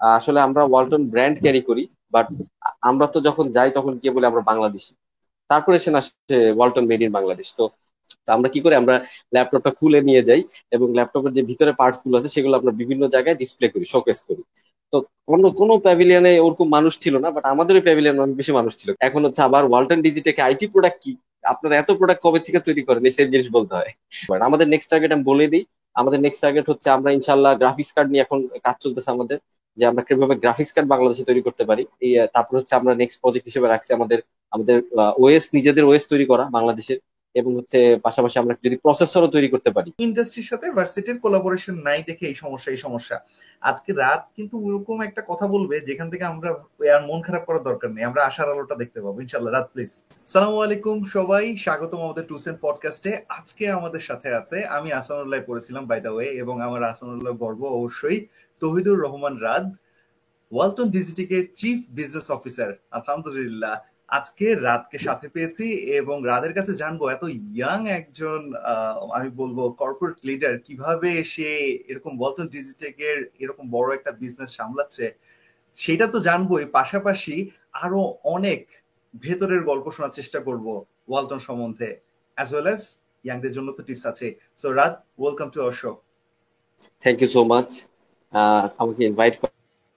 আসলে 0.00 0.38
আমরা 0.46 0.62
Walton 0.70 1.02
brand 1.12 1.36
carry 1.44 1.62
করি 1.68 1.84
বাট 2.14 2.26
আমরা 2.90 3.06
তো 3.14 3.18
যখন 3.28 3.44
যাই 3.56 3.70
তখন 3.76 3.92
কে 4.02 4.08
বলে 4.14 4.26
আমরা 4.30 4.42
বাংলাদেশি। 4.50 4.92
তারপরে 5.50 5.76
সে 5.84 5.90
না 5.94 6.00
ওয়ালটন 6.58 6.84
মেড 6.90 7.00
ইন 7.04 7.10
বাংলাদেশ 7.18 7.48
তো 7.58 7.64
আমরা 8.28 8.48
কি 8.54 8.60
করি? 8.64 8.74
আমরা 8.82 8.94
ল্যাপটপটা 9.34 9.70
খুলে 9.78 10.00
নিয়ে 10.08 10.22
যাই 10.28 10.40
এবং 10.76 10.86
ল্যাপটপের 10.98 11.32
যে 11.36 11.42
ভিতরে 11.50 11.72
পার্টসগুলো 11.80 12.14
আছে 12.18 12.30
সেগুলো 12.36 12.54
আমরা 12.60 12.72
বিভিন্ন 12.80 13.02
জায়গায় 13.14 13.36
ডিসপ্লে 13.42 13.66
করি 13.74 13.86
শোকেস 13.94 14.18
করি। 14.28 14.42
তো 14.92 14.96
অন্য 15.34 15.44
কোনো 15.60 15.74
প্যাভিলিয়নে 15.86 16.32
ওরকম 16.46 16.66
মানুষ 16.76 16.92
ছিল 17.04 17.14
না 17.24 17.28
বাট 17.36 17.44
আমাদের 17.52 17.76
প্যাভিলিয়নে 17.86 18.20
অনেক 18.24 18.36
বেশি 18.40 18.52
মানুষ 18.58 18.72
ছিল। 18.80 18.88
এখন 19.08 19.20
হচ্ছে 19.26 19.40
আবার 19.48 19.62
ওয়ালটন 19.70 20.00
ডিজিটেকে 20.06 20.40
আইটি 20.48 20.66
প্রোডাক্ট 20.72 20.98
কি? 21.04 21.12
আপনারা 21.52 21.74
এত 21.76 21.90
প্রোডাক্ট 21.98 22.20
কবে 22.26 22.40
থেকে 22.46 22.58
তৈরি 22.66 22.82
করেন? 22.88 23.02
এই 23.08 23.14
সেম 23.16 23.26
জিনিস 23.34 23.48
বলতে 23.56 23.72
হয়। 23.78 23.90
বাট 24.30 24.40
আমাদের 24.48 24.66
নেক্সট 24.72 24.88
টার্গেট 24.92 25.10
আমি 25.16 25.24
বলে 25.30 25.46
দিই। 25.52 25.64
আমাদের 25.96 26.18
নেক্সট 26.26 26.40
টার্গেট 26.44 26.66
হচ্ছে 26.70 26.88
আমরা 26.96 27.10
ইনশাল্লাহ 27.18 27.52
গ্রাফিক্স 27.60 27.90
কার্ড 27.96 28.08
নিয়ে 28.12 28.22
এখন 28.26 28.38
কাজ 28.66 28.76
চলতেছে 28.84 29.10
আমাদের। 29.16 29.38
যে 29.78 29.84
আমরা 29.90 30.02
কীভাবে 30.06 30.34
গ্রাফিক্স 30.42 30.72
কার্ড 30.74 30.88
বাংলাদেশে 30.94 31.28
তৈরি 31.28 31.42
করতে 31.46 31.64
পারি। 31.70 31.82
তারপর 32.34 32.54
হচ্ছে 32.58 32.74
আমরা 32.80 32.92
নেক্সট 33.00 33.18
প্রজেক্ট 33.22 33.46
হিসেবে 33.48 33.66
রাখছি 33.72 33.90
আমাদের 33.98 34.18
আমাদের 34.54 34.76
ওএস 35.22 35.44
নিজেদের 35.56 35.84
ওএস 35.88 36.04
তৈরি 36.12 36.26
করা 36.32 36.44
বাংলাদেশের। 36.56 37.00
এবং 37.34 37.50
হচ্ছে 37.58 37.78
পাশাপাশি 38.06 38.36
আমরা 38.42 38.54
যদি 38.66 38.76
প্রসেসরও 38.84 39.34
তৈরি 39.34 39.48
করতে 39.54 39.70
পারি। 39.76 39.90
ইন্ডাস্ট্রির 40.08 40.48
সাথে 40.50 40.66
ভার্সিটির 40.78 41.18
কোলাবোরেশন 41.24 41.76
নাই 41.86 42.00
দেখে 42.08 42.24
এই 42.30 42.36
সমস্যা 42.44 42.70
এই 42.74 42.80
সমস্যা। 42.86 43.16
আজকে 43.70 43.90
রাত 44.02 44.22
কিন্তু 44.36 44.54
ওরকম 44.66 44.98
একটা 45.08 45.22
কথা 45.30 45.46
বলবে, 45.54 45.76
যেখান 45.88 46.08
থেকে 46.12 46.24
আমরা, 46.32 46.50
আর 46.96 47.02
মন 47.08 47.20
খারাপ 47.26 47.42
করার 47.48 47.66
দরকার 47.70 47.88
নেই। 47.94 48.04
আমরা 48.10 48.20
আশার 48.28 48.52
আলোটা 48.54 48.74
দেখতে 48.82 48.98
পাবো 49.04 49.18
ইনশাল্লাহ 49.24 49.52
রাত 49.52 49.66
প্লিজ 49.72 49.90
সালাম 50.32 50.54
আলাইকুম 50.64 50.96
সবাই, 51.16 51.44
স্বাগতম 51.64 52.00
আমাদের 52.06 52.24
টুসেন 52.30 52.56
পডকাস্টে 52.64 53.12
আজকে 53.38 53.64
আমাদের 53.78 54.02
সাথে 54.08 54.28
আছে, 54.40 54.56
আমি 54.76 54.88
আসানুল্লাহ 55.00 55.40
পড়েছিলাম 55.48 55.82
বাই 55.90 56.00
দা 56.04 56.10
ওয়ে 56.14 56.28
এবং 56.42 56.56
আমার 56.66 56.82
আসানুল্লাহ 56.92 57.32
গর্ব 57.42 57.62
অবশ্যই। 57.78 58.18
তহিদুর 58.62 58.98
রহমান 59.04 59.34
রাদ, 59.46 59.66
ওয়ালটন 60.52 60.88
ডিজিটিকের 60.96 61.44
চিফ 61.58 61.78
বিজনেস 61.98 62.26
অফিসার 62.36 62.70
আলহামদুলিল্লাহ, 62.98 63.74
আজকে 64.18 64.46
রাতকে 64.66 64.98
সাথে 65.06 65.26
পেয়েছি 65.34 65.66
এবং 66.00 66.16
রাদের 66.30 66.52
কাছে 66.58 66.72
জানব 66.82 67.00
এত 67.16 67.24
ইয়াং 67.48 67.80
একজন 67.98 68.40
আমি 69.16 69.30
বলব 69.40 69.58
কর্পোরেট 69.80 70.16
লিডার 70.28 70.54
কীভাবে 70.66 71.10
সে 71.32 71.48
এরকম 71.90 72.12
ওয়ালটন 72.20 72.48
ডিজিটেকের 72.56 73.18
এরকম 73.42 73.64
বড় 73.76 73.88
একটা 73.98 74.10
বিজনেস 74.22 74.50
সামলাচ্ছে, 74.58 75.06
সেটা 75.76 76.06
তো 76.12 76.18
জানবোই। 76.28 76.64
পাশাপাশি 76.78 77.36
আরও 77.84 78.00
অনেক 78.36 78.62
ভেতরের 79.24 79.62
গল্প 79.70 79.86
শোনার 79.94 80.16
চেষ্টা 80.18 80.38
করব 80.46 80.66
ওয়ালটন 81.08 81.40
সম্বন্ধে 81.46 81.88
অ্যাজ 82.36 82.48
ওয়েল 82.52 82.66
অ্যাজ 82.70 82.82
ইয়াংদের 83.24 83.52
জন্য 83.56 83.68
তো 83.76 83.82
টিপস 83.86 84.04
আছে। 84.12 84.26
So 84.60 84.66
Raad 84.80 84.94
welcome 85.20 85.48
to 85.52 85.58
our 85.64 85.76
show 85.82 85.90
thank 87.02 87.18
you 87.22 87.28
so 87.34 87.40
much 87.52 87.68
আমাকে 88.82 89.00
ইনভাইট 89.10 89.34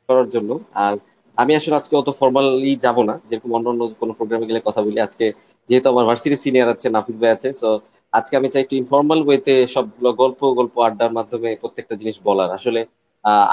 করার 0.10 0.28
জন্য। 0.36 0.50
আর 0.86 0.94
আমি 1.38 1.52
আসলে 1.60 1.76
আজকে 1.82 1.94
অত 2.02 2.10
ফর্মালি 2.20 2.72
যাব 2.86 2.98
না। 3.10 3.16
যেরকম 3.30 3.50
অন্য 3.58 3.68
অন্য 3.74 3.82
কোনো 4.02 4.12
প্রোগ্রামে 4.18 4.46
গেলে 4.50 4.62
কথা 4.68 4.82
বলি। 4.86 5.00
আজকে 5.08 5.26
যেহেতু 5.70 5.88
আমার 5.94 6.06
ভার্সিটি 6.10 6.38
সিনিয়র 6.44 6.68
আছে, 6.76 6.88
নাফিস 6.96 7.18
ভাই 7.22 7.32
আছে 7.38 7.50
সো 7.62 7.70
আজকে 8.14 8.34
আমি 8.40 8.48
চাই 8.54 8.62
একটু 8.66 8.76
ইনফর্মাল 8.82 9.20
ওয়েতে 9.28 9.54
সবগুলো 9.76 10.10
গল্প 10.22 10.42
গল্প 10.60 10.76
আড্ডার 10.88 11.12
মাধ্যমে 11.18 11.50
প্রত্যেকটা 11.62 11.96
জিনিস 12.02 12.18
বলার। 12.28 12.50
আসলে 12.58 12.82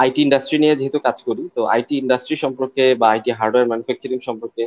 আইটি 0.03 0.21
ইন্ডাস্ট্রি 0.27 0.57
নিয়ে 0.63 0.75
যেহেতু 0.81 0.99
কাজ 1.07 1.17
করি, 1.29 1.43
তো 1.57 1.61
আইটি 1.75 1.95
ইন্ডাস্ট্রি 2.03 2.37
সম্পর্কে 2.45 2.85
বা 3.01 3.07
আইটি 3.15 3.31
হার্ডওয়্যার 3.39 3.71
ম্যানুফ্যাকচারিং 3.71 4.19
সম্পর্কে 4.29 4.63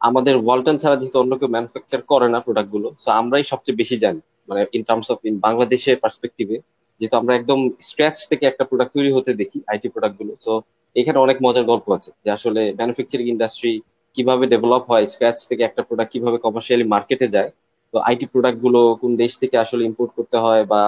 আমাদের 0.00 0.34
ওয়ালটন 0.44 0.76
ছাড়া 0.82 0.96
যেহেতু 1.00 1.18
অন্য 1.22 1.32
কেউ 1.40 1.50
ম্যানুফ্যাকচার 1.54 2.00
করে 2.12 2.26
না 2.34 2.38
প্রোডাক্টগুলো 2.46 2.88
সো 3.02 3.08
আমরাই 3.20 3.44
সবচেয়ে 3.52 3.78
বেশি 3.80 3.96
জানি। 4.04 4.20
মানে 4.48 4.60
ইন 4.76 4.82
টার্মস 4.88 5.08
অফ 5.14 5.18
ইন 5.28 5.34
বাংলাদেশের 5.46 5.96
পার্সপেক্টিভে 6.02 6.56
যেহেতু 7.00 7.16
আমরা 7.20 7.32
একদম 7.34 7.58
স্ক্র্যাচ 7.88 8.16
থেকে 8.30 8.44
একটা 8.48 8.64
প্রোডাক্ট 8.70 8.92
তৈরি 8.96 9.10
হতে 9.16 9.30
দেখি 9.40 9.58
আইটি 9.72 9.88
প্রোডাক্টগুলো। 9.94 10.32
তো 10.44 10.52
এখানে 10.96 11.18
অনেক 11.18 11.36
মজার 11.46 11.64
গল্প 11.72 11.86
আছে, 11.96 12.10
যে 12.24 12.30
আসলে 12.36 12.62
ম্যানুফ্যাকচারিং 12.78 13.26
ইন্ডাস্ট্রি 13.34 13.72
কীভাবে 14.16 14.44
ডেভেলপ 14.52 14.82
হয় 14.90 15.04
স্ক্র্যাচ 15.12 15.38
থেকে 15.50 15.62
একটা 15.64 15.82
প্রোডাক্ট 15.88 16.10
কীভাবে 16.14 16.38
কমার্শিয়ালি 16.44 16.86
মার্কেটে 16.94 17.26
যায়। 17.36 17.50
তো 17.94 18.06
আইটি 18.08 18.26
প্রোডাক্টগুলো 18.32 18.80
কোন 19.02 19.12
দেশ 19.22 19.32
থেকে 19.42 19.56
আসলে 19.64 19.82
ইম্পোর্ট 19.90 20.10
করতে 20.18 20.36
হয় 20.44 20.62
বা 20.72 20.80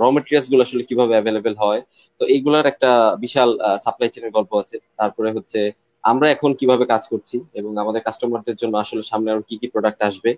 র 0.00 0.04
মেটেরিয়ালসগুলো 0.14 0.62
আসলে 0.66 0.82
কীভাবে 0.88 1.12
অ্যাভেলেবেল 1.16 1.54
হয়। 1.62 1.80
তো, 2.20 2.22
এইগুলার 2.34 2.66
একটা 2.72 2.90
বিশাল 3.24 3.50
সাপ্লাই 3.84 4.08
চেনের 4.12 4.32
গল্প 4.36 4.52
আছে। 4.62 4.76
তারপরে 4.98 5.28
হচ্ছে, 5.36 5.60
আমরা 6.04 6.26
এখন 6.34 6.50
কীভাবে 6.60 6.84
কাজ 6.92 7.02
করছি 7.12 7.36
এবং 7.54 7.72
আমাদের 7.82 8.02
কাস্টমারদের 8.06 8.56
জন্য 8.62 8.74
আসলে 8.84 9.02
সামনে 9.10 9.28
আরও 9.32 9.42
কি 9.48 9.54
কি 9.60 9.66
প্রোডাক্ট 9.74 10.00
আসবে। 10.08 10.30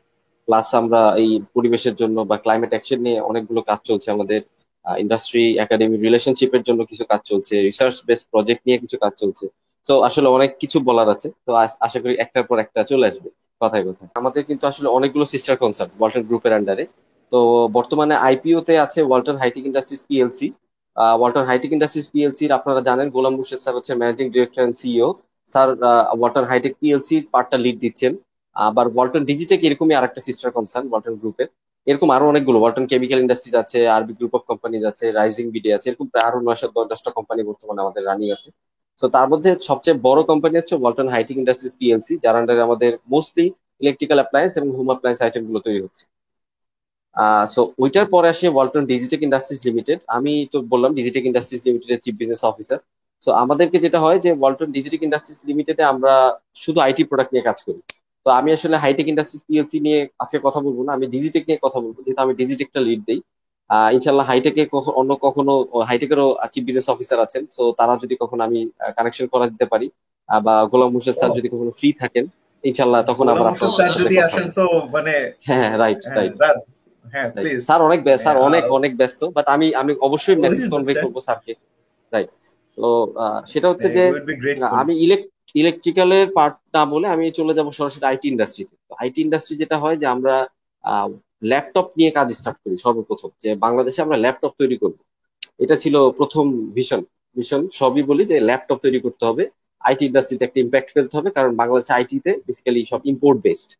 প্লাস 0.48 0.68
আমরা 0.80 1.00
এই 1.22 1.30
পরিবেশের 1.56 1.94
জন্য 1.94 2.16
বা 2.30 2.36
ক্লাইমেট 2.44 2.72
অ্যাকশন 2.74 2.98
নিয়ে 3.06 3.18
অনেকগুলো 3.30 3.60
কাজ 3.70 3.80
চলছে 3.88 4.08
আমাদের 4.16 4.40
ইন্ডাস্ট্রি 5.02 5.44
একাডেমি 5.64 5.96
রিলেশনশিপের 6.06 6.62
জন্য 6.68 6.80
কিছু 6.90 7.04
কাজ 7.12 7.20
চলছে 7.30 7.54
রিসার্চ 7.68 7.96
বেস 8.08 8.20
প্রজেক্ট 8.32 8.62
নিয়ে 8.66 8.78
কিছু 8.82 8.96
কাজ 9.04 9.12
চলছে। 9.22 9.44
তো 9.86 9.94
আসলে 10.08 10.28
অনেক 10.36 10.50
কিছু 10.62 10.78
বলার 10.88 11.08
আছে। 11.14 11.28
তো 11.46 11.50
আশা 11.86 11.98
করি 12.02 12.14
একটার 12.24 12.44
পর 12.48 12.56
একটা 12.64 12.80
চলে 12.90 13.04
আসবে 13.10 13.28
কথায় 13.60 13.84
কথায়। 13.88 14.08
আমাদের 14.20 14.42
কিন্তু 14.48 14.64
আসলে 14.70 14.88
অনেকগুলো 14.98 15.24
সিস্টার 15.34 15.54
কনসার্ট 15.62 15.90
ওয়ালটন 15.98 16.22
গ্রুপের 16.28 16.52
আন্ডারে 16.58 16.84
তো 17.32 17.38
বর্তমানে 17.76 18.14
আইপিও 18.28 18.58
তে 18.68 18.74
আছে 18.84 19.00
Walton 19.08 19.36
hitech 19.42 19.64
industries 19.70 20.02
PLC 20.08 20.48
Walton 21.20 21.44
hitech 21.50 21.70
industries 21.76 22.06
PLC 22.12 22.44
আপনারা 22.58 22.80
জানেন, 22.88 23.06
গোলাম 23.16 23.32
মুর্শেদ 23.36 23.60
স্যার 23.64 23.74
হচ্ছে 23.78 23.92
managing 24.00 24.26
director 24.34 24.62
and 24.66 24.76
CEO 24.80 25.08
sir 25.48 25.68
Walton 26.18 26.44
hitech 26.50 26.72
PLC 26.80 27.16
পার্টটা 27.32 27.56
লিড 27.64 27.76
দিচ্ছেন। 27.84 28.12
আবার 28.56 28.86
ওয়ালটন 28.94 29.22
ডিজিটেক 29.30 29.58
এরকমই 29.66 29.94
আরেকটা 29.98 30.20
সিস্টার 30.28 30.48
কনসার্ন 30.56 30.86
ওয়ালটন 30.90 31.14
গ্রুপের 31.22 31.48
এরকম 31.90 32.08
আরও 32.16 32.24
অনেকগুলো। 32.32 32.58
ওয়ালটন 32.60 32.84
কেমিক্যাল 32.92 33.20
ইন্ডাস্ট্রিজ 33.24 33.54
আছে 33.62 33.78
আরবি 33.96 34.12
গ্রুপ 34.18 34.32
অফ 34.38 34.42
কোম্পানিজ 34.50 34.82
আছে 34.90 35.04
রাইজিং 35.18 35.46
বিডি 35.54 35.70
আছে, 35.76 35.86
এরকম 35.90 36.06
প্রায় 36.12 36.26
আরও 36.28 36.38
নয়শো 36.46 36.66
দশটা 36.92 37.10
কোম্পানি 37.18 37.40
বর্তমানে 37.50 37.80
আমাদের 37.84 38.02
রানিং 38.08 38.28
আছে। 38.36 38.48
তো 39.00 39.06
তার 39.16 39.26
মধ্যে 39.32 39.50
সবচেয়ে 39.68 39.96
বড় 40.06 40.20
কোম্পানি 40.30 40.54
হচ্ছে 40.60 40.74
ওয়ালটন 40.80 41.08
হাইটিং 41.14 41.34
ইন্ডাস্ট্রিজ 41.42 41.74
পিএলসি 41.80 42.14
যার 42.24 42.34
আন্ডারে 42.40 42.62
আমাদের 42.68 42.92
মোস্টলি 43.14 43.46
ইলেকট্রিক্যাল 43.82 44.18
অ্যাপ্লায়েন্স 44.20 44.52
এবং 44.58 44.68
হোম 44.76 44.88
অ্যাপ্লায়েন্স 44.90 45.18
আইটেমগুলো 45.24 45.58
তৈরি 45.66 45.80
হচ্ছে। 45.84 46.04
সো 47.54 47.60
ওইটার 47.82 48.06
পরে 48.14 48.28
আসে 48.34 48.46
ওয়ালটন 48.54 48.84
ডিজিটেক 48.92 49.20
ইন্ডাস্ট্রিজ 49.26 49.60
লিমিটেড 49.68 49.98
আমি 50.16 50.32
তো 50.52 50.58
বললাম 50.72 50.90
ডিজিটেক 50.98 51.22
ইন্ডাস্ট্রিজ 51.30 51.62
লিমিটেডের 51.68 52.00
চিফ 52.04 52.14
বিজনেস 52.20 52.42
অফিসার 52.50 52.78
সো 53.24 53.30
আমাদেরকে 53.42 53.76
যেটা 53.84 53.98
হয় 54.04 54.18
যে 54.24 54.30
ওয়ালটন 54.40 54.68
ডিজিটেক 54.76 55.00
ইন্ডাস্ট্রিজ 55.06 55.38
লিমিটেডে 55.48 55.82
আমরা 55.92 56.12
শুধু 56.62 56.78
আইটি 56.86 57.02
প্রোডাক্ট 57.10 57.30
নিয়ে 57.34 57.46
কাজ 57.48 57.58
করি। 57.66 57.80
তো 58.28 58.32
আমি 58.34 58.50
আসলে 58.52 58.76
হাইটেক 58.84 59.06
ইন্ডাস্ট্রিজ 59.08 59.42
পিএলসি 59.48 59.78
নিয়ে 59.86 60.00
আজকে 60.22 60.38
কথা 60.46 60.60
বলব 60.66 60.78
না 60.86 60.90
আমি 60.96 61.06
ডিজিটেক 61.06 61.42
নিয়ে 61.48 61.58
কথা 61.64 61.78
বলব 61.78 61.96
যেহেতু 62.04 62.20
আমি 62.24 62.34
ডিজিটেকটা 62.34 62.80
লিড 62.80 63.00
দিই। 63.08 63.20
ইনশাল্লাহ 63.94 64.24
হাইটেকে 64.30 64.62
অন্য 65.00 65.10
কখনো 65.26 65.52
হাইটেকেরও 65.88 66.28
চিফ 66.52 66.62
বিজনেস 66.68 66.86
অফিসার 66.88 67.18
আছেন 67.26 67.42
তো 67.56 67.62
তারা 67.78 67.92
যদি 68.02 68.14
কখনো 68.22 68.42
আমি 68.44 68.58
কানেকশন 68.96 69.26
করা 69.32 69.46
দিতে 69.52 69.66
পারি 69.72 69.86
বা 70.28 70.54
গোলাম 70.72 70.88
মুর্শেদ 70.92 71.16
স্যার 71.16 71.30
যদি 71.38 71.48
কখনো 71.48 71.70
ফ্রি 71.78 71.88
থাকেন 72.00 72.24
ইনশাল্লাহ 72.64 73.00
তখন 73.10 73.26
আবার 73.32 73.46
আপনার 73.46 73.70
যদি 74.02 74.16
আসেন 74.18 74.46
তো 74.50 74.64
মানে 74.94 75.14
হ্যাঁ 75.46 75.68
রাইট 75.78 76.00
রাইট 76.18 76.34
হ্যাঁ 77.04 77.28
স্যার 77.60 77.80
অনেক 77.82 78.00
স্যার 78.24 78.36
অনেক 78.48 78.64
অনেক 78.78 78.92
ব্যস্ত 78.96 79.20
বাট 79.36 79.46
আমি 79.54 79.66
আমি 79.74 79.92
অবশ্যই 80.08 80.36
মেসেজ 80.44 80.64
কনভে 80.72 80.94
করব 81.02 81.16
স্যারকে। 81.26 81.52
রাইট 82.12 82.30
তো 82.78 82.86
সেটা 83.46 83.66
হচ্ছে 83.68 83.88
যে 83.96 84.02
আমি 84.82 84.94
ইলেক্ট 85.06 85.26
ইলেকট্রিক্যালের 85.54 86.26
পার্ট 86.36 86.54
না 86.74 86.82
বলে 86.92 87.06
আমি 87.14 87.24
চলে 87.38 87.52
যাব 87.58 87.66
সরাসরি 87.78 88.04
আইটি 88.10 88.26
ইন্ডাস্ট্রিতে 88.32 88.74
আইটি 89.02 89.20
ইন্ডাস্ট্রি 89.26 89.54
যেটা 89.62 89.76
হয় 89.82 89.96
যে 90.02 90.06
আমরা 90.14 90.34
ল্যাপটপ 91.50 91.86
নিয়ে 91.98 92.10
কাজ 92.16 92.28
স্টার্ট 92.40 92.58
করি 92.64 92.76
সর্বপ্রথম, 92.84 93.30
যে 93.42 93.50
বাংলাদেশে 93.64 94.00
আমরা 94.06 94.16
ল্যাপটপ 94.24 94.52
তৈরি 94.60 94.76
করব। 94.82 94.98
এটা 95.64 95.76
ছিল 95.82 95.94
প্রথম 96.18 96.44
ভিশন 96.76 97.02
ভিশন 97.36 97.60
সবই 97.80 98.02
বলি 98.10 98.22
যে 98.30 98.36
ল্যাপটপ 98.48 98.78
তৈরি 98.84 98.98
করতে 99.04 99.24
হবে। 99.28 99.44
আইটি 99.82 100.02
ইন্ডাস্ট্রিতে 100.08 100.44
একটা 100.46 100.58
ইম্প্যাক্ট 100.64 100.88
ফেলতে 100.94 101.14
হবে, 101.18 101.30
কারণ 101.36 101.52
বাংলাদেশে 101.60 101.92
আইটিতে 101.98 102.30
বেসিক্যালি 102.46 102.80
সব 102.92 103.00
ইম্পোর্ট 103.12 103.38
বেসড 103.46 103.70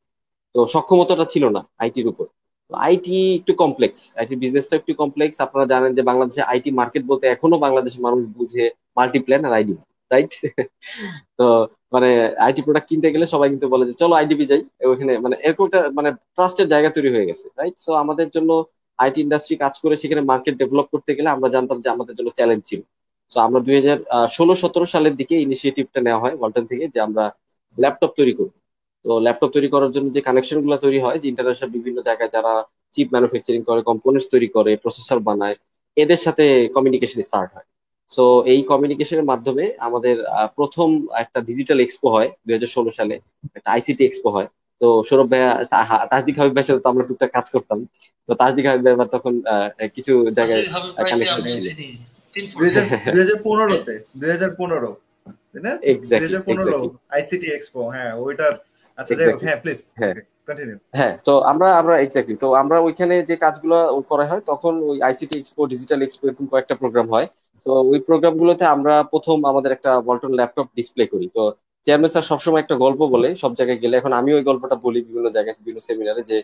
তো 0.55 0.61
সক্ষমতাটা 0.75 1.25
ছিল 1.33 1.45
না 1.56 1.62
আইটির 1.83 2.06
উপর। 2.12 2.27
আইটি 2.71 3.17
একটু 3.41 3.53
কমপ্লেক্স 3.62 4.00
আইটি 4.21 4.35
বিজনেসটা 4.43 4.75
একটু 4.81 4.93
কমপ্লেক্স 5.03 5.37
আপনারা 5.47 5.67
জানেন 5.73 5.91
যে 5.99 6.03
বাংলাদেশে 6.11 6.43
আইটি 6.53 6.71
মার্কেট 6.81 7.05
বলতে 7.11 7.25
এখনও 7.35 7.59
বাংলাদেশের 7.65 8.03
মানুষ 8.06 8.23
বুঝে 8.37 8.65
মাল্টিপ্ল্যান 8.99 9.43
আর 9.49 9.53
আইডি 9.59 9.73
রাইট 10.10 10.32
তো 11.38 11.44
মানে 11.94 12.08
আইটি 12.46 12.60
প্রোডাক্ট 12.66 12.88
কিনতে 12.90 13.08
গেলে 13.14 13.26
সবাই 13.34 13.49
কিন্তু 13.52 13.66
বলে 13.75 13.84
যে, 13.88 13.94
চলো 14.02 14.14
আইডিপি 14.20 14.44
যাই। 14.52 14.60
ওখানে 14.93 15.12
মানে 15.25 15.37
এরকম 15.46 15.64
একটা 15.69 15.81
মানে 15.99 16.08
ট্রাস্টের 16.37 16.66
জায়গা 16.72 16.90
তৈরি 16.96 17.08
হয়ে 17.14 17.28
গেছে 17.31 17.46
রাইট 17.58 17.76
সো 17.84 17.90
আমাদের 18.05 18.28
জন্য 18.37 18.50
আইটি 18.99 19.19
ইন্ডাস্ট্রি 19.25 19.55
কাজ 19.64 19.75
করে 19.82 19.94
সেখানে 20.02 20.22
মার্কেট 20.31 20.55
ডেভেলপ 20.62 20.87
করতে 20.94 21.10
গেলে 21.16 21.28
আমরা 21.37 21.49
জানতাম 21.56 21.78
যে 21.84 21.88
আমাদের 21.94 22.14
জন্য 22.19 22.31
চ্যালেঞ্জ 22.38 22.62
ছিল। 22.70 22.81
তো 23.32 23.38
আমরা 23.46 23.60
দুই 23.66 23.75
হাজার 23.81 23.99
ষোলো, 24.37 24.52
সতেরো 24.62 24.87
সালের 24.94 25.14
দিকে 25.20 25.34
ইনিশিয়েটিভটা 25.46 26.00
নেওয়া 26.06 26.22
হয় 26.25 26.34
ওয়ালটন 26.38 26.64
থেকে 26.70 26.84
যে 26.94 26.99
আমরা 27.06 27.25
ল্যাপটপ 27.78 28.11
তৈরি 28.19 28.32
করব। 28.38 28.52
তো 29.04 29.11
ল্যাপটপ 29.26 29.50
তৈরি 29.56 29.69
করার 29.75 29.90
জন্য 29.96 30.06
যে 30.16 30.20
কানেকশনগুলো 30.28 30.76
তৈরি 30.84 30.99
হয়, 31.04 31.19
যে 31.22 31.26
ইন্টারন্যাশনাল 31.28 31.70
বিভিন্ন 31.76 31.99
জায়গায় 32.08 32.31
যারা 32.37 32.52
চিপ 32.94 33.08
ম্যানুফ্যাকচারিং 33.14 33.62
করে 33.69 33.81
কম্পোনেন্টস 33.90 34.26
তৈরি 34.32 34.49
করে 34.56 34.72
প্রসেসর 34.84 35.19
বানায়, 35.28 35.56
এদের 35.96 36.20
সাথে 36.26 36.44
কমিউনিকেশন 36.76 37.20
স্টার্ট 37.28 37.50
হয়। 37.56 37.69
সো 38.10 38.22
এই 38.52 38.60
কমিউনিকেশনের 38.70 39.28
মাধ্যমে 39.31 39.64
আমাদের 39.78 40.16
প্রথম 40.56 40.88
একটা 41.22 41.38
ডিজিটাল 41.40 41.78
এক্সপো 41.81 42.08
হয় 42.14 42.28
দুই 42.44 42.52
হাজার 42.56 42.70
ষোলো 42.76 42.90
সালে। 42.99 43.14
একটা 43.56 43.69
আইসিটি 43.70 44.02
এক্সপো 44.05 44.28
হয়। 44.37 44.49
তো 44.81 44.87
সৌরভ 45.08 45.26
ভাইয়া 45.32 45.50
তাজদিক 46.10 46.34
হাবিব 46.38 46.52
ভাইয়ের 46.55 46.69
সাথে 46.69 46.82
তো 46.84 46.88
আমরা 46.93 47.05
টুকটাক 47.08 47.31
কাজ 47.37 47.46
করতাম। 47.55 47.78
তো 48.28 48.32
তাজদিক 48.40 48.64
হাবিব 48.69 48.82
ভাই 48.87 49.08
তখন 49.16 49.32
কিছু 49.94 50.12
জায়গায় 50.38 50.62
কানেক্ট 51.10 51.32
দুই 52.56 52.69
হাজার 53.22 53.38
পনেরোতে 53.46 53.94
দুই 54.20 54.31
হাজার 54.34 54.50
তাই 55.50 55.61
না? 55.66 55.72
পনেরো 56.49 56.78
আইসিটি 57.16 57.49
এক্সপো 57.52 57.81
হ্যাঁ 57.94 58.12
ওইটার 58.25 58.54
আচ্ছা 58.99 59.12
হ্যাঁ 59.45 59.59
প্লিজ 59.62 59.81
হ্যাঁ। 60.00 60.15
হ্যাঁ 60.95 61.15
তো 61.27 61.33
আমরা 61.53 61.69
আমরা 61.81 61.95
এক্স্যাক্টলি 61.99 62.37
তো 62.37 62.49
আমরা 62.62 62.77
ওইখানে 62.81 63.15
যে 63.23 63.35
কাজগুলো 63.37 63.77
করা 64.11 64.25
হয় 64.31 64.43
তখন 64.47 64.75
ওই 64.91 64.97
আইসিটি 65.03 65.35
এক্সপো 65.39 65.62
ডিজিটাল 65.67 66.00
এক্সপো 66.03 66.25
এরকম 66.27 66.47
কয়েকটা 66.53 66.75
প্রোগ্রাম 66.83 67.06
হয়। 67.15 67.27
তো 67.67 67.73
ওই 67.93 67.99
প্রোগ্রামগুলোতে 68.09 68.65
আমরা 68.67 68.95
প্রথম 69.12 69.37
আমাদের 69.45 69.71
একটা 69.73 69.91
বল্টন 70.09 70.33
ল্যাপটপ 70.35 70.67
ডিসপ্লে 70.77 71.05
করি। 71.12 71.27
তো 71.37 71.43
চেয়ারম্যান 71.87 72.12
স্যার 72.12 72.29
সবসময় 72.31 72.62
একটা 72.62 72.77
গল্প 72.77 73.00
বলে 73.15 73.29
সব 73.35 73.53
জায়গায় 73.55 73.81
গেলে। 73.83 73.95
এখন 73.97 74.12
আমি 74.12 74.31
ওই 74.35 74.43
গল্পটা 74.43 74.77
বলি 74.87 74.99
বিভিন্ন 75.03 75.29
জায়গায় 75.37 75.56
বিভিন্ন 75.59 75.81
সেমিনারে 75.89 76.23
যে 76.31 76.39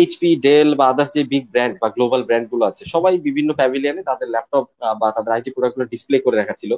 এইচপি 0.00 0.30
ডেল 0.40 0.68
বা 0.74 0.84
আদার্স 0.88 1.10
যে 1.12 1.22
বিগ 1.32 1.44
ব্র্যান্ড 1.52 1.74
বা 1.82 1.88
গ্লোবাল 1.88 2.22
ব্র্যান্ডগুলো 2.28 2.64
আছে 2.70 2.82
সবাই 2.94 3.14
বিভিন্ন 3.18 3.50
প্যাভিলিয়নে 3.52 4.02
তাদের 4.02 4.28
ল্যাপটপ 4.30 4.64
বা 5.00 5.08
তাদের 5.16 5.30
আইটি 5.32 5.50
প্রোডাক্টগুলো 5.50 5.86
ডিসপ্লে 5.92 6.16
করে 6.20 6.36
রাখা 6.36 6.54
ছিল। 6.54 6.72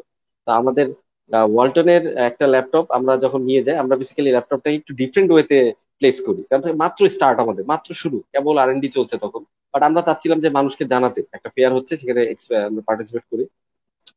তো 0.47 0.51
আমাদের 0.53 0.87
ওয়ালটনের 1.31 2.03
একটা 2.29 2.47
ল্যাপটপ 2.55 2.85
আমরা 2.99 3.13
যখন 3.25 3.41
নিয়ে 3.49 3.63
যাই, 3.67 3.77
আমরা 3.83 3.95
বেসিক্যালি 4.01 4.31
ল্যাপটপটা 4.37 4.71
একটু 4.71 4.93
ডিফারেন্ট 5.01 5.31
ওয়েতে 5.33 5.59
প্লেস 5.99 6.17
করি। 6.27 6.43
কারণ 6.51 6.63
মাত্র 6.83 7.01
স্টার্ট 7.17 7.39
আমাদের, 7.45 7.65
মাত্র 7.73 7.89
শুরু। 8.03 8.19
কেবল 8.33 8.55
আর 8.63 8.69
ডি 8.83 8.89
চলছে 8.97 9.17
তখন। 9.25 9.43
বাট 9.75 9.83
আমরা 9.89 10.01
চাচ্ছিলাম 10.07 10.39
যে 10.45 10.49
মানুষকে 10.59 10.85
জানাতে। 10.93 11.21
একটা 11.37 11.49
ফেয়ার 11.55 11.73
হচ্ছে, 11.77 11.95
সেখানে 12.01 12.21
আমরা 12.69 12.83
পার্টিসিপেট 12.89 13.25
করি। 13.33 13.45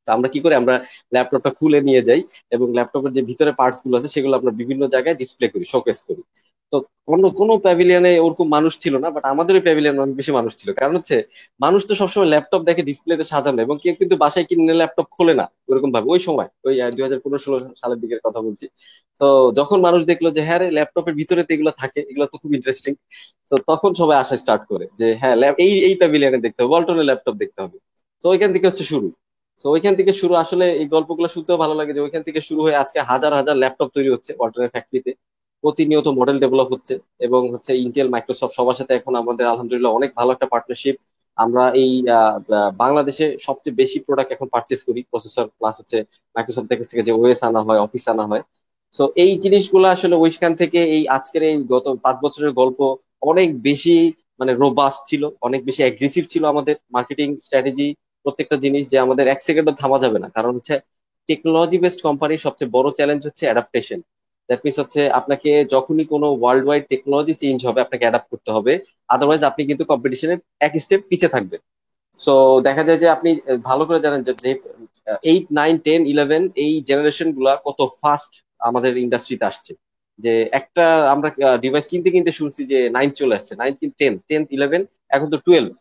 তো 0.06 0.10
আমরা 0.16 0.28
কি 0.34 0.40
করি, 0.44 0.54
আমরা 0.62 0.76
ল্যাপটপটা 1.14 1.52
খুলে 1.60 1.80
নিয়ে 1.88 2.02
যাই 2.10 2.22
এবং 2.56 2.68
ল্যাপটপের 2.78 3.12
যে 3.18 3.22
ভিতরে 3.30 3.52
পার্টসগুলো 3.60 3.96
আছে, 3.98 4.10
সেগুলো 4.16 4.34
আমরা 4.40 4.52
বিভিন্ন 4.62 4.84
জায়গায় 4.88 5.16
ডিসপ্লে 5.22 5.48
করি 5.54 5.66
শোকেস 5.74 6.00
করি। 6.08 6.22
তো 6.74 6.78
অন্য 7.14 7.26
কোনো 7.40 7.54
প্যাভিলিয়নে 7.66 8.12
ওরকম 8.26 8.48
মানুষ 8.56 8.74
ছিল 8.84 8.94
না 9.04 9.08
বাট 9.16 9.24
আমাদের 9.34 9.56
প্যাভিলিয়ন 9.66 9.98
অনেক 10.04 10.16
বেশি 10.20 10.32
মানুষ 10.40 10.54
ছিল। 10.60 10.70
কারণ 10.80 10.94
হচ্ছে, 10.98 11.16
মানুষ 11.60 11.82
তো 11.90 11.94
সবসময় 12.02 12.30
ল্যাপটপ 12.34 12.62
দেখে 12.70 12.84
ডিসপ্লেতে 12.90 13.26
সাজানো 13.32 13.60
এবং 13.66 13.76
কেউ 13.84 13.94
কিন্তু 14.02 14.16
বাসায় 14.24 14.46
কিনে 14.50 14.76
ল্যাপটপ 14.82 15.08
খোলে 15.16 15.34
না 15.40 15.46
ওরকম 15.70 15.90
ভাবে 15.96 16.08
ওই 16.14 16.22
সময়, 16.28 16.50
ওই 16.68 16.74
দুই 16.96 17.04
হাজার 17.06 17.20
পনেরো 17.24 17.40
ষোলো 17.46 17.58
সালের 17.82 18.00
দিকের 18.04 18.22
কথা 18.26 18.40
বলছি। 18.48 18.66
তো 19.18 19.26
যখন 19.60 19.78
মানুষ 19.88 20.02
দেখল 20.12 20.26
যে 20.38 20.42
হ্যাঁ 20.48 20.60
ল্যাপটপের 20.78 21.16
ভিতরে 21.20 21.42
তো 21.48 21.52
এগুলো 21.56 21.72
থাকে, 21.82 22.00
এগুলো 22.12 22.26
তো 22.32 22.36
খুব 22.42 22.52
ইন্টারেস্টিং 22.58 22.94
তো 23.50 23.56
তখন 23.70 23.92
সবাই 24.02 24.18
আসা 24.24 24.36
স্টার্ট 24.44 24.64
করে 24.72 24.86
যে 25.00 25.08
হ্যাঁ 25.22 25.36
এই 25.66 25.74
এই 25.88 25.94
প্যাভিলিয়নে 26.02 26.40
দেখতে 26.46 26.60
হবে 26.62 26.72
ওয়ালটনের 26.72 27.08
ল্যাপটপ 27.10 27.36
দেখতে 27.44 27.60
হবে। 27.64 27.78
তো 28.22 28.26
ওইখান 28.34 28.50
থেকে 28.56 28.68
হচ্ছে 28.70 28.86
শুরু। 28.92 29.08
তো 29.60 29.66
ওইখান 29.76 29.94
থেকে 30.00 30.12
শুরু, 30.22 30.34
আসলে 30.44 30.66
এই 30.82 30.88
গল্পগুলো 30.96 31.28
শুনতেও 31.36 31.58
ভালো 31.64 31.74
লাগে 31.80 31.92
যে, 31.96 32.02
ওইখান 32.06 32.22
থেকে 32.28 32.40
শুরু 32.48 32.62
হয়ে 32.66 32.76
আজকে 32.84 33.00
হাজার 33.12 33.32
হাজার 33.40 33.56
ল্যাপটপ 33.64 33.90
তৈরি 33.96 34.10
হচ্ছে 34.16 34.32
ওয়ালটনের 34.38 34.72
ফ্যাক্টরিতে 34.76 35.12
প্রতিনিয়ত 35.64 36.08
মডেল 36.20 36.38
ডেভেলপ 36.40 36.68
হচ্ছে 36.74 36.94
এবং 37.20 37.42
হচ্ছে 37.54 37.72
ইন্টেল 37.86 38.08
মাইক্রোসফট 38.10 38.54
সবার 38.58 38.78
সাথে 38.80 38.94
এখন 38.96 39.14
আমাদের 39.16 39.46
আলহামদুলিল্লাহ 39.48 39.92
অনেক 39.94 40.10
ভালো 40.20 40.30
একটা 40.32 40.48
পার্টনারশিপ 40.54 40.96
আমরা 41.38 41.64
এই 41.84 41.92
বাংলাদেশে 42.84 43.26
সবচেয়ে 43.38 43.78
বেশি 43.82 43.98
প্রোডাক্ট 44.00 44.32
এখন 44.32 44.48
পারচেস 44.56 44.82
করি 44.88 45.02
প্রসেসর 45.12 45.46
প্লাস 45.60 45.76
হচ্ছে 45.80 45.98
মাইক্রোসফট 46.36 46.68
থেকে 46.92 47.04
যে 47.08 47.12
ওএস 47.12 47.42
আনা 47.44 47.62
হয় 47.68 47.80
অফিস 47.80 48.06
আনা 48.14 48.26
হয়। 48.32 48.44
সো 48.94 49.04
এই 49.24 49.32
জিনিসগুলো 49.44 49.86
আসলে 49.88 50.16
ওইখান 50.16 50.52
থেকে 50.62 50.80
এই 50.96 51.04
আজকের 51.08 51.44
এই 51.44 51.56
গত 51.74 51.86
পাঁচ 52.06 52.16
বছরের 52.26 52.52
গল্প 52.52 52.80
অনেক 53.22 53.50
বেশি 53.62 53.96
মানে 54.40 54.52
রোবাস 54.54 54.96
ছিল, 55.10 55.24
অনেক 55.42 55.62
বেশি 55.66 55.82
অ্যাগ্রেসিভ 55.86 56.24
ছিল 56.28 56.44
আমাদের 56.46 56.76
মার্কেটিং 56.96 57.28
স্ট্র্যাটেজি 57.46 57.88
প্রত্যেকটা 58.26 58.58
জিনিস 58.66 58.84
যে 58.88 58.98
আমাদের 59.00 59.26
এক 59.28 59.40
সেকেন্ডও 59.48 59.74
থামা 59.82 59.98
যাবে 60.04 60.18
না। 60.24 60.28
কারণ 60.30 60.52
হচ্ছে 60.58 60.76
টেকনোলজি 61.30 61.78
বেসড 61.84 62.02
কোম্পানির 62.08 62.44
সবচেয়ে 62.46 62.74
বড় 62.74 62.88
চ্যালেঞ্জ 62.98 63.22
হচ্ছে 63.28 63.44
অ্যাডাপ্টেশন 63.48 64.00
দ্যাট 64.52 64.62
মিনস 64.66 64.78
হচ্ছে 64.82 65.02
আপনাকে 65.20 65.52
যখনই 65.74 66.06
কোনো 66.14 66.28
ওয়ার্ল্ড 66.42 66.66
ওয়াইড 66.68 66.84
টেকনোলজি 66.92 67.34
চেঞ্জ 67.42 67.60
হবে, 67.68 67.80
আপনাকে 67.86 68.04
অ্যাডাপ্ট 68.06 68.28
করতে 68.34 68.50
হবে। 68.56 68.74
আদারওয়াইজ 69.16 69.42
আপনি 69.50 69.62
কিন্তু 69.70 69.84
কম্পিটিশনের 69.92 70.40
এক 70.66 70.74
স্টেপ 70.84 71.02
পিছিয়ে 71.10 71.34
থাকবেন। 71.36 71.62
সো 72.20 72.34
দেখা 72.68 72.84
যায় 72.88 73.00
যে 73.04 73.08
আপনি 73.16 73.30
ভালো 73.70 73.84
করে 73.88 74.00
জানেন 74.06 74.22
যে 74.28 74.32
এইট 75.32 75.46
নাইন 75.60 75.76
টেন 75.86 76.02
ইলেভেন 76.14 76.44
এই 76.66 76.74
জেনারেশনগুলা 76.90 77.54
কত 77.68 77.80
ফাস্ট 78.00 78.32
আমাদের 78.68 78.92
ইন্ডাস্ট্রিতে 79.06 79.46
আসছে। 79.52 79.72
যে 80.20 80.34
একটা 80.60 80.86
আমরা 81.14 81.30
ডিভাইস 81.64 81.86
কিনতে 81.92 82.10
কিনতে 82.16 82.32
শুনছি 82.40 82.62
যে 82.72 82.80
নাইন 82.98 83.10
চলে 83.20 83.34
আসছে 83.40 83.54
নাইন 83.62 83.74
টেন 84.00 84.14
টেন্থ 84.30 84.46
ইলেভেন 84.58 84.82
এখন 85.16 85.28
তো 85.34 85.38
টুয়েলভ 85.46 85.74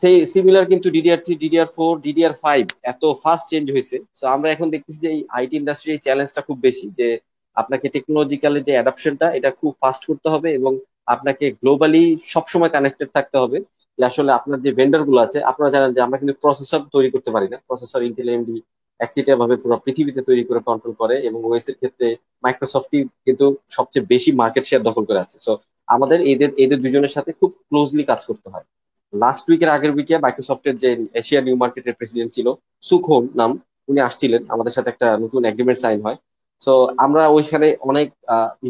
সেই 0.00 0.16
সিমিলার 0.32 0.66
কিন্তু 0.72 0.88
DDR 0.96 1.18
three 1.24 1.34
DDR 1.44 1.68
four 1.76 1.92
DDR 2.06 2.34
five 2.44 2.62
এত 2.92 3.02
ফাস্ট 3.22 3.44
চেঞ্জ 3.52 3.66
হয়েছে। 3.74 3.96
তো 4.18 4.24
আমরা 4.34 4.48
এখন 4.54 4.66
দেখতেছি 4.74 4.98
যে 5.04 5.10
এই 5.16 5.20
আইটি 5.38 5.54
ইন্ডাস্ট্রির 5.60 6.02
চ্যালেঞ্জটা 6.06 6.42
খুব 6.48 6.58
বেশি 6.66 6.86
যে 6.98 7.08
আপনাকে 7.56 7.86
টেকনোলজিক্যালি 7.88 8.60
যে 8.68 8.72
অ্যাডাপশনটা 8.76 9.26
এটা 9.38 9.50
খুব 9.50 9.72
ফাস্ট 9.82 10.02
করতে 10.06 10.28
হবে 10.34 10.48
এবং 10.58 10.72
আপনাকে 11.06 11.44
গ্লোবালি 11.60 12.02
সবসময় 12.32 12.72
কানেক্টেড 12.76 13.08
থাকতে 13.14 13.36
হবে। 13.38 13.58
আসলে 13.98 14.30
আপনার 14.32 14.58
যে 14.60 14.70
ভেন্ডারগুলো 14.78 15.18
আছে, 15.26 15.38
আপনারা 15.50 15.70
জানেন 15.70 15.90
যে 15.96 16.00
আমরা 16.06 16.16
কিন্তু 16.18 16.34
প্রসেসর 16.42 16.80
তৈরি 16.94 17.08
করতে 17.10 17.30
পারি 17.30 17.46
না। 17.48 17.56
প্রসেসর 17.68 18.00
ইন্টেল 18.02 18.28
এমডি 18.28 18.56
একচেটিয়া 19.00 19.36
ভাবে 19.36 19.54
পুরো 19.56 19.76
পৃথিবীতে 19.84 20.20
তৈরি 20.28 20.42
করে 20.48 20.60
কন্ট্রোল 20.68 20.94
করে 21.00 21.16
এবং 21.28 21.40
ওএস 21.48 21.66
এর 21.68 21.76
ক্ষেত্রে 21.80 22.06
মাইক্রোসফটই 22.44 23.00
কিন্তু 23.26 23.46
সবচেয়ে 23.68 24.04
বেশি 24.12 24.30
মার্কেট 24.32 24.64
শেয়ার 24.66 24.82
দখল 24.88 25.04
করে 25.08 25.20
আছে। 25.24 25.36
সো 25.38 25.52
আমাদের 25.88 26.18
এদের 26.32 26.50
এদের 26.64 26.78
দুজনের 26.84 27.12
সাথে 27.16 27.30
খুব 27.40 27.50
ক্লোজলি 27.68 28.04
কাজ 28.10 28.20
করতে 28.24 28.48
হয়। 28.52 28.66
লাস্ট 29.12 29.44
উইকের 29.50 29.70
আগের 29.76 29.90
উইকে 29.96 30.14
মাইক্রোসফটের 30.18 30.74
যে 30.76 30.90
এশিয়া 31.20 31.40
নিউ 31.40 31.56
মার্কেটের 31.56 31.94
প্রেসিডেন্ট 31.98 32.30
ছিল 32.32 32.46
সুখোন 32.82 33.22
নাম, 33.40 33.50
উনি 33.90 34.00
আসছিলেন। 34.00 34.42
আমাদের 34.54 34.72
সাথে 34.76 34.88
একটা 34.90 35.08
নতুন 35.24 35.40
এগ্রিমেন্ট 35.44 35.78
সাইন 35.84 35.98
হয়। 36.06 36.18
সো 36.62 36.72
আমরা 37.04 37.22
ওইখানে 37.36 37.68
অনেক 37.90 38.08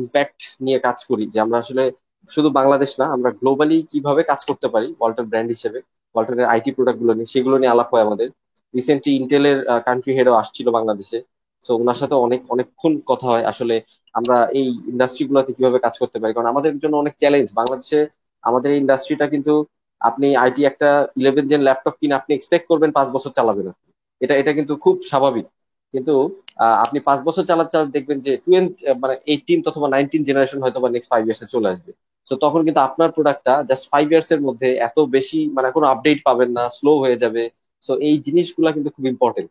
ইম্প্যাক্ট 0.00 0.40
নিয়ে 0.64 0.78
কাজ 0.86 0.98
করি 1.10 1.24
যে 1.32 1.38
আমরা 1.44 1.58
আসলে 1.64 1.82
শুধু 2.30 2.48
বাংলাদেশ 2.58 2.90
না, 3.00 3.06
আমরা 3.16 3.30
গ্লোবালি 3.40 3.78
কীভাবে 3.92 4.22
কাজ 4.30 4.40
করতে 4.48 4.66
পারি 4.74 4.88
ওয়াল্টন 4.98 5.26
ব্র্যান্ড 5.30 5.50
হিসেবে 5.54 5.78
ওয়াল্টনের 6.14 6.50
আইটি 6.54 6.70
প্রোডাক্টগুলো 6.76 7.12
নিয়ে, 7.16 7.32
সেগুলো 7.34 7.56
নিয়ে 7.60 7.72
আলাপ 7.74 7.88
হয় 7.92 8.04
আমাদের। 8.06 8.28
রিসেন্টলি 8.74 9.12
ইন্টেলের 9.20 9.58
কান্ট্রি 9.88 10.12
হেডও 10.18 10.34
আসছিল 10.42 10.66
বাংলাদেশে। 10.76 11.18
সো 11.64 11.72
ওনার 11.82 11.98
সাথে 12.00 12.14
অনেক, 12.26 12.40
অনেকক্ষণ 12.54 12.92
কথা 13.10 13.26
হয় 13.32 13.44
আসলে 13.52 13.74
আমরা 14.14 14.36
এই 14.60 14.68
ইন্ডাস্ট্রি 14.92 15.24
গুলোতে 15.28 15.50
কীভাবে 15.56 15.78
কাজ 15.86 15.94
করতে 16.02 16.16
পারি। 16.20 16.32
কারণ 16.34 16.48
আমাদের 16.52 16.72
জন্য 16.82 16.94
অনেক 17.02 17.14
চ্যালেঞ্জ 17.22 17.48
বাংলাদেশে 17.60 18.00
আমাদের 18.44 18.68
এই 18.74 18.80
ইন্ডাস্ট্রিটা 18.84 19.26
কিন্তু 19.34 19.52
আপনি 20.00 20.26
আইটি 20.44 20.62
একটা 20.70 20.88
ইলেভেন 21.20 21.44
জেন 21.50 21.62
ল্যাপটপ 21.68 21.94
কিনে 22.00 22.14
আপনি 22.20 22.30
এক্সপেক্ট 22.34 22.66
করবেন 22.70 22.90
পাঁচ 22.96 23.08
বছর 23.16 23.30
চালাবেন। 23.38 23.66
এটা 24.20 24.34
এটা 24.40 24.52
কিন্তু 24.58 24.74
খুব 24.84 24.94
স্বাভাবিক। 25.10 25.46
কিন্তু 25.94 26.14
আপনি 26.84 26.98
পাঁচ 27.08 27.18
বছর 27.28 27.44
চালাতে 27.50 27.70
চালাতে 27.74 27.92
দেখবেন 27.96 28.18
যে 28.26 28.32
টুয়েন্ট 28.44 28.72
মানে 29.02 29.14
এইটিন 29.32 29.58
অথবা 29.70 29.86
নাইনটিন 29.94 30.22
জেনারেশন 30.28 30.58
হয়তো 30.64 30.78
বা 30.82 30.88
নেক্সট 30.94 31.10
ফাইভ 31.12 31.22
ইয়ার্সে 31.26 31.46
চলে 31.54 31.68
আসবে। 31.74 31.92
তো 32.28 32.34
তখন 32.44 32.60
কিন্তু 32.66 32.80
আপনার 32.88 33.08
প্রোডাক্টটা 33.16 33.54
জাস্ট 33.70 33.84
ফাইভ 33.92 34.06
ইয়ার্স 34.12 34.28
এর 34.34 34.40
মধ্যে 34.46 34.68
এত 34.88 34.98
বেশি 35.16 35.40
মানে 35.56 35.68
কোনো 35.76 35.86
আপডেট 35.94 36.18
পাবেন 36.28 36.48
না 36.58 36.64
স্লো 36.78 36.92
হয়ে 37.02 37.16
যাবে। 37.22 37.42
সো 37.82 37.92
এই 38.08 38.16
জিনিসগুলা 38.26 38.70
কিন্তু 38.76 38.90
খুব 38.96 39.04
ইম্পর্টেন্ট 39.14 39.50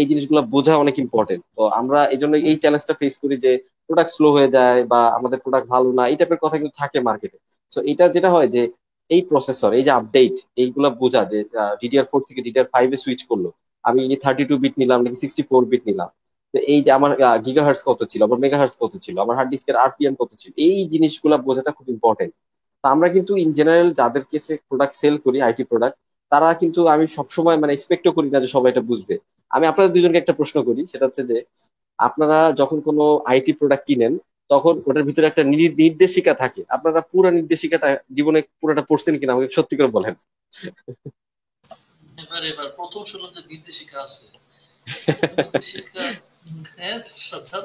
এই 0.00 0.06
জিনিসগুলো 0.10 0.40
বোঝা 0.54 0.74
অনেক 0.82 0.96
ইম্পর্টেন্ট 1.04 1.42
তো 1.56 1.62
আমরা 1.80 2.00
এই 2.14 2.18
জন্য 2.22 2.34
এই 2.50 2.56
চ্যালেঞ্জটা 2.62 2.94
ফেস 3.00 3.14
করি 3.22 3.36
যে 3.44 3.52
প্রোডাক্ট 3.86 4.10
স্লো 4.16 4.28
হয়ে 4.36 4.50
যায় 4.56 4.80
বা 4.92 5.00
আমাদের 5.18 5.38
প্রোডাক্ট 5.44 5.66
ভালো 5.74 5.88
না, 5.98 6.02
এই 6.12 6.16
টাইপের 6.18 6.40
কথা 6.44 6.56
কিন্তু 6.60 6.76
থাকে 6.80 6.98
মার্কেটে 7.08 7.38
সো 7.72 7.78
এটা 7.92 8.04
যেটা 8.14 8.30
হয় 8.34 8.48
যে 8.54 8.62
এই 9.10 9.20
প্রসেসর 9.30 9.70
এই 9.78 9.84
যে 9.86 9.92
আপডেট 9.98 10.34
এইগুলা 10.62 10.88
বোঝা 11.02 11.22
যে 11.32 11.38
ডিডিআর 11.82 12.06
ফোর 12.10 12.20
থেকে 12.28 12.40
ডিডিআর 12.46 12.66
ফাইভে 12.74 12.96
সুইচ 13.04 13.20
করল। 13.30 13.46
আমি 13.84 14.02
থার্টি 14.24 14.44
টু 14.50 14.54
বিট 14.62 14.74
নিলাম 14.80 14.98
নাকি 15.04 15.16
সিক্সটি 15.22 15.42
ফোর 15.50 15.62
বিট 15.72 15.82
নিলাম 15.90 16.08
এই 16.72 16.80
যে 16.86 16.90
আমার 16.98 17.10
গিগা 17.46 17.62
হার্স 17.66 17.80
কত 17.88 18.00
ছিল? 18.10 18.20
আমার 18.28 18.38
মেগা 18.44 18.58
হার্স 18.60 18.74
কত 18.82 18.92
ছিল? 19.04 19.14
আমার 19.24 19.34
হার্ড 19.38 19.50
ডিস্কের 19.52 19.76
আরপিএম 19.84 20.14
কত 20.20 20.30
ছিল? 20.40 20.50
এই 20.66 20.76
জিনিসগুলো 20.92 21.34
বোঝাটা 21.46 21.70
খুব 21.76 21.86
ইম্পর্টেন্ট 21.96 22.32
তা 22.84 22.86
আমরা 22.94 23.08
কিন্তু 23.16 23.32
ইন 23.44 23.50
জেনারেল 23.58 23.88
যাদের 24.00 24.22
কেসে 24.30 24.54
প্রোডাক্ট 24.68 24.94
সেল 25.00 25.14
করি 25.24 25.38
আইটি 25.46 25.64
প্রোডাক্ট 25.70 25.96
তারা 26.32 26.48
কিন্তু 26.60 26.80
আমি 26.94 27.04
সবসময় 27.16 27.58
মানে 27.62 27.72
এক্সপেক্টও 27.74 28.16
করি 28.16 28.28
না 28.34 28.38
যে 28.44 28.48
সবাই 28.54 28.70
এটা 28.72 28.82
বুঝবে। 28.90 29.14
আমি 29.50 29.64
আপনাদের 29.70 29.92
দুজনকে 29.94 30.20
একটা 30.20 30.38
প্রশ্ন 30.40 30.56
করি, 30.68 30.82
সেটা 30.92 31.04
হচ্ছে 31.06 31.22
যে, 31.30 31.36
আপনারা 31.98 32.38
যখন 32.60 32.78
কোনো 32.88 33.04
আইটি 33.30 33.52
প্রোডাক্ট 33.58 33.84
কিনেন, 33.88 34.12
তখন 34.52 34.74
ওটার 34.88 35.06
ভিতরে 35.08 35.26
একটা 35.28 35.42
নির্দেশিকা 35.80 36.32
থাকে। 36.42 36.60
আপনারা 36.76 37.00
পুরো 37.12 37.28
নির্দেশিকাটা, 37.38 37.88
জীবনে 38.16 38.40
পুরোটা 38.60 38.82
পড়ছেন 38.88 39.14
কিনা 39.20 39.32
আমাকে 39.34 39.48
সত্যি 39.58 39.74
করে 39.78 39.90
বলেন। 39.96 40.14
এবার 42.18 42.42
এবার 42.52 42.68
প্রথম 42.78 43.02
শুরুতে 43.12 43.38
নির্দেশিকা 43.52 43.96
আছে। 44.06 44.24
নির্দেশিকা 45.38 46.02
হ্যাঁ 46.74 46.96
আচ্ছা 47.36 47.58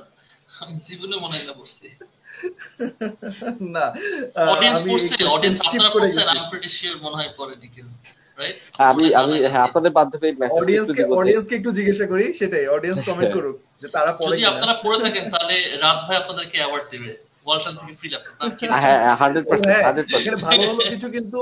আমি 0.59 0.73
জীবনে 0.87 1.15
মনে 1.23 1.37
না 1.47 1.53
পড়ছি। 1.59 1.87
না 3.75 3.85
অডিয়েন্স 4.53 4.79
পড়ছে 4.87 5.13
অডিয়েন্স 5.35 5.59
আপনারা 5.67 5.89
পড়ছেন 5.95 6.25
আমি 6.33 6.43
প্রিটি 6.51 6.69
শিওর 6.77 6.97
মনে 7.05 7.15
হয় 7.19 7.31
পড়েনি 7.39 7.67
কেউ 7.75 7.87
আমি 8.89 9.05
আমি 9.21 9.35
হ্যাঁ 9.51 9.63
আপনাদের 9.67 9.93
মাধ্যমে 9.99 10.27
অডিয়েন্সকে 10.59 11.03
অডিয়েন্সকে 11.19 11.53
একটু 11.59 11.71
জিজ্ঞাসা 11.77 12.05
করি 12.11 12.25
সেটাই 12.39 12.65
অডিয়েন্স 12.75 12.99
কমেন্ট 13.07 13.31
করুক 13.37 13.57
যে 13.81 13.87
তারা 13.95 14.11
পড়ে 14.19 14.33
যদি 14.33 14.45
আপনারা 14.51 14.73
পড়ে 14.83 14.97
থাকেন 15.05 15.25
তাহলে 15.33 15.55
রাত 15.83 15.99
ভাই 16.05 16.17
আপনাদেরকে 16.21 16.57
অ্যাওয়ার্ড 16.61 16.87
দিবে। 16.93 17.11
ওয়ালটন 17.49 17.73
থেকে 17.79 17.93
ফ্রি 17.99 18.09
ল্যাপটপ 18.13 18.33
হ্যাঁ 18.83 18.99
100% 19.21 19.67
100% 19.87 20.47
ভালো 20.47 20.63
ভালো 20.69 20.81
কিছু 20.93 21.07
কিন্তু 21.15 21.39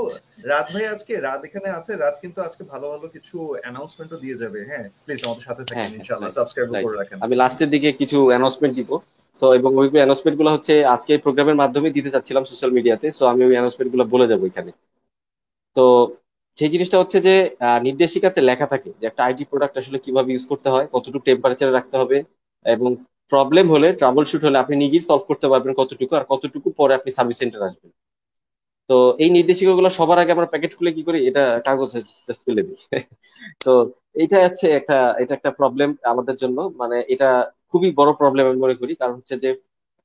রাত 0.50 0.66
ভাই 0.74 0.84
আজকে 0.94 1.12
রাত 1.26 1.40
এখানে 1.48 1.68
আছে 1.78 1.92
রাত 2.04 2.16
কিন্তু 2.22 2.38
আজকে 2.48 2.62
ভালো 2.72 2.86
ভালো 2.92 3.06
কিছু 3.14 3.36
অ্যানাউন্সমেন্টও 3.62 4.18
দিয়ে 4.24 4.36
যাবে। 4.42 4.58
হ্যাঁ 4.70 4.86
প্লিজ 5.04 5.20
আমাদের 5.26 5.44
সাথে 5.48 5.62
থাকেন 5.68 5.92
ইনশাআল্লাহ 5.98 6.32
সাবস্ক্রাইব 6.38 6.68
করে 6.84 6.96
রাখেন। 7.00 7.16
আমি 7.26 7.34
লাস্টের 7.42 7.68
দিকে 7.74 7.88
কিছু 8.00 8.18
অ্যানাউন্সমেন্ট 8.30 8.74
দিব। 8.78 8.90
সো 9.36 9.46
এবং 9.58 9.70
ওই 9.80 9.88
অ্যানাউন্সমেন্টগুলো 10.00 10.50
হচ্ছে 10.54 10.74
আজকে 10.94 11.10
এই 11.16 11.20
প্রোগ্রামের 11.24 11.60
মাধ্যমে 11.62 11.88
দিতে 11.96 12.10
চাচ্ছিলাম 12.14 12.44
সোশ্যাল 12.50 12.70
মিডিয়াতে 12.76 13.06
সো 13.18 13.22
আমি 13.32 13.42
ওই 13.48 13.54
অ্যানাউন্সমেন্টগুলো 13.56 14.04
বলে 14.14 14.26
যাব 14.30 14.40
এখানে। 14.50 14.70
তো 15.76 15.84
সেই 16.58 16.70
জিনিসটা 16.74 16.96
হচ্ছে 17.00 17.18
যে 17.26 17.34
নির্দেশিকাতে 17.86 18.40
লেখা 18.50 18.66
থাকে 18.72 18.90
যে 19.00 19.04
একটা 19.10 19.22
আইটি 19.26 19.44
প্রোডাক্ট 19.50 19.74
আসলে 19.80 19.98
কীভাবে 20.04 20.28
ইউজ 20.32 20.44
করতে 20.52 20.68
হয় 20.74 20.86
কতটুকু 20.94 21.24
টেম্পারেচারে 21.28 21.72
রাখতে 21.74 21.96
হবে 22.00 22.18
এবং 22.64 22.90
প্রবলেম 23.32 23.66
হলে 23.70 23.88
ট্রাবল 23.92 24.24
শুট 24.24 24.42
হলে 24.44 24.58
আপনি 24.58 24.74
নিজেই 24.76 25.00
সলভ 25.00 25.22
করতে 25.28 25.46
পারবেন 25.48 25.72
কতটুকু 25.74 26.12
আর 26.16 26.24
কতটুকু 26.28 26.68
পরে 26.78 26.92
আপনি 26.94 27.10
সার্ভিস 27.12 27.36
সেন্টার 27.38 27.60
আসবেন। 27.62 27.90
তো 28.90 28.94
এই 29.18 29.30
নির্দেশিকাগুলো 29.30 29.88
সবার 29.90 30.18
আগে 30.18 30.32
আমরা 30.32 30.46
প্যাকেট 30.46 30.72
খুলে 30.78 30.90
কি 30.92 31.02
করি? 31.02 31.18
এটা 31.28 31.42
কাগজ 31.66 31.90
ফেলে 32.44 32.62
দিই। 32.62 32.78
তো 33.64 33.70
এটা 34.14 34.36
হচ্ছে 34.44 34.66
একটা, 34.70 34.94
এটা 35.18 35.32
একটা 35.34 35.50
প্রবলেম 35.50 35.88
আমাদের 36.04 36.36
জন্য। 36.36 36.58
মানে 36.80 36.96
এটা 37.08 37.28
খুবই 37.70 37.88
বড় 37.96 38.10
প্রবলেম 38.20 38.44
আমি 38.46 38.58
মনে 38.58 38.74
করি। 38.74 38.92
কারণ 38.94 39.14
হচ্ছে 39.14 39.34
যে 39.36 39.48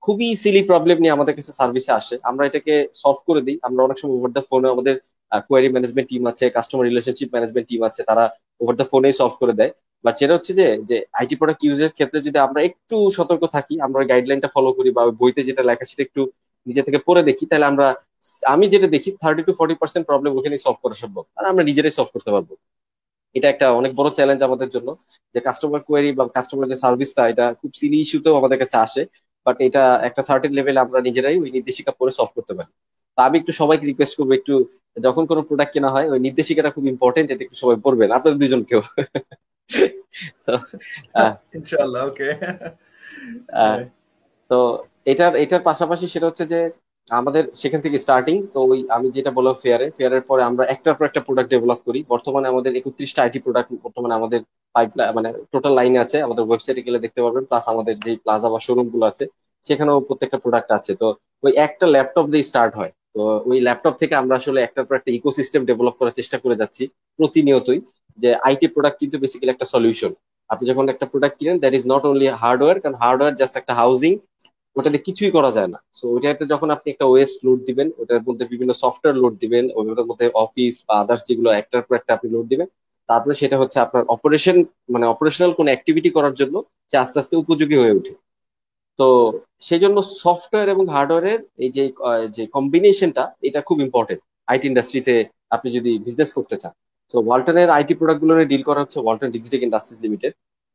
খুবই 0.03 0.27
সিলি 0.35 0.61
প্রবলেম 0.63 0.97
নিয়ে 0.99 1.15
আমাদের 1.17 1.33
কাছে 1.35 1.51
সার্ভিসে 1.51 1.91
আসে। 1.91 2.15
আমরা 2.23 2.43
এটাকে 2.45 2.73
সলভ 2.93 3.19
করে 3.27 3.41
দিই। 3.41 3.57
আমরা 3.61 3.81
অনেক 3.83 3.97
সময় 3.99 4.15
ওভার 4.17 4.31
দ্য 4.31 4.43
ফোনে 4.49 4.67
আমাদের 4.69 4.95
কোয়ারি 5.41 5.69
ম্যানেজমেন্ট 5.69 6.07
টিম 6.09 6.23
আছে 6.27 6.45
কাস্টমার 6.49 6.85
রিলেশনশিপ 6.87 7.29
ম্যানেজমেন্ট 7.31 7.67
টিম 7.69 7.81
আছে, 7.83 8.01
তারা 8.03 8.23
ওভার 8.61 8.75
দ্য 8.75 8.85
ফোনেই 8.91 9.13
সলভ 9.13 9.33
করে 9.39 9.53
দেয়। 9.53 9.71
বাট 10.03 10.13
সেটা 10.17 10.33
হচ্ছে 10.33 10.51
যে 10.53 10.65
যে 10.89 10.97
আইটি 11.13 11.35
প্রোডাক্ট 11.35 11.61
ইউজের 11.63 11.91
ক্ষেত্রে 11.91 12.19
যদি 12.27 12.37
আমরা 12.37 12.59
একটু 12.61 12.97
সতর্ক 13.09 13.43
থাকি, 13.55 13.73
আমরা 13.81 13.99
গাইডলাইনটা 14.03 14.49
ফলো 14.55 14.69
করি 14.73 14.89
বা 14.91 15.03
বইতে 15.21 15.41
যেটা 15.43 15.63
লেখা 15.63 15.85
সেটা 15.85 16.03
একটু 16.03 16.21
নিজে 16.67 16.81
থেকে 16.81 16.99
পড়ে 17.07 17.21
দেখি, 17.23 17.43
তাহলে 17.45 17.65
আমরা, 17.65 17.87
আমি 18.45 18.65
যেটা 18.67 18.87
দেখি 18.87 19.09
thirty 19.21 19.41
two 19.43 19.51
forty 19.53 19.75
percent 19.75 20.03
problem 20.07 20.31
ওখানেই 20.37 20.61
সলভ 20.65 20.77
করা 20.83 20.93
সম্ভব। 20.93 21.23
আর 21.37 21.45
আমরা 21.45 21.63
নিজেরাই 21.63 21.93
সলভ 21.97 22.09
করতে 22.13 22.29
পারব। 22.31 22.49
এটা 23.35 23.47
একটা 23.49 23.65
অনেক 23.73 23.91
বড় 23.95 24.09
চ্যালেঞ্জ 24.09 24.41
আমাদের 24.43 24.69
জন্য, 24.69 24.89
যে 25.35 25.39
কাস্টমার 25.39 25.81
কোয়ারি 25.81 26.09
বা 26.11 26.23
কাস্টমার 26.27 26.67
যে 26.69 26.75
সার্ভিসটা 26.75 27.21
এটা 27.29 27.45
খুব 27.53 27.71
সিলি 27.75 27.97
ইস্যুতেও 28.01 28.35
আমাদের 28.35 28.57
কাছে 28.59 28.77
আসে। 28.77 29.01
বাট 29.45 29.57
এটা 29.61 29.81
একটা 30.03 30.21
সার্টেন 30.21 30.51
লেভেলে 30.53 30.79
আমরা 30.79 30.99
নিজেরাই 31.01 31.35
ওই 31.39 31.49
নির্দেশিকা 31.51 31.91
পরে 31.99 32.11
সলভ 32.11 32.31
করতে 32.35 32.53
পারি। 32.53 32.71
তো 33.17 33.19
আমি 33.27 33.37
একটু 33.37 33.51
সবাইকে 33.61 33.85
রিকোয়েস্ট 33.85 34.15
করব 34.19 34.31
একটু 34.39 34.53
যখন 34.97 35.25
কোনো 35.25 35.41
প্রোডাক্ট 35.49 35.73
কেনা 35.73 35.89
হয় 35.95 36.09
ওই 36.09 36.19
নির্দেশিকাটা 36.19 36.69
খুব 36.75 36.85
ইম্পর্টেন্ট 36.93 37.29
এটা 37.29 37.43
একটু 37.45 37.57
সবাই 37.61 37.77
পড়বেন 37.85 38.11
আপনাদের 38.11 38.39
দুজন 38.41 38.63
কেউ 38.69 38.81
ইনশাআল্লাহ 41.57 42.01
ওকে 42.09 42.29
তো 44.51 44.55
এটার 45.05 45.33
এটার 45.43 45.61
পাশাপাশি 45.69 46.07
সেটা 46.07 46.25
হচ্ছে 46.29 46.45
যে 46.53 46.59
আমাদের 47.09 47.43
সেখান 47.61 47.81
থেকে 47.85 47.99
স্টার্টিং 47.99 48.47
তো 48.53 48.59
ওই 48.63 48.85
আমি 48.89 49.11
যেটা 49.15 49.31
বললাম 49.37 49.55
ফেয়ারে 49.63 49.91
ফেয়ারের 49.97 50.21
পরে 50.29 50.41
আমরা 50.49 50.63
একটার 50.73 50.95
পর 50.97 51.05
একটা 51.07 51.21
প্রোডাক্ট 51.27 51.49
ডেভেলপ 51.53 51.79
করি। 51.87 51.99
বর্তমানে 52.13 52.47
আমাদের 52.47 52.75
একত্রিশটা 52.79 53.23
আইটি 53.23 53.39
প্রোডাক্ট 53.45 53.69
বর্তমানে 53.85 54.13
আমাদের 54.19 54.41
পাইপ 54.75 54.89
মানে 55.17 55.29
টোটাল 55.53 55.73
লাইনে 55.79 55.99
আছে 56.05 56.17
আমাদের 56.27 56.43
ওয়েবসাইটে 56.45 56.81
গেলে 56.87 56.99
দেখতে 57.05 57.21
পারবেন 57.25 57.43
প্লাস 57.49 57.63
আমাদের 57.73 57.95
যে 58.05 58.11
প্লাজা 58.25 58.47
বা 58.53 58.59
শোরুমগুলো 58.67 59.05
আছে 59.11 59.25
সেখানেও 59.65 59.99
প্রত্যেকটা 60.07 60.37
প্রোডাক্ট 60.43 60.69
আছে। 60.77 60.91
তো 61.01 61.07
ওই 61.43 61.51
একটা 61.65 61.85
ল্যাপটপ 61.95 62.25
দিয়ে 62.33 62.43
স্টার্ট 62.43 62.73
হয়। 62.79 62.91
তো 63.15 63.21
ওই 63.49 63.57
ল্যাপটপ 63.67 63.93
থেকে 64.01 64.13
আমরা 64.21 64.35
আসলে 64.41 64.59
একটার 64.61 64.85
পর 64.87 64.95
একটা 64.99 65.11
ইকোসিস্টেম 65.19 65.61
ডেভেলপ 65.69 65.95
করার 65.99 66.17
চেষ্টা 66.19 66.37
করে 66.43 66.55
যাচ্ছি, 66.61 66.83
প্রতিনিয়তই, 67.19 67.79
যে 68.17 68.29
আইটি 68.47 68.67
প্রোডাক্ট 68.73 68.97
কিন্তু 69.01 69.15
বেসিক্যালি 69.23 69.51
একটা 69.53 69.67
সলিউশন 69.73 70.11
আপনি 70.49 70.65
যখন 70.71 70.85
একটা 70.93 71.05
প্রোডাক্ট 71.11 71.35
কিনেন 71.39 71.57
that 71.63 71.73
is 71.77 71.83
not 71.93 72.03
only 72.09 72.27
hardware 72.43 72.77
কারণ 72.83 72.95
হার্ডওয়্যার 73.03 73.37
জাস্ট 73.41 73.55
একটা 73.61 73.73
হাউজিং 73.81 74.13
ওটাতে 74.75 74.99
কিছুই 75.07 75.31
করা 75.37 75.51
যায় 75.57 75.69
না। 75.73 75.79
সো 75.97 76.03
ওইটাতে 76.13 76.45
যখন 76.53 76.69
আপনি 76.75 76.87
একটা 76.91 77.05
ওয়েস 77.11 77.31
লোড 77.45 77.59
দিবেন, 77.69 77.87
ওটার 78.01 78.21
মধ্যে 78.27 78.45
বিভিন্ন 78.53 78.71
সফটওয়্যার 78.83 79.21
লোড 79.23 79.33
দিবেন 79.43 79.65
ওটার 79.77 80.07
মধ্যে 80.09 80.27
অফিস 80.45 80.73
বা 80.87 80.93
আদার্স 81.03 81.21
যেগুলো 81.29 81.49
একটার 81.51 81.83
পর 81.85 81.93
একটা 81.95 82.11
আপনি 82.13 82.27
লোড 82.35 82.45
দিবেন, 82.51 82.67
তারপরে 83.09 83.33
সেটা 83.41 83.55
হচ্ছে 83.61 83.77
আপনার 83.79 84.03
অপারেশন 84.15 84.57
মানে 84.93 85.05
অপারেশনাল 85.05 85.51
কোনো 85.59 85.69
অ্যাক্টিভিটি 85.71 86.09
করার 86.09 86.33
জন্য 86.33 86.55
সে 86.91 86.95
আস্তে 86.97 87.17
আস্তে 87.19 87.35
উপযোগী 87.43 87.75
হয়ে 87.81 87.95
ওঠে। 87.97 88.13
তো 88.99 89.07
সেই 89.67 89.81
জন্য 89.83 89.97
সফটওয়্যার 90.23 90.73
এবং 90.75 90.85
হার্ডওয়্যারের 90.95 91.39
এই 91.63 91.71
যে 91.75 91.83
যে 92.35 92.43
কম্বিনেশনটা 92.57 93.23
এটা 93.47 93.59
খুব 93.67 93.77
ইম্পর্টেন্ট 93.87 94.21
আইটি 94.51 94.65
ইন্ডাস্ট্রিতে 94.71 95.13
আপনি 95.55 95.69
যদি 95.77 95.91
বিজনেস 96.05 96.29
করতে 96.37 96.55
চান। 96.61 96.73
তো 97.13 97.17
ওয়ালটনের 97.27 97.69
আইটি 97.77 97.93
প্রোডাক্টগুলো 97.99 98.33
ডিল 98.51 98.63
করা 98.69 98.81
হচ্ছে 98.83 98.97
ওয়ালটন 99.03 99.29
ডিজিটেক 99.35 99.61
ইন্ডাস্ট্রিজ 99.67 99.99
লিমিটেড 100.05 100.33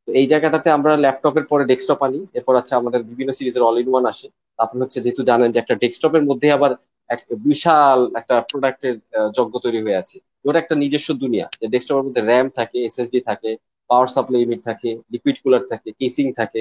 তো 0.09 0.11
এই 0.21 0.27
জায়গাটাতে 0.33 0.69
আমরা 0.77 0.93
ল্যাপটপের 1.05 1.47
পরে 1.51 1.65
ডেস্কটপ 1.71 2.01
আনি, 2.07 2.21
এরপর 2.39 2.53
হচ্ছে 2.59 2.75
আমাদের 2.81 3.01
বিভিন্ন 3.11 3.31
সিরিজের 3.39 3.67
অল 3.69 3.77
ইন 3.83 3.89
ওয়ান 3.93 4.05
আসে। 4.13 4.27
আপনি 4.65 4.77
হচ্ছে 4.83 4.99
যেহেতু 5.05 5.23
জানেন 5.31 5.49
যে 5.55 5.59
একটা 5.61 5.75
ডেস্কটপের 5.83 6.25
মধ্যে 6.31 6.49
আবার 6.57 6.73
এক 7.11 7.21
বিশাল 7.49 7.99
একটা 8.21 8.35
প্রোডাক্টের 8.51 8.95
যজ্ঞ 9.37 9.55
তৈরি 9.65 9.81
হয়ে 9.85 10.01
আছে। 10.03 10.17
ওটা 10.49 10.59
একটা 10.63 10.75
নিজস্ব 10.83 11.09
দুনিয়া, 11.23 11.47
যে 11.61 11.67
ডেস্কটপের 11.75 12.07
মধ্যে 12.07 12.23
র্যাম 12.31 12.47
থাকে 12.59 12.79
এসএসডি 12.89 13.21
থাকে 13.29 13.51
পাওয়ার 13.91 14.09
সাপ্লাই 14.15 14.41
ইউনিট 14.43 14.63
থাকে 14.69 14.89
লিকুইড 15.13 15.37
কুলার 15.43 15.63
থাকে 15.71 15.89
কেসিং 16.01 16.27
থাকে। 16.41 16.61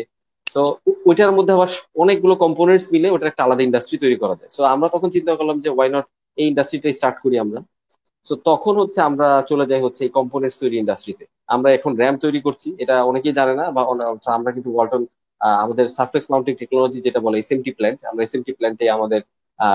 তো 0.57 0.63
ওইটার 1.09 1.31
মধ্যে 1.37 1.53
আবার 1.57 1.69
অনেকগুলো 2.03 2.33
কম্পোনেন্টস 2.43 2.85
মিলে 2.93 3.07
ওটা 3.15 3.25
একটা 3.31 3.43
আলাদা 3.45 3.63
ইন্ডাস্ট্রি 3.67 3.97
তৈরি 4.03 4.17
করা 4.23 4.35
যায়। 4.39 4.51
সো 4.55 4.61
আমরা 4.73 4.87
তখন 4.95 5.09
চিন্তা 5.15 5.33
করলাম 5.39 5.57
যে 5.63 5.69
ওয়াই 5.75 5.89
নট 5.95 6.05
এই 6.37 6.45
ইন্ডাস্ট্রিটা 6.51 6.87
স্টার্ট 6.97 7.17
করি 7.23 7.35
আমরা। 7.45 7.59
তো 8.27 8.33
তখন 8.49 8.73
হচ্ছে 8.81 8.99
আমরা 9.09 9.27
চলে 9.49 9.65
যাই 9.71 9.81
হচ্ছে 9.85 10.01
এই 10.07 10.11
কম্পোনেন্টস 10.19 10.57
তৈরি 10.61 10.75
ইন্ডাস্ট্রিতে 10.83 11.25
আমরা 11.55 11.69
এখন 11.77 11.91
র্যাম 12.01 12.15
তৈরি 12.23 12.39
করছি, 12.47 12.67
এটা 12.83 12.95
অনেকেই 13.11 13.33
জানে 13.39 13.53
না, 13.59 13.65
বা 13.75 13.81
আমরা 14.37 14.49
কিন্তু 14.55 14.69
ওয়ালটন 14.75 15.03
আমাদের 15.63 15.85
সারফেস 15.97 16.25
মাউন্টিং 16.31 16.53
টেকনোলজি 16.61 16.99
যেটা 17.07 17.19
বলে 17.25 17.35
এসএমটি 17.43 17.71
প্ল্যান্ট 17.77 17.99
আমরা 18.09 18.21
এসএমটি 18.27 18.51
প্ল্যান্টে 18.57 18.85
আমাদের 18.97 19.21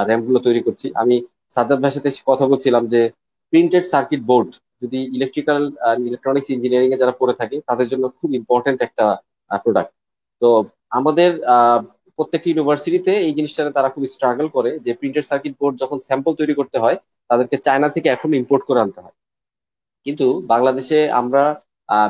র্যামগুলো 0.09 0.39
তৈরি 0.47 0.61
করছি। 0.67 0.87
আমি 1.03 1.15
সাজ্জাদ 1.55 1.79
ভাইয়ের 1.83 1.97
সাথে 1.97 2.11
কথা 2.31 2.45
বলছিলাম 2.53 2.83
যে 2.95 3.01
প্রিন্টেড 3.53 3.85
সার্কিট 3.93 4.23
বোর্ড 4.31 4.51
যদি 4.83 4.99
ইলেকট্রিক্যাল 5.17 5.63
ইলেকট্রনিক্স 6.09 6.49
ইঞ্জিনিয়ারিং 6.55 6.91
এ 6.95 6.97
যারা 7.03 7.15
পড়ে 7.21 7.35
থাকে, 7.41 7.57
তাদের 7.69 7.87
জন্য 7.93 8.05
খুব 8.19 8.31
ইম্পর্টেন্ট 8.41 8.79
একটা 8.89 9.05
প্রোডাক্ট 9.65 9.93
তো 10.43 10.49
আমাদের 10.99 11.31
প্রত্যেকটি 12.19 12.49
ইউনিভার্সিটিতে 12.51 13.13
এই 13.27 13.33
জিনিসটা 13.39 13.63
তারা 13.77 13.89
খুব 13.95 14.03
স্ট্রাগল 14.15 14.47
করে 14.57 14.71
যে 14.85 14.93
প্রিন্টেড 15.01 15.25
সার্কিট 15.31 15.55
বোর্ড 15.61 15.75
যখন 15.83 15.99
স্যাম্পল 16.09 16.33
তৈরি 16.41 16.55
করতে 16.61 16.77
হয়, 16.83 16.97
তাদেরকে 17.31 17.57
চায়না 17.67 17.89
থেকে 17.95 18.09
এখন 18.17 18.31
ইম্পোর্ট 18.41 18.63
করে 18.69 18.81
আনতে 18.85 19.01
হয়। 19.05 19.17
কিন্তু 20.07 20.27
বাংলাদেশে 20.53 20.99
আমরা 21.21 21.43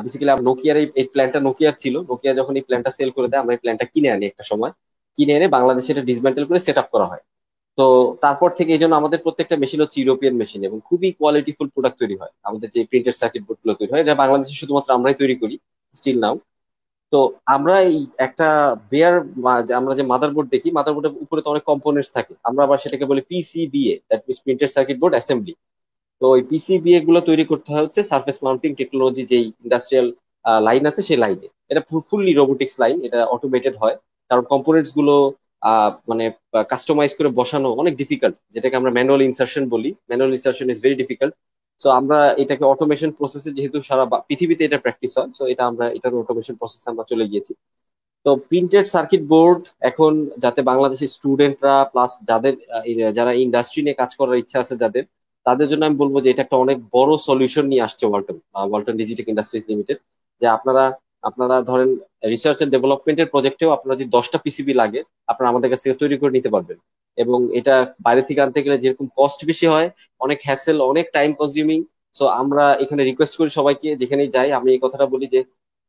বেসিক্যালি 0.03 0.33
নোকিয়ার 0.47 0.77
এই 1.01 1.05
প্ল্যানটা 1.13 1.39
নোকিয়ার 1.47 1.75
ছিল। 1.83 1.95
নোকিয়া 2.11 2.33
যখন 2.39 2.53
এই 2.59 2.63
প্ল্যানটা 2.67 2.91
সেল 2.97 3.09
করে 3.17 3.27
দেয়, 3.29 3.41
আমরা 3.43 3.53
এই 3.55 3.61
প্ল্যানটা 3.63 3.85
কিনে 3.93 4.09
আনি 4.15 4.25
একটা 4.31 4.43
সময়। 4.51 4.71
কিনে 5.17 5.33
এনে 5.37 5.47
বাংলাদেশে 5.57 5.89
এটা 5.93 6.03
ডিসমেন্টেল 6.09 6.45
করে 6.49 6.59
সেট 6.67 6.77
করা 6.93 7.05
হয়। 7.11 7.23
তো 7.77 7.85
তারপর 8.23 8.49
থেকে 8.57 8.71
এই 8.75 8.81
জন্য 8.83 8.93
আমাদের 9.01 9.19
প্রত্যেকটা 9.25 9.55
মেশিন 9.63 9.79
হচ্ছে 9.83 9.97
ইউরোপিয়ান 10.01 10.35
মেশিন 10.41 10.61
এবং 10.69 10.77
খুবই 10.87 11.09
কোয়ালিটিফুল 11.19 11.67
প্রোডাক্ট 11.73 11.97
তৈরি 12.01 12.15
হয়। 12.21 12.33
আমাদের 12.49 12.67
যে 12.75 12.81
প্রিন্টেড 12.89 13.15
সার্কিট 13.21 13.43
বোর্ডগুলো 13.47 13.73
তৈরি 13.79 13.91
হয়, 13.93 14.03
এটা 14.05 14.15
বাংলাদেশে 14.23 14.53
শুধুমাত্র 14.61 14.89
আমরাই 14.97 15.15
তৈরি 15.21 15.35
করি 15.41 15.55
স্টিল 15.95 16.17
নাও 16.23 16.35
তো 17.13 17.19
আমরা 17.55 17.75
এই 17.89 17.97
একটা 18.27 18.47
বেয়ার 18.91 19.15
আমরা 19.79 19.93
যে 19.99 20.03
মাদারবোর্ড 20.13 20.47
দেখি 20.55 20.69
মাদারবোর্ডের 20.77 21.13
উপরে 21.25 21.41
তো 21.43 21.47
অনেক 21.53 21.63
কম্পোনেন্টস 21.71 22.09
থাকে। 22.17 22.33
আমরা 22.49 22.61
আবার 22.67 22.77
সেটাকে 22.83 23.05
বলি 23.11 23.21
PCBA 23.31 23.95
that 24.09 24.21
means 24.25 24.39
printed 24.43 24.69
circuit 24.75 24.97
board 25.01 25.13
assembly 25.15 25.53
তো 26.21 26.25
ওই 26.35 26.41
পিসিবিএ 26.49 26.99
গুলো 27.07 27.19
তৈরি 27.29 27.43
করতে 27.51 27.69
হয় 27.73 27.83
হচ্ছে 27.85 28.01
সার্ফেস 28.11 28.37
মাউন্টিং 28.45 28.71
টেকনোলজি 28.79 29.23
যেই 29.31 29.45
ইন্ডাস্ট্রিয়াল 29.65 30.07
লাইন 30.67 30.83
আছে 30.89 31.01
সেই 31.07 31.19
লাইনে 31.23 31.47
এটা 31.71 31.81
ফুললি 32.09 32.31
রোবোটিক্স 32.41 32.75
লাইন 32.83 32.97
এটা 33.07 33.19
অটোমেটেড 33.35 33.75
হয়। 33.81 33.95
কারণ 34.31 34.43
কম্পোনেন্টসগুলো 34.53 35.13
মানে 36.09 36.25
কাস্টমাইজ 36.71 37.11
করে 37.17 37.29
বসানো 37.39 37.69
অনেক 37.81 37.93
ডিফিকাল্ট 38.01 38.35
যেটাকে 38.53 38.75
আমরা 38.79 38.91
ম্যানুয়াল 38.97 39.21
ইনসার্শন 39.29 39.63
বলি। 39.73 39.89
Manual 40.09 40.31
insertion 40.37 40.67
is 40.73 40.77
very 40.83 40.95
difficult 41.01 41.33
so 41.83 41.87
আমরা 41.99 42.19
এটাকে 42.43 42.63
অটোমেশন 42.73 43.11
প্রসেসে 43.17 43.49
যেহেতু 43.57 43.77
সারা 43.89 44.03
পৃথিবীতে 44.27 44.61
এটা 44.67 44.79
প্র্যাকটিস 44.83 45.11
হয় 45.17 45.29
সো 45.37 45.43
এটা 45.53 45.63
আমরা 45.71 45.85
এটার 45.97 46.13
অটোমেশন 46.23 46.55
প্রসেসে 46.61 46.87
আমরা 46.91 47.03
চলে 47.11 47.25
গিয়েছি। 47.31 47.53
তো 48.25 48.29
প্রিন্টেড 48.49 48.85
সার্কিট 48.95 49.23
বোর্ড 49.33 49.61
এখন 49.89 50.11
যাতে 50.43 50.59
বাংলাদেশের 50.71 51.09
স্টুডেন্টরা 51.15 51.75
প্লাস 51.93 52.11
যাদের 52.29 52.53
যারা 53.17 53.31
ইন্ডাস্ট্রি 53.45 53.81
নিয়ে 53.85 53.99
কাজ 54.01 54.11
করার 54.19 54.41
ইচ্ছা 54.43 54.57
আছে 54.63 54.75
যাদের, 54.83 55.03
তাদের 55.45 55.67
জন্য 55.71 55.83
আমি 55.87 55.97
বলব 56.03 56.15
যে 56.23 56.29
এটা 56.31 56.43
একটা 56.45 56.57
অনেক 56.65 56.77
বড় 56.95 57.11
সলিউশন 57.27 57.65
নিয়ে 57.71 57.85
আসছে 57.87 58.03
ওয়ালটন 58.07 58.37
ওয়ালটন 58.71 58.95
ডিজিটেক 59.01 59.25
ইন্ডাস্ট্রিজ 59.31 59.65
লিমিটেড 59.71 59.97
যে 60.41 60.47
আপনারা 60.57 60.83
আপনারা 61.29 61.55
ধরেন 61.69 61.89
রিসার্চ 62.33 62.57
এন্ড 62.61 62.71
ডেভেলপমেন্টের 62.75 63.31
প্রজেক্টেও 63.33 63.69
আপনারা 63.77 63.95
যদি 63.97 64.07
দশটা 64.17 64.37
পিসিবি 64.43 64.73
লাগে, 64.81 65.01
আপনারা 65.31 65.51
আমাদের 65.51 65.69
কাছ 65.71 65.79
থেকে 65.83 66.01
তৈরি 66.01 66.15
করে 66.21 66.31
নিতে 66.37 66.49
পারবেন। 66.55 66.77
এবং 67.17 67.39
এটা 67.59 67.75
বাইরে 68.05 68.21
থেকে 68.27 68.39
আনতে 68.45 68.59
গেলে 68.65 68.77
যেরকম 68.83 69.07
কস্ট 69.19 69.39
বেশি 69.49 69.65
হয়, 69.73 69.87
অনেক 70.25 70.39
হ্যাসেল 70.47 70.77
অনেক 70.91 71.05
টাইম 71.17 71.29
কনজিউমিং 71.41 71.79
সো 72.17 72.23
আমরা 72.41 72.65
এখানে 72.83 73.01
রিকোয়েস্ট 73.03 73.35
করি 73.39 73.49
সবাইকে, 73.59 73.89
যেখানেই 74.01 74.29
যাই, 74.35 74.49
আমি 74.59 74.69
এই 74.75 74.81
কথাটা 74.83 75.05
বলি 75.13 75.27
যে 75.35 75.39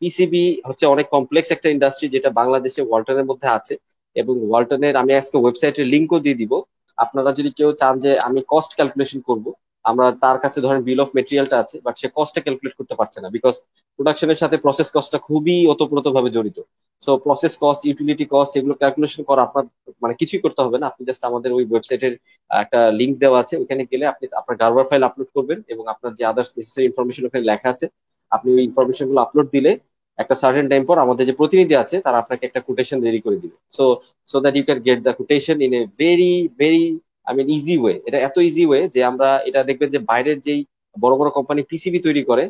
পিসিবি 0.03 0.45
হচ্ছে 0.69 0.85
অনেক 0.95 1.07
কমপ্লেক্স 1.15 1.49
একটা 1.53 1.69
ইন্ডাস্ট্রি 1.75 2.07
যেটা 2.15 2.31
বাংলাদেশে 2.41 2.81
ওয়ালটনের 2.85 3.29
মধ্যে 3.31 3.49
আছে 3.59 3.75
এবং 4.17 4.35
ওয়ালটনের, 4.49 4.95
আমি 5.03 5.13
আজকে 5.21 5.37
ওয়েবসাইটের 5.41 5.87
লিঙ্কও 5.93 6.25
দিয়ে 6.25 6.39
দিব। 6.41 6.53
আপনারা 6.99 7.31
যদি 7.39 7.51
কেউ 7.59 7.71
চান 7.81 7.95
যে 8.05 8.13
আমি 8.27 8.41
কস্ট 8.53 8.71
ক্যালকুলেশন 8.79 9.21
করব 9.29 9.47
আমরা 9.85 10.07
তার 10.25 10.39
কাছে 10.45 10.59
ধরেন 10.67 10.81
বিল 10.89 11.01
অফ 11.05 11.09
মেটেরিয়ালটা 11.17 11.57
আছে 11.63 11.77
বাট 11.87 11.95
সে 12.01 12.09
কস্টটা 12.17 12.41
ক্যালকুলেট 12.45 12.75
করতে 12.79 12.95
পারছে 13.01 13.19
না 13.23 13.29
বিকজ 13.37 13.55
প্রোডাকশনের 13.99 14.39
সাথে 14.43 14.57
প্রসেস 14.65 14.89
কস্টটা 14.95 15.19
খুবই 15.29 15.57
ওতপ্রোত 15.73 16.07
ভাবে 16.17 16.31
জড়িত। 16.37 16.59
So 17.03 17.11
process 17.27 17.55
cost 17.63 17.83
utility 17.89 18.25
cost 18.35 18.53
এগুলো 18.59 18.75
ক্যালকুলেশন 18.81 19.23
করা 19.31 19.43
আপনার 19.47 19.65
মানে 20.03 20.15
কিছুই 20.21 20.41
করতে 20.45 20.61
হবে 20.65 20.79
না। 20.81 20.87
আপনি 20.91 21.03
জাস্ট 21.09 21.23
আমাদের 21.31 21.51
ওই 21.59 21.65
ওয়েবসাইটের 21.71 22.15
একটা 22.51 22.81
লিঙ্ক 23.01 23.15
দেওয়া 23.23 23.39
আছে 23.43 23.55
ওখানে 23.63 23.83
গেলে 23.93 24.05
আপনি 24.13 24.25
আপনার 24.41 24.57
গার্বার 24.63 24.85
ফাইল 24.91 25.03
আপলোড 25.09 25.31
করবেন 25.37 25.59
এবং 25.73 25.85
আপনার 25.95 26.13
যে 26.19 26.25
আদার্স 26.33 26.51
নেসেসারি 26.57 26.85
ইনফরমেশন 26.91 27.23
ওখানে 27.29 27.45
লেখা 27.51 27.69
আছে, 27.75 27.87
আপনি 28.33 28.49
ওই 28.57 28.63
ইনফরমেশনগুলো 28.69 29.21
আপলোড 29.27 29.49
দিলে 29.57 29.73
একটা 30.19 30.35
সার্টেন 30.43 30.67
টাইম 30.73 30.83
পর 30.89 30.97
আমাদের 31.05 31.25
যে 31.29 31.35
প্রতিনিধি 31.41 31.75
আছে, 31.83 31.97
তারা 32.07 32.19
আপনাকে 32.23 32.43
একটা 32.49 32.61
কোটেশন 32.69 32.99
রেডি 33.07 33.21
করে 33.27 33.37
দিবে। 33.43 33.57
So 33.77 33.85
so 34.31 34.37
that 34.45 34.55
you 34.57 34.65
can 34.69 34.81
get 34.87 34.99
the 35.07 35.15
quotation 35.21 35.57
in 35.67 35.73
a 35.81 35.83
very 36.03 36.35
very 36.61 36.85
I 37.27 37.33
mean 37.39 37.49
easy 37.57 37.75
way 37.83 37.95
এটা 38.09 38.19
এত 38.29 38.37
ইজি 38.49 38.65
ওয়ে 38.71 38.81
যে 38.95 39.01
আমরা 39.11 39.29
এটা 39.49 39.61
দেখবেন 39.69 39.89
যে 39.95 40.01
বাইরের 40.11 40.39
যেই 40.47 40.61
বড় 40.97 41.15
বড় 41.21 41.29
কোম্পানি 41.37 41.61
পিসিবি 41.71 41.99
তৈরি 42.07 42.23
করে, 42.31 42.45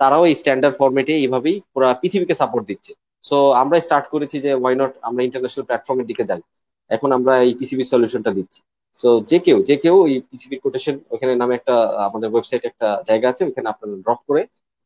তারাও 0.00 0.22
এই 0.30 0.34
স্ট্যান্ডার্ড 0.40 0.76
ফরম্যাটে 0.80 1.14
এইভাবেই 1.22 1.56
পুরো 1.72 1.86
পৃথিবীকে 2.00 2.34
সাপোর্ট 2.40 2.64
দিচ্ছে। 2.70 2.92
সো 3.28 3.36
আমরা 3.62 3.76
স্টার্ট 3.86 4.06
করেছি 4.14 4.36
যে 4.44 4.50
ওয়াই 4.62 4.74
নট 4.80 4.92
আমরা 5.08 5.20
ইন্টারন্যাশনাল 5.26 5.64
প্ল্যাটফর্মের 5.68 6.06
দিকে 6.10 6.24
যাই। 6.30 6.42
এখন 6.90 7.08
আমরা 7.18 7.34
এই 7.46 7.52
পিসিবি 7.58 7.84
সলিউশনটা 7.92 8.30
দিচ্ছি। 8.38 8.60
সো 9.00 9.08
যে 9.30 9.38
কেউ 9.46 9.58
যে 9.68 9.76
কেউ 9.84 9.96
এই 10.10 10.16
পিসিবি 10.30 10.56
কোটেশন 10.64 10.94
ওখানে 11.14 11.32
নামে 11.42 11.54
একটা, 11.58 11.74
আমাদের 12.08 12.28
ওয়েবসাইট 12.32 12.62
একটা 12.70 12.88
জায়গা 13.08 13.26
আছে 13.32 13.42
ওখানে 13.50 13.68
আপনারা 13.72 13.94
ড্রপ 14.04 14.20
করে 14.28 14.42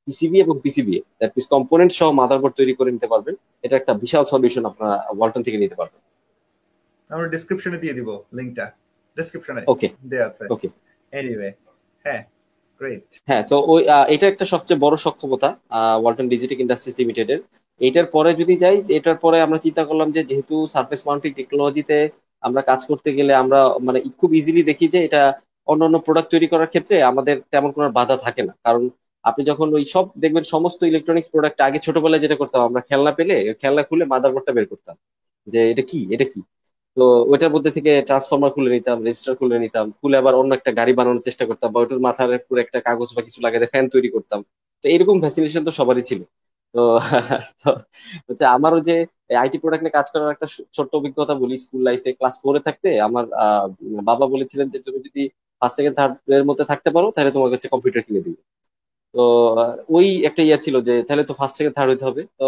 পিসিবি 0.09 0.37
এবং 0.45 0.55
পিসিবি 0.64 0.95
দ্যাট 1.19 1.31
মিনস 1.35 1.47
কম্পোনেন্ট 1.55 1.93
সহ 1.99 2.09
মাদারবোর্ড 2.21 2.55
তৈরি 2.59 2.73
করে 2.78 2.90
নিতে 2.97 3.09
পারবেন। 3.12 3.35
এটা 3.64 3.75
একটা 3.81 3.93
বিশাল 4.02 4.25
সলিউশন 4.33 4.62
আপনারা 4.71 4.95
ওয়ালটন 5.16 5.43
থেকে 5.47 5.59
নিতে 5.62 5.76
পারবেন। 5.81 6.00
আমরা 7.14 7.26
ডেসক্রিপশনে 7.35 7.78
দিয়ে 7.83 7.95
দিব 7.99 8.09
লিংকটা 8.37 8.66
ডেসক্রিপশনে 9.16 9.62
ওকে 9.73 9.88
দেয়া 10.11 10.26
আছে। 10.30 10.44
ওকে 10.54 10.68
এনিওয়ে 11.12 11.49
হ্যাঁ 12.04 12.23
গ্রেট 12.80 13.06
হ্যাঁ 13.28 13.42
তো 13.50 13.56
ওই 13.73 13.80
এটা 14.14 14.26
একটা 14.28 14.44
সবচেয়ে 14.52 14.82
বড় 14.85 14.96
সক্ষমতা 15.04 15.49
ওয়ালটন 16.02 16.26
ডিজিটেক 16.35 16.58
ইন্ডাস্ট্রিজ 16.64 16.94
লিমিটেড 17.00 17.28
এর। 17.35 17.40
এটার 17.80 18.06
পরে 18.14 18.30
যদি 18.40 18.54
যাই 18.62 18.76
এটার 18.99 19.18
পরে 19.25 19.37
আমরা 19.40 19.58
চিন্তা 19.58 19.82
করলাম 19.88 20.08
যে 20.16 20.20
যেহেতু 20.30 20.54
সারফেস 20.75 21.00
মাউন্টিং 21.06 21.30
টেকনোলজিতে 21.38 21.99
আমরা 22.42 22.61
কাজ 22.70 22.80
করতে 22.90 23.08
গেলে 23.18 23.32
আমরা 23.42 23.58
মানে 23.87 23.99
খুব 24.20 24.30
ইজিলি 24.35 24.62
দেখি 24.70 24.87
যে 24.94 24.99
এটা 25.08 25.23
অন্যান্য 25.68 25.96
প্রোডাক্ট 26.06 26.28
তৈরি 26.30 26.46
করার 26.52 26.70
ক্ষেত্রে 26.73 26.96
আমাদের 27.02 27.37
তেমন 27.52 27.70
কোনো 27.76 27.88
বাধা 27.99 28.16
থাকে 28.16 28.42
না। 28.49 28.52
কারণ 28.64 28.82
আপনি 29.25 29.42
যখন 29.50 29.68
ওই 29.76 29.85
সব 29.94 30.04
দেখবেন 30.18 30.44
সমস্ত 30.54 30.80
ইলেকট্রনিক্স 30.82 31.28
প্রোডাক্ট 31.32 31.58
আগে 31.61 31.78
ছোটবেলায় 31.78 32.23
যেটা 32.25 32.37
করতাম 32.40 32.61
আমরা 32.68 32.80
খেলনা 32.88 33.12
পেলে 33.18 33.37
খেলনা 33.62 33.82
খুলে 33.88 34.04
মাদারবোর্ডটা 34.12 34.52
বের 34.56 34.66
করতাম। 34.73 34.96
যে 35.46 35.61
এটা 35.73 35.82
কি? 35.90 36.00
এটা 36.14 36.26
কি? 36.32 36.40
তো 36.97 37.03
ওইটার 37.33 37.50
মধ্যে 37.55 37.71
থেকে 37.76 37.91
ট্রান্সফরমার 38.09 38.50
খুলে 38.55 38.71
নিতাম 38.76 38.97
রেজিস্টার 39.00 39.35
খুলে 39.41 39.57
নিতাম, 39.65 39.87
খুলে 39.99 40.17
আবার 40.19 40.35
অন্য 40.41 40.50
একটা 40.55 40.71
গাড়ি 40.79 40.93
বানানোর 40.99 41.25
চেষ্টা 41.29 41.45
করতাম 41.49 41.69
বা 41.73 41.79
ওইটার 41.83 42.00
মাথার 42.07 42.31
উপর 42.41 42.57
একটা 42.65 42.79
কাগজ 42.87 43.09
বা 43.17 43.23
কিছু 43.26 43.38
লাগাতে 43.47 43.67
ফ্যান 43.73 43.85
তৈরি 43.95 44.09
করতাম। 44.15 44.41
তো 44.85 44.95
এরকম 44.95 45.17
ফ্যাসিনেশন 45.23 45.62
তো 45.65 45.73
সবারই 45.73 46.05
ছিল। 46.11 46.21
তো 46.75 46.81
হচ্ছে 48.29 48.45
আমারও 48.57 48.79
যে 48.88 48.95
আইটি 49.43 49.57
প্রোডাক্ট 49.59 49.83
নিয়ে 49.85 49.97
কাজ 49.99 50.07
করার 50.12 50.35
একটা 50.35 50.47
ছোট্ট 50.76 50.93
অভিজ্ঞতা 50.99 51.35
বলি 51.43 51.57
স্কুল 51.65 51.81
লাইফে 51.88 52.11
ক্লাস 52.19 52.35
ফোরে 52.43 52.61
থাকতে। 52.67 52.88
আমার 53.09 53.25
বাবা 54.11 54.25
বলেছিলেন 54.35 54.67
যে, 54.69 54.79
তুমি 54.87 54.99
যদি 55.07 55.23
ফার্স্ট 55.62 55.76
সেকেন্ড 55.79 55.97
থার্ড 55.99 56.12
এর 56.33 56.45
মধ্যে 56.49 56.65
থাকতে 56.71 56.91
পারো, 56.97 57.07
তাহলে 57.15 57.31
তোমাকে 57.37 57.55
হচ্ছে 57.55 57.73
কম্পিউটার 57.75 58.03
কিনে 58.07 58.21
দিবে। 58.21 58.41
তো, 59.16 59.23
ওই 59.90 60.06
একটা 60.28 60.42
ইয়ে 60.42 60.58
ছিল 60.64 60.76
যে, 60.88 61.04
তাহলে 61.06 61.23
তো 61.25 61.35
ফার্স্ট 61.38 61.54
সেকেন্ড 61.58 61.75
থার্ড 61.76 61.90
হইতে 61.92 62.04
হবে। 62.08 62.23
তো 62.38 62.44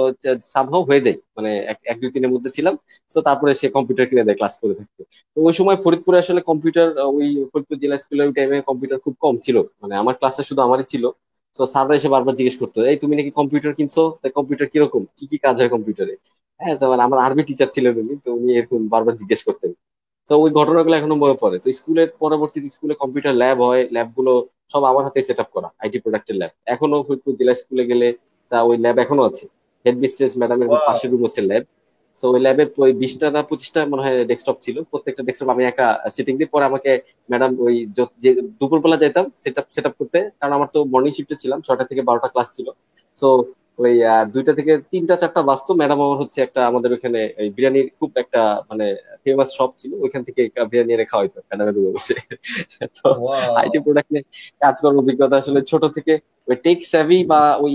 সামহাও 0.52 0.82
হয়ে 0.88 1.04
যায়। 1.06 1.16
মানে 1.36 1.50
এক 1.84 1.96
দুই, 2.00 2.10
তিনের 2.14 2.30
মধ্যে 2.34 2.50
ছিলাম। 2.56 2.74
তো 3.10 3.18
তারপরে 3.28 3.52
সে 3.60 3.66
কম্পিউটার 3.76 4.06
কিনে 4.10 4.24
দেয় 4.24 4.38
ক্লাস 4.40 4.54
করে 4.62 4.74
থাকতে। 4.80 5.02
তো, 5.36 5.48
ওই 5.48 5.54
সময় 5.58 5.76
ফরিদপুরে 5.84 6.18
আসলে 6.18 6.40
কম্পিউটার 6.50 6.86
ওই 7.10 7.26
ফরিদপুর 7.52 7.76
জেলা 7.82 7.96
স্কুলের 8.02 8.26
ওই 8.28 8.34
টাইমে 8.38 8.56
কম্পিউটার 8.68 8.98
খুব 9.04 9.14
কম 9.24 9.34
ছিল। 9.44 9.56
মানে 9.82 9.94
আমার 10.02 10.14
ক্লাসে 10.20 10.42
শুধু 10.48 10.60
আমারই 10.62 10.86
ছিল। 10.92 11.04
তো 11.54 11.72
স্যাররা 11.74 11.94
এসে 11.96 12.08
বারবার 12.08 12.34
জিজ্ঞেস 12.34 12.56
করতো, 12.62 12.78
এই, 12.90 12.96
তুমি 13.02 13.14
নাকি 13.18 13.30
কম্পিউটার 13.38 13.72
কিনছো? 13.78 14.02
তা 14.20 14.26
কম্পিউটার 14.38 14.66
কীরকম? 14.72 15.02
কি 15.18 15.24
কি 15.30 15.36
কাজ 15.44 15.54
হয় 15.60 15.70
কম্পিউটারে 15.74 16.14
হ্যাঁ 16.60 16.74
যেমন 16.80 16.98
আমার 17.06 17.18
আরবি 17.26 17.42
টিচার 17.48 17.68
ছিলেন 17.74 17.94
উনি, 18.02 18.14
তো 18.24 18.38
উনি 18.38 18.50
এরকম 18.58 18.80
বারবার 18.94 19.14
জিজ্ঞেস 19.20 19.40
করতেন। 19.48 19.70
তো 20.30 20.32
ওই 20.44 20.50
ঘটনাগুলো 20.58 20.94
এখনও 20.96 21.16
মনে 21.22 21.36
পড়ে। 21.42 21.56
তো 21.62 21.66
স্কুলের 21.78 22.08
পরবর্তীতে 22.22 22.68
স্কুলে 22.74 22.94
কম্পিউটার 23.02 23.34
ল্যাব 23.42 23.58
হয় 23.68 23.82
ল্যাবগুলো 23.94 24.32
সব 24.72 24.82
আমার 24.90 25.02
হাতে 25.06 25.20
সেট 25.28 25.38
আপ 25.44 25.48
করা 25.56 25.68
আইটি 25.82 25.98
প্রোডাক্টের 26.04 26.36
ল্যাব 26.40 26.52
এখনও 26.74 26.98
ফরিদপুর 27.06 27.32
জেলা 27.40 27.54
স্কুলে 27.60 27.84
গেলে 27.90 28.08
তা 28.50 28.56
ওই 28.68 28.76
ল্যাব 28.84 28.96
এখনও 29.04 29.22
আছে। 29.30 29.44
হেড 29.84 29.96
মিস্ট্রেস 30.02 30.32
ম্যাডামের. 30.40 30.68
পাশের 30.88 31.08
রুম 31.12 31.22
হচ্ছে 31.26 31.42
ল্যাব 31.50 31.64
সো 32.16 32.24
ওই 32.34 32.40
ল্যাবে 32.44 32.62
ওই 32.84 32.92
বিশটা 33.02 33.26
না 33.36 33.40
পঁচিশটা 33.50 33.80
মনে 33.92 34.02
হয় 34.04 34.16
ডেস্কটপ 34.30 34.56
ছিল। 34.64 34.76
প্রত্যেকটা 34.90 35.22
ডেস্কটপ 35.28 35.48
আমি 35.54 35.62
একা 35.70 35.86
সিটিং 36.14 36.34
দিয়ে 36.38 36.50
পরে 36.54 36.64
আমাকে 36.70 36.90
ম্যাডাম 37.28 37.50
ওই 37.66 37.74
যে 38.22 38.30
দুপুরবেলা 38.60 38.96
যেতাম 39.02 39.24
সেট 39.42 39.56
আপ 39.60 39.66
সেট 39.74 39.84
আপ 39.88 39.94
করতে। 40.00 40.18
কারণ 40.38 40.52
আমার 40.58 40.68
তো 40.74 40.78
মর্নিং 40.92 41.12
শিফটে 41.16 41.36
ছিলাম 41.42 41.58
ছটা 41.66 41.84
থেকে 41.90 42.02
বারোটা 42.08 42.28
ক্লাস 42.34 42.48
ছিল। 42.56 42.66
সো 43.16 43.28
ওই 43.78 43.94
দুইটা 44.34 44.52
থেকে 44.58 44.72
তিনটা 44.92 45.14
চারটা 45.20 45.40
বাজতো 45.48 45.72
ম্যাডাম 45.80 45.98
আমার 46.04 46.18
হচ্ছে 46.22 46.38
একটা 46.42 46.60
আমাদের 46.70 46.90
ওখানে 46.96 47.20
বিরিয়ানির 47.56 47.88
খুব 47.98 48.10
একটা 48.22 48.40
মানে 48.70 48.86
ফেমাস 49.24 49.50
শপ 49.56 49.70
ছিল 49.80 49.92
ওইখান 50.04 50.22
থেকে 50.28 50.40
বিরিয়ানি 50.70 50.92
এনে 50.94 51.06
খাওয়াইতো 51.12 51.38
ম্যাডামের 51.48 51.74
রুমে 51.76 51.92
বসে। 51.96 52.14
তো 52.96 53.08
আইটি 53.60 53.78
প্রোডাক্ট 53.84 54.10
নিয়ে 54.12 54.24
কাজ 54.60 54.74
করার 54.82 55.00
অভিজ্ঞতা 55.02 55.36
আসলে 55.42 55.60
ছোট 55.70 55.82
থেকে 55.96 56.12
ওই 56.48 56.56
টেক 56.64 56.78
স্যাভি 56.92 57.18
বা 57.32 57.40
ওই 57.64 57.74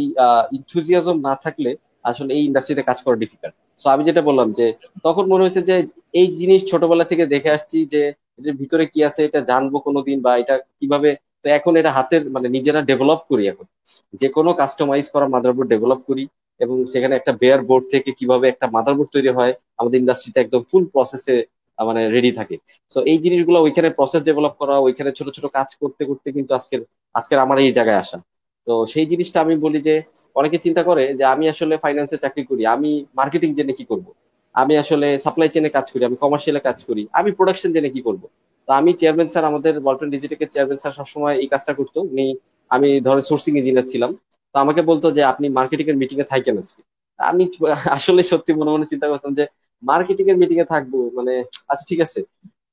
ইনথুজিয়াজম 0.57 1.17
না 1.27 1.33
থাকলে 1.43 1.71
আসলে 2.03 2.31
এই 2.37 2.43
ইন্ডাস্ট্রিতে 2.45 2.83
কাজ 2.89 2.97
করা 3.05 3.15
ডিফিকাল্ট 3.15 3.55
সো 3.79 3.87
আমি 3.89 4.03
যেটা 4.03 4.21
বললাম 4.21 4.47
যে 4.51 4.65
তখন 5.03 5.23
মনে 5.27 5.43
হয়েছে 5.43 5.61
যে 5.61 5.75
এই 6.13 6.27
জিনিস 6.39 6.61
ছোটবেলা 6.71 7.05
থেকে 7.11 7.23
দেখে 7.25 7.49
আসছি 7.49 7.77
যে 7.85 8.01
এটার 8.39 8.55
ভিতরে 8.61 8.83
কি 8.85 8.99
আছে 9.03 9.21
এটা 9.23 9.39
জানব 9.41 9.73
কোনোদিন 9.87 10.17
বা 10.25 10.31
এটা 10.37 10.55
কীভাবে 10.79 11.09
তো 11.45 11.47
এখন 11.57 11.73
এটা 11.81 11.91
হাতের 11.97 12.21
মানে 12.35 12.47
নিজেরা 12.55 12.79
ডেভেলপ 12.89 13.21
করি 13.29 13.43
এখন। 13.51 13.65
যে 14.19 14.27
কোনো 14.37 14.49
কাস্টমাইজ 14.61 15.05
করা 15.13 15.25
মাদারবোর্ড 15.35 15.69
ডেভেলপ 15.73 15.99
করি 16.09 16.23
এবং 16.59 16.75
সেখানে 16.91 17.13
একটা 17.15 17.31
বেয়ার 17.41 17.61
বোর্ড 17.69 17.83
থেকে 17.93 18.09
কীভাবে 18.19 18.45
একটা 18.49 18.65
মাদারবোর্ড 18.75 19.09
তৈরি 19.15 19.31
হয়, 19.37 19.53
আমাদের 19.79 19.97
ইন্ডাস্ট্রিতে 20.03 20.39
একদম 20.41 20.61
ফুল 20.69 20.83
প্রসেসে 20.93 21.35
মানে 21.79 22.01
রেডি 22.15 22.31
থাকে। 22.39 22.55
তো 22.95 22.99
এই 23.11 23.17
জিনিসগুলো 23.23 23.57
ওইখানে 23.65 23.89
প্রসেস 23.97 24.21
ডেভেলপ 24.29 24.53
করা, 24.61 24.75
ওইখানে 24.85 25.09
ছোট 25.17 25.27
ছোট 25.35 25.45
কাজ 25.57 25.69
করতে 25.81 26.03
করতে 26.09 26.27
কিন্তু 26.37 26.51
আজকের 26.59 26.81
আজকের 27.15 27.39
আমার 27.45 27.57
এই 27.65 27.71
জায়গায় 27.77 27.99
আসা। 28.03 28.17
তো 28.67 28.73
সেই 28.93 29.05
জিনিসটা 29.11 29.37
আমি 29.45 29.55
বলি 29.65 29.79
যে, 29.87 29.95
অনেকে 30.35 30.57
চিন্তা 30.65 30.81
করে 30.89 31.03
যে 31.19 31.23
আমি 31.33 31.45
আসলে 31.53 31.73
ফাইন্যান্সে 31.83 32.17
চাকরি 32.23 32.43
করি, 32.49 32.61
আমি 32.75 32.91
মার্কেটিং 33.19 33.49
জেনে 33.57 33.73
কি 33.79 33.85
করব? 33.91 34.07
আমি 34.55 34.73
আসলে 34.83 35.07
সাপ্লাই 35.23 35.49
চেনে 35.53 35.69
কাজ 35.69 35.85
করি, 35.93 36.03
আমি 36.09 36.17
কমার্শিয়ালে 36.23 36.61
কাজ 36.67 36.77
করি, 36.87 37.03
আমি 37.19 37.29
প্রোডাকশন 37.37 37.69
জেনে 37.75 37.89
কি 37.95 38.01
করব? 38.07 38.23
আমি 38.67 38.91
চেয়ারম্যান 38.93 39.27
স্যার 39.27 39.43
আমাদের 39.45 39.73
ওয়ালটন 39.77 40.09
ডিজিটেকের 40.09 40.49
চেয়ারম্যান 40.51 40.79
স্যার 40.79 40.93
সবসময় 40.93 41.35
এই 41.35 41.47
কাজটা 41.47 41.73
করতো। 41.73 41.99
উনি, 42.05 42.25
আমি 42.71 42.89
ধরেন 43.01 43.23
সোর্সিং 43.23 43.51
ইঞ্জিনিয়ার 43.57 43.87
ছিলাম। 43.87 44.11
তো 44.55 44.59
আমাকে 44.59 44.81
বলতো 44.81 45.07
যে, 45.11 45.21
আপনি 45.23 45.45
মার্কেটিং 45.49 45.85
এর 45.89 45.97
মিটিং 45.97 46.17
এ 46.19 46.25
থাকেন 46.29 46.55
আজকে। 46.57 46.81
আমি 47.19 47.43
আসলে 47.97 48.21
সত্যি 48.23 48.51
মনে 48.53 48.71
মনে 48.71 48.85
চিন্তা 48.85 49.07
করতাম 49.07 49.31
যে 49.33 49.43
মার্কেটিং 49.83 50.25
এর 50.29 50.37
মিটিং 50.37 50.57
এ 50.59 50.65
থাকব 50.65 50.93
মানে 51.13 51.33
আচ্ছা 51.71 51.85
ঠিক 51.89 51.99
আছে। 52.01 52.19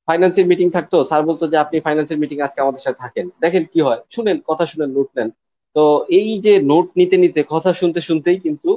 ফাইন্যান্সের 0.07 0.45
মিটিং 0.47 0.67
থাকতো। 0.71 0.97
স্যার 1.03 1.21
বলতো 1.25 1.43
যে, 1.47 1.57
আপনি 1.57 1.77
ফাইন্যান্সের 1.79 2.19
মিটিং 2.19 2.37
আজকে 2.41 2.59
আমাদের 2.61 2.81
সাথে 2.81 2.99
থাকেন। 2.99 3.25
দেখেন 3.41 3.63
কি 3.73 3.79
হয়, 3.81 3.99
শুনেন, 4.09 4.37
কথা 4.47 4.65
শুনেন 4.65 4.89
নোট 4.91 5.09
নেন। 5.17 5.29
তো 5.75 5.83
এই 6.11 6.29
যে 6.39 6.53
নোট 6.61 6.87
নিতে 6.97 7.15
নিতে, 7.17 7.41
কথা 7.49 7.71
শুনতে 7.73 7.99
শুনতেই 8.01 8.39
কিন্তু 8.39 8.69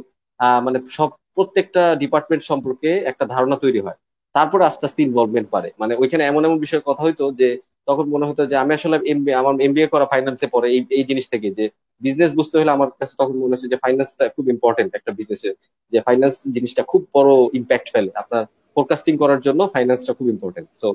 মানে 0.63 0.79
সব 0.89 1.11
প্রত্যেকটা 1.35 1.83
ডিপার্টমেন্ট 1.95 2.43
সম্পর্কে 2.45 2.91
একটা 3.11 3.25
ধারণা 3.27 3.57
তৈরি 3.57 3.81
হয়। 3.81 3.99
তারপরে 4.35 4.63
আস্তে 4.71 4.85
আস্তে 4.89 5.01
ইনভলভমেন্ট 5.09 5.49
পারে 5.55 5.69
মানে 5.81 5.93
ওইখানে 6.03 6.23
এমন 6.31 6.43
এমন 6.49 6.59
বিষয়ে 6.65 6.87
কথা 6.89 7.03
হইতো 7.07 7.25
যে, 7.41 7.49
তখন 7.89 8.05
মনে 8.15 8.27
হতো 8.29 8.43
যে, 8.51 8.57
আমি 8.63 8.73
আসলে 8.79 8.97
এমবিএ 9.13 9.35
আমার 9.41 9.55
এমবিএ 9.67 9.87
করা 9.95 10.07
ফাইন্যান্সে 10.13 10.47
পড়ে, 10.55 10.67
এই 10.77 10.81
এই 10.99 11.05
জিনিস 11.11 11.27
থেকে 11.33 11.49
যে 11.59 11.65
বিজনেস 12.03 12.31
বুঝতে 12.39 12.55
হলে 12.61 12.71
আমার 12.77 12.89
কাছে 13.01 13.15
তখন 13.21 13.35
মনে 13.43 13.53
হচ্ছে 13.55 13.69
যে 13.73 13.79
ফাইন্যান্সটা 13.85 14.25
খুব 14.37 14.45
ইম্পর্টেন্ট 14.55 14.91
একটা 14.99 15.11
বিজনেসের 15.19 15.55
যে 15.93 15.99
ফাইন্যান্স 16.07 16.37
জিনিসটা 16.57 16.83
খুব 16.91 17.03
বড় 17.17 17.31
ইম্প্যাক্ট 17.59 17.87
ফেলে। 17.95 18.11
আপনার 18.23 18.43
ফোরকাস্টিং 18.77 19.15
করার 19.23 19.41
জন্য 19.47 19.61
ফাইন্যান্সটা 19.75 20.13
খুব 20.19 20.27
ইম্পর্টেন্ট 20.35 20.69
সো 20.83 20.89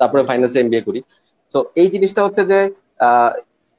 তারপরে 0.00 0.22
ফাইন্যান্সে 0.30 0.58
এমবিএ 0.62 0.82
করি। 0.88 1.00
তো 1.54 1.58
এই 1.80 1.88
জিনিসটা 1.94 2.20
হচ্ছে 2.26 2.42
যে 2.52 2.58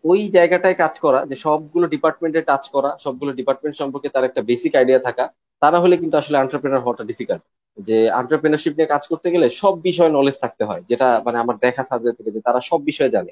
ওই 0.03 0.19
জায়গাটায় 0.35 0.77
কাজ 0.83 0.93
করা, 1.05 1.19
যে 1.29 1.35
সবগুলো 1.45 1.85
ডিপার্টমেন্টে 1.93 2.41
টাচ 2.49 2.63
করা, 2.75 2.89
সবগুলো 3.05 3.31
ডিপার্টমেন্ট 3.39 3.75
সম্পর্কে 3.81 4.09
তার 4.15 4.27
একটা 4.29 4.41
বেসিক 4.49 4.73
আইডিয়া 4.79 4.99
থাকা 5.07 5.25
তারা 5.61 5.77
হলে 5.83 5.95
কিন্তু 6.01 6.15
আসলে 6.21 6.35
এন্টারপ্রেনার 6.43 6.83
হওয়াটা 6.85 7.03
ডিফিকাল্ট 7.11 7.43
যে 7.77 7.97
এন্টারপ্রেনারশিপ 8.21 8.73
নিয়ে 8.77 8.91
কাজ 8.93 9.03
করতে 9.11 9.27
গেলে 9.33 9.47
সব 9.61 9.73
বিষয়ে 9.81 10.11
নলেজ 10.11 10.35
থাকতে 10.41 10.63
হয়। 10.63 10.81
যেটা 10.89 11.07
মানে 11.25 11.37
আমার 11.37 11.55
দেখা 11.65 11.83
সাবজেক্ট 11.83 12.17
থেকে 12.19 12.31
যে 12.31 12.41
তারা 12.47 12.59
সব 12.69 12.79
বিষয়ে 12.83 13.09
জানে। 13.09 13.31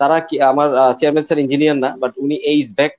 তারা 0.00 0.16
কি 0.28 0.36
আমার 0.52 0.68
চেয়ারম্যান 1.00 1.24
স্যার 1.24 1.38
ইঞ্জিনিয়ার 1.38 1.78
না 1.84 1.90
বাট 2.02 2.12
উনি 2.16 2.36
এইচ 2.52 2.68
ব্যাক 2.76 2.92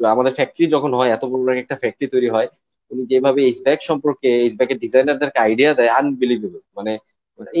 আমাদের 0.00 0.32
ফ্যাক্টরি 0.32 0.66
যখন 0.66 0.90
হয়, 0.94 1.10
এত 1.10 1.22
বড় 1.24 1.40
একটা 1.58 1.76
ফ্যাক্টরি 1.76 2.06
তৈরি 2.14 2.28
হয়, 2.28 2.48
উনি 2.90 3.02
যেভাবে 3.06 3.40
এইচ 3.42 3.58
ব্যাক 3.64 3.78
সম্পর্কে 3.82 4.28
এইচ 4.44 4.54
ব্যাকের 4.56 4.78
ডিজাইনারদেরকে 4.78 5.38
আইডিয়া 5.38 5.70
দেয় 5.74 5.90
আনবিলিভেবল 5.90 6.60
মানে 6.76 6.92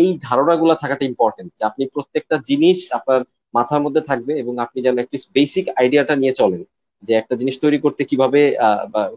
এই 0.02 0.10
ধারণাগুলো 0.22 0.72
থাকাটা 0.74 1.04
ইম্পর্টেন্ট 1.04 1.50
যে 1.58 1.62
আপনি 1.64 1.82
প্রত্যেকটা 1.86 2.36
জিনিস 2.44 2.78
আপনার 2.92 3.20
মাথার 3.54 3.80
মধ্যে 3.80 4.00
থাকবে 4.00 4.32
এবং 4.38 4.54
আপনি 4.58 4.78
যেন 4.82 4.96
একটি 4.98 5.16
বেসিক 5.34 5.66
আইডিয়াটা 5.76 6.14
নিয়ে 6.16 6.32
চলেন 6.32 6.62
যে 7.02 7.12
একটা 7.14 7.34
জিনিস 7.36 7.56
তৈরি 7.60 7.78
করতে 7.78 8.04
কীভাবে 8.04 8.40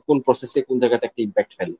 কোন 0.08 0.18
প্রসেসে 0.22 0.60
কোন 0.62 0.76
জায়গাটা 0.80 1.06
একটা 1.08 1.22
ইম্প্যাক্ট 1.22 1.52
ফেলে। 1.60 1.76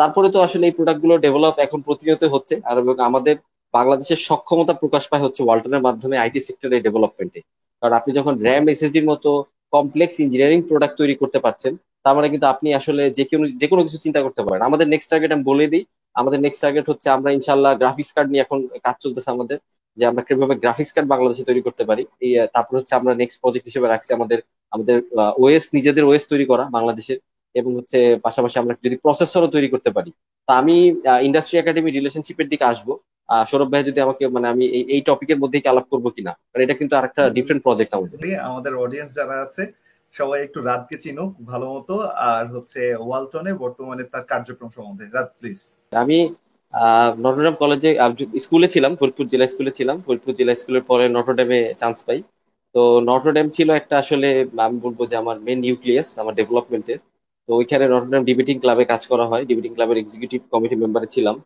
তারপরে 0.00 0.28
তো 0.34 0.38
আসলে 0.46 0.64
এই 0.68 0.74
প্রোডাক্টগুলো 0.78 1.14
ডেভেলপ 1.26 1.54
এখন 1.66 1.78
প্রতিনিয়ত 1.86 2.22
হচ্ছে। 2.34 2.54
আর 2.68 2.76
এবং 2.82 2.96
আমাদের 3.08 3.34
বাংলাদেশের 3.74 4.20
সক্ষমতা 4.28 4.74
প্রকাশ 4.82 5.02
পায় 5.10 5.22
হচ্ছে 5.24 5.40
ওয়ালটনের 5.44 5.82
মাধ্যমে 5.86 6.16
আইটি 6.22 6.40
সেক্টরের 6.46 6.84
ডেভেলপমেন্টে 6.86 7.40
কারণ 7.82 7.94
আপনি 8.00 8.10
যখন 8.18 8.34
র্যাম 8.46 8.64
এসএসডির 8.72 9.06
মতো 9.12 9.30
কমপ্লেক্স 9.76 10.16
ইঞ্জিনিয়ারিং 10.24 10.60
প্রোডাক্ট 10.68 10.96
তৈরি 11.00 11.14
করতে 11.22 11.38
পারছেন, 11.44 11.72
তার 12.04 12.14
মানে 12.16 12.28
কিন্তু 12.32 12.46
আপনি 12.54 12.68
আসলে 12.80 13.02
যে 13.18 13.24
কোনো 13.30 13.44
যে 13.60 13.66
কোনো 13.70 13.82
কিছু 13.86 13.98
চিন্তা 14.04 14.20
করতে 14.26 14.40
পারেন। 14.46 14.60
আমাদের 14.68 14.86
নেক্সট 14.92 15.08
টার্গেট 15.12 15.30
আমি 15.34 15.44
বলে 15.50 15.66
দিই, 15.72 15.84
আমাদের 16.16 16.38
নেক্সট 16.44 16.60
টার্গেট 16.64 16.86
হচ্ছে 16.90 17.08
আমরা 17.16 17.30
ইনশাল্লাহ 17.38 17.72
গ্রাফিক্স 17.80 18.10
কার্ড 18.16 18.28
নিয়ে 18.32 18.44
এখন 18.46 18.58
কাজ 18.86 18.96
চলতেছে 19.04 19.30
আমাদের, 19.36 19.58
যে 19.96 20.04
আমরা 20.10 20.22
কীভাবে 20.26 20.54
গ্রাফিক্স 20.62 20.92
কার্ড 20.94 21.06
বাংলাদেশে 21.12 21.44
তৈরি 21.48 21.62
করতে 21.66 21.84
পারি। 21.90 22.02
তারপর 22.54 22.74
হচ্ছে 22.78 22.94
আমরা 23.00 23.12
নেক্সট 23.20 23.38
প্রজেক্ট 23.42 23.66
হিসেবে 23.68 23.86
রাখছি 23.92 24.10
আমাদের 24.18 24.38
আমাদের 24.72 24.96
ওএস 25.42 25.64
নিজেদের 25.76 26.04
ওএস 26.08 26.24
তৈরি 26.32 26.46
করা 26.52 26.64
বাংলাদেশের। 26.76 27.18
এবং 27.60 27.70
হচ্ছে 27.78 27.98
পাশাপাশি 28.26 28.56
আমরা 28.62 28.74
যদি 28.86 28.96
প্রসেসরও 29.04 29.54
তৈরি 29.54 29.68
করতে 29.74 29.90
পারি। 29.96 30.10
তা 30.48 30.52
আমি 30.62 30.76
ইন্ডাস্ট্রি 31.28 31.56
একাডেমি 31.58 31.90
রিলেশনশিপের 31.90 32.50
দিকে 32.52 32.64
আসব। 32.72 32.88
সৌরভ 33.50 33.68
ভাই 33.72 33.82
যদি 33.88 33.98
আমাকে 34.06 34.24
মানে 34.34 34.46
আমি 34.52 34.64
এই 34.94 35.02
টপিকের 35.08 35.38
মধ্যে 35.42 35.58
কি 35.62 35.68
আলাপ 35.72 35.86
করব 35.92 36.06
কিনা? 36.16 36.32
কারণ 36.50 36.62
এটা 36.66 36.76
কিন্তু 36.80 36.94
আরেকটা 36.98 37.22
ডিফারেন্ট 37.36 37.62
প্রজেক্ট 37.66 37.92
আমাদের। 37.98 38.18
আমাদের 38.50 38.72
অডিয়েন্স 38.84 39.10
যারা 39.18 39.36
আছে 39.46 39.62
সবাই 40.14 40.38
একটু 40.46 40.58
রাতকে 40.68 40.96
চিনো 41.04 41.24
ভালো 41.50 41.66
মতো 41.74 41.94
আর 42.30 42.44
হচ্ছে 42.54 42.80
ওয়ালটনে 43.06 43.52
বর্তমানে 43.62 44.04
তার 44.12 44.24
কার্যক্রম 44.32 44.70
সম্বন্ধে। 44.76 45.04
রাত 45.16 45.28
প্লিজ 45.38 45.60
আমি 46.02 46.18
নটরডেম 47.24 47.54
কলেজে 47.62 47.90
স্কুলে 48.44 48.68
ছিলাম 48.74 48.92
ফরিদপুর 49.00 49.26
জেলা 49.32 49.46
স্কুলে 49.52 49.72
ছিলাম। 49.78 49.96
ফরিদপুর 50.06 50.32
জেলা 50.40 50.54
স্কুলের 50.60 50.84
পরে 50.90 51.04
নটরডেমে 51.16 51.60
চান্স 51.80 51.98
পাই। 52.06 52.18
তো 52.74 52.82
নটরডেম 53.08 53.46
ছিল 53.56 53.68
একটা 53.80 53.94
আসলে 54.02 54.28
আমি 54.66 54.76
বলব 54.84 54.98
যে 55.10 55.14
আমার 55.22 55.36
মেন 55.46 55.58
নিউক্লিয়াস 55.66 56.08
আমার 56.22 56.34
ডেভেলপমেন্টের 56.40 57.00
তো 57.48 57.50
ওইখানে 57.60 57.84
নটরডেম 57.92 58.22
ডিবেটিং 58.30 58.56
ক্লাবে 58.62 58.84
কাজ 58.92 59.02
করা 59.12 59.24
হয়। 59.30 59.42
ডিবেটিং 59.50 59.72
ক্লাবের 59.76 59.98
এক্সিকিউটিভ 60.02 60.40
কমিটি 60.52 60.76
মেম্বারে 60.82 61.08
ছিলাম। 61.14 61.36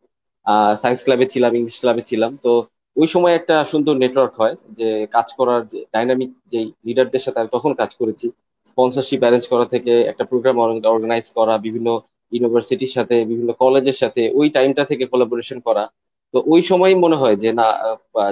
সায়েন্স 0.83 1.01
ক্লাবে 1.07 1.27
ছিলাম 1.33 1.51
ইংলিশ 1.59 1.77
ক্লাবে 1.83 2.03
ছিলাম। 2.11 2.31
তো 2.45 2.53
ওই 3.01 3.09
সময় 3.15 3.35
একটা 3.41 3.55
সুন্দর 3.73 3.95
নেটওয়ার্ক 4.03 4.35
হয় 4.41 4.55
যে 4.79 4.89
কাজ 5.17 5.29
করার 5.39 5.61
যে 5.73 5.81
ডাইনামিক 5.95 6.31
যে 6.53 6.61
লিডারদের 6.87 7.23
সাথে 7.25 7.39
আমি 7.43 7.51
তখন 7.57 7.73
কাজ 7.81 7.91
করেছি। 8.01 8.27
স্পন্সরশিপ 8.71 9.21
অ্যারেঞ্জ 9.23 9.45
করা 9.53 9.67
থেকে, 9.75 9.93
একটা 10.11 10.25
প্রোগ্রাম 10.31 10.57
অর্গানাইজ 10.95 11.27
করা, 11.39 11.55
বিভিন্ন 11.67 11.89
ইউনিভার্সিটির 12.33 12.93
সাথে, 12.97 13.17
বিভিন্ন 13.31 13.51
কলেজের 13.63 13.97
সাথে, 14.03 14.23
ওই 14.39 14.47
টাইমটা 14.57 14.83
থেকে 14.91 15.05
কোলাবোরেশন 15.13 15.59
করা। 15.67 15.85
তো 16.35 16.39
ওই 16.53 16.61
সময় 16.71 16.95
মনে 17.05 17.17
হয় 17.23 17.37
যে 17.43 17.51
না 17.61 17.67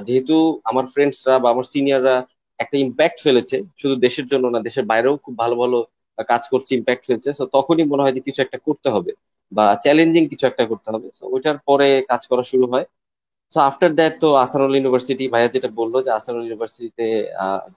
যেহেতু 0.06 0.36
আমার 0.70 0.84
ফ্রেন্ডসরা 0.92 1.34
বা 1.42 1.48
আমার 1.54 1.66
সিনিয়ররা 1.72 2.16
একটা 2.62 2.76
ইম্প্যাক্ট 2.86 3.18
ফেলেছে, 3.26 3.56
শুধু 3.80 3.94
দেশের 4.04 4.26
জন্য 4.32 4.44
না, 4.54 4.58
দেশের 4.68 4.84
বাইরেও 4.90 5.14
খুব 5.24 5.34
ভালো 5.42 5.54
ভালো 5.62 5.78
কাজ 6.32 6.42
করছে 6.52 6.70
ইম্প্যাক্ট 6.78 7.02
ফেলছে। 7.08 7.30
তো 7.40 7.44
তখনই 7.56 7.84
মনে 7.92 8.02
হয় 8.04 8.14
যে 8.16 8.22
কিছু 8.26 8.40
একটা 8.42 8.58
করতে 8.66 8.88
হবে 8.94 9.12
বা 9.52 9.64
চ্যালেঞ্জিং 9.84 10.22
কিছু 10.32 10.44
একটা 10.50 10.64
করতে 10.70 10.88
হবে। 10.94 11.06
তো 11.18 11.22
ওইটার 11.34 11.56
পরে 11.68 11.88
কাজ 12.10 12.22
করা 12.30 12.44
শুরু 12.52 12.66
হয়। 12.72 12.86
সো 13.52 13.58
আফটার 13.68 13.92
দ্যাট 13.98 14.14
তো 14.22 14.28
আসানুল 14.44 14.72
ইউনিভার্সিটি 14.78 15.24
ভাইয়া 15.32 15.48
যেটা 15.54 15.68
বলল 15.80 15.94
যে 16.06 16.10
আসানুল 16.18 16.42
ইউনিভার্সিটিতে 16.46 17.06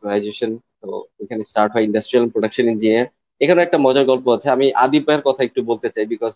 গ্রাজুয়েশন 0.02 0.52
তো 0.82 0.88
এখানে 1.24 1.42
স্টার্ট 1.50 1.72
হয় 1.74 1.84
ইন্ডাস্ট্রিয়াল 1.88 2.26
প্রোডাকশন 2.34 2.66
ইঞ্জিনিয়ার 2.74 3.08
এখানে 3.42 3.60
একটা 3.66 3.78
মজার 3.86 4.06
গল্প 4.12 4.26
আছে। 4.36 4.48
আমি 4.56 4.66
আদিব 4.84 5.04
ভাইয়ের 5.08 5.24
কথা 5.28 5.42
একটু 5.48 5.60
বলতে 5.70 5.88
চাই 5.96 6.06
বিকজ 6.14 6.34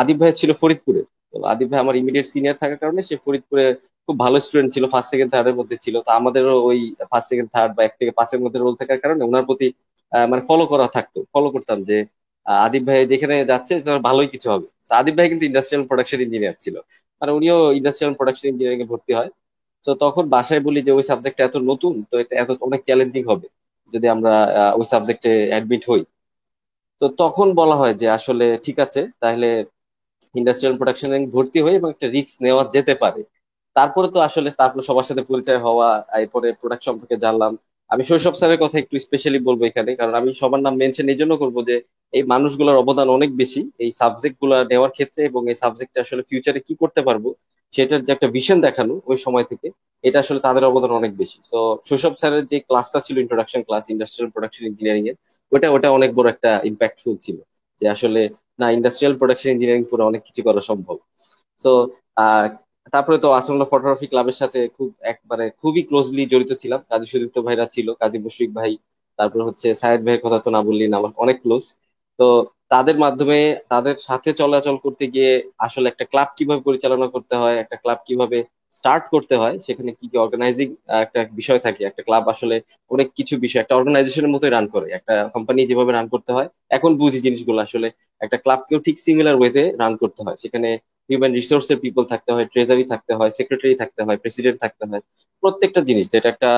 আদিব 0.00 0.16
ভাই 0.20 0.32
ছিল 0.40 0.50
ফরিদপুরে। 0.62 1.02
তো 1.30 1.36
আদিব 1.52 1.68
ভাই 1.70 1.80
আমার 1.84 1.94
ইমিডিয়েট 2.02 2.26
সিনিয়র 2.32 2.56
থাকার 2.62 2.78
কারণে 2.82 3.00
সে 3.08 3.14
ফরিদপুরে 3.24 3.64
খুব 4.08 4.16
ভালো 4.24 4.36
স্টুডেন্ট 4.44 4.70
ছিল 4.74 4.84
ফার্স্ট 4.92 5.10
সেকেন্ড 5.12 5.30
থার্ড 5.32 5.46
এর 5.50 5.56
মধ্যে 5.60 5.76
ছিল। 5.84 5.94
তো 6.06 6.10
আমাদেরও 6.18 6.54
ওই 6.68 6.78
ফার্স্ট 7.10 7.28
সেকেন্ড 7.30 7.48
থার্ড 7.54 7.70
বা 7.76 7.80
এক 7.88 7.92
থেকে 8.00 8.12
পাঁচের 8.18 8.40
মধ্যে 8.44 8.58
রোল 8.58 8.74
থাকার 8.80 8.98
কারণে 9.04 9.22
ওনার 9.30 9.44
প্রতি 9.48 9.66
মানে 10.30 10.42
ফলো 10.48 10.64
করা 10.72 10.86
থাকতো। 10.96 11.18
ফলো 11.34 11.48
করতাম 11.54 11.78
যে 11.90 11.96
আদিব 12.66 12.82
ভাই 12.88 12.98
যেখানে 13.12 13.34
যাচ্ছে 13.50 13.74
ভালোই 14.08 14.28
কিছু 14.34 14.46
হবে। 14.52 14.66
আদিব 15.00 15.14
ভাই 15.18 15.26
কিন্তু 15.30 15.44
ইন্ডাস্ট্রিয়াল 15.50 15.84
প্রোডাকশন 15.90 16.18
ইঞ্জিনিয়ার 16.26 16.56
ছিল। 16.64 16.74
মানে 17.22 17.30
উনিও 17.38 17.58
ইন্ডাস্ট্রিয়াল 17.78 18.14
প্রোডাকশন 18.18 18.46
ইঞ্জিনিয়ারিং 18.52 18.80
এ 18.84 18.88
ভর্তি 18.92 19.12
হয়। 19.18 19.30
তো 19.84 19.90
তখন 20.04 20.24
বাসায় 20.34 20.62
বলি 20.66 20.80
যে, 20.86 20.92
ওই 20.98 21.04
সাবজেক্ট 21.10 21.38
এত 21.46 21.56
নতুন, 21.70 21.94
তো 22.10 22.14
এটা 22.22 22.34
এত, 22.42 22.50
অনেক 22.66 22.80
চ্যালেঞ্জিং 22.86 23.22
হবে, 23.30 23.46
যদি 23.92 24.06
আমরা 24.14 24.34
ওই 24.78 24.86
সাবজেক্টে 24.92 25.32
অ্যাডমিট 25.52 25.82
হই। 25.90 26.02
তো 27.00 27.06
তখন 27.22 27.48
বলা 27.60 27.76
হয় 27.80 27.94
যে, 28.00 28.06
আসলে 28.18 28.46
ঠিক 28.66 28.76
আছে, 28.86 29.00
তাহলে 29.22 29.48
ইন্ডাস্ট্রিয়াল 30.40 30.74
প্রোডাকশন 30.80 31.10
ভর্তি 31.34 31.58
হয়ে 31.64 31.76
এবং 31.80 31.88
একটা 31.94 32.06
রিস্ক 32.14 32.36
নেওয়া 32.44 32.62
যেতে 32.74 32.94
পারে। 33.02 33.20
তারপরে 33.76 34.08
তো 34.14 34.18
আসলে 34.28 34.48
তারপর 34.60 34.80
সবার 34.88 35.06
সাথে 35.08 35.22
পরিচয় 35.30 35.60
হওয়া, 35.66 35.88
এরপরে 36.22 36.48
প্রোডাক্ট 36.60 36.84
সম্পর্কে 36.88 37.16
জানলাম। 37.24 37.52
আমি 37.90 38.02
শৈশব 38.08 38.34
স্যারের 38.40 38.60
কথা 38.64 38.76
একটু 38.82 38.94
স্পেশালি 39.06 39.38
বলব 39.48 39.60
এখানে, 39.70 39.90
কারণ 40.00 40.14
আমি 40.20 40.30
সবার 40.40 40.60
নাম 40.66 40.74
মেনশন 40.80 41.06
এই 41.12 41.18
জন্য 41.20 41.32
করব 41.42 41.56
যে, 41.68 41.76
এই 42.12 42.22
মানুষগুলোর 42.32 42.80
অবদান 42.82 43.08
অনেক 43.16 43.30
বেশি, 43.42 43.62
এই 43.84 43.90
সাবজেক্টগুলা 44.00 44.58
নেওয়ার 44.70 44.92
ক্ষেত্রে 44.96 45.20
এবং 45.30 45.42
এই 45.52 45.56
সাবজেক্টে 45.62 45.98
আসলে 46.04 46.22
ফিউচারে 46.28 46.60
কি 46.66 46.74
করতে 46.82 47.00
পারব, 47.08 47.24
সেটার 47.74 48.00
যে 48.06 48.10
একটা 48.16 48.28
ভিশন 48.36 48.58
দেখানো 48.66 48.94
ওই 49.10 49.18
সময় 49.24 49.46
থেকে, 49.50 49.68
এটা 50.04 50.18
আসলে 50.24 50.40
তাদের 50.46 50.64
অবদান 50.70 50.92
অনেক 51.00 51.12
বেশি। 51.20 51.38
তো 51.52 51.58
শৈশব 51.88 52.14
স্যারের 52.20 52.44
যে 52.50 52.56
ক্লাসটা 52.68 52.98
ছিল 53.06 53.16
introduction 53.24 53.60
class 53.68 53.84
industrial 53.94 54.28
production 54.34 54.62
engineering 54.70 55.04
এর, 55.10 55.16
ওটা 55.52 55.68
ওটা 55.76 55.88
অনেক 55.98 56.10
বড় 56.18 56.28
একটা 56.34 56.50
ইম্প্যাক্টফুল 56.70 57.14
ছিল, 57.24 57.36
যে 57.80 57.86
আসলে 57.94 58.20
না 58.60 58.66
ইন্ডাস্ট্রিয়াল 58.78 59.14
প্রোডাকশন 59.20 59.48
ইঞ্জিনিয়ারিং 59.54 59.84
পুরো 59.90 60.02
অনেক 60.10 60.22
কিছু 60.28 60.40
করা 60.46 60.60
সম্ভব। 60.70 60.96
সো 61.58 61.70
তারপরে 62.92 63.16
তো 63.24 63.28
আসলে 63.40 63.64
ফটোগ্রাফি 63.72 64.06
ক্লাবের 64.12 64.36
সাথে 64.40 64.58
খুব 64.76 64.88
একবারে 65.12 65.44
খুবই 65.60 65.82
ক্লোজলি 65.88 66.22
জড়িত 66.32 66.52
ছিলাম। 66.62 66.80
কাজী 66.90 67.06
সুদীপ্ত 67.12 67.36
ভাইরা 67.46 67.66
ছিল, 67.74 67.88
কাজী 68.02 68.18
মুশফিক 68.24 68.50
ভাই, 68.58 68.72
তারপর 69.18 69.40
হচ্ছে 69.48 69.68
সায়েদ 69.80 70.00
ভাইয়ের 70.06 70.22
কথা 70.24 70.38
তো 70.44 70.48
না 70.56 70.60
বললি 70.68 70.84
না, 70.90 70.96
আমার 71.00 71.12
অনেক 71.24 71.36
ক্লোজ 71.44 71.64
তো 72.18 72.26
তাদের 72.72 72.96
মাধ্যমে, 73.04 73.38
তাদের 73.72 73.96
সাথে 74.08 74.30
চলাচল 74.40 74.76
করতে 74.84 75.04
গিয়ে 75.14 75.30
আসলে 75.66 75.86
একটা 75.92 76.04
ক্লাব 76.12 76.28
কীভাবে 76.38 76.62
পরিচালনা 76.68 77.06
করতে 77.14 77.34
হয়, 77.40 77.56
একটা 77.62 77.76
ক্লাব 77.82 78.00
কীভাবে 78.08 78.38
স্টার্ট 78.78 79.04
করতে 79.14 79.34
হয়, 79.42 79.56
সেখানে 79.66 79.90
কি 79.98 80.06
কি 80.10 80.16
অর্গানাইজিং 80.24 80.68
একটা 81.04 81.20
বিষয় 81.40 81.60
থাকে। 81.66 81.82
একটা 81.84 82.02
ক্লাব 82.06 82.24
আসলে 82.34 82.56
অনেক 82.90 83.08
কিছু 83.18 83.34
বিষয়, 83.44 83.62
একটা 83.62 83.76
অর্গানাইজেশনের 83.78 84.32
মতোই 84.34 84.52
রান 84.56 84.66
করে। 84.74 84.86
একটা 84.98 85.14
কোম্পানি 85.34 85.60
যেভাবে 85.70 85.92
রান 85.92 86.06
করতে 86.14 86.30
হয়, 86.36 86.48
এখন 86.76 86.90
বুঝি 87.00 87.18
জিনিসগুলো 87.26 87.58
আসলে 87.66 87.88
একটা 88.20 88.36
ক্লাবকেও 88.44 88.78
ঠিক 88.86 88.96
সিমিলার 89.04 89.36
ওয়েতে 89.38 89.62
রান 89.82 89.92
করতে 90.02 90.20
হয়। 90.26 90.36
সেখানে 90.42 90.68
হিউম্যান 91.10 91.32
রিসোর্সের 91.40 91.78
পিপল 91.84 92.02
থাকতে 92.12 92.30
হয় 92.34 92.46
ট্রেজারি 92.52 92.84
থাকতে 92.92 93.12
হয় 93.18 93.30
সেক্রেটারি 93.38 93.74
থাকতে 93.82 94.00
হয় 94.06 94.18
প্রেসিডেন্ট 94.22 94.58
থাকতে 94.64 94.84
হয়, 94.90 95.02
প্রত্যেকটা 95.42 95.80
জিনিস, 95.88 96.06
যেটা 96.14 96.28
একটা 96.34 96.50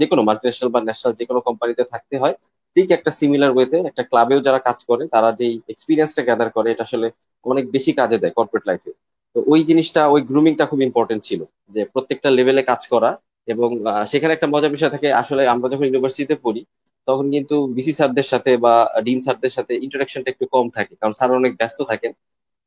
যে 0.00 0.06
কোনো 0.10 0.22
মাল্টিন্যাশনাল 0.28 0.70
বা 0.74 0.80
ন্যাশনাল 0.88 1.12
যে 1.20 1.24
কোনো 1.28 1.40
কোম্পানিতে 1.48 1.82
থাকতে 1.92 2.14
হয়, 2.22 2.34
ঠিক 2.76 2.86
একটা 2.96 3.10
সিমিলার 3.18 3.52
ওয়েতে 3.54 3.78
একটা 3.90 4.02
ক্লাবেও 4.10 4.40
যারা 4.46 4.60
কাজ 4.68 4.78
করে, 4.90 5.02
তারা 5.14 5.28
যেই 5.38 5.54
এক্সপিরিয়েন্সটা 5.72 6.22
গ্যাদার 6.28 6.48
করে, 6.56 6.68
এটা 6.74 6.84
আসলে 6.88 7.06
অনেক 7.46 7.64
বেশি 7.74 7.90
কাজে 8.00 8.16
দেয় 8.22 8.34
কর্পোরেট 8.38 8.64
লাইফে 8.70 8.90
তো 9.36 9.38
ওই 9.52 9.60
জিনিসটা, 9.70 10.00
ওই 10.14 10.20
গ্রুমিংটা 10.30 10.64
খুব 10.70 10.80
ইম্পর্টেন্ট 10.88 11.22
ছিল, 11.28 11.40
যে 11.74 11.80
প্রত্যেকটা 11.92 12.28
লেভেলে 12.36 12.62
কাজ 12.70 12.82
করা 12.92 13.10
এবং 13.48 13.68
সেখানে 14.12 14.32
একটা 14.34 14.48
মজার 14.54 14.74
বিষয় 14.76 14.92
থাকে, 14.94 15.08
আসলে 15.22 15.42
আমরা 15.54 15.66
যখন 15.72 15.84
ইউনিভার্সিটিতে 15.88 16.36
পড়ি, 16.44 16.62
তখন 17.08 17.26
কিন্তু 17.34 17.56
বিসি 17.76 17.92
স্যারদের 17.98 18.26
সাথে 18.32 18.50
বা 18.64 18.74
ডিন 19.06 19.18
স্যারদের 19.24 19.52
সাথে 19.56 19.72
ইন্টারাকশনটা 19.86 20.28
একটু 20.32 20.44
কম 20.54 20.66
থাকে, 20.76 20.92
কারণ 21.00 21.12
স্যার 21.18 21.38
অনেক 21.40 21.52
ব্যস্ত 21.60 21.78
থাকেন। 21.90 22.12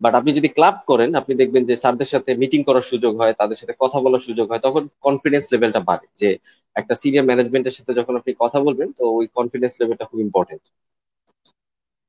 বাট 0.02 0.14
আপনি 0.20 0.32
যদি 0.40 0.50
ক্লাব 0.58 0.76
করেন, 0.92 1.10
আপনি 1.22 1.34
দেখবেন 1.42 1.64
যে 1.70 1.76
স্যারদের 1.84 2.10
সাথে 2.14 2.32
মিটিং 2.42 2.62
করার 2.68 2.86
সুযোগ 2.92 3.14
হয়, 3.22 3.34
তাদের 3.42 3.58
সাথে 3.62 3.74
কথা 3.84 3.98
বলার 4.04 4.26
সুযোগ 4.28 4.46
হয়, 4.52 4.62
তখন 4.68 4.84
কনফিডেন্স 5.06 5.46
লেভেলটা 5.54 5.82
বাড়ে। 5.90 6.08
যে 6.22 6.30
একটা 6.76 6.94
সিনিয়র 7.02 7.28
ম্যানেজমেন্টের 7.30 7.76
সাথে 7.78 7.92
যখন 8.00 8.14
আপনি 8.20 8.32
কথা 8.44 8.58
বলবেন, 8.66 8.88
তো 9.00 9.04
ওই 9.20 9.26
কনফিডেন্স 9.38 9.74
লেভেলটা 9.80 10.06
খুব 10.10 10.20
ইম্পর্টেন্ট 10.28 10.64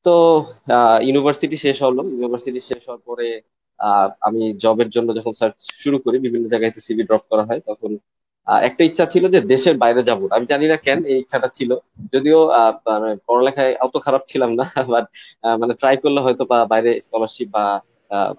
তো 0.04 0.14
ইউনিভার্সিটি 1.08 1.56
শেষ 1.64 1.76
হলো। 1.86 2.02
ইউনিভার্সিটি 2.14 2.60
শেষ 2.70 2.82
হওয়ার 2.88 3.02
পরে 3.08 3.26
আমি 4.28 4.42
জবের 4.62 4.88
জন্য 4.96 5.08
যখন 5.18 5.32
সার্চ 5.40 5.56
শুরু 5.82 5.96
করি, 6.04 6.16
বিভিন্ন 6.26 6.46
জায়গায় 6.52 6.72
সিভি 6.86 7.02
ড্রপ 7.08 7.24
করা 7.30 7.44
হয়, 7.48 7.60
তখন 7.68 7.90
একটা 8.62 8.82
ইচ্ছা 8.84 9.04
ছিল 9.06 9.24
যে 9.28 9.40
দেশের 9.44 9.76
বাইরে 9.78 10.02
যাব। 10.02 10.20
আমি 10.30 10.46
জানি 10.46 10.66
না 10.68 10.76
কেন 10.76 10.98
এই 11.04 11.18
ইচ্ছাটা 11.18 11.48
ছিল। 11.48 11.70
যদিও 12.12 12.38
মানে 12.86 13.10
পড়ালেখায় 13.26 13.72
অত 13.80 13.94
খারাপ 13.98 14.22
ছিলাম 14.26 14.50
না 14.54 14.64
বাট 14.92 15.04
মানে 15.58 15.72
ট্রাই 15.74 15.96
করলে 15.96 16.20
হয়তো 16.20 16.42
বা 16.44 16.58
বাইরে 16.64 16.90
স্কলারশিপ 17.00 17.48
বা 17.50 17.64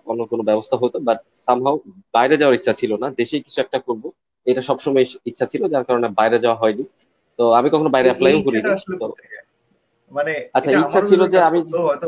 অন্য 0.05 0.21
কোনো 0.25 0.43
ব্যবস্থা 0.43 0.75
হতো 0.77 0.97
বাট 0.99 1.19
সামহাও 1.45 1.75
বাইরে 2.13 2.35
যাওয়ার 2.37 2.55
ইচ্ছা 2.55 2.73
ছিল 2.73 2.91
না। 2.93 3.07
দেশে 3.17 3.35
কিছু 3.39 3.59
একটা 3.61 3.79
করব। 3.79 4.03
এটা 4.47 4.61
সবসময় 4.61 5.05
ইচ্ছা 5.25 5.45
ছিল 5.45 5.61
যার 5.67 5.83
কারণে 5.83 6.07
বাইরে 6.09 6.37
যাওয়া 6.39 6.57
হয়নি। 6.63 6.83
তো 7.39 7.43
আমি 7.53 7.67
কখনো 7.69 7.89
বাইরে 7.89 8.07
অ্যাপ্লাইও 8.09 8.39
করিনি। 8.45 8.69
মানে 10.11 10.33
আচ্ছা 10.53 10.71
ইচ্ছা 10.71 11.01
ছিল 11.01 11.21
যে 11.27 11.37
আমি 11.41 11.59
হয়তো 11.87 12.07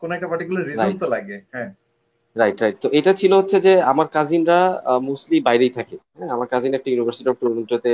কোন 0.00 0.10
একটা 0.12 0.28
পার্টিকুলার 0.28 0.64
রিজন 0.66 0.92
তো 0.98 1.06
লাগে 1.06 1.36
হ্যাঁ। 1.54 1.70
রাইট 2.36 2.56
রাইট 2.62 2.76
তো 2.82 2.88
এটা 2.98 3.12
ছিল 3.20 3.32
হচ্ছে 3.40 3.56
যে 3.66 3.72
আমার 3.92 4.06
কাজিনরা 4.16 4.58
মোস্টলি 5.08 5.36
বাইরেই 5.46 5.72
থাকে। 5.78 5.96
হ্যাঁ 6.16 6.30
আমার 6.36 6.48
কাজিন 6.52 6.72
একটা 6.74 6.88
ইউনিভার্সিটি 6.90 7.28
অফ 7.30 7.36
টরন্টোতে 7.40 7.92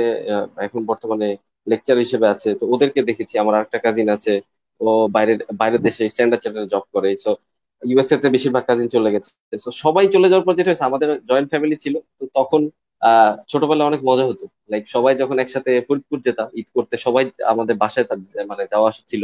এখন 0.65 0.81
বর্তমানে 0.91 1.27
লেকচার 1.67 1.97
হিসেবে 2.05 2.27
আছে। 2.33 2.49
তো 2.59 2.63
ওদেরকে 2.73 3.01
দেখেছি। 3.09 3.35
আমার 3.43 3.53
আরেকটা 3.57 3.79
কাজিন 3.85 4.07
আছে। 4.15 4.33
ও 4.81 4.89
বাইরের 5.15 5.39
বাইরের 5.59 5.81
দেশে 5.87 6.03
স্ট্যান্ডার্ড 6.13 6.41
চার্টারে 6.43 6.71
জব 6.73 6.83
করে। 6.95 7.09
সো 7.23 7.31
ইউএসএ 7.81 8.15
তে 8.23 8.27
বেশিরভাগ 8.35 8.63
কাজিন 8.69 8.87
চলে 8.95 9.09
গেছে। 9.15 9.29
তো 9.63 9.69
সবাই 9.83 10.05
চলে 10.15 10.27
যাওয়ার 10.29 10.45
পর 10.47 10.53
যেটা 10.59 10.69
হয়েছে, 10.71 10.85
আমাদের 10.89 11.09
জয়েন্ট 11.29 11.47
ফ্যামিলি 11.51 11.75
ছিল। 11.83 11.95
তো 12.19 12.23
তখন 12.37 12.61
ছোটবেলায় 13.51 13.87
অনেক 13.91 14.01
মজা 14.09 14.25
হতো। 14.29 14.45
লাইক 14.71 14.83
সবাই 14.95 15.13
যখন 15.21 15.37
একসাথে 15.43 15.71
ফরিদপুর 15.87 16.17
যেতাম, 16.27 16.47
ঈদ 16.59 16.67
করতে 16.75 16.95
সবাই 17.05 17.23
আমাদের 17.53 17.75
বাসায় 17.83 18.05
মানে 18.51 18.63
যাওয়া 18.73 18.87
আসা 18.91 19.03
ছিল। 19.11 19.23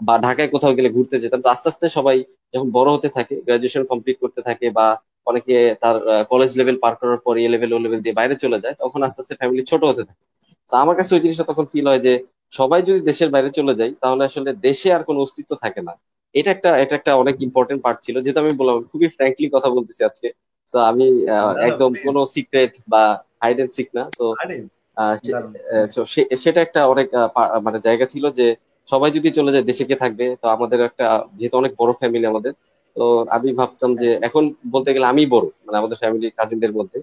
বা 0.00 0.14
ঢাকায় 0.18 0.50
কোথাও 0.54 0.76
গেলে 0.78 0.88
ঘুরতে 0.88 1.16
যেতাম 1.24 1.40
তো 1.44 1.48
আস্তে 1.54 1.68
আস্তে 1.70 1.86
সবাই 1.98 2.16
যখন 2.54 2.68
বড় 2.70 2.88
হতে 2.92 3.08
থাকে 3.16 3.34
গ্রাজুয়েশন 3.46 3.82
কমপ্লিট 3.90 4.16
করতে 4.22 4.40
থাকে 4.48 4.66
বা 4.70 4.86
অনেকে 5.26 5.54
তার 5.82 5.96
কলেজ 6.30 6.50
লেভেল 6.58 6.76
পার 6.82 6.94
করার 7.00 7.20
পর 7.24 7.34
এ 7.38 7.46
লেভেল 7.54 7.70
ও 7.72 7.78
লেভেল 7.78 8.00
দিয়ে 8.04 8.18
বাইরে 8.20 8.34
চলে 8.34 8.58
যায় 8.64 8.74
তখন 8.82 9.00
আস্তে 9.06 9.20
আস্তে 9.22 9.34
ফ্যামিলি 9.40 9.62
ছোট 9.70 9.82
হতে 9.84 10.02
থাকে। 10.08 10.22
তো 10.68 10.74
আমার 10.76 10.94
কাছে 10.96 11.12
ওই 11.14 11.20
জিনিসটা 11.20 11.46
তখন 11.50 11.64
ফিল 11.72 11.86
হয় 11.86 12.02
যে 12.06 12.12
সবাই 12.52 12.80
যদি 12.82 13.00
দেশের 13.10 13.28
বাইরে 13.30 13.50
চলে 13.58 13.74
যায় 13.74 13.92
তাহলে 14.02 14.22
আসলে 14.24 14.50
দেশে 14.62 14.88
আর 14.92 15.02
কোনো 15.04 15.18
অস্তিত্ব 15.20 15.52
থাকে 15.64 15.80
না। 15.88 15.92
এটা 16.34 16.50
একটা 16.50 16.70
এটা 16.78 16.94
একটা 16.96 17.12
অনেক 17.16 17.36
ইম্পর্টেন্ট 17.42 17.80
পার্ট 17.84 17.98
ছিল 18.02 18.16
যেটা 18.20 18.38
আমি 18.40 18.52
বললাম 18.60 18.76
খুবই 18.90 19.08
ফ্র্যাঙ্কলি 19.08 19.46
কথা 19.52 19.68
বলতেছি 19.68 20.02
আজকে। 20.04 20.28
তো 20.68 20.76
আমি 20.90 21.06
একদম 21.68 21.90
কোনো 22.04 22.20
সিক্রেট 22.34 22.72
বা 22.88 23.02
হাইড 23.42 23.58
এন্ড 23.60 23.72
সিক 23.72 23.88
না 23.94 24.02
তো 24.18 24.24
সেটা 26.36 26.60
একটা 26.62 26.80
অনেক 26.86 27.06
মানে 27.62 27.78
জায়গা 27.78 28.06
ছিল 28.06 28.24
যে 28.30 28.46
সবাই 28.92 29.10
যদি 29.16 29.28
চলে 29.38 29.50
যায়, 29.54 29.64
দেশে 29.70 29.84
কে 29.88 29.96
থাকবে? 30.02 30.24
তো 30.42 30.46
আমাদের 30.56 30.78
একটা, 30.88 31.06
যেহেতু 31.38 31.56
অনেক 31.60 31.72
বড় 31.80 31.90
ফ্যামিলি 32.00 32.26
আমাদের, 32.32 32.52
তো 32.96 33.04
আমি 33.36 33.48
ভাবতাম 33.60 33.90
যে 34.02 34.08
এখন 34.28 34.44
বলতে 34.74 34.90
গেলে 34.94 35.06
আমি 35.12 35.22
বড় 35.34 35.46
মানে 35.66 35.76
আমাদের 35.80 35.96
ফ্যামিলি 36.02 36.26
কাজিনদের 36.38 36.72
মধ্যে 36.78 36.98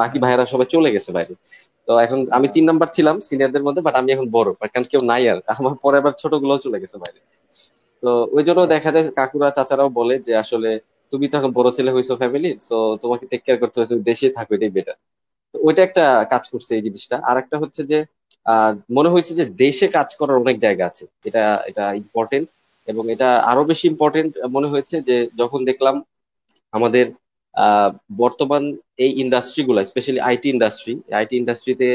বাকি 0.00 0.18
ভাইয়েরা 0.22 0.44
সবাই 0.52 0.68
চলে 0.74 0.88
গেছে 0.94 1.10
বাইরে। 1.16 1.34
তো 1.86 1.92
এখন 2.04 2.18
আমি 2.36 2.46
তিন 2.54 2.64
নাম্বার 2.70 2.88
ছিলাম 2.96 3.16
সিনিয়রদের 3.28 3.64
মধ্যে 3.66 3.82
বাট 3.86 3.94
আমি 4.00 4.08
এখন 4.14 4.26
বড় 4.36 4.48
কারণ 4.72 4.86
কেউ 4.92 5.02
নাই 5.10 5.22
আর। 5.32 5.38
আমার 5.60 5.74
পরে 5.84 5.96
আবার 6.00 6.14
ছোটগুলো 6.22 6.54
চলে 6.64 6.78
গেছে 6.82 6.96
বাইরে। 7.02 7.20
তো 8.02 8.10
ওই 8.36 8.42
জন্য 8.48 8.60
দেখা 8.74 8.90
যায় 8.94 9.04
কাকুরা, 9.18 9.48
চাচারাও 9.56 9.90
বলে 9.98 10.14
যে 10.26 10.32
আসলে 10.44 10.70
তুমি 11.12 11.24
তো 11.30 11.34
এখন 11.40 11.50
বড় 11.58 11.68
ছেলে 11.76 11.90
হয়েছো 11.94 12.14
ফ্যামিলি 12.22 12.50
সো 12.68 12.76
তোমাকে 13.02 13.24
টেক 13.30 13.40
কেয়ার 13.44 13.58
করতে 13.62 13.76
হবে, 13.76 13.88
তুমি 13.92 14.02
দেশে 14.10 14.26
থাকো, 14.36 14.50
এটাই 14.56 14.72
বেটার 14.76 14.96
তো 15.54 15.56
ওইটা 15.66 15.80
একটা 15.88 16.04
কাজ 16.32 16.44
করছে 16.52 16.70
এই 16.78 16.82
জিনিসটা। 16.86 17.16
আর 17.28 17.36
একটা 17.42 17.56
হচ্ছে 17.62 17.80
যে 17.90 17.98
মনে 18.96 19.12
হয়েছে 19.12 19.32
যে 19.34 19.44
দেশে 19.64 19.86
কাজ 19.88 20.08
করার 20.20 20.40
অনেক 20.44 20.56
জায়গা 20.58 20.84
আছে। 20.90 21.04
এটা 21.28 21.44
এটা 21.70 21.84
ইম্পর্টেন্ট 22.02 22.46
এবং 22.88 23.04
এটা 23.14 23.28
আরও 23.50 23.62
বেশি 23.64 23.84
ইম্পর্টেন্ট 23.88 24.30
মনে 24.56 24.70
হয়েছে 24.72 24.96
যে 25.08 25.16
যখন 25.40 25.60
দেখলাম 25.70 25.94
আমাদের 26.72 27.06
বর্তমান 28.22 28.62
এই 29.04 29.12
ইন্ডাস্ট্রি 29.24 29.62
গুলা 29.68 29.82
স্পেশালি 29.90 30.20
আইটি 30.30 30.48
ইন্ডাস্ট্রি 30.54 30.94
আইটি 31.20 31.34
ইন্ডাস্ট্রিতে 31.42 31.88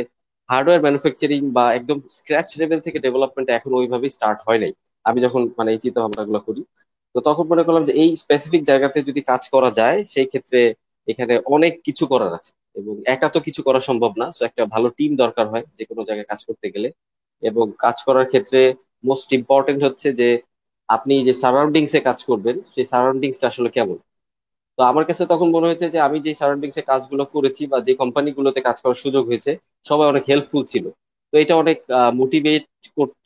হার্ডওয়্যার 0.50 0.84
ম্যানুফ্যাকচারিং 0.86 1.42
বা 1.58 1.66
একদম 1.74 1.98
স্ক্র্যাচ 2.18 2.48
লেভেল 2.60 2.80
থেকে 2.86 2.98
ডেভেলপমেন্ট 3.06 3.48
এখন 3.58 3.72
ওইভাবেই 3.80 4.12
স্টার্ট 4.18 4.40
হয় 4.48 4.60
নাই। 4.64 4.72
আমি 5.06 5.20
যখন 5.26 5.42
মানে 5.58 5.70
এই 5.74 5.80
চিন্তা 5.84 6.00
ভাবনা 6.04 6.24
গুলো 6.30 6.40
করি, 6.48 6.62
তো 7.16 7.20
তখন 7.28 7.46
মনে 7.52 7.64
করলাম 7.68 7.84
যে 7.90 7.94
এই 8.04 8.10
স্পেসিফিক 8.24 8.62
জায়গাতে 8.70 9.00
যদি 9.10 9.22
কাজ 9.32 9.42
করা 9.54 9.70
যায়, 9.80 10.00
সেই 10.14 10.28
ক্ষেত্রে 10.32 10.60
এখানে 11.08 11.34
অনেক 11.56 11.74
কিছু 11.88 12.04
করার 12.12 12.32
আছে। 12.38 12.52
এবং 12.78 12.94
একা 13.06 13.28
তো 13.30 13.40
কিছু 13.40 13.62
করা 13.64 13.80
সম্ভব 13.80 14.12
না। 14.22 14.28
তো 14.38 14.42
একটা 14.46 14.64
ভালো 14.66 14.88
টিম 14.98 15.12
দরকার 15.16 15.46
হয় 15.48 15.66
যে 15.78 15.84
কোনো 15.90 16.02
জায়গায় 16.08 16.28
কাজ 16.32 16.40
করতে 16.48 16.68
গেলে। 16.74 16.90
এবং 17.44 17.66
কাজ 17.80 17.98
করার 18.04 18.26
ক্ষেত্রে 18.28 18.60
মোস্ট 19.04 19.30
ইম্পর্টেন্ট 19.34 19.82
হচ্ছে 19.84 20.08
যে 20.20 20.28
আপনি 20.90 21.14
যে 21.28 21.34
সারাউন্ডিংস 21.34 21.94
কাজ 22.04 22.20
করবেন, 22.24 22.56
সেই 22.74 22.86
সারাউন্ডিংসটা 22.86 23.46
আসলে 23.48 23.70
কেমন? 23.70 23.98
তো 24.78 24.82
আমার 24.84 25.06
কাছে 25.06 25.24
তখন 25.26 25.48
মনে 25.52 25.68
হয়েছে 25.68 25.88
যে 25.90 26.00
আমি 26.00 26.18
যে 26.20 26.32
সারাউন্ডিংস 26.34 26.78
কাজগুলো 26.88 27.24
করেছি 27.36 27.64
বা 27.72 27.78
যে 27.88 27.94
কোম্পানিগুলোতে 27.96 28.60
কাজ 28.62 28.78
করার 28.84 29.02
সুযোগ 29.04 29.24
হয়েছে, 29.28 29.52
সবাই 29.86 30.08
অনেক 30.08 30.24
হেল্পফুল 30.30 30.64
ছিল। 30.66 30.86
তো 31.34 31.36
এটা 31.38 31.54
অনেক 31.56 31.78
মোটিভেট 32.14 32.64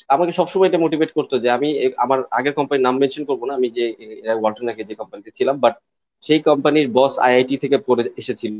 আমাকে 0.10 0.32
সবসময় 0.32 0.68
এটা 0.70 0.84
মোটিভেট 0.86 1.10
করতো 1.18 1.36
যে 1.40 1.50
আমি 1.58 1.68
আমার 1.98 2.20
আগের 2.32 2.54
কোম্পানির 2.54 2.86
নাম 2.88 2.96
মেনশন 2.98 3.24
করব 3.26 3.42
না। 3.46 3.54
আমি 3.60 3.68
যে 3.78 3.86
ওয়ালটন 4.42 4.68
যে 4.90 4.96
কোম্পানিতে 4.96 5.32
ছিলাম 5.38 5.56
বাট 5.60 5.74
সেই 6.24 6.40
কোম্পানির 6.48 6.88
বস 6.98 7.14
আইআইটি 7.20 7.56
থেকে 7.64 7.78
পড়ে 7.88 8.04
এসেছিল। 8.22 8.54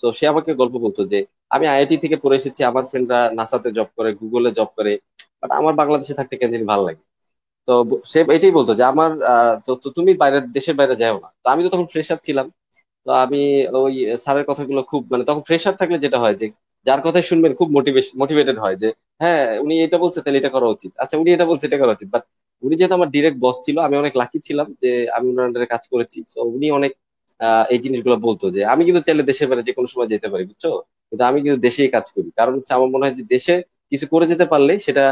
তো 0.00 0.06
সে 0.18 0.24
আমাকে 0.32 0.50
গল্প 0.60 0.74
বলতো 0.84 1.00
যে, 1.12 1.18
আমি 1.50 1.64
আইআইটি 1.68 1.96
থেকে 2.04 2.16
পড়ে 2.16 2.36
এসেছি, 2.40 2.60
আমার 2.70 2.84
ফ্রেন্ডরা 2.90 3.20
নাসাতে 3.38 3.68
জব 3.78 3.88
করে 3.96 4.10
গুগলে 4.20 4.50
জব 4.58 4.70
করে 4.78 4.92
বাট 5.42 5.50
আমার 5.60 5.74
বাংলাদেশে 5.80 6.14
থাকতে 6.18 6.34
কেন 6.40 6.50
জানি 6.54 6.66
ভালো 6.72 6.82
লাগে। 6.88 7.02
তো, 7.68 7.72
সে 8.12 8.18
এটাই 8.36 8.54
বলতো 8.58 8.72
যে, 8.78 8.84
আমার 8.92 9.10
তো 9.82 9.98
তুমি 9.98 10.12
বাইরের 10.22 10.44
দেশের 10.56 10.76
বাইরে 10.80 10.94
যাও 11.02 11.16
না। 11.24 11.28
তো 11.42 11.48
আমি 11.52 11.60
তো 11.64 11.70
তখন 11.74 11.86
ফ্রেশার 11.92 12.18
ছিলাম। 12.26 12.46
তো 13.06 13.20
আমি 13.24 13.40
ওই 13.80 13.94
স্যারের 14.24 14.46
কথাগুলো 14.50 14.80
খুব 14.90 15.02
মানে 15.12 15.24
তখন 15.30 15.42
ফ্রেশার 15.48 15.74
থাকলে 15.80 15.98
যেটা 16.04 16.18
হয় 16.24 16.36
যে, 16.40 16.46
যার 16.86 17.00
কথাই 17.06 17.24
শুনবেন 17.30 17.52
খুব 17.60 17.68
মোটিভেশন 17.76 18.12
মোটিভেটেড 18.22 18.56
হয় 18.64 18.76
যে 18.82 18.88
হ্যাঁ 19.22 19.44
উনি 19.64 19.74
এটা 19.86 19.98
বলছে, 20.04 20.18
তাহলে 20.24 20.38
এটা 20.42 20.50
করা 20.56 20.68
উচিত। 20.68 20.90
আচ্ছা 21.02 21.16
উনি 21.22 21.30
এটা 21.36 21.46
বলছে, 21.50 21.64
এটা 21.68 21.78
করা 21.82 21.92
উচিত। 21.96 22.08
বাট 22.14 22.22
উনি 22.62 22.74
যেহেতু 22.78 22.94
আমার 22.98 23.10
ডিরেক্ট 23.10 23.38
বস 23.40 23.56
ছিল, 23.66 23.76
আমি 23.86 23.94
অনেক 24.02 24.14
লাকি 24.22 24.38
ছিলাম 24.46 24.66
যে, 24.82 24.90
আমি 25.16 25.26
ওনার 25.32 25.66
কাজ 25.74 25.82
করেছি। 25.92 26.18
তো 26.30 26.38
উনি 26.56 26.66
অনেক 26.78 26.92
এই 27.72 27.78
জিনিসগুলো 27.84 28.16
বলতো 28.26 28.44
যে, 28.56 28.60
আমি 28.72 28.82
কিন্তু 28.86 29.02
চাইলে 29.06 29.22
দেশের 29.30 29.46
বাইরে 29.48 29.62
যে 29.68 29.72
কোনো 29.78 29.88
সময় 29.92 30.08
যেতে 30.14 30.28
পারি, 30.32 30.44
বুঝছ? 30.50 30.64
কিন্তু 31.08 31.22
আমি 31.30 31.38
কিন্তু 31.44 31.58
দেশেই 31.68 31.90
কাজ 31.96 32.06
করি। 32.14 32.28
কারণ 32.38 32.52
হচ্ছে 32.58 32.72
আমার 32.78 32.88
মনে 32.94 33.04
হয় 33.06 33.16
যে, 33.18 33.24
দেশে 33.34 33.54
কিছু 33.92 34.06
করে 34.12 34.24
যেতে 34.32 34.44
পারলে 34.52 34.72
সেটা 34.86 35.04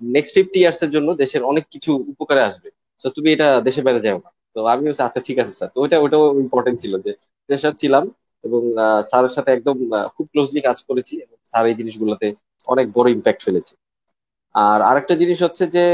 নেক্সট 0.00 0.32
ফিফটি 0.36 0.58
ইয়ার্স 0.62 0.80
এর 0.84 0.90
জন্য 0.96 1.08
দেশের 1.22 1.42
অনেক 1.50 1.64
কিছু 1.74 1.90
উপকারে 2.12 2.42
আসবে। 2.48 2.68
তো 3.00 3.06
তুমি 3.16 3.28
এটা 3.34 3.48
দেশের 3.68 3.84
বাইরে 3.86 4.00
যাও 4.06 4.18
না। 4.24 4.30
তো 4.54 4.58
আমি 4.72 4.82
বলছি 4.88 5.02
আচ্ছা 5.08 5.20
ঠিক 5.28 5.36
আছে 5.42 5.52
স্যার 5.58 5.70
তো 5.74 5.78
ওইটা, 5.84 5.96
ওইটাও 6.04 6.24
ইম্পর্টেন্ট 6.44 6.76
ছিল 6.82 6.94
যে 7.06 7.12
প্রেশার 7.48 7.74
ছিলাম 7.82 8.04
এবং 8.44 8.60
স্যারের 9.10 9.32
সাথে 9.36 9.50
একদম 9.56 9.76
খুব 10.16 10.26
ক্লোজলি 10.32 10.60
কাজ 10.68 10.78
করেছি 10.88 11.14
এবং 11.24 11.36
স্যার 11.50 11.64
এই 11.70 11.76
জিনিসগুলোতে 11.80 12.26
অনেক 12.72 12.86
বড় 12.96 13.08
ইম্প্যাক্ট 13.16 13.40
ফেলেছে। 13.46 13.72
আর 14.54 14.78
আরেকটা 14.90 15.14
জিনিস 15.22 15.38
হচ্ছে 15.42 15.64
যে 15.74 15.84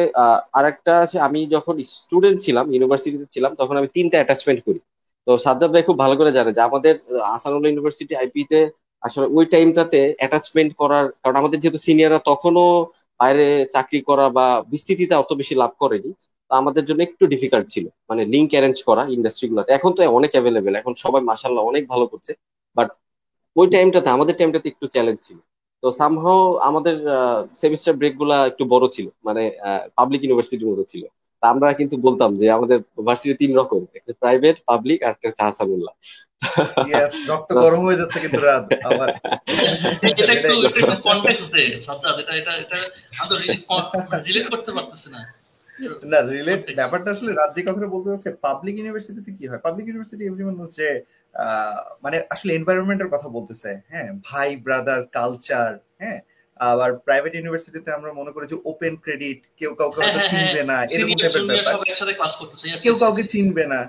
আরেকটা 0.59 0.93
আছে 1.05 1.17
আমি 1.29 1.41
যখন 1.47 1.75
স্টুডেন্ট 2.01 2.39
ছিলাম 2.45 2.65
ইউনিভার্সিটিতে 2.75 3.27
ছিলাম, 3.35 3.53
তখন 3.61 3.75
আমি 3.81 3.89
তিনটা 3.97 4.17
অ্যাটাচমেন্ট 4.19 4.61
করি। 4.67 4.81
তো 5.27 5.31
সাজ্জাদ 5.45 5.71
ভাই 5.75 5.85
খুব 5.89 5.99
ভালো 6.05 6.15
করে 6.21 6.31
জানে 6.39 6.51
যে 6.57 6.61
আমাদের 6.69 6.95
আসানুল্লাহ 7.37 7.71
ইউনিভার্সিটি 7.71 8.15
আইপিতে 8.23 8.59
আসলে 9.03 9.27
ওই 9.37 9.45
টাইমটাতে 9.55 10.01
অ্যাটাচমেন্ট 10.21 10.71
করার, 10.81 11.07
কারণ 11.23 11.37
আমাদের 11.43 11.59
যেহেতু 11.63 11.81
সিনিয়ররা 11.87 12.21
তখনও 12.31 12.67
বাইরে 13.21 13.47
চাকরি 13.75 14.01
করা 14.09 14.27
বা 14.39 14.47
বিস্তৃতিতে 14.73 15.15
অত 15.23 15.31
বেশি 15.41 15.55
লাভ 15.63 15.73
করেনি, 15.83 16.11
তো 16.51 16.53
আমাদের 16.61 16.85
জন্য 16.89 17.01
একটু 17.09 17.25
ডিফিকাল্ট 17.35 17.67
ছিল। 17.75 17.87
মানে 18.11 18.23
লিঙ্ক 18.35 18.51
অ্যারেঞ্জ 18.55 18.77
করা 18.89 19.03
ইন্ডাস্ট্রি 19.17 19.47
গুলোতে। 19.51 19.71
এখন 19.79 19.91
তো 19.97 20.01
অনেক 20.19 20.31
অ্যাভেলেবেল 20.35 20.75
এখন 20.81 20.93
সবাই 21.05 21.23
মাসাল্লাহ 21.31 21.63
অনেক 21.71 21.83
ভালো 21.93 22.05
করছে 22.13 22.33
বাট 22.77 22.89
ওই 23.57 23.67
টাইমটাতে 23.75 24.09
আমাদের 24.17 24.35
টাইমটাতে 24.39 24.67
একটু 24.73 24.87
চ্যালেঞ্জ 24.95 25.19
ছিল। 25.27 25.39
তো 25.83 25.87
সামহাও 26.01 26.43
আমাদের 26.69 26.97
সেমিস্টার 27.63 27.93
ব্রেকগুলা 28.01 28.37
একটু 28.51 28.65
বড় 28.75 28.85
ছিল 28.95 29.07
মানে 29.27 29.43
পাবলিক 29.99 30.21
ইউনিভার্সিটির 30.23 30.71
মতো 30.71 30.85
ছিল। 30.93 31.03
আমরা 31.43 31.69
কিন্তু 31.73 31.95
বলতাম 31.97 32.31
যে 32.37 32.47
আমাদের 32.51 32.79
ভার্সিটি 33.07 33.35
তিন 33.35 33.51
রকম 33.55 33.81
একটা 33.95 34.13
প্রাইভেট 34.23 34.57
পাবলিক 34.67 34.99
আর 35.03 35.13
একটা 35.17 35.29
চাহাসাবুল্লাহ 35.31 35.95
রক্ত 37.29 37.49
গরম 37.65 37.81
হয়ে 37.81 37.99
যাচ্ছে 38.01 38.19
কিন্তু 38.21 38.39
রাত 38.41 38.65
আমার 38.85 39.09
এটা 40.21 40.33
একটু 40.33 40.53
একটু 40.81 40.97
কনটেক্সট 41.03 41.49
দে 41.55 41.63
সাজ্জাদ 41.81 42.17
এটা 42.23 42.33
এটা 42.41 42.53
এটা 42.55 42.79
আমি 43.29 43.45
রিলেট 44.27 44.47
করতে 44.53 44.71
পারতেছি 44.73 45.09
না। 45.11 45.21
না 46.11 46.19
রিলেট 46.31 46.61
ব্যাপারটা 46.77 47.09
আসলে 47.11 47.31
রাজ্যে 47.33 47.63
কথাটা 47.63 47.89
বলতে 47.95 48.09
হচ্ছে 48.11 48.31
পাবলিক 48.47 48.75
ইউনিভার্সিটিতে 48.77 49.31
কি 49.39 49.45
হয়? 49.47 49.61
পাবলিক 49.67 49.85
ইউনিভার্সিটি 49.87 50.23
এভরিওয়ান 50.27 50.57
হচ্ছে 50.63 50.87
মানে 52.03 52.17
আসলে 52.31 52.51
এনভায়রনমেন্টের 52.55 53.11
কথা 53.15 53.29
বলতেছে 53.29 53.71
হ্যাঁ? 53.91 54.09
ভাই 54.29 54.49
ব্রাদার 54.57 55.01
কালচার 55.13 55.71
হ্যাঁ? 55.99 56.19
আবার 56.61 56.91
প্রাইভেট 57.07 57.33
ইউনিভার্সিটিতে 57.35 57.91
আমরা 57.93 58.11
মনে 58.13 58.31
করি 58.35 58.45
যে 58.47 58.57
ওপেন 58.65 58.95
ক্রেডিট 58.97 59.41
কেউ 59.57 59.73
কাউকে 59.75 59.99
হয়তো 60.01 60.21
চিনবে 60.31 60.63
না 60.71 60.77
এরকম 60.95 61.17
টাইপের 61.23 61.45
ব্যাপার। 61.49 61.75
কেউ 62.83 62.95
কাউকে 62.95 63.23
চিনবে 63.25 63.65
না। 63.67 63.81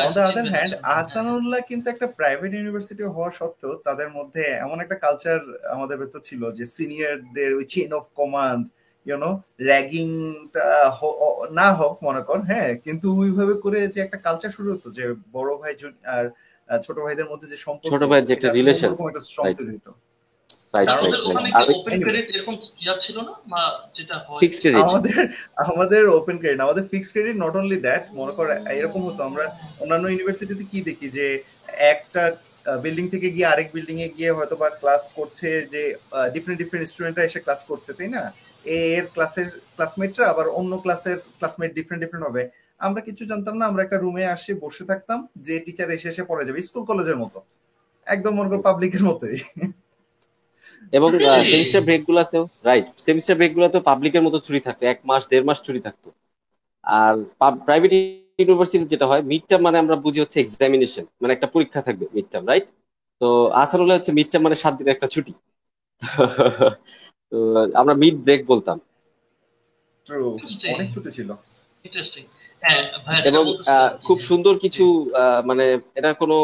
On 0.00 0.10
the 0.14 0.22
other 0.28 0.46
hand 0.54 0.72
Ahsanullah 0.92 1.60
কিন্তু 1.68 1.86
একটা 1.90 2.06
প্রাইভেট 2.18 2.50
ইউনিভার্সিটি 2.54 3.02
হওয়া 3.14 3.30
সত্ত্বেও 3.30 3.72
তাদের 3.86 4.08
মধ্যে 4.10 4.42
এমন 4.64 4.78
একটা 4.80 4.96
কালচার 4.96 5.38
আমাদের 5.74 5.96
ভেতর 5.98 6.20
ছিল 6.20 6.42
যে 6.50 6.64
সিনিয়রদের 6.76 7.50
ওই 7.54 7.64
chain 7.64 7.90
of 7.92 8.04
command 8.14 8.64
you know 9.06 9.30
র্যাগিংটা 9.60 10.66
না 11.50 11.68
হোক 11.72 11.94
মনে 12.02 12.22
কর 12.22 12.38
হ্যাঁ 12.40 12.70
কিন্তু 12.84 13.06
ওইভাবে 13.18 13.54
করে 13.54 13.78
যে 13.88 13.98
একটা 14.00 14.18
কালচার 14.18 14.50
শুরু 14.50 14.68
হতো 14.74 14.88
যে 14.90 15.04
বড় 15.32 15.50
ভাই 15.56 15.72
আর 16.16 16.24
ছোট 16.82 16.96
ভাইদের 16.98 17.26
মধ্যে 17.26 17.46
যে 17.48 17.56
সম্পর্ক 17.56 17.90
ছোট 17.92 18.02
ভাইয়ের 18.04 18.26
যে 18.28 18.32
একটা 18.34 18.48
রিলেশন 18.52 18.90
একটা 19.08 19.22
স্ট্রং 19.28 19.44
তৈরি 19.54 19.72
হতো। 19.78 19.92
আমাদের 24.86 25.14
আমাদের 25.56 26.02
ওপেন 26.18 26.36
ক্রেডিট 26.40 26.60
আমাদের 26.66 26.84
fixed 26.92 27.12
credit 27.12 27.36
not 27.44 27.54
only 27.60 27.78
that 27.86 28.04
মনে 28.18 28.32
কর 28.36 28.46
এরকম 28.78 29.00
হতো। 29.08 29.20
আমরা 29.24 29.44
অন্যান্য 29.82 30.06
ইউনিভার্সিটিতে 30.08 30.64
কি 30.72 30.78
দেখি 30.88 31.06
যে 31.16 31.26
একটা 31.94 32.22
বিল্ডিং 32.84 33.08
থেকে 33.08 33.28
গিয়ে 33.30 33.46
আরেক 33.52 33.68
বিল্ডিং 33.72 33.96
এ 34.06 34.08
গিয়ে 34.18 34.30
হয়তো 34.36 34.54
বা 34.56 34.68
ক্লাস 34.80 35.02
করছে 35.14 35.48
যে 35.72 35.82
ডিফারেন্ট 36.34 36.58
ডিফারেন্ট 36.62 36.86
স্টুডেন্টরা 36.92 37.24
এসে 37.24 37.40
ক্লাস 37.40 37.60
করছে 37.64 37.90
তাই 37.98 38.08
না? 38.16 38.22
এর 38.64 39.04
ক্লাসের 39.14 39.48
ক্লাসমেটরা 39.76 40.24
আবার 40.32 40.46
অন্য 40.48 40.72
ক্লাসের 40.84 41.18
ক্লাসমেট 41.38 41.70
ডিফারেন্ট 41.74 42.00
ডিফারেন্ট 42.04 42.24
হবে। 42.28 42.42
আমরা 42.78 43.00
কিছু 43.00 43.22
জানতাম 43.26 43.54
না 43.58 43.64
আমরা 43.66 43.82
একটা 43.82 43.98
রুমে 43.98 44.24
আসি 44.26 44.52
বসে 44.64 44.84
থাকতাম 44.84 45.18
যে 45.46 45.54
টিচার 45.64 45.88
এসে 45.90 46.08
এসে 46.08 46.22
পড়ে 46.30 46.44
যাবে। 46.46 46.58
স্কুল 46.68 46.84
কলেজের 46.84 47.16
মতো। 47.16 47.38
একদম 48.06 48.32
মনে 48.34 48.48
করো 48.48 48.62
পাবলিকের 48.62 49.04
মতোই। 49.04 49.38
এবং 50.92 51.10
সেমিস্টার 51.50 51.80
ব্রেক 51.82 52.02
গুলাতেও 52.04 52.44
রাইট 52.64 52.86
সেমিস্টার 52.98 53.34
ব্রেক 53.36 53.52
গুলাতেও 53.54 53.80
পাবলিকের 53.80 54.22
মতো 54.22 54.38
ছুটি 54.40 54.60
থাকতো 54.60 54.82
এক 54.86 54.98
মাস 55.04 55.22
দেড় 55.30 55.44
মাস 55.44 55.58
ছুটি 55.62 55.80
থাকতো। 55.80 56.08
আর 56.84 57.14
প্রাইভেট 57.66 57.92
ইউনিভার্সিটি 58.38 58.84
যেটা 58.84 59.06
হয় 59.06 59.22
মিড 59.22 59.42
টার্ম 59.48 59.62
মানে 59.64 59.76
আমরা 59.78 59.96
বুঝি 59.96 60.18
হচ্ছে 60.20 60.38
এক্সামিনেশন 60.40 61.04
মানে 61.20 61.32
একটা 61.34 61.48
পরীক্ষা 61.54 61.80
থাকবে 61.82 62.04
মিড 62.14 62.26
টার্ম 62.30 62.44
রাইট 62.46 62.66
তো 63.20 63.28
আসানুল্লাহ 63.54 63.96
হচ্ছে 63.96 64.12
মিড 64.12 64.28
টার্ম 64.30 64.44
মানে 64.44 64.56
সাত 64.56 64.72
দিনের 64.78 64.94
একটা 64.94 65.08
ছুটি। 65.08 65.32
তো 67.32 67.36
আমরা 67.74 67.94
মিড 67.94 68.16
ব্রেক 68.16 68.40
বলতাম। 68.46 68.76
অনেক 70.74 70.88
ছুটি 70.94 71.10
ছিল। 71.10 71.30
এবং 73.24 73.44
খুব 74.04 74.18
সুন্দর 74.20 74.54
কিছু 74.58 74.84
মানে 75.44 75.64
এটা 75.94 76.10
কোনো 76.12 76.36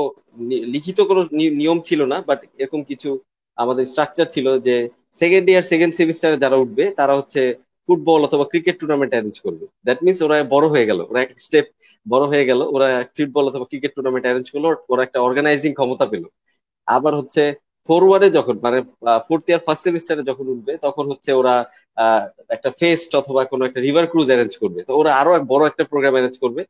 লিখিত 0.74 0.98
কোনো 1.00 1.20
নিয়ম 1.60 1.78
ছিল 1.80 2.00
না 2.04 2.16
বাট 2.20 2.40
এরকম 2.58 2.80
কিছু 2.82 3.10
আমাদের 3.58 3.84
স্ট্রাকচার 3.92 4.26
ছিল 4.34 4.46
যে 4.66 4.74
সেকেন্ড 5.20 5.46
ইয়ার 5.50 5.64
সেকেন্ড 5.72 5.92
সেমিস্টারে 6.00 6.36
যারা 6.44 6.56
উঠবে, 6.62 6.84
তারা 7.00 7.14
হচ্ছে 7.18 7.42
ফুটবল 7.88 8.20
অথবা 8.28 8.44
ক্রিকেট 8.52 8.76
টুর্নামেন্ট 8.80 9.12
অ্যারেঞ্জ 9.14 9.36
করবে। 9.44 9.64
দ্যাট 9.86 9.98
মিনস 10.06 10.18
ওরা 10.26 10.36
বড় 10.54 10.66
হয়ে 10.74 10.86
গেল, 10.90 11.00
ওরা 11.10 11.20
এক 11.24 11.30
স্টেপ 11.46 11.66
বড় 12.06 12.24
হয়ে 12.32 12.44
গেল, 12.50 12.60
ওরা 12.74 12.86
ফুটবল 13.16 13.44
অথবা 13.50 13.66
ক্রিকেট 13.70 13.90
টুর্নামেন্ট 13.96 14.24
অ্যারেঞ্জ 14.26 14.46
করল, 14.54 14.66
ওরা 14.92 15.02
একটা 15.06 15.18
অর্গানাইজিং 15.26 15.70
ক্ষমতা 15.78 16.06
পেল। 16.12 16.24
আবার 16.88 17.12
হচ্ছে 17.20 17.42
ফোরওয়ার্ডে 17.88 18.28
যখন 18.38 18.56
মানে 18.66 18.78
ফোর্থ 19.26 19.44
ইয়ার 19.50 19.62
ফার্স্ট 19.66 19.82
সেমিস্টারে 19.86 20.22
যখন 20.30 20.44
উঠবে, 20.54 20.72
তখন 20.86 21.04
হচ্ছে 21.12 21.30
ওরা 21.40 21.54
একটা 22.54 22.70
ফেস্ট 22.80 23.10
অথবা 23.20 23.40
কোনো 23.52 23.62
একটা 23.68 23.80
রিভার 23.86 24.04
ক্রুজ 24.12 24.28
অ্যারেঞ্জ 24.30 24.52
করবে। 24.62 24.80
তো 24.88 24.92
ওরা 25.00 25.10
আরও 25.20 25.30
বড় 25.52 25.62
একটা 25.70 25.84
প্রোগ্রাম 25.90 26.14
অ্যারেঞ্জ 26.16 26.36
করবে 26.44 26.62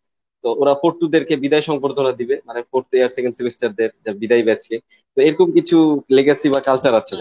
তো 0.44 0.48
ওরা 0.60 0.72
ফোর্থ 0.82 0.98
টু 1.00 1.06
দেরকে 1.08 1.34
বিদায় 1.36 1.64
সংবর্ধনা 1.68 2.12
দিবে 2.20 2.34
মানে 2.48 2.60
ফোর্থ 2.70 2.90
ইয়ার 2.94 3.10
সেকেন্ড 3.16 3.34
সেমিস্টার 3.36 3.62
সেমিস্টারদের 3.62 4.14
বিদায় 4.22 4.44
ব্যাচকে 4.48 4.76
তো 5.16 5.18
এরকম 5.22 5.48
কিছু 5.52 5.76
লেগাসি 6.16 6.48
বা 6.54 6.60
কালচার 6.60 6.94
আছে 7.00 7.12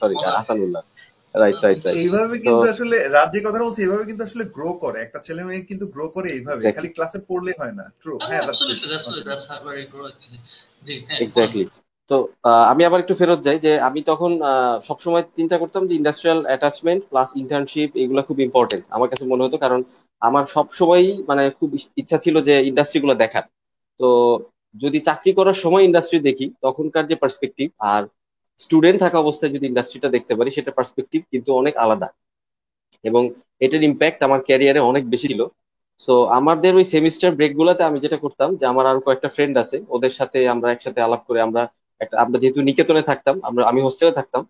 sorry 0.00 0.14
Ahsanullah 0.38 0.82
right 1.34 1.58
right 1.64 1.80
right 1.84 1.96
এইভাবে 2.02 2.34
কিন্তু 2.44 2.66
আসলে 2.74 2.96
রাত 3.08 3.28
যে 3.34 3.40
কথা 3.46 3.58
বলছে 3.64 3.80
এইভাবে 3.82 4.04
কিন্তু 4.10 4.22
আসলে 4.28 4.44
গ্রো 4.56 4.68
করে। 4.84 4.98
একটা 5.02 5.18
ছেলে 5.26 5.42
মেয়ে 5.46 5.62
কিন্তু 5.70 5.84
গ্রো 5.94 6.04
করে 6.14 6.28
এইভাবে। 6.36 6.60
খালি 6.76 6.90
ক্লাসে 6.96 7.18
পড়লে 7.30 7.52
হয় 7.60 7.74
না। 7.78 7.84
ট্রু 8.02 8.12
হ্যাঁ 8.20 8.42
এক্স্যাক্টলি 11.24 11.64
তো 12.10 12.16
আমি 12.72 12.82
আবার 12.88 13.00
একটু 13.00 13.14
ফেরত 13.20 13.40
যাই 13.42 13.58
যে 13.58 13.72
আমি 13.88 14.00
তখন 14.10 14.30
সবসময় 14.88 15.24
চিন্তা 15.38 15.56
করতাম 15.62 15.82
যে 15.88 15.94
ইন্ডাস্ট্রিয়াল 15.96 16.40
অ্যাটাচমেন্ট 16.46 17.02
প্লাস 17.10 17.28
ইন্টার্নশিপ 17.42 17.90
এগুলো 18.02 18.20
খুব 18.28 18.38
ইম্পর্টেন্ট 18.40 18.84
আমার 18.90 19.08
কাছে 19.08 19.24
মনে 19.32 19.44
হতো 19.44 19.56
কারণ 19.64 19.80
আমার 20.20 20.46
সবসময়ই 20.46 21.22
মানে 21.28 21.50
খুব 21.50 21.76
ইচ্ছা 21.96 22.18
ছিল 22.18 22.40
যে 22.42 22.66
ইন্ডাস্ট্রিগুলো 22.66 23.14
দেখার। 23.14 23.42
তো 24.00 24.38
যদি 24.74 25.00
চাকরি 25.00 25.32
করার 25.32 25.54
সময় 25.54 25.84
ইন্ডাস্ট্রি 25.84 26.18
দেখি, 26.18 26.52
তখনকার 26.62 27.06
যে 27.06 27.16
পার্সপেক্টিভ 27.16 27.70
আর 27.78 28.02
স্টুডেন্ট 28.58 29.00
থাকা 29.00 29.18
অবস্থায় 29.18 29.52
যদি 29.52 29.66
ইন্ডাস্ট্রিটা 29.66 30.08
দেখতে 30.08 30.34
পারি, 30.34 30.50
সেটা 30.50 30.70
পার্সপেক্টিভ 30.70 31.22
কিন্তু 31.30 31.54
অনেক 31.54 31.76
আলাদা। 31.76 32.08
এবং 33.04 33.30
এটার 33.60 33.82
ইম্প্যাক্ট 33.82 34.22
আমার 34.22 34.40
ক্যারিয়ারে 34.42 34.80
অনেক 34.80 35.10
বেশি 35.10 35.28
ছিল। 35.28 35.44
সো 35.98 36.24
আমাদের 36.24 36.74
ওই 36.74 36.84
সেমিস্টার 36.84 37.34
ব্রেক 37.34 37.56
গুলাতে 37.56 37.82
আমি 37.84 38.00
যেটা 38.00 38.16
করতাম 38.16 38.56
যে 38.56 38.66
আমার 38.66 38.86
আরও 38.86 39.00
কয়েকটা 39.00 39.28
ফ্রেন্ড 39.28 39.58
আছে, 39.58 39.76
ওদের 39.88 40.10
সাথে 40.10 40.48
আমরা 40.48 40.72
একসাথে 40.72 41.00
আলাপ 41.00 41.22
করে 41.26 41.40
আমরা 41.40 41.68
একটা, 42.00 42.16
আমরা 42.20 42.38
যেহেতু 42.38 42.60
নিকেতনে 42.62 43.02
থাকতাম, 43.02 43.40
আমরা, 43.42 43.66
আমি 43.66 43.80
হোস্টেলে 43.80 44.12
থাকতাম, 44.12 44.46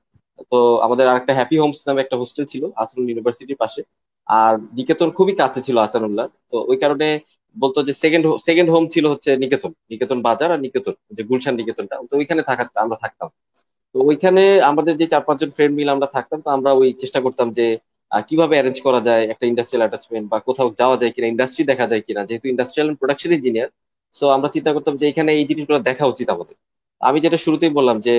তো 0.50 0.76
আমাদের 0.76 1.08
আরেকটা 1.08 1.34
হ্যাপি 1.34 1.58
হোমস 1.58 1.88
নামে 1.88 2.00
একটা 2.00 2.16
হোস্টেল 2.16 2.44
ছিল 2.44 2.62
আসানুল 2.76 3.08
ইউনিভার্সিটির 3.08 3.56
পাশে। 3.56 3.82
আর 4.28 4.54
নিকেতন 4.78 5.08
খুবই 5.18 5.34
কাছে 5.40 5.60
ছিল 5.66 5.76
আসানুল্লাহ। 5.86 6.26
তো 6.50 6.56
ওই 6.70 6.78
কারণে 6.82 7.08
বলতো 7.56 7.78
যে 7.88 7.92
সেকেন্ড 8.02 8.24
সেকেন্ড 8.46 8.68
হোম 8.74 8.84
ছিল 8.94 9.04
হচ্ছে 9.12 9.30
নিকেতন 9.42 9.70
নিকেতন 9.92 10.18
বাজার 10.28 10.48
আর 10.54 10.60
নিকেতন 10.64 10.94
যে 11.16 11.22
গুলশান 11.30 11.54
নিকেতনটা। 11.60 11.94
তো 12.10 12.14
ওইখানে 12.20 12.42
থাকা 12.50 12.62
আমরা 12.84 12.96
থাকতাম। 13.04 13.28
তো 13.94 13.98
ওইখানে 14.10 14.42
আমাদের 14.70 14.94
যে 15.00 15.06
চার 15.12 15.22
পাঁচজন 15.28 15.50
ফ্রেন্ড 15.56 15.74
মিলে 15.78 15.90
আমরা 15.96 16.08
থাকতাম, 16.16 16.38
তো 16.44 16.48
আমরা 16.56 16.70
ওই 16.80 16.88
চেষ্টা 17.02 17.20
করতাম 17.26 17.48
যে 17.58 17.66
কীভাবে 18.28 18.54
অ্যারেঞ্জ 18.56 18.78
করা 18.86 19.00
যায় 19.08 19.22
একটা 19.32 19.44
ইন্ডাস্ট্রিয়াল 19.50 19.82
অ্যাটাচমেন্ট 19.84 20.26
বা 20.32 20.38
কোথাও 20.48 20.68
যাওয়া 20.80 20.96
যায় 21.00 21.12
কিনা 21.14 21.28
ইন্ডাস্ট্রি 21.34 21.62
দেখা 21.70 21.86
যায় 21.90 22.02
কিনা, 22.06 22.20
যেহেতু 22.28 22.46
ইন্ডাস্ট্রিয়াল 22.52 22.88
প্রোডাকশন 23.00 23.30
ইঞ্জিনিয়ার 23.38 23.70
সো 24.14 24.24
আমরা 24.36 24.48
চিন্তা 24.54 24.70
করতাম 24.76 24.94
যে 25.00 25.04
এখানে 25.12 25.30
এই 25.40 25.44
জিনিসগুলো 25.50 25.78
দেখা 25.88 26.04
উচিত 26.12 26.28
আমাদের। 26.34 26.56
আমি 27.00 27.18
যেটা 27.24 27.38
শুরুতেই 27.44 27.72
বললাম 27.78 27.96
যে, 28.06 28.14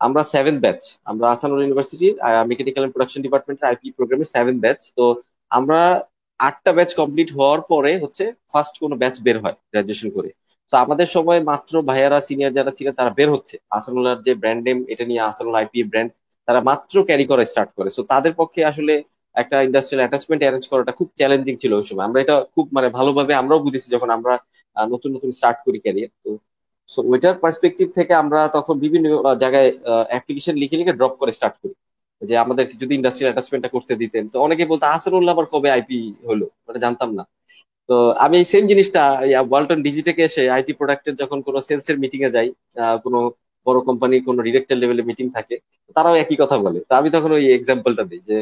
আমরা 0.00 0.22
সেভেন 0.34 0.56
ব্যাচ 0.64 0.80
আমরা 1.10 1.26
আসানুর 1.34 1.62
ইউনিভার্সিটির 1.64 2.14
মেকানিক্যাল 2.50 2.84
প্রোডাকশন 2.94 3.20
ডিপার্টমেন্টের 3.26 3.66
আইপি 3.70 3.88
প্রোগ্রামের 3.98 4.28
সেভেন 4.34 4.56
ব্যাচ 4.64 4.80
তো 4.98 5.04
আমরা 5.52 5.80
আটটা 6.40 6.70
ব্যাচ 6.76 6.90
কমপ্লিট 7.00 7.28
হওয়ার 7.36 7.60
পরে 7.72 7.92
হচ্ছে 8.02 8.24
ফার্স্ট 8.52 8.74
কোনো 8.82 8.94
ব্যাচ 9.02 9.14
বের 9.26 9.36
হয় 9.42 9.56
গ্রাজুয়েশন 9.72 10.08
করে। 10.16 10.30
তো 10.70 10.74
আমাদের 10.84 11.08
সময় 11.16 11.40
মাত্র 11.50 11.72
ভাইয়ারা 11.90 12.18
সিনিয়র 12.28 12.56
যারা 12.58 12.72
ছিলেন 12.78 12.94
তারা 13.00 13.10
বের 13.18 13.28
হচ্ছে। 13.34 13.54
আসানুল্লাহর 13.78 14.20
যে 14.26 14.32
ব্র্যান্ড 14.40 14.62
নেম 14.66 14.78
এটা 14.92 15.04
নিয়ে 15.10 15.22
আসানুল 15.30 15.54
আইপি 15.60 15.78
ব্র্যান্ড 15.90 16.10
তারা 16.48 16.60
মাত্র 16.70 16.94
ক্যারি 17.08 17.24
করা 17.30 17.44
স্টার্ট 17.52 17.70
করে। 17.78 17.90
সো 17.96 18.02
তাদের 18.12 18.32
পক্ষে 18.40 18.60
আসলে 18.70 18.94
একটা 19.34 19.56
ইন্ডাস্ট্রিয়াল 19.68 20.02
অ্যাটাচমেন্ট 20.04 20.42
অ্যারেঞ্জ 20.42 20.64
করাটা 20.72 20.92
খুব 20.98 21.08
চ্যালেঞ্জিং 21.18 21.54
ছিল 21.62 21.72
ওই 21.80 21.86
সময়। 21.90 22.06
আমরা 22.08 22.20
এটা 22.24 22.36
খুব 22.54 22.66
মানে 22.76 22.88
ভালোভাবে 22.98 23.32
আমরাও 23.42 23.64
বুঝেছি 23.66 23.88
যখন 23.94 24.08
আমরা 24.16 24.34
নতুন 24.76 25.10
নতুন 25.16 25.30
স্টার্ট 25.38 25.58
করি 25.66 25.78
ক্যারিয়ার 25.84 26.12
তো 26.24 26.30
সো 26.88 26.98
ওইটার 27.12 27.34
পার্সপেক্টিভ 27.44 27.86
থেকে 27.98 28.12
আমরা 28.22 28.40
তখন 28.56 28.74
বিভিন্ন 28.84 29.06
জায়গায় 29.42 29.68
অ্যাপ্লিকেশন 30.12 30.54
লিখে 30.62 30.76
লিখে 30.80 30.98
ড্রপ 30.98 31.14
করে 31.20 31.32
স্টার্ট 31.38 31.56
করি। 31.62 31.74
যে 32.28 32.34
আমাদের 32.44 32.64
যদি 32.82 32.92
ইন্ডাস্ট্রিয়াল 32.98 33.30
অ্যাটাচমেন্টটা 33.30 33.74
করতে 33.74 33.92
দিতেন। 34.02 34.24
তো 34.32 34.36
অনেকে 34.46 34.64
বলতো 34.70 34.84
আসানুল্লাহ 34.96 35.32
আবার 35.34 35.46
কবে 35.54 35.68
আইপি 35.76 35.98
হলো? 36.28 36.46
মানে 36.66 36.78
জানতাম 36.84 37.10
না। 37.18 37.24
তো 37.88 37.96
আমি 38.24 38.34
এই 38.40 38.46
সেম 38.52 38.64
জিনিসটা 38.72 39.02
ওয়ালটন 39.48 39.80
ডিজিটেকে 39.86 40.22
এসে 40.28 40.42
আইটি 40.56 40.72
প্রোডাক্টের 40.78 41.14
যখন 41.22 41.38
কোনো 41.46 41.58
সেলস 41.68 41.86
এর 41.90 41.96
মিটিং 42.02 42.20
এ 42.26 42.30
যাই 42.36 42.48
কোনো 43.04 43.18
বড় 43.66 43.78
কোম্পানির 43.88 44.22
কোনো 44.28 44.38
ডিরেক্টর 44.46 44.76
লেভেলে 44.82 45.02
মিটিং 45.10 45.26
থাকে, 45.36 45.56
তারাও 45.96 46.16
একই 46.22 46.36
কথা 46.42 46.56
বলে। 46.64 46.78
তো 46.88 46.92
আমি 47.00 47.08
তখন 47.16 47.30
ওই 47.38 47.44
এক্সাম্পলটা 47.58 48.04
দিই 48.10 48.22
যে 48.28 48.36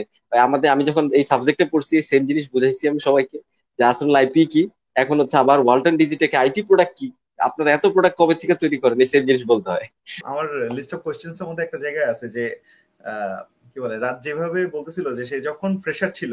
আমাদের, 0.46 0.68
আমি 0.74 0.82
যখন 0.88 1.04
এই 1.18 1.24
সাবজেক্টে 1.30 1.64
পড়ছি, 1.72 1.92
এই 2.00 2.04
সেম 2.10 2.22
জিনিস 2.30 2.44
বুঝাইছি 2.54 2.84
আমি 2.90 3.00
সবাইকে, 3.08 3.38
যে 3.78 3.82
আসলে 3.92 4.18
আইপি 4.20 4.42
কি? 4.52 4.62
এখন 5.02 5.16
হচ্ছে 5.20 5.36
আবার 5.42 5.58
ওয়ালটন 5.64 5.94
ডিজিটেকে 6.02 6.36
আইটি 6.42 6.60
প্রোডাক্ট 6.68 6.94
কি? 7.00 7.08
আপনারা 7.48 7.68
এত 7.76 7.84
প্রোডাক্ট 7.94 8.16
কবে 8.20 8.34
থেকে 8.40 8.54
তৈরি 8.62 8.76
করেন? 8.82 8.96
এই 9.04 9.08
সেম 9.12 9.22
জিনিস 9.30 9.42
বলতে 9.52 9.68
হয়। 9.74 9.86
আমার 10.30 10.46
লিস্ট 10.76 10.92
অফ 10.94 11.00
কোয়েশ্চেন্স 11.06 11.36
এর 11.40 11.46
মধ্যে 11.48 11.64
একটা 11.66 11.78
জায়গায় 11.84 12.08
আছে 12.12 12.26
যে 12.36 12.44
কি 13.72 13.78
বলে 13.84 13.96
রাত 13.96 14.16
যেভাবে 14.26 14.60
বলতেছিল 14.76 15.06
যে 15.18 15.24
সে 15.30 15.36
যখন 15.40 15.70
ফ্রেশার 15.78 16.10
ছিল 16.10 16.32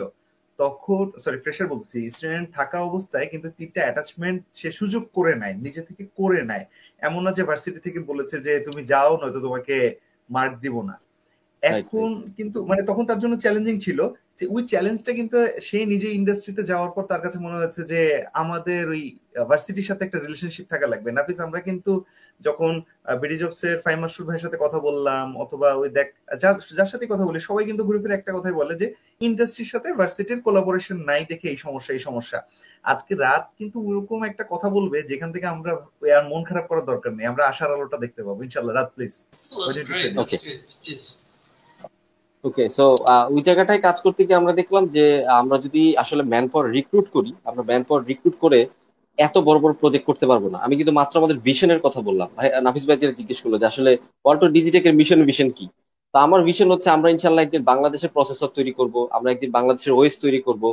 তখন 0.59 1.03
সরি 1.19 1.37
ফ্রেশার 1.37 1.67
বলছি 1.67 1.97
স্টুডেন্ট 2.09 2.47
থাকা 2.55 2.77
অবস্থায় 2.81 3.27
কিন্তু 3.31 3.47
তিনটা 3.57 3.79
অ্যাটাচমেন্ট 3.83 4.39
সে 4.53 4.69
সুযোগ 4.71 5.03
করে 5.13 5.33
নেয় 5.35 5.55
নিজে 5.55 5.81
থেকে 5.81 6.03
করে 6.17 6.41
নেয় 6.41 6.65
এমন 6.99 7.21
না 7.25 7.31
যে 7.31 7.43
ভার্সিটি 7.43 7.79
থেকে 7.85 7.99
বলেছে 8.09 8.35
যে 8.41 8.53
তুমি 8.59 8.81
যাও 8.83 9.11
নয়তো 9.21 9.39
তোমাকে 9.41 9.75
মার্ক 10.29 10.53
দিব 10.63 10.75
না। 10.81 10.95
এখন 11.63 12.07
কিন্তু 12.37 12.57
মানে 12.65 12.81
তখন 12.81 13.03
তার 13.05 13.19
জন্য 13.19 13.35
চ্যালেঞ্জিং 13.39 13.75
ছিল 13.79 13.99
ওই 14.55 14.63
চ্যালেঞ্জটা 14.71 15.11
কিন্তু 15.19 15.37
সে 15.67 15.77
নিজে 15.93 16.07
ইন্ডাস্ট্রিতে 16.19 16.63
যাওয়ার 16.71 16.91
পর 16.95 17.03
তার 17.11 17.21
কাছে 17.25 17.37
মনে 17.45 17.57
হচ্ছে 17.61 17.81
যে 17.91 18.01
আমাদের 18.41 18.83
ওই 18.93 19.03
ভার্সিটির 19.49 19.87
সাথে 19.89 20.01
একটা 20.05 20.19
রিলেশনশিপ 20.25 20.65
থাকা 20.73 20.87
লাগবে। 20.93 21.09
নাফিস 21.17 21.37
আমরা 21.47 21.59
কিন্তু 21.67 21.91
যখন 22.41 22.71
জবস 23.41 23.61
এর 23.69 23.77
ফাইম 23.85 23.99
মাসুর 24.03 24.25
ভাইয়ের 24.27 24.43
সাথে 24.45 24.57
কথা 24.65 24.79
বললাম 24.87 25.25
অথবা 25.43 25.69
ওই 25.81 25.89
দেখ 25.97 26.07
যার 26.77 26.89
সাথে 26.91 27.05
কথা 27.11 27.25
বলি 27.27 27.39
সবাই 27.49 27.65
কিন্তু 27.69 27.83
ঘুরে 27.87 27.99
ফিরে 28.03 28.15
একটা 28.17 28.31
কথাই 28.37 28.55
বলে 28.61 28.73
যে 28.81 28.87
ইন্ডাস্ট্রির 29.27 29.71
সাথে 29.73 29.87
ভার্সিটির 29.99 30.39
কোলাবোরেশন 30.45 30.97
নাই 31.09 31.21
দেখে 31.31 31.47
এই 31.53 31.59
সমস্যা 31.65 31.91
এই 31.97 32.01
সমস্যা। 32.07 32.37
আজকে 32.91 33.13
রাত 33.25 33.45
কিন্তু 33.59 33.77
ওরকম 33.89 34.19
একটা 34.29 34.43
কথা 34.53 34.67
বলবে 34.77 34.97
যেখান 35.11 35.29
থেকে 35.33 35.47
আমরা 35.55 35.71
আর 36.17 36.25
মন 36.31 36.41
খারাপ 36.49 36.65
করার 36.69 36.85
দরকার 36.91 37.11
নেই। 37.17 37.25
আমরা 37.31 37.43
আশার 37.51 37.75
আলোটা 37.75 37.97
দেখতে 38.03 38.21
পাবো। 38.27 38.39
ইনশাল্লাহ 38.47 38.73
রাত 38.75 38.89
প্লিজ 38.95 39.13
ওকে 42.47 42.63
সো 42.77 42.85
ওই 43.35 43.41
জায়গাটায় 43.47 43.81
কাজ 43.87 43.97
করতে 44.05 44.21
গিয়ে 44.27 44.39
আমরা 44.41 44.53
দেখলাম 44.59 44.83
যে, 44.95 45.05
আমরা 45.41 45.57
যদি 45.65 45.81
আসলে 46.03 46.23
ম্যান 46.31 46.45
পাওয়ার 46.51 46.67
রিক্রুট 46.77 47.07
করি, 47.15 47.31
আমরা 47.49 47.63
ম্যান 47.69 47.83
পাওয়ার 47.87 48.03
রিক্রুট 48.11 48.35
করে 48.43 48.59
এত 49.17 49.35
বড় 49.47 49.57
বড় 49.63 49.73
প্রজেক্ট 49.81 50.05
করতে 50.09 50.25
পারব 50.31 50.45
না। 50.53 50.57
আমি 50.65 50.73
কিন্তু 50.79 50.93
মাত্র 50.99 51.13
আমাদের 51.21 51.37
ভিশনের 51.47 51.79
কথা 51.85 51.99
বললাম। 52.07 52.29
নাফিস 52.65 52.83
ভাই 52.87 52.97
যেটা 53.01 53.15
জিজ্ঞেস 53.19 53.39
করল 53.43 53.55
যে, 53.61 53.65
আসলে 53.71 53.91
ওয়াল্টো 54.25 54.47
ডিজিটেকের 54.57 54.93
মিশন 54.99 55.19
ভিশন 55.29 55.49
কি? 55.57 55.65
তো 56.13 56.17
আমার 56.25 56.39
ভিশন 56.49 56.67
হচ্ছে 56.73 56.89
আমরা 56.95 57.09
ইনশাল্লাহ 57.15 57.43
একদিন 57.45 57.63
বাংলাদেশের 57.71 58.11
প্রসেসর 58.15 58.49
তৈরি 58.57 58.73
করব, 58.79 58.95
আমরা 59.17 59.29
একদিন 59.31 59.51
বাংলাদেশের 59.57 59.93
ওয়েস 59.97 60.15
তৈরি 60.23 60.39
করব। 60.47 60.63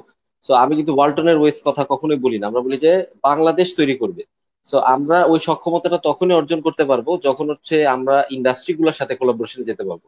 সো 0.44 0.52
আমি 0.62 0.72
কিন্তু 0.78 0.92
ওয়ালটনের 0.96 1.38
ওয়েস 1.40 1.58
কথা 1.68 1.82
কখনোই 1.92 2.18
বলি 2.24 2.36
না। 2.40 2.44
আমরা 2.50 2.62
বলি 2.66 2.76
যে, 2.86 2.92
বাংলাদেশ 3.28 3.68
তৈরি 3.78 3.94
করবে। 4.02 4.22
সো 4.64 4.76
আমরা 4.94 5.18
ওই 5.32 5.38
সক্ষমতাটা 5.46 5.98
তখনই 6.08 6.34
অর্জন 6.40 6.58
করতে 6.66 6.84
পারব 6.90 7.06
যখন 7.26 7.46
হচ্ছে 7.52 7.76
আমরা 7.96 8.16
ইন্ডাস্ট্রি 8.36 8.72
গুলোর 8.78 8.98
সাথে 9.00 9.14
কোলাবোরেশনে 9.20 9.68
যেতে 9.70 9.84
পারব। 9.88 10.04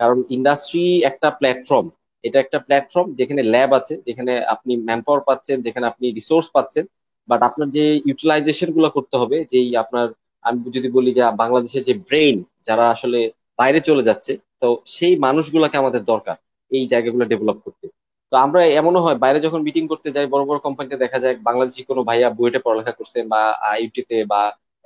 কারণ 0.00 0.18
ইন্ডাস্ট্রি 0.36 0.84
একটা 1.10 1.28
প্ল্যাটফর্ম 1.40 1.86
এটা 2.24 2.38
একটা 2.44 2.58
প্ল্যাটফর্ম 2.66 3.08
যেখানে 3.18 3.42
ল্যাব 3.52 3.70
আছে, 3.80 3.94
যেখানে 4.08 4.32
আপনি 4.54 4.72
ম্যান 4.86 5.00
পাওয়ার 5.06 5.22
পাচ্ছেন, 5.28 5.56
যেখানে 5.66 5.84
আপনি 5.92 6.06
রিসোর্স 6.18 6.46
পাচ্ছেন 6.56 6.84
বাট 7.28 7.40
আপনার 7.48 7.68
যে 7.76 7.84
ইউটিলাইজেশনগুলো 8.08 8.88
করতে 8.96 9.16
হবে, 9.20 9.36
যেই 9.52 9.68
আপনার, 9.82 10.06
আমি 10.44 10.58
যদি 10.76 10.88
বলি 10.96 11.10
যে 11.18 11.22
বাংলাদেশের 11.42 11.82
যে 11.88 11.94
ব্রেইন 12.08 12.36
যারা 12.68 12.84
আসলে 12.94 13.18
বাইরে 13.58 13.78
চলে 13.88 14.02
যাচ্ছে, 14.08 14.32
তো 14.62 14.68
সেই 14.96 15.14
মানুষগুলোকে 15.26 15.76
আমাদের 15.82 16.02
দরকার 16.12 16.36
এই 16.70 16.84
জায়গাগুলো 16.92 17.24
ডেভেলপ 17.32 17.58
করতে। 17.66 17.86
তো 18.32 18.34
আমরা 18.44 18.60
এমনও 18.80 19.00
হয়, 19.04 19.18
বাইরে 19.24 19.38
যখন 19.46 19.60
মিটিং 19.66 19.84
করতে 19.92 20.08
যাই, 20.14 20.26
বড় 20.34 20.42
বড় 20.48 20.58
কোম্পানিতে 20.66 20.96
দেখা 21.04 21.18
যায়, 21.24 21.36
বাংলাদেশি 21.48 21.80
কোনো 21.90 22.00
ভাইয়া 22.08 22.28
বুয়েটে 22.38 22.60
পড়ালেখা 22.64 22.92
করছে 22.98 23.18
বা 23.32 23.42
আইটিতে 23.72 24.16
বা 24.32 24.40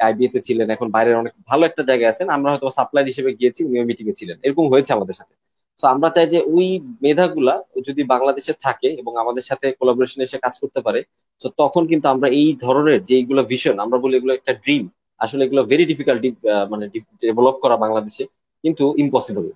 আইবিএতে 0.06 0.40
ছিলেন। 0.46 0.66
এখন 0.74 0.88
বাইরের 0.94 1.16
অনেক 1.22 1.32
ভালো 1.50 1.62
একটা 1.66 1.82
জায়গায় 1.88 2.10
আছেন। 2.12 2.26
আমরা 2.36 2.48
হয়তো 2.52 2.66
সাপ্লাই 2.78 3.04
হিসেবে 3.10 3.30
গিয়েছি, 3.38 3.60
উনিও 3.68 3.84
মিটিং 3.90 4.06
এ 4.12 4.14
ছিলেন। 4.20 4.36
এরকম 4.46 4.64
হয়েছে 4.72 4.90
আমাদের 4.98 5.16
সাথে। 5.20 5.34
তো 5.82 5.84
আমরা 5.94 6.08
চাই 6.14 6.26
যে 6.34 6.38
ওই 6.54 6.66
মেধাগুলা 7.04 7.54
যদি 7.88 8.02
বাংলাদেশে 8.12 8.52
থাকে 8.66 8.88
এবং 9.00 9.12
আমাদের 9.22 9.44
সাথে 9.50 9.66
কোলাবোরেশন 9.78 10.20
এসে 10.26 10.36
কাজ 10.38 10.54
করতে 10.62 10.80
পারে, 10.86 11.00
তো 11.42 11.46
তখন 11.62 11.82
কিন্তু 11.90 12.06
আমরা 12.14 12.28
এই 12.40 12.48
ধরনের 12.64 12.98
যে 13.08 13.14
এইগুলো 13.20 13.40
ভিশন 13.52 13.76
আমরা 13.84 13.98
বলি 14.04 14.14
এগুলো 14.16 14.32
একটা 14.34 14.52
ড্রিম 14.64 14.84
আসলে 15.20 15.42
এগুলো 15.44 15.62
ভেরি 15.70 15.84
ডিফিকাল্ট 15.84 16.22
মানে 16.70 16.84
ডেভেলপ 17.22 17.56
করা 17.64 17.76
বাংলাদেশে 17.76 18.24
কিন্তু 18.64 18.84
ইম্পসিবল 18.98 19.46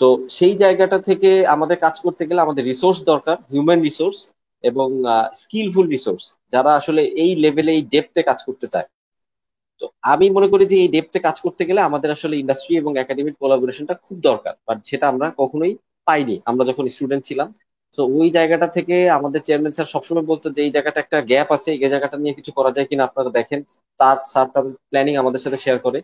তো 0.00 0.08
সেই 0.28 0.54
জায়গাটা 0.54 0.98
থেকে 0.98 1.30
আমাদের 1.46 1.76
কাজ 1.76 1.94
করতে 2.04 2.22
গেলে 2.28 2.40
আমাদের 2.40 2.64
রিসোর্স 2.64 2.98
দরকার 3.12 3.36
হিউম্যান 3.52 3.80
রিসোর্স 3.80 4.18
এবং 4.64 4.88
স্কিলফুল 5.34 5.86
রিসোর্স 5.88 6.24
যারা 6.52 6.70
আসলে 6.74 7.02
এই 7.24 7.32
লেভেলে 7.34 7.72
এই 7.72 7.82
ডেপতে 7.92 8.20
কাজ 8.22 8.38
করতে 8.46 8.66
চায়। 8.66 8.88
তো 9.80 9.84
আমি 10.12 10.26
মনে 10.36 10.48
করি 10.52 10.64
যে 10.72 10.76
এই 10.82 10.88
ডেপতে 10.94 11.18
কাজ 11.26 11.36
করতে 11.44 11.62
গেলে 11.68 11.80
আমাদের 11.88 12.10
আসলে 12.16 12.34
ইন্ডাস্ট্রি 12.36 12.74
এবং 12.82 12.92
একাডেমিক 12.98 13.34
কোলাবোরেশনটা 13.40 13.94
খুব 14.06 14.16
দরকার। 14.28 14.54
বাট 14.66 14.78
সেটা 14.90 15.06
আমরা 15.12 15.26
কখনোই 15.38 15.72
পাইনি। 16.06 16.36
আমরা 16.50 16.64
যখন 16.70 16.84
স্টুডেন্ট 16.94 17.22
ছিলাম 17.28 17.48
তো 17.98 18.02
ওই 18.18 18.28
জায়গাটা 18.30 18.66
থেকে 18.76 18.96
আমাদের 19.18 19.40
চেয়ারম্যান 19.46 19.74
স্যার 19.76 19.92
সবসময় 19.94 20.26
বলতো 20.30 20.46
যে, 20.50 20.60
এই 20.66 20.72
জায়গাটা 20.76 20.98
একটা 21.04 21.18
গ্যাপ 21.30 21.48
আছে, 21.56 21.68
এই 21.74 21.90
জায়গাটা 21.94 22.16
নিয়ে 22.22 22.36
কিছু 22.38 22.50
করা 22.58 22.70
যায় 22.76 22.86
কিনা 22.90 23.02
আপনারা 23.04 23.30
দেখেন। 23.38 23.60
তার 24.00 24.16
স্যার 24.32 24.46
তার 24.54 24.64
প্ল্যানিং 24.90 25.14
আমাদের 25.22 25.40
সাথে 25.44 25.58
শেয়ার 25.64 25.78
করে। 25.78 25.98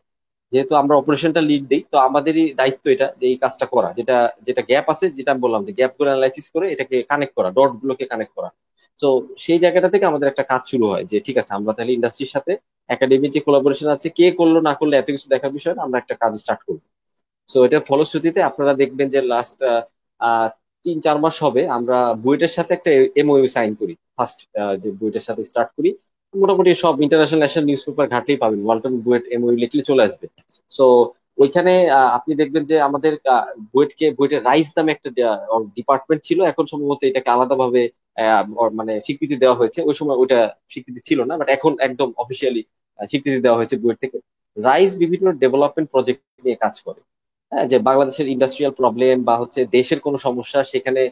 যেহেতু 0.52 0.72
আমরা 0.76 0.94
অপারেশনটা 0.96 1.40
লিড 1.50 1.64
দিই, 1.68 1.82
তো 1.92 1.96
আমাদেরই 2.08 2.44
দায়িত্ব 2.60 2.84
এটা 2.94 3.06
যে 3.20 3.26
এই 3.26 3.36
কাজটা 3.36 3.66
করা। 3.66 3.88
যেটা 3.98 4.16
যেটা 4.46 4.62
গ্যাপ 4.70 4.86
আছে, 4.94 5.06
যেটা 5.10 5.30
আমি 5.32 5.40
বললাম 5.40 5.62
যে 5.64 5.72
গ্যাপগুলো 5.72 6.08
অ্যানালাইসিস 6.10 6.46
করে 6.54 6.66
এটাকে 6.72 6.96
কানেক্ট 7.10 7.34
করা 7.34 7.48
ডট 7.50 7.72
গুলোকে 7.82 8.04
কানেক্ট 8.12 8.32
করা। 8.34 8.50
তো 9.02 9.08
সেই 9.44 9.58
জায়গাটা 9.64 9.88
থেকে 9.94 10.04
আমাদের 10.10 10.28
একটা 10.30 10.44
কাজ 10.52 10.62
শুরু 10.70 10.84
হয় 10.92 11.04
যে, 11.10 11.16
ঠিক 11.26 11.36
আছে, 11.40 11.50
আমরা 11.58 11.72
তাহলে 11.76 11.92
ইন্ডাস্ট্রির 11.94 12.32
সাথে 12.34 12.52
একাডেমিক 12.90 13.30
যে 13.36 13.40
কোলাবোরেশন 13.46 13.88
আছে, 13.96 14.08
কে 14.18 14.26
করল, 14.38 14.54
না 14.68 14.72
করল, 14.80 14.92
এত 14.94 15.08
কিছু 15.14 15.26
দেখার 15.34 15.52
বিষয় 15.58 15.74
আমরা 15.86 15.98
একটা 16.02 16.14
কাজ 16.22 16.32
স্টার্ট 16.42 16.60
করব। 16.66 16.82
তো 17.50 17.56
এটার 17.66 17.82
ফলশ্রুতিতে 17.90 18.40
আপনারা 18.50 18.72
দেখবেন 18.82 19.06
যে 19.14 19.20
লাস্ট 19.32 19.58
তিন, 20.84 20.96
চার 21.06 21.16
মাস 21.24 21.36
হবে, 21.46 21.62
আমরা 21.78 21.98
বুয়েটের 22.24 22.52
সাথে 22.56 22.72
একটা 22.74 22.90
এমওইউ 23.22 23.46
সাইন 23.56 23.70
করি। 23.80 23.94
ফার্স্ট 24.16 24.38
যে 24.82 24.88
বুয়েটের 25.00 25.24
সাথে 25.28 25.42
স্টার্ট 25.50 25.70
করি। 25.76 25.90
মোটামুটি 26.34 26.70
সব 26.84 26.94
ইন্টারন্যাশনাল 27.04 27.40
ন্যাশনাল 27.42 27.64
নিউজ 27.68 27.82
পেপার 27.86 28.06
ঘাটলেই 28.14 28.38
পাবেন। 28.42 28.60
ওয়ালটন 28.66 28.94
বুয়েট 29.04 29.24
এমওইউ 29.36 29.56
লিখলে 29.62 29.82
চলে 29.90 30.02
আসবে। 30.08 30.26
সো 30.76 30.84
ওইখানে 31.38 31.72
আপনি 32.16 32.32
দেখবেন 32.40 32.62
যে 32.70 32.76
আমাদের 32.88 33.12
বুয়েটকে, 33.72 34.06
বুয়েটের 34.16 34.44
রাইস 34.48 34.68
নামে 34.76 34.90
একটা 34.92 35.08
ডিপার্টমেন্ট 35.76 36.20
ছিল। 36.28 36.38
এখন 36.52 36.64
সম্ভবত 36.72 37.00
এটাকে 37.08 37.28
আলাদাভাবে 37.34 37.82
মানে 38.78 38.92
স্বীকৃতি 39.06 39.36
দেওয়া 39.42 39.58
হয়েছে। 39.60 39.78
ওই 39.88 39.94
সময় 40.00 40.18
ওইটা 40.22 40.38
স্বীকৃতি 40.72 41.00
ছিল 41.08 41.18
না, 41.28 41.34
বাট 41.40 41.48
এখন 41.56 41.72
একদম 41.86 42.08
অফিসিয়ালি 42.22 42.62
স্বীকৃতি 42.98 43.38
দেওয়া 43.44 43.58
হয়েছে 43.58 43.76
বুয়েট 43.82 43.98
থেকে। 44.04 44.18
রাইস 44.56 44.92
বিভিন্ন 45.02 45.26
ডেভেলপমেন্ট 45.42 45.88
প্রজেক্ট 45.94 46.20
নিয়ে 46.44 46.58
কাজ 46.64 46.74
করে। 46.86 47.00
হ্যাঁ 47.52 47.66
যে 47.70 47.76
বাংলাদেশের 47.88 48.28
ইন্ডাস্ট্রিয়াল 48.34 48.72
প্রবলেম 48.80 49.16
বা 49.28 49.34
হচ্ছে 49.40 49.60
দেশের 49.76 50.00
কোনো 50.06 50.18
সমস্যা, 50.26 50.60
সেখানে 50.72 51.02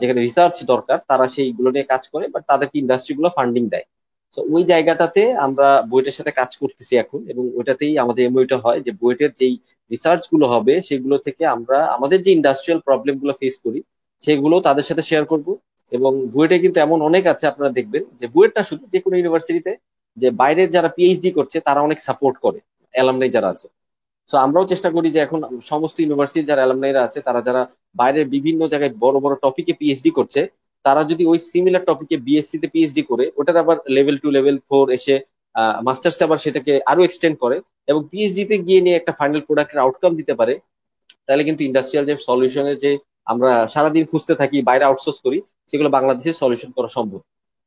যেখানে 0.00 0.20
রিসার্চ 0.20 0.56
দরকার, 0.72 0.98
তারা 1.10 1.24
সেইগুলো 1.34 1.68
নিয়ে 1.74 1.90
কাজ 1.92 2.02
করে, 2.12 2.24
বাট 2.34 2.42
তাদেরকে 2.50 2.76
ইন্ডাস্ট্রিগুলো 2.82 3.28
ফান্ডিং 3.36 3.64
দেয়। 3.74 3.86
তো 4.32 4.40
ওই 4.54 4.62
জায়গাটাতে 4.72 5.22
আমরা 5.46 5.68
বুয়েটের 5.90 6.16
সাথে 6.18 6.32
কাজ 6.40 6.50
করতেছি 6.62 6.92
এখন 6.96 7.20
এবং 7.32 7.44
ওইটাতেই 7.58 7.92
আমাদের 8.04 8.22
এমওইটা 8.24 8.56
হয় 8.64 8.80
যে 8.86 8.92
বুয়েটের 9.00 9.30
যেই 9.40 9.54
রিসার্চগুলো 9.90 10.46
হবে 10.54 10.74
সেগুলো 10.88 11.16
থেকে 11.26 11.42
আমরা 11.56 11.78
আমাদের 11.96 12.18
যে 12.24 12.30
ইন্ডাস্ট্রিয়াল 12.32 12.80
প্রবলেমগুলো 12.86 13.32
ফেস 13.40 13.54
করি, 13.64 13.80
সেগুলো 14.22 14.56
তাদের 14.68 14.84
সাথে 14.88 15.02
শেয়ার 15.02 15.24
করব 15.32 15.46
এবং 15.92 16.12
বুয়েটে 16.32 16.56
কিন্তু 16.64 16.78
এমন 16.80 16.98
অনেক 17.08 17.24
আছে 17.32 17.44
আপনারা 17.46 17.70
দেখবেন 17.78 18.02
যে 18.20 18.26
বুয়েটটা 18.34 18.62
শুধু 18.70 18.84
যে 18.92 18.98
কোনো 19.04 19.14
ইউনিভার্সিটিতে 19.16 19.72
যে 20.16 20.28
বাইরের 20.40 20.68
যারা 20.74 20.88
পিএইচডি 20.96 21.30
করছে 21.38 21.56
তারা 21.66 21.80
অনেক 21.82 21.98
সাপোর্ট 22.06 22.36
করে 22.44 22.58
অ্যালামনাই 22.94 23.34
যারা 23.36 23.48
আছে। 23.54 23.66
তো 24.28 24.34
আমরাও 24.44 24.70
চেষ্টা 24.72 24.88
করি 24.96 25.08
যে 25.14 25.20
এখন 25.26 25.40
সমস্ত 25.72 25.96
ইউনিভার্সিটি 26.00 26.42
যারা 26.44 26.60
অ্যালামনাইরা 26.62 27.00
আছে 27.06 27.18
তারা 27.26 27.40
যারা 27.48 27.62
বাইরের 27.96 28.26
বিভিন্ন 28.34 28.60
জায়গায় 28.72 28.92
বড় 29.04 29.16
বড় 29.24 29.34
টপিকে 29.44 29.72
পিএইচডি 29.80 30.10
করছে 30.18 30.40
তারা 30.84 31.02
যদি 31.10 31.24
ওই 31.30 31.38
সিমিলার 31.50 31.86
টপিকে 31.88 32.16
বিএসসি 32.26 32.56
তে 32.62 32.66
পিএইচডি 32.74 33.02
করে, 33.10 33.24
ওটার 33.40 33.56
আবার 33.62 33.76
লেভেল 33.96 34.16
টু 34.22 34.28
লেভেল 34.36 34.56
ফোর 34.68 34.86
এসে 34.98 35.14
মাস্টার্সে 35.86 36.22
আবার 36.26 36.38
সেটাকে 36.44 36.72
আরও 36.90 37.00
এক্সটেন্ড 37.04 37.36
করে 37.42 37.56
এবং 37.90 38.00
পিএইচডি 38.10 38.42
তে 38.50 38.56
গিয়ে 38.66 38.80
নিয়ে 38.84 38.96
একটা 38.98 39.12
ফাইনাল 39.20 39.40
প্রোডাক্টের 39.48 39.82
আউটকাম 39.84 40.12
দিতে 40.20 40.34
পারে, 40.40 40.54
তাহলে 41.26 41.42
কিন্তু 41.48 41.62
ইন্ডাস্ট্রিয়াল 41.68 42.04
যে 42.08 42.14
সলিউশনের 42.28 42.76
যে 42.84 42.90
আমরা 43.32 43.50
সারাদিন 43.74 44.04
খুঁজতে 44.10 44.34
থাকি, 44.40 44.58
বাইরে 44.68 44.84
আউটসোর্স 44.88 45.18
করি, 45.26 45.38
সেগুলো 45.70 45.88
বাংলাদেশে 45.96 46.32
সলিউশন 46.42 46.70
করা 46.76 46.90
সম্ভব। 46.96 47.20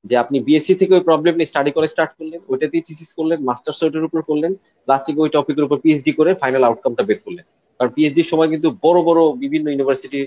যে 0.06 0.16
আপনি 0.24 0.38
বিএসসি 0.48 0.74
থেকে 0.82 0.94
ওই 0.98 1.04
প্রবলেম 1.10 1.34
নিয়ে 1.38 1.50
স্টাডি 1.52 1.72
করে 1.78 1.88
স্টার্ট 1.94 2.12
করলেন, 2.20 2.40
ওইটাতেই 2.52 2.84
থিসিস 2.88 3.10
করলেন 3.18 3.40
মাস্টার্স 3.50 3.80
ওইটার 3.86 4.08
উপর 4.10 4.22
করলেন 4.30 4.52
লাস্টে 4.88 5.12
ওই 5.24 5.30
টপিকের 5.36 5.66
উপর 5.68 5.78
পিএইচডি 5.84 6.12
করে 6.20 6.32
ফাইনাল 6.42 6.64
আউটকামটা 6.68 7.04
বের 7.10 7.20
করলেন। 7.26 7.46
কারণ 7.78 7.92
পিএইচডির 7.96 8.30
সময় 8.32 8.50
কিন্তু 8.54 8.68
বড় 8.86 9.00
বড় 9.08 9.22
বিভিন্ন 9.44 9.66
ইউনিভার্সিটি 9.70 10.20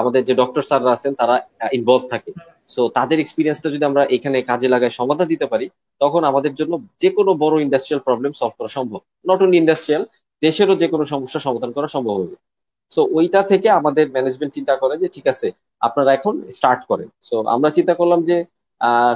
আমাদের 0.00 0.22
যে 0.28 0.34
ডক্টর 0.40 0.62
স্যাররা 0.68 0.90
আছেন, 0.96 1.12
তারা 1.20 1.34
ইনভলভ 1.78 2.02
থাকে। 2.12 2.30
সো 2.74 2.82
তাদের 2.98 3.18
এক্সপিরিয়েন্সটা 3.20 3.68
যদি 3.74 3.84
আমরা 3.90 4.02
এখানে 4.16 4.38
কাজে 4.50 4.68
লাগায় 4.74 4.94
সমাধান 5.00 5.26
দিতে 5.32 5.46
পারি, 5.52 5.66
তখন 6.00 6.22
আমাদের 6.30 6.52
জন্য 6.60 6.72
যে 7.02 7.08
কোনো 7.18 7.30
বড় 7.42 7.54
ইন্ডাস্ট্রিয়াল 7.66 8.02
প্রবলেম 8.08 8.32
সলভ 8.40 8.54
করা 8.58 8.70
সম্ভব। 8.76 9.00
নট 9.28 9.38
অনলি 9.44 9.58
ইন্ডাস্ট্রিয়াল 9.62 10.02
দেশেরও 10.42 10.74
যে 10.82 10.86
কোনো 10.92 11.04
সমস্যা 11.12 11.40
সমাধান 11.46 11.70
করা 11.76 11.88
সম্ভব 11.94 12.16
হবে। 12.22 12.36
সো 12.92 13.00
ওইটা 13.18 13.40
থেকে 13.50 13.68
আমাদের 13.80 14.06
ম্যানেজমেন্ট 14.14 14.52
চিন্তা 14.56 14.74
করে 14.82 14.94
যে, 15.02 15.08
ঠিক 15.14 15.26
আছে, 15.32 15.48
আপনারা 15.86 16.10
এখন 16.18 16.34
স্টার্ট 16.56 16.80
করেন। 16.90 17.08
সো 17.28 17.34
আমরা 17.54 17.68
চিন্তা 17.76 17.94
করলাম 18.00 18.20
যে 18.30 18.36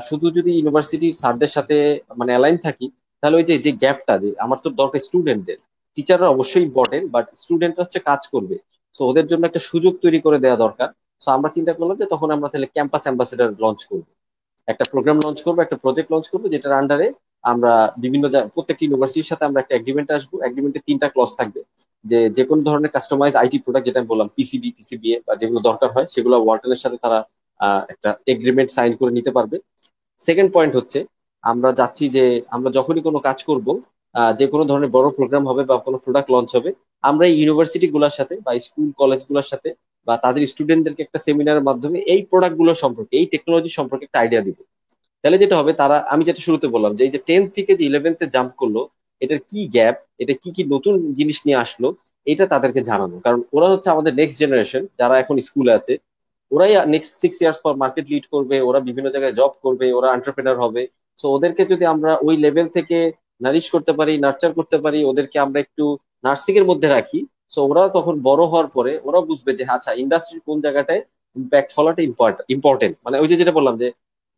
শুধু 0.09 0.27
যদি 0.37 0.51
ইউনিভার্সিটির 0.59 1.19
স্যারদের 1.21 1.53
সাথে 1.57 1.77
মানে 2.19 2.31
অ্যালাইন 2.35 2.57
থাকি, 2.67 2.87
তাহলে 3.23 3.37
ওই 3.41 3.45
যে 3.49 3.55
যে 3.65 3.71
গ্যাপটা 3.83 4.15
যে, 4.23 4.31
আমার 4.45 4.59
তো 4.65 4.69
দরকার 4.81 5.01
স্টুডেন্টদের 5.07 5.59
টিচাররা 5.97 6.29
অবশ্যই 6.35 6.65
ইম্পর্টেন্ট 6.69 7.07
বাট 7.15 7.27
স্টুডেন্টরা 7.43 7.83
হচ্ছে 7.85 8.01
কাজ 8.09 8.23
করবে। 8.35 8.57
সো 8.97 9.03
ওদের 9.11 9.27
জন্য 9.31 9.43
একটা 9.47 9.63
সুযোগ 9.71 9.93
তৈরি 10.05 10.19
করে 10.27 10.39
দেওয়া 10.45 10.59
দরকার। 10.65 10.89
সো 11.23 11.29
আমরা 11.37 11.49
চিন্তা 11.57 11.73
করলাম 11.79 11.97
যে 12.03 12.07
তখন 12.15 12.29
আমরা 12.37 12.49
তাহলে 12.53 12.69
ক্যাম্পাস 12.75 13.03
অ্যাম্বাসেডার 13.07 13.49
লঞ্চ 13.65 13.81
করব। 13.91 14.07
একটা 14.69 14.85
প্রোগ্রাম 14.93 15.17
লঞ্চ 15.25 15.39
করব, 15.47 15.59
একটা 15.63 15.77
প্রজেক্ট 15.85 16.09
লঞ্চ 16.15 16.27
করব, 16.33 16.45
যেটার 16.55 16.79
আন্ডারে 16.81 17.09
আমরা 17.45 17.73
বিভিন্ন 18.03 18.27
প্রত্যেকটি 18.55 18.83
ইউনিভার্সিটির 18.85 19.31
সাথে 19.31 19.45
আমরা 19.49 19.61
একটা 19.63 19.75
এগ্রিমেন্ট 19.79 20.09
আসব। 20.17 20.31
এগ্রিমেন্টে 20.49 20.81
তিনটা 20.89 21.07
ক্লস 21.15 21.31
থাকবে। 21.39 21.61
যে 22.05 22.19
যে 22.37 22.43
কোনো 22.49 22.61
ধরনের 22.69 22.93
কাস্টমাইজ 22.97 23.33
আইটি 23.43 23.59
প্রোডাক্ট 23.65 23.87
যেটা 23.87 23.99
আমি 24.01 24.11
বললাম 24.13 24.29
পিসিবি 24.37 24.69
পিসিবিএ 24.77 25.17
বা 25.27 25.33
যেগুলো 25.41 25.61
দরকার 25.69 25.89
হয়, 25.95 26.07
সেগুলো 26.15 26.37
ওয়ার্টনের 26.45 26.81
সাথে 26.85 26.99
তারা 27.05 27.19
একটা 27.93 28.11
এগ্রিমেন্ট 28.33 28.71
সাইন 28.77 28.93
করে 29.01 29.13
নিতে 29.19 29.31
পারবে। 29.37 29.57
সেকেন্ড 30.21 30.51
পয়েন্ট 30.57 30.73
হচ্ছে, 30.79 30.99
আমরা 31.45 31.71
যাচ্ছি 31.81 32.05
যে 32.17 32.25
আমরা 32.57 32.71
যখনই 32.79 33.03
কোনো 33.09 33.19
কাজ 33.29 33.39
করব 33.51 33.67
যে 34.39 34.47
কোনো 34.53 34.65
ধরনের 34.71 34.91
বড় 34.97 35.09
প্রোগ্রাম 35.19 35.45
হবে 35.51 35.63
বা 35.71 35.75
কোনো 35.87 35.97
প্রোডাক্ট 36.05 36.29
লঞ্চ 36.35 36.51
হবে 36.57 36.71
আমরা 37.03 37.27
ইউনিভার্সিটি 37.39 37.87
গুলোর 37.95 38.15
সাথে 38.19 38.35
বা 38.45 38.51
স্কুল 38.67 38.89
কলেজগুলোর 39.01 39.43
সাথে 39.43 39.69
বা 40.07 40.15
তাদের 40.25 40.43
স্টুডেন্টদেরকে 40.47 41.03
একটা 41.03 41.19
সেমিনারের 41.27 41.67
মাধ্যমে 41.69 41.99
এই 42.13 42.21
প্রোডাক্টগুলো 42.31 42.73
সম্পর্কে, 42.75 43.15
এই 43.21 43.27
টেকনোলজি 43.33 43.71
সম্পর্কে 43.79 44.05
একটা 44.07 44.21
আইডিয়া 44.23 44.43
দিব। 44.47 44.59
তাহলে 45.25 45.39
যেটা 45.39 45.55
হবে, 45.61 45.73
তারা, 45.73 45.97
আমি 46.13 46.23
যেটা 46.25 46.41
শুরুতে 46.47 46.67
বললাম 46.75 46.93
যে 46.97 47.03
এই 47.05 47.13
যে 47.15 47.21
টেন্থ 47.29 47.49
থেকে 47.57 47.73
যে 47.79 47.85
ইলেভেন্থে 47.91 48.27
জাম্প 48.35 48.53
করল, 48.61 48.77
এটার 49.23 49.41
কি 49.51 49.61
গ্যাপ 49.77 49.97
এটা 50.23 50.35
কি 50.43 50.49
কি 50.57 50.63
নতুন 50.75 50.95
জিনিস 51.19 51.39
নিয়ে 51.47 51.63
আসলো, 51.65 51.89
এটা 52.27 52.45
তাদেরকে 52.47 52.81
জানানো। 52.91 53.17
কারণ 53.25 53.41
ওরা 53.53 53.69
হচ্ছে 53.73 53.89
আমাদের 53.91 54.13
নেক্সট 54.15 54.37
জেনারেশন 54.43 54.83
যারা 55.01 55.15
এখন 55.23 55.37
স্কুলে 55.49 55.73
আছে, 55.73 55.95
ওরাই 56.51 56.73
নেক্সট 56.95 57.13
সিক্স 57.23 57.37
ইয়ার্স 57.43 57.59
পর 57.65 57.75
মার্কেট 57.83 58.07
লিড 58.13 58.25
করবে, 58.35 58.57
ওরা 58.69 58.81
বিভিন্ন 58.89 59.09
জায়গায় 59.15 59.35
জব 59.41 59.53
করবে, 59.65 59.87
ওরা 59.93 60.09
এন্টারপ্রেনার 60.17 60.59
হবে। 60.65 60.83
সো 61.19 61.27
ওদেরকে 61.37 61.63
যদি 61.73 61.85
আমরা 61.95 62.13
ওই 62.27 62.35
লেভেল 62.45 62.67
থেকে 62.77 62.99
নারিশ 63.41 63.67
করতে 63.75 63.93
পারি, 63.99 64.13
নার্চার 64.25 64.51
করতে 64.59 64.77
পারি, 64.85 64.99
ওদেরকে 65.11 65.37
আমরা 65.45 65.59
একটু 65.61 65.85
নার্সিং 66.25 66.55
এর 66.61 66.67
মধ্যে 66.71 66.89
রাখি। 66.89 67.21
সো 67.55 67.61
ওরা 67.71 67.83
তখন 67.97 68.15
বড় 68.29 68.43
হওয়ার 68.51 68.69
পরে 68.77 68.93
ওরা 69.09 69.21
বুঝবে 69.29 69.53
যে 69.59 69.65
আচ্ছা 69.75 69.91
ইন্ডাস্ট্রির 70.03 70.43
কোন 70.47 70.57
জায়গাটায় 70.61 71.03
ইম্প্যাক্ট 71.37 71.71
ফলাটা 71.77 72.03
ইম্পর্টেন্ট 72.57 72.95
মানে 73.05 73.17
ওই 73.23 73.29
যে 73.31 73.37
যেটা 73.41 73.57
বললাম 73.59 73.75
যে 73.83 73.89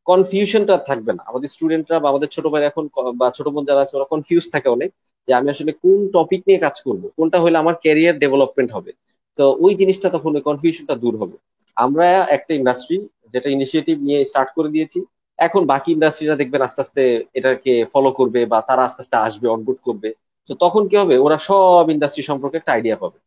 কনফিউশনটা 0.07 0.75
থাকবে 0.89 1.13
না। 1.19 1.23
আমাদের 1.31 1.49
স্টুডেন্টরা 1.55 1.97
বা 2.03 2.09
আমাদের 2.13 2.29
ছোট 2.35 2.45
ভাই 2.53 2.63
এখন 2.71 2.85
বা 3.21 3.27
ছোট 3.31 3.47
বোন 3.55 3.65
যারা 3.65 3.81
আছে, 3.85 3.95
ওরা 3.99 4.07
কনফিউজ 4.13 4.45
থাকে 4.55 4.69
অনেক 4.77 4.91
যে, 5.29 5.33
আমি 5.39 5.49
আসলে 5.55 5.73
কোন 5.83 5.99
টপিক 6.17 6.41
নিয়ে 6.49 6.61
কাজ 6.67 6.77
করব? 6.87 7.03
কোনটা 7.17 7.39
হলে 7.41 7.57
আমার 7.59 7.75
ক্যারিয়ার 7.85 8.17
ডেভেলপমেন্ট 8.23 8.71
হবে? 8.77 8.93
তো 9.37 9.45
ওই 9.65 9.73
জিনিসটা 9.75 10.09
তখন 10.17 10.31
ওই 10.37 10.43
কনফিউশনটা 10.49 10.95
দূর 10.95 11.15
হবে। 11.17 11.37
আমরা 11.77 12.07
একটা 12.37 12.53
ইন্ডাস্ট্রি 12.55 12.97
যেটা 13.33 13.49
ইনিশিয়েটিভ 13.57 13.97
নিয়ে 14.07 14.21
স্টার্ট 14.25 14.51
করে 14.57 14.69
দিয়েছি 14.75 14.99
এখন 15.39 15.63
বাকি 15.73 15.89
ইন্ডাস্ট্রিরা 15.93 16.37
দেখবেন 16.41 16.63
আস্তে 16.67 16.81
আস্তে 16.85 17.03
এটাকে 17.39 17.73
ফলো 17.93 18.11
করবে 18.19 18.41
বা 18.53 18.59
তারা 18.69 18.83
আস্তে 18.89 19.01
আস্তে 19.03 19.17
আসবে 19.27 19.47
অনবোর্ড 19.55 19.81
করবে। 19.87 20.09
তো 20.49 20.53
তখন 20.65 20.83
কি 20.91 20.97
হবে? 21.03 21.15
ওরা 21.27 21.39
সব 21.49 21.85
ইন্ডাস্ট্রি 21.95 22.23
সম্পর্কে 22.31 22.57
একটা 22.61 22.73
আইডিয়া 22.77 22.97
পাবে। 23.03 23.19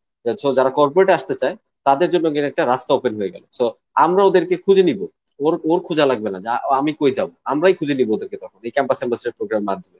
যারা 0.57 0.69
কর্পোরেটে 0.79 1.13
আসতে 1.19 1.33
চায়, 1.41 1.55
তাদের 1.87 2.09
জন্য 2.13 2.25
একটা 2.51 2.63
রাস্তা 2.73 2.91
ওপেন 2.93 3.13
হয়ে 3.19 3.33
গেল। 3.35 3.43
সো 3.57 3.65
আমরা 4.05 4.21
ওদেরকে 4.29 4.55
খুঁজে 4.65 4.83
নিব। 4.89 5.01
ওর 5.39 5.53
ওর 5.71 5.79
খোঁজা 5.87 6.05
লাগবে 6.11 6.29
না। 6.33 6.39
আমি 6.79 6.91
কই 6.99 7.11
যাব? 7.17 7.29
আমরাই 7.51 7.73
খুঁজে 7.79 7.95
নিব 7.99 8.09
ওদেরকে 8.15 8.37
তখন 8.43 8.59
এই 8.67 8.71
ক্যাম্পাস 8.75 8.99
অ্যাম্বাসেডার 8.99 9.37
প্রোগ্রামের 9.37 9.67
মাধ্যমে। 9.71 9.99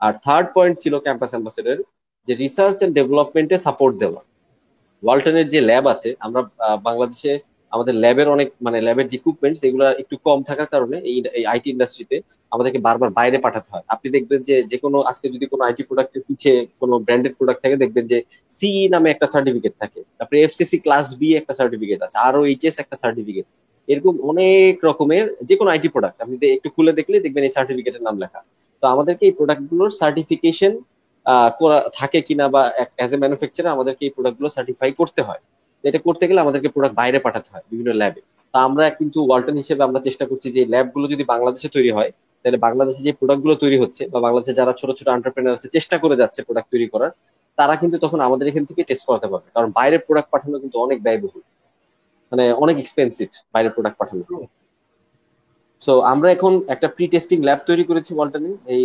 আর 0.00 0.12
থার্ড 0.24 0.46
পয়েন্ট 0.54 0.76
ছিল 0.82 0.94
ক্যাম্পাস 1.06 1.30
অ্যাম্বাসেডার 1.34 1.76
যে 2.28 2.32
রিসার্চ 2.42 2.78
এন্ড 2.82 2.94
ডেভেলপমেন্টে 2.98 3.56
সাপোর্ট 3.66 3.94
দেওয়া। 4.02 4.20
ওয়ালটনের 5.02 5.46
যে 5.52 5.60
ল্যাব 5.68 5.84
আছে, 5.94 6.10
আমরা 6.26 6.40
বাংলাদেশে 6.82 7.32
আমাদের 7.72 7.94
ল্যাবের 8.04 8.28
অনেক 8.34 8.48
মানে 8.66 8.78
ল্যাবের 8.86 9.06
যে 9.10 9.16
ইকুইপমেন্টস 9.20 9.60
এগুলো 9.68 9.84
একটু 10.02 10.14
কম 10.26 10.38
থাকার 10.48 10.68
কারণে 10.74 10.96
এই 11.10 11.16
আইটি 11.52 11.68
ইন্ডাস্ট্রিতে 11.74 12.16
আমাদেরকে 12.52 12.78
বারবার 12.86 13.10
বাইরে 13.18 13.38
পাঠাতে 13.44 13.68
হয়। 13.74 13.84
আপনি 13.94 14.08
দেখবেন 14.16 14.40
যে 14.48 14.56
যে 14.70 14.76
কোনো 14.84 14.98
আজকে 15.10 15.26
যদি 15.34 15.46
কোনো 15.52 15.62
আইটি 15.68 15.82
প্রোডাক্টের 15.88 16.22
পিছিয়ে 16.26 16.56
কোনো 16.80 16.94
ব্র্যান্ডেড 17.06 17.34
প্রোডাক্ট 17.38 17.60
থাকে, 17.64 17.76
দেখবেন 17.82 18.04
যে 18.12 18.18
সিই 18.56 18.86
নামে 18.94 19.08
একটা 19.14 19.26
সার্টিফিকেট 19.34 19.74
থাকে। 19.82 20.00
তারপরে 20.18 20.38
এফসিসি 20.46 20.76
ক্লাস 20.84 21.06
বি 21.20 21.28
একটা 21.40 21.52
সার্টিফিকেট 21.60 22.00
আছে 22.06 22.16
আরও 22.28 22.40
এইচএস 22.50 22.76
একটা 22.82 22.96
সার্টিফিকেট 23.02 23.46
এরকম 23.88 24.14
অনেক 24.30 24.74
রকমের 24.88 25.24
যে 25.48 25.54
কোনো 25.60 25.68
আইটি 25.74 25.88
প্রোডাক্ট 25.94 26.18
আপনি 26.24 26.34
একটু 26.56 26.68
খুলে 26.74 26.92
দেখলে 26.98 27.16
দেখবেন 27.24 27.42
এই 27.48 27.52
সার্টিফিকেটের 27.56 28.02
নাম 28.08 28.16
লেখা। 28.22 28.40
তো 28.82 28.84
আমাদেরকে 28.94 29.24
এই 29.28 29.34
প্রোডাক্টগুলোর 29.38 29.90
সার্টিফিকেশন 30.00 30.72
করা, 31.60 31.78
থাকে 31.98 32.18
কিনা 32.28 32.46
বা 32.54 32.62
অ্যাজ 32.98 33.12
এ 33.14 33.18
ম্যানুফ্যাকচারার 33.22 33.74
আমাদেরকে 33.76 34.02
এই 34.06 34.12
প্রোডাক্টগুলো 34.16 34.48
সার্টিফাই 34.56 34.90
করতে 35.00 35.20
হয়। 35.28 35.42
এটা 35.84 35.98
করতে 35.98 36.24
গেলে 36.28 36.40
আমাদেরকে 36.40 36.68
প্রোডাক্ট 36.68 36.94
বাইরে 36.96 37.18
পাঠাতে 37.18 37.48
হয় 37.52 37.64
বিভিন্ন 37.70 37.90
ল্যাবে 37.94 38.20
তা 38.54 38.58
আমরা 38.68 38.84
কিন্তু 38.90 39.18
ওয়ালটন 39.28 39.56
হিসেবে 39.56 39.82
আমরা 39.82 40.00
চেষ্টা 40.00 40.24
করছি 40.26 40.48
যে 40.52 40.62
ল্যাবগুলো 40.64 41.06
যদি 41.08 41.24
বাংলাদেশে 41.24 41.68
তৈরি 41.68 41.90
হয় 41.90 42.10
তাহলে 42.44 42.58
বাংলাদেশে 42.58 43.00
যে 43.02 43.12
প্রোডাক্ট 43.12 43.20
প্রোডাক্টগুলো 43.20 43.54
তৈরি 43.54 43.76
হচ্ছে 43.82 44.02
বা 44.08 44.18
বাংলাদেশে 44.20 44.52
যারা 44.52 44.72
ছোট 44.72 44.90
ছোট 44.90 45.06
এন্টারপ্রেনার 45.08 45.56
আছে 45.56 45.68
চেষ্টা 45.68 45.96
করে 45.98 46.14
যাচ্ছে 46.16 46.40
প্রোডাক্ট 46.42 46.68
তৈরি 46.70 46.86
করার 46.88 47.10
তারা 47.58 47.74
কিন্তু 47.76 47.96
তখন 47.98 48.18
আমাদের 48.20 48.46
এখান 48.48 48.64
থেকে 48.64 48.82
টেস্ট 48.82 49.04
করাতে 49.08 49.26
পারবে। 49.32 49.48
কারণ 49.56 49.68
বাইরের 49.70 50.02
প্রোডাক্ট 50.06 50.28
পাঠানো 50.30 50.56
কিন্তু 50.58 50.76
অনেক 50.78 50.98
ব্যয়বহুল। 51.02 51.42
মানে 52.32 52.44
অনেক 52.64 52.76
এক্সপেন্সিভ 52.78 53.28
বাইরের 53.54 53.72
প্রোডাক্ট 53.72 53.96
পাঠানো। 53.98 54.22
সো 55.80 55.92
আমরা 56.12 56.28
এখন 56.30 56.52
একটা 56.68 56.88
প্রি 56.88 57.04
টেস্টিং 57.06 57.38
ল্যাব 57.42 57.60
তৈরি 57.66 57.84
করেছি 57.84 58.10
ওয়ালটনে 58.14 58.50
এই 58.66 58.82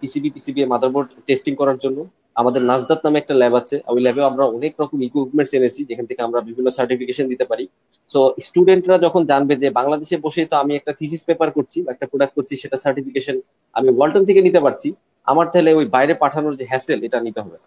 পিসিবি 0.00 0.28
পিসিবি 0.30 0.60
মাদারবোর্ড 0.64 1.08
টেস্টিং 1.26 1.52
করার 1.54 1.78
জন্য। 1.78 1.98
আমাদের 2.38 2.62
নাজদাত 2.70 3.00
নামে 3.04 3.18
একটা 3.22 3.34
ল্যাব 3.40 3.54
আছে। 3.60 3.76
ওই 3.88 4.00
ল্যাবে 4.06 4.22
আমরা 4.30 4.44
অনেক 4.56 4.72
রকম 4.82 4.98
ইকুইপমেন্টস 5.06 5.52
এনেছি 5.58 5.80
যেখান 5.90 6.06
থেকে 6.10 6.20
আমরা 6.26 6.40
বিভিন্ন 6.48 6.68
সার্টিফিকেশন 6.78 7.26
দিতে 7.32 7.44
পারি। 7.50 7.64
সো 8.08 8.20
স্টুডেন্টরা 8.46 8.96
যখন 9.06 9.22
জানবে 9.32 9.54
যে 9.62 9.68
বাংলাদেশে 9.70 10.16
বসে 10.26 10.42
তো 10.50 10.54
আমি 10.62 10.72
একটা 10.76 10.92
থিসিস 10.98 11.22
পেপার 11.28 11.48
করছি 11.56 11.78
বা 11.84 11.90
একটা 11.92 12.06
প্রোডাক্ট 12.10 12.34
করছি 12.38 12.54
সেটা 12.62 12.76
সার্টিফিকেশন 12.84 13.36
আমি 13.74 13.88
ওয়ালটন 13.90 14.22
থেকে 14.28 14.40
নিতে 14.46 14.60
পারছি 14.66 14.88
আমার 15.26 15.46
তাহলে 15.52 15.70
ওই 15.74 15.86
বাইরে 15.94 16.14
পাঠানোর 16.22 16.54
যে 16.60 16.64
হ্যাসেল 16.70 16.98
এটা 17.06 17.18
নিতে 17.26 17.40
হবে 17.44 17.58
না। 17.62 17.66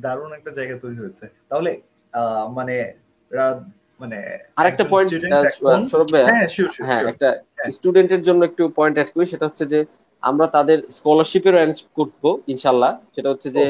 দারুণ 0.00 0.30
একটা 0.38 0.50
জায়গা 0.58 0.74
তৈরি 0.82 0.98
হয়েছে। 1.02 1.24
তাহলে 1.50 1.70
মানে 2.50 2.74
মানে 4.00 4.18
আরেকটা 4.60 4.84
পয়েন্ট 4.92 5.10
সৌরভ 5.90 6.08
ভাই 6.12 6.22
হ্যাঁ 6.28 6.46
হ্যাঁ 6.88 7.02
একটা 7.12 7.28
স্টুডেন্টের 7.76 8.22
জন্য 8.28 8.40
একটু 8.44 8.62
পয়েন্ট 8.78 8.96
অ্যাড 8.96 9.10
করি 9.14 9.24
সেটা 9.32 9.44
হচ্ছে 9.48 9.64
যে 9.72 9.78
আমরা 10.30 10.46
তাদের 10.56 10.78
স্কলারশিপের 10.96 11.54
অ্যারেঞ্জ 11.56 11.78
করব 11.98 12.22
ইনশাল্লাহ। 12.52 12.92
সেটা 13.14 13.28
হচ্ছে 13.32 13.48
যে 13.56 13.64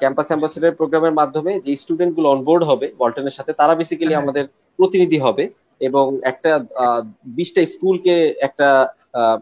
ক্যাম্পাস 0.00 0.28
অ্যাম্বাসেডার 0.30 0.78
প্রোগ্রামের 0.80 1.14
মাধ্যমে 1.20 1.52
যে 1.64 1.70
স্টুডেন্টগুলো 1.82 2.26
অনবোর্ড 2.34 2.62
হবে 2.70 2.86
ওয়ালটনের 2.98 3.36
সাথে 3.38 3.52
তারা 3.60 3.74
বেসিক্যালি 3.80 4.14
আমাদের 4.22 4.44
প্রতিনিধি 4.78 5.18
হবে 5.26 5.44
এবং 5.88 6.06
একটা 6.30 6.50
বিশটা 7.38 7.60
স্কুলকে 7.72 8.14
একটা 8.48 8.68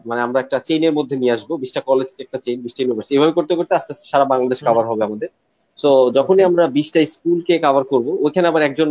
মানে 0.09 0.21
আমরা 0.27 0.39
একটা 0.41 0.57
চেইনের 0.67 0.93
মধ্যে 0.97 1.15
নিয়ে 1.21 1.35
আসব 1.35 1.49
বিশটা 1.63 1.81
কলেজকে 1.89 2.19
একটা 2.23 2.37
চেইন 2.45 2.57
বিশটা 2.65 2.81
ইউনিভার্সিটি 2.81 3.15
এভাবে 3.17 3.33
করতে 3.37 3.53
করতে 3.57 3.73
আস্তে 3.79 3.91
আস্তে 3.93 4.05
সারা 4.11 4.25
বাংলাদেশ 4.33 4.59
কাভার 4.67 4.85
হবে 4.91 5.03
আমাদের। 5.09 5.29
সো 5.77 5.89
যখনই 6.17 6.43
আমরা 6.49 6.63
বিশটা 6.77 6.99
স্কুলকে 7.13 7.55
কাভার 7.65 7.83
করব 7.91 8.07
ওইখানে 8.25 8.45
আবার 8.51 8.63
একজন 8.69 8.89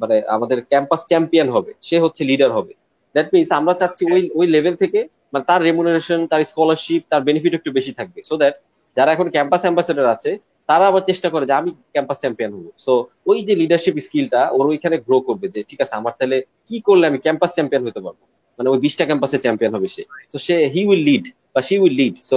মানে 0.00 0.16
আমাদের 0.36 0.58
ক্যাম্পাস 0.70 1.00
চ্যাম্পিয়ন 1.10 1.48
হবে। 1.56 1.70
সে 1.88 1.96
হচ্ছে 2.04 2.22
লিডার 2.30 2.50
হবে। 2.56 2.72
দ্যাট 3.14 3.28
মিনস 3.34 3.50
আমরা 3.60 3.74
চাচ্ছি 3.80 4.02
ওই 4.14 4.22
ওই 4.38 4.46
লেভেল 4.54 4.74
থেকে 4.82 5.00
মানে 5.32 5.44
তার 5.50 5.60
রেমুনারেশন 5.68 6.20
তার 6.30 6.40
স্কলারশিপ 6.50 7.02
তার 7.10 7.22
বেনিফিট 7.28 7.52
একটু 7.58 7.70
বেশি 7.78 7.92
থাকবে। 7.98 8.20
সো 8.28 8.34
দ্যাট 8.40 8.54
যারা 8.96 9.10
এখন 9.14 9.26
ক্যাম্পাস 9.34 9.62
অ্যাম্বাসেডার 9.66 10.06
আছে, 10.14 10.30
তারা 10.70 10.84
আবার 10.90 11.02
চেষ্টা 11.10 11.28
করে 11.34 11.44
যে 11.50 11.54
আমি 11.60 11.70
ক্যাম্পাস 11.94 12.18
চ্যাম্পিয়ন 12.22 12.50
হব। 12.56 12.66
সো 12.84 12.92
ওই 13.30 13.38
যে 13.48 13.54
লিডারশিপ 13.62 13.94
স্কিলটা 14.06 14.40
ওর 14.56 14.64
ওইখানে 14.72 14.96
গ্রো 15.06 15.18
করবে 15.28 15.46
যে, 15.54 15.60
ঠিক 15.70 15.80
আছে, 15.84 15.94
আমার 16.00 16.12
তাহলে 16.18 16.36
কি 16.68 16.76
করলে 16.86 17.04
আমি 17.10 17.18
ক্যাম্পাস 17.26 17.50
চ্যাম্পিয়ন 17.56 17.82
হতে 17.88 18.00
পারব? 18.06 18.20
মানে 18.58 18.68
ওই 18.72 18.78
বিশটা 18.84 19.04
ক্যাম্পাসে 19.08 19.38
চ্যাম্পিয়ন 19.44 19.72
হবে 19.76 19.88
সে। 19.94 20.02
তো 20.32 20.36
সে 20.46 20.54
হি 20.74 20.80
উইল 20.90 21.02
লিড 21.08 21.24
বা 21.54 21.60
শি 21.68 21.74
উইল 21.84 21.96
লিড 22.00 22.16
সো 22.30 22.36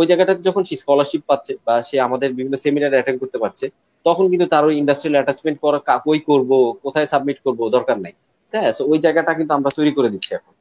ওই 0.00 0.06
জায়গাটাতে 0.10 0.42
যখন 0.48 0.62
সে 0.68 0.74
স্কলারশিপ 0.82 1.22
পাচ্ছে, 1.30 1.52
বা 1.66 1.74
সে 1.88 1.96
আমাদের 2.06 2.28
বিভিন্ন 2.38 2.56
সেমিনার 2.64 2.92
অ্যাটেন্ড 2.96 3.18
করতে 3.22 3.38
পারছে, 3.42 3.64
তখন 4.06 4.24
কিন্তু 4.32 4.46
তার 4.52 4.64
ওই 4.68 4.74
ইন্ডাস্ট্রিয়াল 4.82 5.16
অ্যাটাচমেন্ট 5.18 5.58
করা 5.64 5.78
কই 6.06 6.20
করব, 6.30 6.50
কোথায় 6.84 7.08
সাবমিট 7.12 7.38
করব, 7.46 7.60
দরকার 7.76 7.96
নাই। 8.04 8.14
হ্যাঁ 8.52 8.70
ওই 8.92 8.98
জায়গাটা 9.04 9.32
কিন্তু 9.38 9.52
আমরা 9.58 9.70
তৈরি 9.78 9.92
করে 9.96 10.08
দিচ্ছি 10.14 10.30
এখন। 10.38 10.54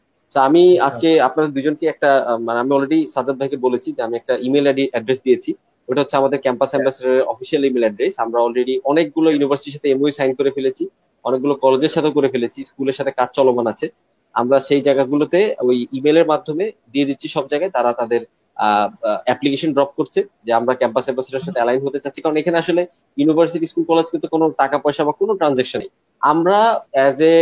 আমি 0.48 0.64
আজকে 0.88 1.10
আপনাদের 1.28 1.52
দুজনকে 1.58 1.86
একটা 1.94 2.10
মানে 2.48 2.58
আমি 2.64 2.72
অলরেডি 2.78 3.00
সাজাদ 3.16 3.36
ভাইকে 3.40 3.58
বলেছি 3.66 3.90
যে 3.98 4.02
আমি 4.08 4.16
একটা 4.18 4.34
ইমেল 4.48 4.66
আইডি 4.72 4.86
অ্যাড্রেস 4.94 5.20
দিয়েছি। 5.26 5.52
ওটা 5.90 6.02
হচ্ছে 6.02 6.18
আমাদের 6.22 6.40
ক্যাম্পাস 6.46 6.72
অ্যাম্বাসেডারের 6.74 7.24
অফিসিয়াল 7.34 7.62
ইমেল 7.70 7.84
অ্যাড্রেস 7.86 8.14
আমরা 8.26 8.40
অলরেডি 8.46 8.76
অনেকগুলো 8.92 9.28
ইউনিভার্সিটির 9.36 9.76
সাথে 9.76 9.90
এমওই 9.94 10.14
সাইন 10.18 10.32
করে 10.40 10.52
ফেলেছি 10.58 10.84
অনেকগুলো 11.26 11.54
কলেজের 11.64 11.94
সাথে 11.96 12.10
করে 12.18 12.30
ফেলেছি 12.34 12.60
স্কুলের 12.70 12.96
সাথে 13.00 13.12
কাজ 13.20 13.30
চলমান 13.38 13.66
আছে। 13.74 13.88
আমরা 14.36 14.58
সেই 14.68 14.82
জায়গাগুলোতে 14.88 15.40
ওই 15.70 15.78
ইমেলের 15.98 16.26
মাধ্যমে 16.32 16.66
দিয়ে 16.94 17.08
দিচ্ছি 17.10 17.28
সব 17.36 17.46
জায়গায় 17.52 17.72
তারা 17.78 17.92
তাদের 18.02 18.22
অ্যাপ্লিকেশন 19.28 19.70
ড্রপ 19.76 19.92
করছে 20.00 20.20
যে 20.46 20.52
আমরা 20.60 20.74
ক্যাম্পাস 20.82 21.06
অ্যাম্বাসেডার 21.08 21.46
সাথে 21.48 21.60
অ্যালাইন 21.60 21.80
হতে 21.86 22.00
চাচ্ছি। 22.04 22.20
কারণ 22.24 22.36
এখানে 22.42 22.58
আসলে 22.64 22.82
ইউনিভার্সিটি 23.18 23.66
স্কুল 23.72 23.86
কলেজ 23.92 24.08
কিন্তু 24.14 24.28
কোনো 24.34 24.46
টাকা 24.62 24.78
পয়সা 24.84 25.02
বা 25.08 25.14
কোনো 25.22 25.34
ট্রানজেকশন 25.40 25.80
নেই। 25.84 25.92
আমরা 26.22 26.58
অ্যাজ 26.96 27.18
এ 27.32 27.34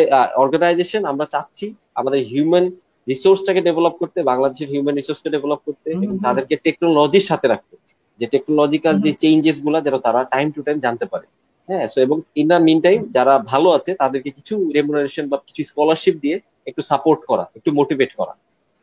অর্গানাইজেশন 0.44 1.02
আমরা 1.12 1.26
চাচ্ছি 1.34 1.66
আমাদের 1.98 2.20
হিউম্যান 2.32 2.66
রিসোর্সটাকে 3.08 3.62
ডেভেলপ 3.68 3.94
করতে 4.02 4.20
বাংলাদেশের 4.32 4.70
হিউম্যান 4.74 4.96
রিসোর্সকে 4.98 5.30
ডেভেলপ 5.36 5.60
করতে 5.68 5.88
এবং 5.98 6.16
তাদেরকে 6.26 6.56
টেকনোলজির 6.66 7.26
সাথে 7.30 7.48
রাখতে। 7.54 7.76
যে 8.20 8.26
টেকনোলজিক্যাল 8.34 8.96
যে 9.06 9.12
চেঞ্জেসগুলা 9.22 9.80
যেন 9.86 9.96
তারা 10.06 10.20
টাইম 10.34 10.48
টু 10.56 10.60
টাইম 10.68 10.78
জানতে 10.86 11.06
পারে। 11.14 11.26
হ্যাঁ 11.70 11.86
সো 11.94 11.98
এবং 12.06 12.18
ইন 12.42 12.46
দ্য 12.52 12.60
মিন 12.68 12.80
টাইম 12.86 13.00
যারা 13.18 13.34
ভালো 13.52 13.68
আছে 13.78 13.92
তাদেরকে 14.02 14.30
কিছু 14.38 14.56
রেমুনারেশন 14.76 15.26
বা 15.32 15.38
কিছু 15.48 15.62
স্কলারশিপ 15.70 16.16
দিয়ে 16.24 16.38
একটু 16.70 16.82
সাপোর্ট 16.92 17.22
করা 17.30 17.46
একটু 17.58 17.70
মোটিভেট 17.80 18.12
করা। 18.20 18.34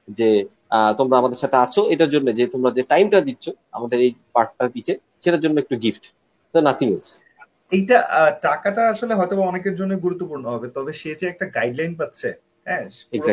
যে 0.09 0.29
তোমরা 0.99 1.17
আমাদের 1.21 1.39
সাথে 1.43 1.57
আছো 1.57 1.81
এটার 1.95 2.11
জন্য 2.15 2.29
যে 2.39 2.45
তোমরা 2.55 2.71
যে 2.77 2.83
টাইমটা 2.93 3.19
দিচ্ছ 3.29 3.45
আমাদের 3.77 3.99
এই 4.07 4.11
পার্টটার 4.35 4.69
পিছে 4.75 4.93
সেটার 5.23 5.43
জন্য 5.45 5.57
একটু 5.61 5.75
গিফট 5.85 6.05
তো 6.55 6.59
নাথিং 6.69 6.89
এলস 6.95 7.11
এইটা 7.73 7.99
টাকাটা 8.47 8.83
আসলে 8.93 9.13
হয়তো 9.15 9.35
অনেকের 9.51 9.75
জন্য 9.81 9.93
গুরুত্বপূর্ণ 10.05 10.45
হবে 10.55 10.69
তবে 10.77 10.93
সে 11.01 11.11
যে 11.21 11.27
একটা 11.29 11.47
গাইডলাইন 11.57 11.93
পাচ্ছে 12.01 12.29
হ্যাঁ 12.67 12.85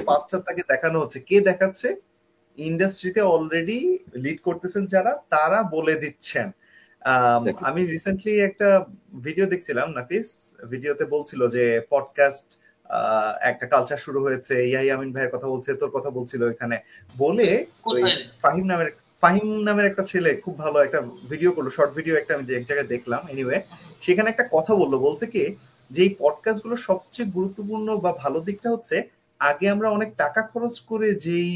বাচ্চা 0.06 0.38
তাকে 0.48 0.62
দেখানো 0.70 0.98
হচ্ছে। 1.00 1.20
কে 1.20 1.38
দেখাচ্ছে? 1.42 1.90
ইন্ডাস্ট্রিতে 2.58 3.22
অলরেডি 3.34 3.80
লিড 4.24 4.40
করতেছেন 4.42 4.84
যারা 4.86 5.12
তারা 5.30 5.60
বলে 5.76 5.96
দিচ্ছেন। 5.96 6.48
আমি 7.70 7.82
রিসেন্টলি 7.86 8.34
একটা 8.40 8.70
ভিডিও 9.24 9.46
দেখছিলাম 9.46 9.88
নাফিস। 9.98 10.28
ভিডিওতে 10.70 11.06
বলছিল 11.06 11.42
যে 11.48 11.64
পডকাস্ট 11.90 12.48
একটা 13.42 13.66
কালচার 13.68 14.00
শুরু 14.06 14.20
হয়েছে 14.26 14.56
ইয়াই 14.68 14.88
আমিন 14.96 15.10
ভাইয়ের 15.14 15.32
কথা 15.36 15.48
বলছে 15.48 15.70
তোর 15.74 15.92
কথা 15.92 16.10
বলছিল 16.10 16.42
এখানে। 16.50 16.78
বলে 17.18 17.48
ফাহিম 18.44 18.66
নামের 18.66 18.90
ফাহিম 19.24 19.48
নামের 19.62 19.86
একটা 19.86 20.04
ছেলে 20.04 20.32
খুব 20.36 20.54
ভালো 20.58 20.78
একটা 20.84 21.00
ভিডিও 21.30 21.52
করল 21.52 21.70
শর্ট 21.70 21.92
ভিডিও 21.94 22.16
একটা 22.18 22.32
আমি 22.36 22.44
এক 22.56 22.66
জায়গায় 22.66 22.88
দেখলাম 22.88 23.22
এনিওয়ে 23.30 23.58
সেখানে 24.02 24.28
একটা 24.30 24.46
কথা 24.52 24.74
বলল 24.76 24.94
বলছে 24.98 25.26
কি 25.28 25.44
যে 25.92 26.00
এই 26.04 26.12
পডকাস্টগুলো 26.20 26.76
সবচেয়ে 26.88 27.28
গুরুত্বপূর্ণ 27.32 27.88
বা 27.98 28.12
ভালো 28.14 28.40
দিকটা 28.40 28.70
হচ্ছে 28.70 28.98
আগে 29.50 29.66
আমরা 29.70 29.88
অনেক 29.90 30.10
টাকা 30.18 30.42
খরচ 30.52 30.76
করে 30.80 31.08
যেই 31.26 31.50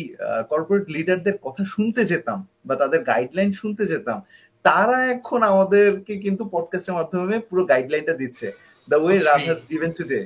কর্পোরেট 0.50 0.86
লিডারদের 0.90 1.38
কথা 1.38 1.64
শুনতে 1.66 2.02
যেতাম 2.06 2.40
বা 2.66 2.74
তাদের 2.76 3.00
গাইডলাইন 3.04 3.52
শুনতে 3.52 3.84
যেতাম 3.86 4.20
তারা 4.66 4.98
এখন 5.16 5.40
আমাদেরকে 5.44 6.14
কিন্তু 6.18 6.44
পডকাস্টের 6.52 6.96
মাধ্যমে 6.96 7.36
পুরো 7.40 7.64
গাইডলাইনটা 7.66 8.14
দিচ্ছে। 8.14 8.48
The 8.88 8.98
way 8.98 9.16
Raad 9.20 9.42
has 9.48 9.62
given 9.72 9.92
today 9.98 10.22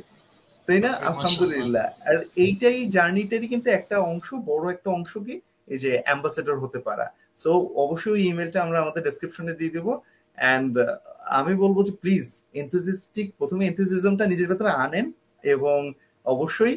তাই 0.67 0.79
না? 0.79 0.91
আলহামদুলিল্লাহ। 1.09 1.87
আর 2.09 2.17
এইটাই 2.35 2.79
জার্নিটারই 2.95 3.47
কিন্তু 3.47 3.67
একটা 3.69 3.95
অংশ 4.11 4.27
বড় 4.49 4.65
একটা 4.73 4.89
অংশ 4.97 5.13
কি? 5.27 5.35
এই 5.67 5.79
যে 5.83 5.91
অ্যাম্বাসেডর 6.05 6.55
হতে 6.59 6.79
পারা। 6.79 7.05
সো 7.37 7.51
অবশ্যই 7.75 8.21
ইমেলটা 8.29 8.59
আমরা 8.63 8.77
আমাদের 8.81 9.01
ডেসক্রিপশনে 9.03 9.53
দিয়ে 9.53 9.75
দেবো। 9.77 9.91
অ্যান্ড 10.37 10.73
আমি 11.39 11.53
বলব 11.55 11.77
যে 11.87 11.93
প্লিজ 12.01 12.25
এনথুজিস্টিক 12.53 13.27
প্রথমে 13.37 13.63
এনথুজিজমটা 13.65 14.25
নিজের 14.27 14.47
ভেতরে 14.47 14.71
আনেন 14.85 15.05
এবং 15.43 15.79
অবশ্যই 16.25 16.75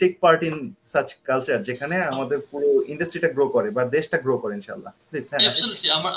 take 0.00 0.12
part 0.22 0.40
in 0.48 0.56
such 0.92 1.08
culture 1.28 1.58
যেখানে 1.68 1.96
আমাদের 2.12 2.38
পুরো 2.50 2.68
ইন্ডাস্ট্রিটা 2.92 3.30
গ্রো 3.36 3.46
করে 3.54 3.68
বা 3.76 3.82
দেশটা 3.96 4.16
গ্রো 4.24 4.34
করে 4.42 4.52
ইনশাআল্লাহ। 4.58 4.92
প্লিজ 5.10 5.24
হ্যাঁ 5.30 5.40
আমার 5.98 6.12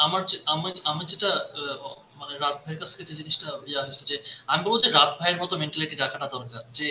আমার 0.54 0.74
আমার 0.92 1.06
যেটা 1.12 1.30
মানে 2.20 2.34
রাত 2.44 2.56
ভাইয়ের 2.64 2.80
কাছ 2.82 2.90
থেকে 2.94 3.08
যে 3.10 3.14
জিনিসটা 3.22 3.48
ইয়া 3.72 3.82
হয়েছে 3.86 4.04
যে 4.10 4.16
আমি 4.52 4.62
বলব 4.66 4.78
যে 4.84 4.90
রাত 5.00 5.12
ভাইয়ের 5.20 5.40
মতো 5.44 5.54
মেন্টালিটি 5.62 5.96
রাখাটা 6.04 6.28
দরকার। 6.36 6.64
যে 6.78 6.88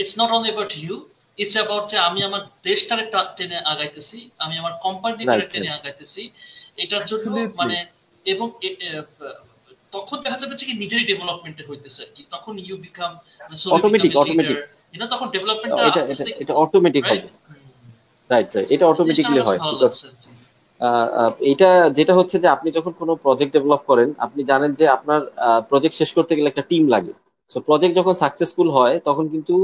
it's 0.00 0.14
not 0.20 0.30
only 0.36 0.48
about 0.50 0.72
you 0.82 0.94
it's 1.42 1.56
about 1.58 1.84
যে 1.92 1.98
আমি 2.08 2.20
আমার 2.28 2.42
দেশটারে 2.68 3.04
টেনে 3.38 3.58
আগাইতেছি 3.72 4.18
আমি 4.44 4.54
আমার 4.60 4.74
কোম্পানিটারে 4.84 5.46
টেনে 5.52 5.70
আগাইতেছি 5.78 6.22
এটার 6.82 7.04
জন্য 7.10 7.36
মানে 7.60 7.76
এবং 8.26 8.46
তখন 9.94 10.16
দেখা 10.24 10.38
যাবে 10.42 10.54
যে 10.60 10.64
নিজেরই 10.82 11.06
ডেভেলপমেন্টে 11.10 11.62
হইতেছে 11.68 12.00
আর 12.06 12.10
কি। 12.14 12.22
তখন 12.34 12.54
ইউ 12.66 12.76
বিকাম 12.86 13.10
অটোমেটিক 13.76 14.12
অটোমেটিক 14.22 14.58
এটা 14.94 15.06
তখন 15.12 15.26
ডেভেলপমেন্টটা 15.34 15.82
আস্তে 15.94 16.12
আস্তে 16.14 16.30
এটা 16.42 16.54
অটোমেটিক 16.64 17.04
হবে। 17.10 17.28
রাইট 18.30 18.48
রাইট 18.54 18.68
এটা 18.74 18.84
অটোমেটিক্যালি 18.92 19.40
হয় 19.48 19.58
বিকজ 19.72 19.94
এটা 21.52 21.70
যেটা 21.98 22.14
হচ্ছে 22.18 22.36
যে 22.42 22.48
আপনি 22.56 22.68
যখন 22.78 22.92
কোনো 23.00 23.12
প্রজেক্ট 23.24 23.52
ডেভেলপ 23.56 23.82
করেন 23.90 24.08
আপনি 24.26 24.40
জানেন 24.50 24.70
যে 24.80 24.84
আপনার 24.96 25.20
প্রজেক্ট 25.70 25.94
শেষ 26.00 26.10
করতে 26.16 26.32
গেলে 26.36 26.50
একটা 26.50 26.68
টিম 26.70 26.84
লাগে। 26.94 27.12
সো 27.50 27.58
প্রজেক্ট 27.68 27.94
যখন 28.00 28.14
সাকসেসফুল 28.22 28.68
হয় 28.70 28.96
তখন 29.08 29.24
কিন্তু 29.34 29.54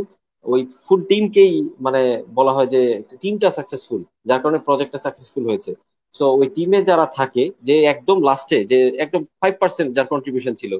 ওই 0.46 0.60
ফুল 0.84 1.00
টিমকেই 1.10 1.54
মানে 1.80 2.02
বলা 2.38 2.52
হয় 2.56 2.68
যে 2.74 2.82
টিমটা 3.22 3.48
সাকসেসফুল 3.58 4.00
যার 4.28 4.40
কারণে 4.42 4.58
প্রজেক্টটা 4.66 4.98
সাকসেসফুল 5.06 5.44
হয়েছে। 5.50 5.70
সো 6.14 6.24
ওই 6.40 6.46
টিমে 6.56 6.78
যারা 6.90 7.06
থাকে 7.18 7.44
যে 7.68 7.74
একদম 7.92 8.18
লাস্টে 8.28 8.58
যে 8.70 8.78
একদম 9.04 9.22
ফাইভ 9.40 9.54
পার্সেন্ট 9.62 9.88
যার 9.96 10.06
কন্ট্রিবিউশন 10.12 10.54
ছিল 10.60 10.72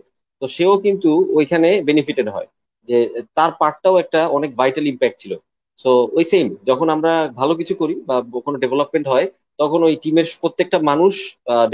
তো 0.43 0.45
সেও 0.57 0.75
কিন্তু 0.87 1.11
ওইখানে 1.39 1.69
বেনিফিটেড 1.89 2.29
হয়। 2.37 2.49
যে 2.91 2.99
তার 3.37 3.51
পার্টটাও 3.61 3.97
একটা 4.03 4.21
অনেক 4.37 4.51
ভাইটাল 4.61 4.87
ইম্প্যাক্ট 4.93 5.17
ছিল। 5.23 5.33
সো 5.79 5.91
ওই 6.19 6.25
সেম 6.33 6.47
যখন 6.71 6.87
আমরা 6.97 7.13
ভালো 7.41 7.53
কিছু 7.61 7.75
করি 7.75 7.95
বা 8.09 8.17
কোনো 8.47 8.57
ডেভেলপমেন্ট 8.65 9.07
হয়, 9.13 9.27
তখন 9.59 9.81
ওই 9.89 9.95
টিমের 10.03 10.27
প্রত্যেকটা 10.43 10.79
মানুষ 10.91 11.15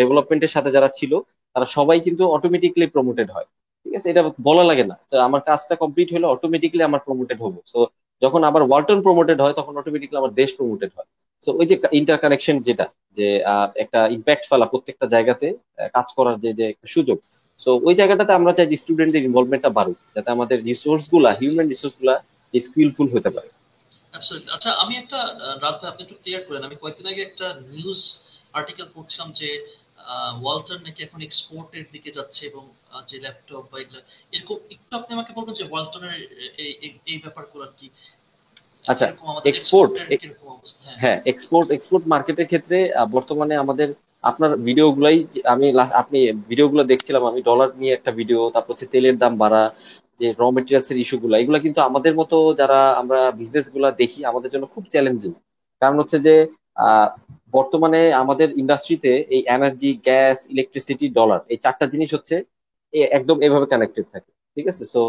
ডেভেলপমেন্টের 0.01 0.53
সাথে 0.55 0.71
যারা 0.77 0.89
ছিল, 0.99 1.13
তারা 1.57 1.67
সবাই 1.77 1.99
কিন্তু 2.07 2.23
অটোমেটিকলি 2.37 2.85
প্রমোটেড 2.95 3.29
হয়। 3.35 3.49
ঠিক 3.87 3.95
আছে? 3.99 4.09
এটা 4.13 4.23
বলা 4.49 4.65
লাগে 4.71 4.85
না। 4.91 4.97
আমার 5.29 5.41
কাজটা 5.49 5.75
কমপ্লিট 5.83 6.09
হলে 6.15 6.27
অটোমেটিকলি 6.35 6.83
আমার 6.89 7.01
প্রমোটেড 7.07 7.39
হব। 7.45 7.55
সো 7.73 7.79
যখন 8.23 8.41
আবার 8.49 8.63
ওয়ালটন 8.69 8.99
প্রমোটেড 9.07 9.39
হয়, 9.45 9.55
তখন 9.61 9.75
অটোমেটিকলি 9.81 10.17
আমার 10.23 10.33
দেশ 10.41 10.51
প্রমোটেড 10.59 10.91
হয়। 10.97 11.09
সো 11.45 11.51
ওই 11.61 11.67
যে 11.71 11.75
ইন্টার 12.01 12.19
কানেকশন 12.25 12.57
যেটা, 12.69 12.87
যে 13.17 13.27
একটা 13.85 14.01
ইম্প্যাক্ট 14.17 14.45
ফেলা 14.51 14.67
প্রত্যেকটা 14.73 15.07
জায়গাতে 15.15 15.47
কাজ 15.97 16.07
করার 16.17 16.37
যে 16.45 16.51
যে 16.61 16.67
সুযোগ 16.95 17.19
সো 17.61 17.71
ওই 17.89 17.95
জায়গাটাতে 18.01 18.33
আমরা 18.39 18.53
চাই 18.57 18.69
যে 18.73 18.77
স্টুডেন্টের 18.83 19.27
ইনভলভমেন্টটা 19.29 19.71
বাড়ুক 19.79 19.99
যাতে 20.15 20.29
আমাদের 20.37 20.59
রিসোর্সগুলা 20.69 21.31
হিউম্যান 21.41 21.69
রিসোর্সগুলা 21.75 22.15
যে 22.55 22.59
স্কিলফুল 22.67 23.09
হতে 23.15 23.31
পারে। 23.37 23.49
আচ্ছা 24.55 24.71
আমি 24.83 24.95
একটা 25.03 25.19
রাত 25.65 25.79
আপনি 25.91 26.01
একটু 26.05 26.17
ক্লিয়ার 26.23 26.43
করেন। 26.49 26.63
আমি 26.69 26.77
কয়েকদিন 26.83 27.07
আগে 27.13 27.23
একটা 27.29 27.47
নিউজ 27.73 28.01
আর্টিকেল 28.59 28.87
পড়ছিলাম 28.95 29.29
যে 29.41 29.49
ওয়ালটন 30.43 30.81
নাকি 30.87 31.01
এখন 31.07 31.21
এক্সপোর্টের 31.23 31.87
দিকে 31.95 32.11
যাচ্ছে 32.19 32.43
এবং 32.51 32.65
যে 33.09 33.17
ল্যাপটপ 33.25 33.65
বা 33.71 33.77
এগুলো 33.83 34.01
এরকম 34.35 34.57
একটু 34.75 34.93
আপনি 35.01 35.11
আমাকে 35.17 35.33
বলবেন 35.37 35.55
যে 35.61 35.65
ওয়ালটনের 35.71 36.15
এই 37.13 37.19
ব্যাপারগুলো 37.25 37.63
আর 37.69 37.73
কি। 37.79 37.87
আচ্ছা 38.85 39.07
এক্সপোর্ট 39.51 39.93
হ্যাঁ। 41.03 41.19
এক্সপোর্ট 41.33 41.67
এক্সপোর্ট 41.77 42.05
মার্কেটের 42.13 42.49
ক্ষেত্রে 42.51 42.79
বর্তমানে 43.15 43.55
আমাদের 43.65 43.89
আপনার 44.31 44.51
ভিডিও 44.51 44.65
ভিডিওগুলাই 44.67 45.17
আমি 45.55 45.67
আপনি 46.03 46.19
ভিডিও 46.21 46.45
ভিডিওগুলো 46.51 46.83
দেখছিলাম, 46.93 47.23
আমি 47.31 47.41
ডলার 47.49 47.69
নিয়ে 47.81 47.93
একটা 47.99 48.11
ভিডিও 48.21 48.41
তারপর 48.55 48.73
হচ্ছে 48.73 48.87
তেলের 48.93 49.17
দাম 49.23 49.33
বাড়া, 49.43 49.63
যে 50.21 50.27
র 50.41 50.43
মেটেরিয়ালস 50.57 50.89
এর 50.93 50.99
ইস্যুগুলো 51.05 51.35
এগুলো 51.43 51.59
কিন্তু 51.65 51.81
আমাদের 51.89 52.13
মতো 52.21 52.37
যারা 52.61 52.79
আমরা 53.01 53.21
বিজনেসগুলা 53.41 53.89
দেখি, 54.01 54.21
আমাদের 54.31 54.51
জন্য 54.55 54.65
খুব 54.75 54.85
চ্যালেঞ্জিং 54.93 55.33
কারণ 55.83 55.97
হচ্ছে 56.01 56.19
যে 56.27 56.35
বর্তমানে 57.57 58.01
আমাদের 58.23 58.49
ইন্ডাস্ট্রিতে 58.63 59.13
এই 59.35 59.43
এনার্জি 59.57 59.91
গ্যাস 60.09 60.39
ইলেকট্রিসিটি 60.55 61.07
ডলার 61.19 61.41
এই 61.53 61.59
চারটা 61.65 61.87
জিনিস 61.93 62.11
হচ্ছে 62.17 62.37
একদম 63.19 63.37
এভাবে 63.47 63.67
কানেক্টেড 63.73 64.07
থাকে, 64.15 64.31
ঠিক 64.57 64.67
আছে? 64.73 64.85
সো 64.95 65.01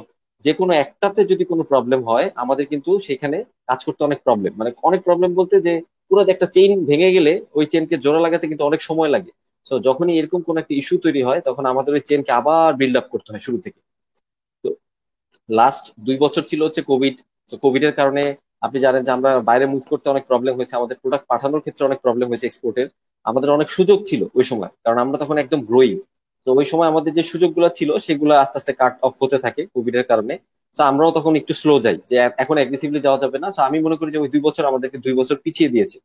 যে 0.43 0.51
কোনো 0.59 0.71
একটাতে 0.83 1.21
যদি 1.31 1.43
কোনো 1.51 1.63
প্রবলেম 1.71 1.99
হয়, 2.09 2.27
আমাদের 2.43 2.65
কিন্তু 2.71 2.91
সেখানে 3.07 3.37
কাজ 3.69 3.79
করতে 3.87 4.01
অনেক 4.09 4.19
প্রবলেম 4.27 4.51
মানে 4.59 4.71
অনেক 4.89 5.01
প্রবলেম 5.07 5.31
বলতে 5.39 5.55
যে 5.67 5.73
পুরো 6.11 6.21
একটা 6.33 6.47
চেইন 6.55 6.71
ভেঙে 6.89 7.09
গেলে 7.17 7.33
ওই 7.57 7.65
চেনকে 7.71 7.95
জোড়া 8.03 8.21
লাগাতে 8.25 8.45
কিন্তু 8.51 8.63
অনেক 8.69 8.81
সময় 8.89 9.11
লাগে। 9.15 9.31
সো 9.65 9.73
যখনই 9.87 10.13
এরকম 10.19 10.39
কোন 10.47 10.55
একটা 10.61 10.73
ইস্যু 10.81 10.95
তৈরি 11.05 11.21
হয়, 11.27 11.41
তখন 11.47 11.63
আমাদের 11.73 11.91
ওই 11.97 12.01
চেনকে 12.09 12.31
আবার 12.39 12.69
বিল্ড 12.79 12.95
আপ 13.01 13.07
করতে 13.13 13.29
হয় 13.31 13.43
শুরু 13.47 13.57
থেকে। 13.65 13.79
তো 14.63 14.69
লাস্ট 15.49 15.85
দুই 16.07 16.17
বছর 16.23 16.43
ছিল 16.51 16.61
হচ্ছে 16.67 16.81
কোভিড 16.91 17.15
তো 17.49 17.55
কোভিড 17.63 17.83
এর 17.87 17.95
কারণে 17.99 18.23
আপনি 18.65 18.77
জানেন 18.85 19.01
যে 19.07 19.11
আমরা 19.17 19.31
বাইরে 19.49 19.65
মুভ 19.73 19.83
করতে 19.91 20.07
অনেক 20.13 20.23
প্রবলেম 20.31 20.53
হয়েছে, 20.57 20.73
আমাদের 20.79 20.97
প্রোডাক্ট 21.01 21.25
পাঠানোর 21.31 21.61
ক্ষেত্রে 21.63 21.83
অনেক 21.89 21.99
প্রবলেম 22.05 22.27
হয়েছে 22.29 22.47
এক্সপোর্টের 22.47 22.87
আমাদের 23.25 23.49
অনেক 23.57 23.67
সুযোগ 23.77 23.99
ছিল 24.09 24.21
ওই 24.39 24.45
সময়, 24.51 24.71
কারণ 24.83 24.97
আমরা 25.03 25.17
তখন 25.23 25.35
একদম 25.43 25.59
গ্রোয়িং 25.69 25.97
তো, 26.47 26.49
ওই 26.59 26.65
সময় 26.71 26.89
আমাদের 26.91 27.11
যে 27.17 27.23
সুযোগগুলো 27.31 27.67
ছিল, 27.77 27.89
সেগুলো 28.05 28.33
আস্তে 28.43 28.57
আস্তে 28.59 28.73
কাট 28.81 28.93
অফ 29.07 29.13
হতে 29.23 29.37
থাকে 29.45 29.61
কোভিড 29.75 29.95
এর 29.99 30.05
কারণে। 30.11 30.33
তো 30.77 30.81
আমরাও 30.89 31.11
তখন 31.17 31.33
একটু 31.41 31.53
স্লো 31.61 31.73
যাই 31.85 31.97
যে 32.09 32.15
এখন 32.43 32.55
অ্যাগ্রেসিভলি 32.59 32.99
যাওয়া 33.05 33.19
যাবে 33.23 33.37
না। 33.43 33.47
তো 33.55 33.59
আমি 33.67 33.77
মনে 33.85 33.95
করি 33.99 34.09
যে 34.15 34.19
ওই 34.23 34.29
দুই 34.33 34.41
বছর 34.47 34.63
আমাদেরকে 34.71 34.97
দুই 35.05 35.13
বছর 35.19 35.35
পিছিয়ে 35.45 35.69
দিয়েছে। 35.73 35.97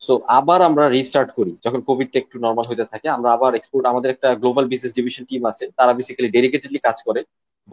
সো 0.00 0.12
আবার 0.38 0.60
আমরা 0.68 0.84
রিস্টার্ট 0.96 1.30
করি। 1.38 1.52
যখন 1.64 1.80
কোভিডটা 1.88 2.16
একটু 2.22 2.36
নর্মাল 2.44 2.66
হতে 2.70 2.84
থাকে, 2.92 3.06
আমরা 3.16 3.28
আবার 3.36 3.52
এক্সপোর্ট 3.58 3.84
আমাদের 3.92 4.10
একটা 4.14 4.28
গ্লোবাল 4.42 4.64
বিজনেস 4.72 4.92
ডিভিশন 4.98 5.24
টিম 5.30 5.42
আছে, 5.50 5.64
তারা 5.78 5.92
বেসিক্যালি 5.98 6.30
ডেডিকেটেডলি 6.36 6.80
কাজ 6.86 6.96
করে। 7.08 7.20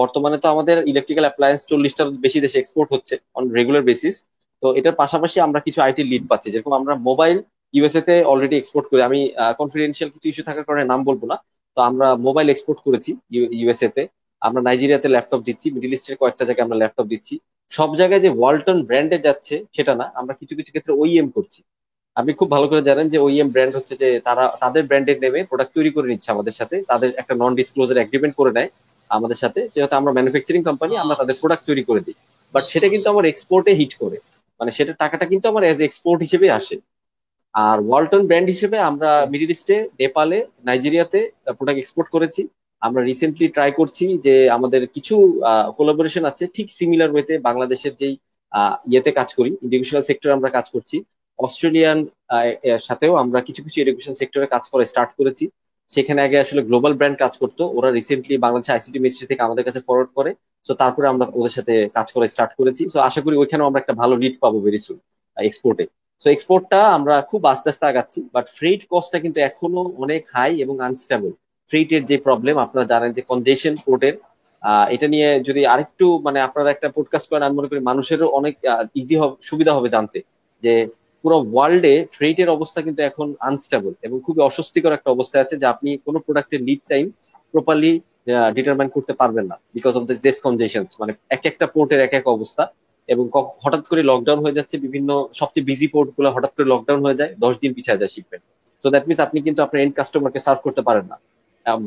বর্তমানে 0.02 0.38
তো 0.44 0.48
আমাদের 0.54 0.78
ইলেকট্রিক্যাল 0.92 1.26
অ্যাপ্লায়েন্স 1.28 1.60
চল্লিশটার 1.72 2.10
বেশি 2.26 2.40
দেশে 2.46 2.58
এক্সপোর্ট 2.60 2.88
হচ্ছে 2.94 3.16
অন 3.38 3.44
রেগুলার 3.58 3.84
বেসিস 3.90 4.16
তো 4.64 4.68
এটার 4.80 4.96
পাশাপাশি 5.02 5.38
আমরা 5.48 5.60
কিছু 5.68 5.80
আইটি 5.86 6.02
লিড 6.12 6.24
পাচ্ছি, 6.32 6.48
যেরকম 6.54 6.74
আমরা 6.80 6.94
মোবাইল 7.10 7.38
ইউএসএ 7.74 8.02
তে 8.08 8.16
অলরেডি 8.32 8.56
এক্সপোর্ট 8.60 8.86
করি। 8.90 9.02
আমি 9.10 9.20
কনফিডেন্সিয়াল 9.60 10.10
কিছু 10.14 10.28
ইস্যু 10.32 10.44
থাকার 10.50 10.66
কারণে 10.68 10.84
নাম 10.92 11.00
বলব 11.10 11.22
না। 11.32 11.36
তো 11.78 11.80
আমরা 11.90 12.08
মোবাইল 12.28 12.48
এক্সপোর্ট 12.52 12.80
করেছি 12.86 13.12
ইউএসএ 13.62 13.90
তে 13.96 14.04
আমরা 14.42 14.62
নাইজেরিয়াতে 14.62 15.08
ল্যাপটপ 15.10 15.42
দিচ্ছি 15.48 15.72
মিডিল 15.72 15.94
ইস্টের 15.94 16.16
কয়েকটা 16.18 16.46
জায়গায় 16.46 16.66
আমরা 16.66 16.78
ল্যাপটপ 16.78 17.04
দিচ্ছি। 17.04 17.40
সব 17.72 17.96
জায়গায় 17.96 18.20
যে 18.20 18.30
ওয়ালটন 18.30 18.84
ব্র্যান্ডে 18.84 19.18
যাচ্ছে, 19.18 19.56
সেটা 19.76 19.96
না, 19.96 20.12
আমরা 20.16 20.34
কিছু 20.34 20.56
কিছু 20.56 20.72
ক্ষেত্রে 20.72 20.94
ওইএম 20.94 21.30
করছি। 21.30 21.64
আপনি 22.16 22.34
খুব 22.34 22.52
ভালো 22.52 22.68
করে 22.68 22.82
জানেন 22.82 23.10
যে 23.10 23.18
ওইএম 23.18 23.48
ব্র্যান্ড 23.48 23.76
হচ্ছে 23.76 23.96
যে 23.96 24.20
তারা, 24.20 24.44
তাদের 24.60 24.84
ব্র্যান্ডের 24.84 25.18
নেমে 25.22 25.44
প্রোডাক্ট 25.44 25.72
তৈরি 25.76 25.90
করে 25.90 26.08
নিচ্ছে 26.08 26.32
আমাদের 26.32 26.52
সাথে, 26.52 26.84
তাদের 26.88 27.10
একটা 27.16 27.34
নন 27.36 27.56
ডিসক্লোজার 27.56 27.98
এগ্রিমেন্ট 27.98 28.36
করে 28.36 28.52
নেয় 28.52 28.70
আমাদের 29.10 29.36
সাথে। 29.36 29.70
সেহেতু 29.70 29.96
আমরা 29.96 30.12
ম্যানুফ্যাকচারিং 30.12 30.64
কোম্পানি 30.64 30.98
আমরা 30.98 31.16
তাদের 31.16 31.36
প্রোডাক্ট 31.42 31.64
তৈরি 31.68 31.84
করে 31.84 32.00
দিই। 32.00 32.18
বাট 32.54 32.64
সেটা 32.64 32.88
কিন্তু 32.90 33.10
আমার 33.10 33.26
এক্সপোর্টে 33.26 33.72
হিট 33.72 33.94
করে। 33.96 34.18
মানে 34.60 34.72
সেটা 34.72 34.94
টাকাটা 34.94 35.26
কিন্তু 35.26 35.46
আমার 35.50 35.64
এজ 35.64 35.82
এক্সপোর্ট 35.82 36.22
হিসেবে 36.22 36.52
আসে। 36.52 36.76
আর 37.54 37.78
ওয়ালটন 37.88 38.28
ব্র্যান্ড 38.28 38.50
হিসেবে 38.50 38.78
আমরা 38.80 39.10
মিডিল 39.32 39.50
ইস্টে 39.50 39.90
নেপালে 40.00 40.46
নাইজেরিয়াতে 40.66 41.32
প্রোডাক্ট 41.58 41.80
এক্সপোর্ট 41.80 42.10
করেছি। 42.10 42.48
আমরা 42.82 43.02
রিসেন্টলি 43.02 43.48
ট্রাই 43.56 43.72
করছি 43.80 44.06
যে 44.26 44.36
আমাদের 44.58 44.82
কিছু 44.96 45.16
কোলাবোরেশন 45.78 46.24
আছে 46.32 46.44
ঠিক 46.56 46.68
সিমিলার 46.78 47.14
ওয়েতে 47.14 47.34
বাংলাদেশের 47.48 47.94
যেই 48.02 48.16
ইয়েতে 48.92 49.12
কাজ 49.20 49.30
করি 49.38 49.52
এডুকেশনাল 49.66 50.04
সেক্টরে 50.10 50.36
আমরা 50.38 50.50
কাজ 50.58 50.66
করছি। 50.76 50.98
অস্ট্রেলিয়ান 51.40 52.00
সাথেও 52.88 53.14
আমরা 53.24 53.40
কিছু 53.48 53.62
কিছু 53.66 53.78
এডুকেশন 53.80 54.14
সেক্টরে 54.22 54.48
কাজ 54.56 54.64
করে 54.72 54.84
স্টার্ট 54.92 55.12
করেছি। 55.20 55.46
সেখানে 55.90 56.20
আগে 56.28 56.38
আসলে 56.46 56.62
গ্লোবাল 56.70 56.94
ব্র্যান্ড 57.00 57.18
কাজ 57.24 57.34
করতো। 57.42 57.64
ওরা 57.78 57.90
রিসেন্টলি 57.92 58.36
বাংলাদেশ 58.46 58.70
আইসিটি 58.76 58.98
মিনিস্ট্রি 59.04 59.26
থেকে 59.32 59.42
আমাদের 59.48 59.64
কাছে 59.68 59.80
ফরওয়ার্ড 59.88 60.12
করে। 60.18 60.32
তো 60.66 60.72
তারপরে 60.82 61.06
আমরা 61.14 61.26
ওদের 61.40 61.54
সাথে 61.58 61.74
কাজ 61.98 62.08
করে 62.16 62.26
স্টার্ট 62.34 62.52
করেছি। 62.60 62.82
তো 62.94 62.98
আশা 63.10 63.22
করি 63.26 63.36
ওইখানেও 63.42 63.68
আমরা 63.70 63.82
একটা 63.82 63.96
ভালো 64.02 64.14
লিড 64.22 64.36
পাবো 64.44 64.58
ভেরি 64.66 64.80
সুন 64.86 64.98
এক্সপোর্টে 65.38 65.86
তো 66.22 66.28
এক্সপোর্টটা 66.36 66.80
আমরা 66.98 67.16
খুব 67.32 67.42
আস্তে 67.54 67.68
আস্তে 67.72 67.86
আগাচ্ছি। 67.92 68.20
বাট 68.36 68.46
ফ্রেট 68.58 68.82
কস্টটা 68.92 69.18
কিন্তু 69.26 69.40
এখনও 69.50 69.82
অনেক 70.04 70.22
হাই 70.36 70.52
এবং 70.64 70.76
আনস্টেবল 70.90 71.32
ফ্রেটের 71.72 72.04
যে 72.10 72.16
প্রবলেম 72.28 72.56
আপনারা 72.66 72.86
জানেন 72.94 73.10
যে 73.18 73.22
কনজেশন 73.32 73.74
পোর্টের 73.86 74.16
এটা 74.96 75.08
নিয়ে 75.14 75.30
যদি 75.48 75.62
আরেকটু 75.74 76.06
মানে 76.26 76.40
আপনারা 76.48 76.70
একটা 76.72 76.88
পডকাস্ট 76.98 77.28
করেন, 77.30 77.44
আমি 77.48 77.56
মনে 77.60 77.70
করি 77.72 77.80
মানুষেরও 77.90 78.28
অনেক 78.40 78.56
ইজি 79.02 79.16
হবে, 79.22 79.36
সুবিধা 79.50 79.72
হবে 79.78 79.90
জানতে, 79.96 80.20
যে 80.64 80.74
পুরো 81.24 81.38
ওয়ার্ল্ডে 81.54 81.96
ফ্রেটের 82.16 82.50
অবস্থা 82.56 82.80
কিন্তু 82.86 83.02
এখন 83.10 83.28
আনস্টেবল 83.50 83.92
এবং 84.08 84.18
খুবই 84.26 84.42
অস্বস্তিকর 84.50 84.98
একটা 84.98 85.10
অবস্থায় 85.16 85.44
আছে 85.46 85.56
যে 85.62 85.66
আপনি 85.74 85.90
কোনো 86.06 86.18
প্রোডাক্টের 86.26 86.62
লিড 86.68 86.82
টাইম 86.92 87.06
প্রপারলি 87.54 87.92
ডিটারমাইন 88.56 88.90
করতে 88.96 89.14
পারবেন 89.22 89.46
না 89.52 89.56
বিকজ 89.76 89.94
অফ 90.00 90.04
দিস 90.26 90.38
কনজেশন 90.46 90.84
মানে 91.02 91.12
এক 91.36 91.44
একটা 91.52 91.66
পোর্টের 91.74 92.00
এক 92.08 92.14
এক 92.20 92.26
অবস্থা 92.36 92.64
এবং 93.10 93.24
হঠাৎ 93.64 93.84
করে 93.92 94.02
লকডাউন 94.12 94.40
হয়ে 94.44 94.58
যাচ্ছে, 94.58 94.76
বিভিন্ন 94.86 95.10
সবচেয়ে 95.40 95.68
বিজি 95.70 95.88
পোর্টগুলো 95.94 96.30
হঠাৎ 96.36 96.52
করে 96.56 96.68
লকডাউন 96.74 97.00
হয়ে 97.06 97.18
যায়, 97.20 97.32
দশ 97.44 97.54
দিন 97.62 97.72
পিছিয়ে 97.76 98.00
যায় 98.02 98.12
শিপমেন্ট 98.16 98.44
সো 98.84 98.88
দ্যাট 98.94 99.04
মিনস 99.08 99.20
আপনি 99.26 99.38
কিন্তু 99.48 99.60
আপনার 99.66 99.80
এন্ড 99.84 99.94
কাস্টমারকে 100.00 100.40
সার্ভ 100.46 100.60
করতে 100.66 100.82
পারেন 100.88 101.06
না। 101.12 101.18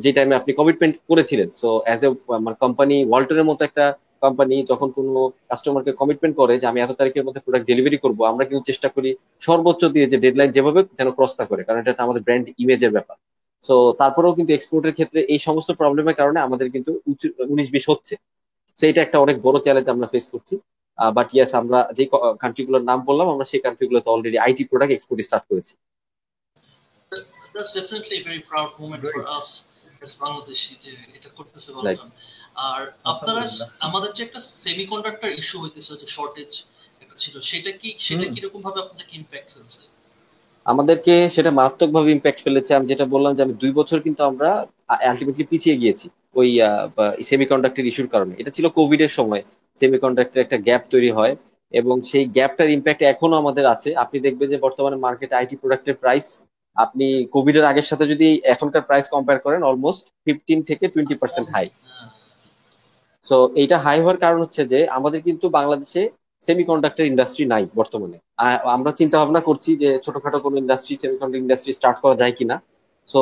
যে 0.05 0.11
টাইমে 0.17 0.35
আপনি 0.41 0.51
কমিটমেন্ট 0.61 0.95
করেছিলেন। 1.11 1.49
সো 1.61 1.69
অ্যাজ 1.87 2.01
এ 2.07 2.09
আমার 2.41 2.55
কোম্পানি 2.65 2.97
ওয়াল্টনের 3.11 3.49
মতো 3.51 3.63
একটা 3.69 3.85
কোম্পানি 4.25 4.57
যখন 4.71 4.89
কোনো 4.97 5.13
কাস্টমারকে 5.51 5.93
কমিটমেন্ট 6.01 6.35
করে 6.41 6.55
যে 6.61 6.67
আমি 6.71 6.79
এত 6.81 6.93
তারিখের 7.01 7.25
মধ্যে 7.27 7.43
প্রোডাক্ট 7.45 7.67
ডেলিভারি 7.71 7.99
করব, 8.05 8.19
আমরা 8.31 8.45
কিন্তু 8.49 8.65
চেষ্টা 8.71 8.89
করি 8.95 9.11
সর্বোচ্চ 9.47 9.83
দিয়ে 9.95 10.07
যে 10.13 10.17
ডেডলাইন 10.25 10.51
যেভাবে 10.57 10.81
যেন 10.99 11.09
ক্রস 11.17 11.33
না 11.41 11.45
করে, 11.51 11.63
কারণ 11.67 11.79
এটা 11.83 12.05
আমাদের 12.07 12.23
ব্র্যান্ড 12.27 12.47
ইমেজের 12.63 12.93
ব্যাপার। 12.97 13.17
সো 13.63 13.75
তারপরেও 14.01 14.37
কিন্তু 14.39 14.51
এক্সপোর্টের 14.55 14.95
ক্ষেত্রে 14.99 15.21
এই 15.33 15.41
সমস্ত 15.47 15.71
প্রবলেমের 15.81 16.17
কারণে 16.21 16.39
আমাদের 16.47 16.67
কিন্তু 16.75 16.91
উনিশ 17.53 17.69
বিশ 17.75 17.85
হচ্ছে। 17.93 18.15
সো 18.77 18.83
এটা 18.91 19.01
একটা 19.07 19.19
অনেক 19.25 19.37
বড় 19.47 19.57
চ্যালেঞ্জ 19.65 19.87
আমরা 19.95 20.07
ফেস 20.13 20.27
করছি। 20.35 20.55
বাট 21.17 21.29
ইয়াস 21.35 21.53
আমরা 21.61 21.79
যে 21.99 22.05
কান্ট্রিগুলোর 22.43 22.85
নাম 22.91 22.99
বললাম, 23.09 23.27
আমরা 23.35 23.47
সেই 23.51 23.61
কান্ট্রিগুলোতে 23.67 24.09
already 24.15 24.39
IT 24.47 24.63
product 24.71 24.93
export 24.95 25.21
start 25.29 25.45
করেছি। 25.51 25.75
That's 27.55 27.73
definitely 27.73 28.17
a 28.21 28.25
very 28.25 28.43
proud 28.51 28.71
moment 28.81 29.01
Great. 29.03 29.15
for 29.15 29.25
us 29.39 29.49
as 30.05 30.13
Bangladeshi 30.23 30.75
যে 30.85 30.93
এটা 31.17 31.29
করতেছে 31.39 31.71
বললাম 31.77 32.09
আর 32.69 32.81
আপনারা 33.13 33.43
আমাদের 33.87 34.11
যে 34.17 34.23
একটা 34.27 34.41
সেমিকন্ডাক্টর 34.65 35.31
ইস্যু 35.41 35.57
হইতেছে 35.63 35.93
যে 36.03 36.07
শর্টেজ 36.17 36.51
একটা 37.03 37.17
ছিল 37.23 37.35
সেটা 37.51 37.71
কি 37.81 37.89
সেটা 38.07 38.25
কি 38.33 38.39
রকম 38.47 38.61
ভাবে 38.67 38.79
আপনাদেরকে 38.85 39.15
ইমপ্যাক্ট 39.21 39.49
ফেলছে? 39.55 39.81
আমাদেরকে 40.73 41.15
সেটা 41.35 41.51
মারাত্মকভাবে 41.59 42.11
ইম্প্যাক্ট 42.17 42.41
ফেলেছে। 42.47 42.71
আমি 42.79 42.87
যেটা 42.93 43.05
বললাম 43.15 43.33
যে 43.37 43.43
আমি 43.47 43.55
দুই 43.63 43.73
বছর 43.79 43.99
কিন্তু 44.07 44.23
আমরা 44.31 44.49
আলটিমেটলি 45.11 45.45
পিছিয়ে 45.51 45.77
গিয়েছি 45.83 46.07
ওই 46.41 46.49
সেমিকন্ডাক্টর 47.31 47.89
ইস্যুর 47.91 48.13
কারণে। 48.15 48.33
এটা 48.41 48.51
ছিল 48.57 48.67
কোভিড 48.79 49.01
এর 49.07 49.13
সময়। 49.19 49.43
সেমিকন্ডাক্টর 49.81 50.43
একটা 50.45 50.59
গ্যাপ 50.67 50.83
তৈরি 50.93 51.11
হয় 51.19 51.35
এবং 51.81 51.97
সেই 52.11 52.25
গ্যাপটার 52.37 52.75
ইম্প্যাক্ট 52.77 53.03
এখনও 53.13 53.37
আমাদের 53.43 53.65
আছে। 53.75 53.91
আপনি 54.05 54.17
দেখবেন 54.27 54.49
যে 54.53 54.59
বর্তমানে 54.67 54.97
মার্কেটে 55.07 55.35
আইটি 55.41 55.55
প্রোডাক্টের 55.61 55.99
প্রাইস 56.03 56.27
আপনি 56.77 57.07
কোভিড 57.35 57.57
এর 57.59 57.65
আগের 57.71 57.87
সাথে 57.91 58.05
যদি 58.13 58.29
এখনকার 58.55 58.87
প্রাইস 58.89 59.07
কম্পেয়ার 59.15 59.39
করেন 59.45 59.61
অলমোস্ট 59.71 60.05
ফিফটিন 60.25 60.61
থেকে 60.69 60.85
টোয়েন্টি 60.89 61.17
পার্সেন্ট 61.21 61.49
হাই 61.55 61.67
সো 63.25 63.37
এইটা 63.61 63.77
হাই 63.85 63.99
হওয়ার 64.01 64.19
কারণ 64.25 64.39
হচ্ছে 64.45 64.63
যে, 64.73 64.81
আমাদের 64.99 65.21
কিন্তু 65.29 65.47
বাংলাদেশে 65.59 66.03
সেমিকন্ডাক্টর 66.43 67.05
ইন্ডাস্ট্রি 67.13 67.45
নাই 67.53 67.65
বর্তমানে। 67.81 68.17
আমরা 68.77 68.91
চিন্তা 69.01 69.17
ভাবনা 69.21 69.41
করছি 69.49 69.71
যে, 69.83 69.89
ছোটখাটো 70.05 70.39
কোনো 70.45 70.57
ইন্ডাস্ট্রি 70.63 70.95
সেমিকন্ডাক্টর 71.03 71.43
ইন্ডাস্ট্রি 71.45 71.73
স্টার্ট 71.79 71.99
করা 72.03 72.17
যায় 72.21 72.35
কিনা। 72.39 72.57
সো 73.09 73.21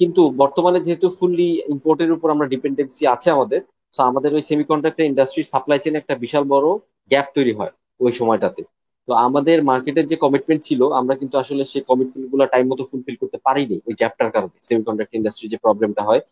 কিন্তু 0.00 0.22
বর্তমানে 0.42 0.78
যেহেতু 0.86 1.06
ফুললি 1.18 1.48
ইম্পোর্টের 1.74 2.10
উপর 2.16 2.28
আমরা 2.34 2.46
ডিপেন্ডেন্সি 2.54 3.02
আছে 3.14 3.28
আমাদের 3.36 3.60
সো 3.94 4.00
আমাদের 4.10 4.30
ওই 4.36 4.42
সেমিকন্ডাক্টর 4.50 5.08
ইন্ডাস্ট্রির 5.10 5.50
সাপ্লাই 5.52 5.78
চেনে 5.82 6.00
একটা 6.00 6.14
বিশাল 6.24 6.44
বড় 6.54 6.66
গ্যাপ 7.10 7.26
তৈরি 7.36 7.52
হয় 7.58 7.72
ওই 8.00 8.12
সময়টাতে। 8.12 8.62
তো 9.10 9.14
আমাদের 9.28 9.58
মার্কেটের 9.70 10.06
যে 10.10 10.16
কমিটমেন্ট 10.24 10.62
ছিল, 10.68 10.80
আমরা 11.00 11.14
কিন্তু 11.20 11.36
আসলে 11.42 11.62
সেই 11.72 11.82
কমিটমেন্টগুলো 11.90 12.44
টাইম 12.52 12.64
মতো 12.72 12.82
ফুলফিল 12.90 13.16
করতে 13.22 13.38
পারিনি 13.46 13.76
ওই 13.88 13.94
গ্যাপটার 14.00 14.30
কারণে 14.36 14.56
সেমিকন্ডাক্টর 14.68 15.16
ইন্ডাস্ট্রি 15.18 15.46
যে 15.52 15.58
প্রবলেমটা 15.64 16.02
হয়। 16.08 16.22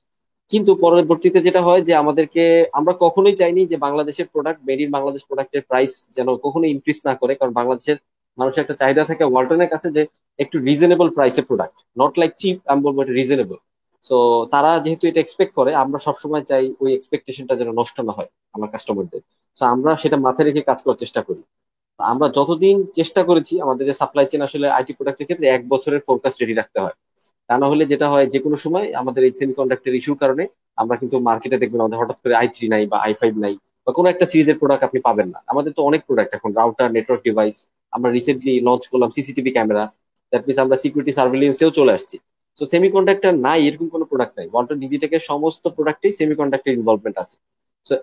কিন্তু 0.50 0.70
পরবর্তীতে 0.84 1.38
যেটা 1.46 1.60
হয় 1.66 1.82
যে 1.88 1.92
আমাদেরকে, 2.02 2.42
আমরা 2.78 2.92
কখনোই 3.04 3.34
চাইনি 3.40 3.62
যে 3.72 3.76
বাংলাদেশের 3.86 4.26
প্রোডাক্ট 4.32 4.60
মেড 4.68 4.80
ইন 4.84 4.90
বাংলাদেশ 4.96 5.22
প্রোডাক্টের 5.28 5.62
প্রাইস 5.70 5.92
যেন 6.16 6.28
কখনো 6.44 6.64
ইনক্রিজ 6.74 6.98
না 7.08 7.14
করে, 7.20 7.32
কারণ 7.40 7.52
বাংলাদেশের 7.60 7.98
মানুষের 8.38 8.62
একটা 8.64 8.78
চাহিদা 8.80 9.02
থাকে 9.10 9.24
ওয়ালটনের 9.26 9.72
কাছে 9.74 9.88
যে 9.96 10.02
একটু 10.38 10.56
রিজনেবল 10.68 11.08
প্রাইসের 11.16 11.44
প্রোডাক্ট 11.48 11.76
নট 12.00 12.12
লাইক 12.20 12.32
চিপ 12.40 12.56
আমি 12.70 12.80
বলব 12.86 12.96
এটা 13.02 13.14
রিজনেবল 13.20 13.58
সো 14.02 14.16
তারা 14.54 14.70
যেহেতু 14.84 15.04
এটা 15.10 15.20
এক্সপেক্ট 15.22 15.52
করে, 15.58 15.70
আমরা 15.84 15.98
সবসময় 16.06 16.44
চাই 16.50 16.64
ওই 16.82 16.90
এক্সপেকটেশনটা 16.94 17.54
যেন 17.60 17.68
নষ্ট 17.80 17.96
না 18.08 18.12
হয় 18.18 18.30
আমার 18.56 18.68
কাস্টমারদের 18.74 19.22
সো 19.56 19.62
আমরা 19.74 19.90
সেটা 20.02 20.16
মাথায় 20.26 20.46
রেখে 20.48 20.62
কাজ 20.70 20.78
করার 20.84 21.00
চেষ্টা 21.04 21.22
করি। 21.28 21.42
আমরা 22.00 22.26
যতদিন 22.38 22.76
চেষ্টা 22.98 23.20
করেছি, 23.28 23.54
আমাদের 23.64 23.84
যে 23.88 23.94
সাপ্লাই 24.00 24.26
চেন 24.30 24.42
আসলে 24.48 24.66
আইটি 24.78 24.92
প্রোডাক্টের 24.98 25.26
ক্ষেত্রে 25.28 25.46
এক 25.56 25.62
বছরের 25.72 26.00
ফোরকাস্ট 26.06 26.36
রেডি 26.40 26.54
রাখতে 26.60 26.78
হয়। 26.84 26.96
তা 27.48 27.54
না 27.62 27.66
হলে 27.72 27.84
যেটা 27.92 28.06
হয় 28.12 28.26
যে 28.34 28.38
কোনো 28.44 28.56
সময় 28.64 28.86
আমাদের 29.00 29.22
এই 29.28 29.32
সেমিকন্ডাক্টর 29.40 29.92
ইস্যুর 29.98 30.18
কারণে 30.22 30.44
আমরা 30.82 30.94
কিন্তু 31.00 31.16
মার্কেটে 31.28 31.56
দেখবেন 31.62 31.80
আমাদের 31.84 32.00
হঠাৎ 32.02 32.18
করে 32.22 32.34
আই 32.40 32.48
থ্রি 32.54 32.66
নাই 32.74 32.84
বা 32.92 32.96
আই 33.06 33.12
ফাইভ 33.20 33.32
নাই 33.44 33.54
বা 33.84 33.90
কোনো 33.98 34.06
একটা 34.12 34.24
সিরিজের 34.30 34.56
প্রোডাক্ট 34.60 34.82
আপনি 34.88 34.98
পাবেন 35.08 35.28
না। 35.34 35.38
আমাদের 35.52 35.72
তো 35.76 35.80
অনেক 35.88 36.00
প্রোডাক্ট 36.08 36.32
এখন 36.38 36.50
রাউটার 36.60 36.88
নেটওয়ার্ক 36.96 37.22
ডিভাইস 37.28 37.56
আমরা 37.92 38.08
রিসেন্টলি 38.16 38.54
লঞ্চ 38.66 38.82
করলাম 38.92 39.10
সিসিটিভি 39.16 39.50
ক্যামেরা 39.56 39.84
দ্যাট 40.32 40.42
মিনস 40.46 40.58
আমরা 40.64 40.76
সিকিউরিটি 40.82 41.12
সার্ভিলেন্সেও 41.18 41.70
চলে 41.78 41.92
আসছি। 41.96 42.16
সো 42.58 42.64
সেমিকন্ডাক্টর 42.74 43.32
নাই, 43.46 43.60
এরকম 43.68 43.88
কোনো 43.94 44.04
প্রোডাক্ট 44.10 44.34
নাই। 44.38 44.46
ওয়ালটন 44.52 44.78
ডিজিটেকের 44.84 45.22
সমস্ত 45.30 45.64
প্রোডাক্টেই 45.76 46.12
সেমিকন্ডাক্টর 46.20 46.70
ইনভলভমেন্ট 46.78 47.16
আছে। 47.22 47.36
সো 47.86 47.94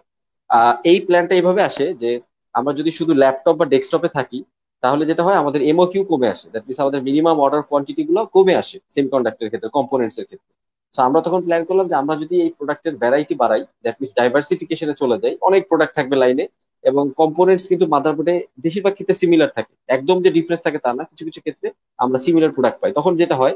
এই 0.92 0.98
প্ল্যানটা 1.08 1.34
এইভাবে 1.40 1.62
আসে 1.70 1.86
যে 2.02 2.12
আমরা 2.60 2.72
যদি 2.80 2.92
শুধু 2.98 3.14
ল্যাপটপ 3.22 3.56
বা 3.60 3.66
ডেস্কটপে 3.74 4.10
থাকি, 4.18 4.40
তাহলে 4.84 5.04
যেটা 5.10 5.24
হয়, 5.28 5.38
আমাদের 5.42 5.62
এমও 5.72 5.86
কিউ 5.92 6.04
কমে 6.12 6.28
আসে। 6.34 6.46
দ্যাট 6.54 6.64
মিনস 6.68 6.80
আমাদের 6.84 7.02
মিনিমাম 7.08 7.38
অর্ডার 7.46 7.62
কোয়ান্টিটি 7.70 8.02
গুলো 8.10 8.22
কমে 8.36 8.54
আসে 8.62 8.78
সেমিকন্ডাক্টরের 8.96 9.50
ক্ষেত্রে 9.52 9.70
কম্পোনেন্টস 9.78 10.18
এর 10.22 10.28
ক্ষেত্রে। 10.30 10.52
তো 10.96 11.00
আমরা 11.08 11.20
তখন 11.26 11.42
প্ল্যান 11.48 11.64
করলাম 11.70 11.86
যে, 11.92 11.96
আমরা 12.02 12.16
যদি 12.24 12.36
এই 12.46 12.52
প্রোডাক্টের 12.58 12.94
ভ্যারাইটি 13.02 13.34
বাড়াই 13.42 13.62
দ্যাট 13.84 13.96
মিনস 14.00 14.12
ডাইভার্সিফিকেশনে 14.20 14.96
চলে 15.02 15.18
যাই, 15.24 15.34
অনেক 15.48 15.62
প্রোডাক্ট 15.70 15.94
থাকবে 15.98 16.16
লাইনে 16.24 16.46
এবং 16.84 17.04
কম্পোনেন্টস 17.22 17.66
কিন্তু 17.72 17.86
মাদারবোর্ডে 17.94 18.36
বেশিরভাগ 18.64 18.94
ক্ষেত্রে 18.98 19.16
সিমিলার 19.22 19.50
থাকে। 19.58 19.74
একদম 19.96 20.18
যে 20.26 20.30
ডিফারেন্স 20.38 20.62
থাকে 20.66 20.80
তা 20.86 20.92
না, 20.98 21.04
কিছু 21.12 21.24
কিছু 21.28 21.40
ক্ষেত্রে 21.46 21.68
আমরা 22.04 22.18
সিমিলার 22.26 22.52
প্রোডাক্ট 22.56 22.78
পাই। 22.82 22.92
তখন 23.00 23.14
যেটা 23.22 23.36
হয়, 23.42 23.56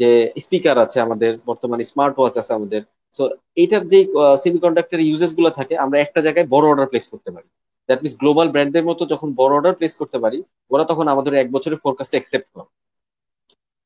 যে 0.00 0.10
স্পিকার 0.44 0.76
আছে 0.84 0.98
আমাদের, 1.06 1.32
বর্তমানে 1.48 1.84
স্মার্ট 1.90 2.14
ওয়াচ 2.18 2.34
আছে 2.42 2.52
আমাদের। 2.58 2.82
সো 3.14 3.22
এইটার 3.62 3.82
যে 3.92 3.98
সেমিকন্ডাক্টর 4.44 4.98
ইউজেসগুলো 5.08 5.50
থাকে, 5.58 5.74
আমরা 5.84 5.96
একটা 6.00 6.20
জায়গায় 6.26 6.46
বড় 6.54 6.64
অর্ডার 6.70 6.90
প্লেস 6.92 7.06
করতে 7.12 7.30
পারি। 7.36 7.48
দ্যাট 7.88 8.02
মিনস 8.02 8.14
গ্লোবাল 8.16 8.48
ব্র্যান্ডের 8.48 8.84
মতো 8.84 9.06
যখন 9.06 9.28
বড় 9.32 9.54
অর্ডার 9.54 9.74
প্লেস 9.74 9.96
করতে 9.96 10.18
পারি, 10.18 10.42
ওরা 10.70 10.84
তখন 10.84 11.08
আমাদের 11.08 11.34
এক 11.34 11.52
বছরের 11.52 11.78
ফোরকাস্ট 11.82 12.10
অ্যাকসেপ্ট 12.10 12.48
করে। 12.54 12.68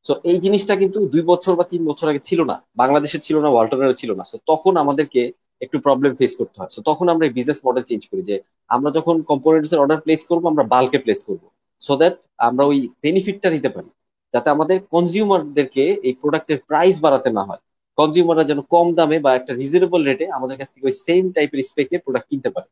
সো 0.04 0.12
এই 0.24 0.38
জিনিসটা 0.38 0.76
কিন্তু 0.76 1.06
দুই 1.06 1.22
বছর 1.22 1.56
বা 1.56 1.64
তিন 1.64 1.84
বছর 1.84 2.08
আগে 2.08 2.18
ছিল 2.18 2.40
না। 2.44 2.62
বাংলাদেশে 2.76 3.18
ছিল 3.18 3.36
না 3.40 3.48
ওয়াল্টনেরও 3.48 3.92
ছিল 3.92 4.10
না। 4.14 4.24
তখন 4.46 4.76
আমাদেরকে 4.76 5.32
একটু 5.60 5.80
প্রবলেম 5.80 6.14
ফেস 6.14 6.36
করতে 6.36 6.60
হয়। 6.60 6.70
তখন 6.84 7.08
আমরা 7.08 7.26
এই 7.26 7.32
বিজনেস 7.32 7.60
মডেল 7.66 7.82
চেঞ্জ 7.82 8.08
করি 8.08 8.22
যে, 8.22 8.36
আমরা 8.68 8.90
যখন 8.90 9.22
কম্পোনেন্টস 9.22 9.72
এর 9.72 9.78
অর্ডার 9.78 10.00
প্লেস 10.00 10.24
করব, 10.24 10.46
আমরা 10.46 10.64
বাল্কে 10.64 10.98
প্লেস 10.98 11.24
করব। 11.24 11.42
সো 11.80 11.96
দ্যাট 11.96 12.14
আমরা 12.38 12.64
ওই 12.64 12.88
বেনিফিটটা 13.02 13.50
নিতে 13.50 13.68
পারি। 13.68 13.90
যাতে 14.34 14.50
আমাদের 14.50 14.80
কনজিউমারদেরকে 14.90 15.82
এই 16.02 16.12
প্রোডাক্টের 16.12 16.58
প্রাইস 16.58 17.00
বাড়াতে 17.00 17.30
না 17.30 17.42
হয়। 17.44 17.58
কনজিউমাররা 17.96 18.44
যেন 18.44 18.60
কম 18.60 18.94
দামে 18.94 19.18
বা 19.18 19.34
একটা 19.34 19.54
রিজনেবল 19.54 20.04
রেটে 20.04 20.30
আমাদের 20.30 20.58
কাছ 20.58 20.68
থেকে 20.74 20.86
ওই 20.86 20.92
সেম 20.92 21.32
টাইপের 21.32 21.60
স্পেকে 21.62 21.98
প্রোডাক্ট 21.98 22.28
কিনতে 22.28 22.50
পারে। 22.50 22.68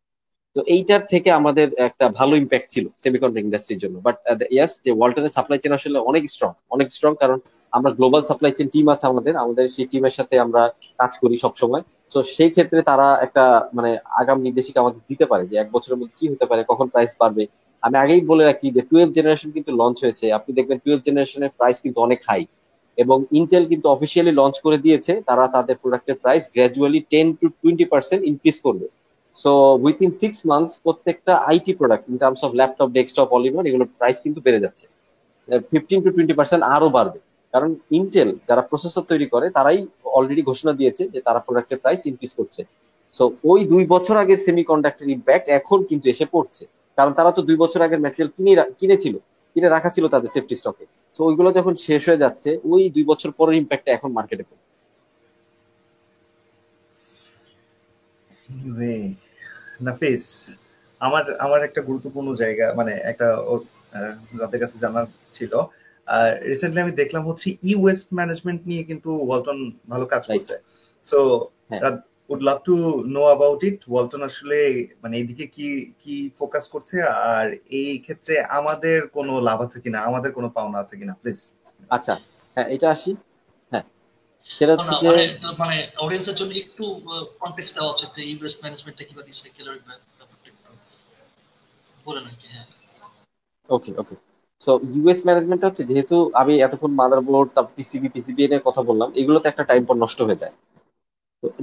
তো 0.57 0.61
এইটার 0.75 1.03
থেকে 1.13 1.29
আমাদের 1.41 1.69
একটা 1.89 2.07
ভালো 2.19 2.35
ইম্প্যাক্ট 2.43 2.69
ছিল 2.75 2.85
সেমিকন্ডাক্টর 3.05 3.45
ইন্ডাস্ট্রির 3.47 3.81
জন্য। 3.85 3.97
বাট 4.07 4.17
ইয়াস 4.55 4.73
যে 4.85 4.91
ওয়াল্টনের 4.99 5.35
সাপ্লাই 5.37 5.59
চেন 5.63 5.73
আসলে 5.79 5.99
অনেক 6.11 6.25
স্ট্রং 6.35 6.51
অনেক 6.75 6.89
স্ট্রং 6.97 7.13
কারণ 7.23 7.39
আমরা 7.73 7.91
গ্লোবাল 7.99 8.23
সাপ্লাই 8.31 8.53
চেন 8.57 8.69
টিম 8.75 8.87
আছে 8.95 9.05
আমাদের 9.13 9.35
আমাদের 9.45 9.65
সেই 9.75 9.87
টিমের 9.91 10.15
সাথে 10.19 10.35
আমরা 10.45 10.63
কাজ 11.01 11.13
করি 11.23 11.37
সবসময়। 11.45 11.83
তো 12.13 12.19
সেই 12.37 12.51
ক্ষেত্রে 12.55 12.81
তারা 12.91 13.07
একটা 13.27 13.45
মানে 13.77 13.91
আগাম 14.21 14.39
নির্দেশিকা 14.47 14.79
আমাদের 14.85 15.01
দিতে 15.11 15.25
পারে 15.31 15.45
যে 15.51 15.55
এক 15.59 15.69
বছরের 15.75 15.99
মধ্যে 16.01 16.17
কি 16.19 16.25
হতে 16.33 16.47
পারে, 16.51 16.63
কখন 16.71 16.87
প্রাইস 16.95 17.13
বাড়বে। 17.23 17.45
আমি 17.83 17.97
আগেই 18.05 18.23
বলে 18.31 18.45
রাখি 18.51 18.67
যে 18.77 18.83
টুয়েলভ 18.91 19.11
জেনারেশন 19.17 19.51
কিন্তু 19.57 19.71
লঞ্চ 19.81 19.97
হয়েছে। 20.05 20.27
আপনি 20.39 20.51
দেখবেন 20.59 20.79
টুয়েলভ 20.85 21.01
জেনারেশনের 21.09 21.53
প্রাইস 21.59 21.77
কিন্তু 21.85 21.99
অনেক 22.07 22.21
হাই 22.29 22.43
এবং 22.99 23.19
ইন্টেল 23.39 23.65
কিন্তু 23.73 23.87
অফিসিয়ালি 23.95 24.33
লঞ্চ 24.41 24.57
করে 24.67 24.79
দিয়েছে। 24.85 25.13
তারা 25.29 25.45
তাদের 25.57 25.77
প্রোডাক্টের 25.83 26.17
price 26.23 26.43
gradually 26.55 27.01
ten 27.13 27.27
to 27.41 27.47
twenty 27.61 27.87
percent 27.93 28.23
increase 28.31 28.57
করবে। 28.67 28.87
সো 29.35 29.51
উইথিন 29.85 30.11
সিক্স 30.20 30.39
মান্থস 30.51 30.72
প্রত্যেকটা 30.85 31.33
IT 31.51 31.72
product 31.78 32.05
in 32.11 32.16
terms 32.22 32.41
of 32.47 32.51
laptop 32.61 32.89
desktop 32.97 33.28
all 33.35 33.45
in 33.49 33.55
এগুলোর 33.68 33.91
প্রাইস 33.99 34.16
কিন্তু 34.24 34.41
বেড়ে 34.47 34.61
যাচ্ছে। 34.64 34.85
ফিফটিন 35.70 35.99
টু 36.05 36.09
টোয়েন্টি 36.14 36.35
পার্সেন্ট 36.39 36.62
আরও 36.74 36.89
বাড়বে। 36.97 37.18
কারণ 37.55 37.70
ইন্টেল 37.99 38.28
যারা 38.49 38.62
প্রসেসর 38.70 39.05
তৈরি 39.11 39.26
করে, 39.35 39.47
তারাই 39.57 39.78
অলরেডি 40.16 40.43
ঘোষণা 40.51 40.72
দিয়েছে 40.81 41.03
যে 41.12 41.18
তারা 41.26 41.41
প্রোডাক্টের 41.47 41.78
প্রাইস 41.83 42.01
ইনক্রিজ 42.11 42.33
করছে। 42.39 42.61
সো 43.12 43.24
ওই 43.51 43.61
দুই 43.72 43.85
বছর 43.95 44.14
আগের 44.22 44.39
সেমি 44.45 44.62
কন্ডাক্টর 44.70 45.07
ইম্প্যাক্ট 45.16 45.47
এখন 45.59 45.78
কিন্তু 45.91 46.07
এসে 46.12 46.26
পড়ছে। 46.35 46.64
কারণ 46.99 47.12
তারা 47.18 47.31
তো 47.37 47.41
দুই 47.49 47.57
বছর 47.62 47.81
আগের 47.87 48.01
ম্যাটেরিয়াল 48.05 48.31
কিনে 48.37 48.53
কিনেছিল, 48.81 49.14
কিনে 49.53 49.68
রাখা 49.74 49.91
ছিল 49.95 50.05
তাদের 50.14 50.31
সেফটি 50.35 50.55
স্টকে 50.61 50.85
তো 51.16 51.20
ওইগুলো 51.28 51.49
যখন 51.59 51.74
শেষ 51.87 52.03
হয়ে 52.09 52.22
যাচ্ছে, 52.24 52.51
ওই 52.72 52.83
দুই 52.95 53.05
বছর 53.11 53.31
পরের 53.39 53.57
ইম্প্যাক্টটা 53.62 53.91
এখন 53.97 54.11
মার্কেটে 54.18 54.45
পড়ে 54.49 54.62
নাফিস 59.87 60.25
আমার 61.01 61.25
আমার 61.45 61.61
একটা 61.69 61.81
গুরুত্বপূর্ণ 61.89 62.29
জায়গা 62.43 62.67
মানে 62.79 62.93
একটা 63.11 63.29
রাতের 64.41 64.61
কাছে 64.63 64.77
জানার 64.85 65.07
ছিল। 65.37 65.53
রিসেন্টলি 66.53 66.81
আমি 66.85 66.95
দেখলাম 67.03 67.23
হচ্ছে 67.29 67.49
ই 67.71 67.73
ওয়েস্ট 67.83 68.09
ম্যানেজমেন্ট 68.19 68.61
নিয়ে 68.71 68.83
কিন্তু 68.91 69.11
ওয়ালটন 69.29 69.59
ভালো 69.93 70.05
কাজ 70.13 70.23
করছে। 70.33 70.55
So 71.05 71.19
would 72.33 72.43
love 72.49 72.59
to 72.69 72.77
know 73.17 73.23
about 73.31 73.61
it 73.69 73.79
Walton 73.91 74.23
আসলে 74.29 74.59
মানে 75.03 75.15
এইদিকে 75.21 75.45
কি 75.57 75.67
কি 76.03 76.15
ফোকাস 76.39 76.65
করছে? 76.75 76.97
আর 77.35 77.47
এই 77.81 77.91
ক্ষেত্রে 78.05 78.35
আমাদের 78.59 78.99
কোনো 79.17 79.33
লাভ 79.49 79.59
আছে 79.67 79.79
কিনা? 79.85 79.99
আমাদের 80.09 80.31
কোনো 80.37 80.49
পাওনা 80.57 80.79
আছে 80.85 80.95
কিনা? 81.01 81.15
প্লিজ 81.21 81.39
আচ্ছা 81.97 82.15
হ্যাঁ 82.57 82.69
এটা 82.75 82.89
আসি। 82.97 83.11
সেটা 84.47 84.72
হচ্ছে 84.74 84.93
যে 85.03 85.11
মানে 85.59 85.76
অডিয়েন্সের 85.99 86.36
জন্য 86.36 86.53
একটু 86.55 86.84
কনটেক্সট 87.41 87.74
দেওয়া 87.76 87.93
উচিত 87.93 88.11
ম্যানেজমেন্টটা 88.62 89.05
বলেন 92.07 92.24
আর 92.26 92.34
কি 92.41 92.47
হ্যাঁ। 92.53 92.66
Okay 93.68 93.91
okay 93.99 94.14
so 94.62 94.70
US 94.95 95.20
management 95.26 95.62
হচ্ছে 95.64 95.82
যেহেতু 95.84 96.16
আমি 96.34 96.55
এতক্ষণ 96.61 96.93
মাদারবোর্ড 96.93 97.49
তারপর 97.55 97.72
পিসিবি 97.76 98.09
পিসিবি 98.14 98.41
এর 98.47 98.62
কথা 98.64 98.82
বললাম 98.82 99.09
এগুলোতে 99.16 99.47
একটা 99.49 99.64
টাইম 99.64 99.82
পর 99.84 99.97
নষ্ট 99.97 100.18
হয়ে 100.22 100.41
যায়। 100.43 100.55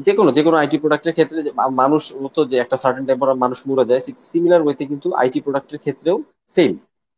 যে 0.05 0.11
কোনো 0.13 0.29
যে 0.31 0.41
কোনো 0.43 0.57
আইটি 0.57 0.77
প্রোডাক্টের 0.77 1.13
ক্ষেত্রে 1.13 1.39
মানুষ 1.81 2.03
মতো 2.15 2.39
যে 2.45 2.55
একটা 2.59 2.77
সার্টেন 2.83 3.05
টাইম 3.05 3.17
পর 3.19 3.29
মানুষ 3.35 3.59
মরে 3.67 3.85
যায় 3.85 4.01
সিমিলার 4.29 4.61
ওয়েতে 4.63 4.83
কিন্তু 4.85 5.07
আইটি 5.13 5.39
প্রোডাক্টের 5.41 5.79
ক্ষেত্রেও 5.79 6.17
সেম 6.49 6.71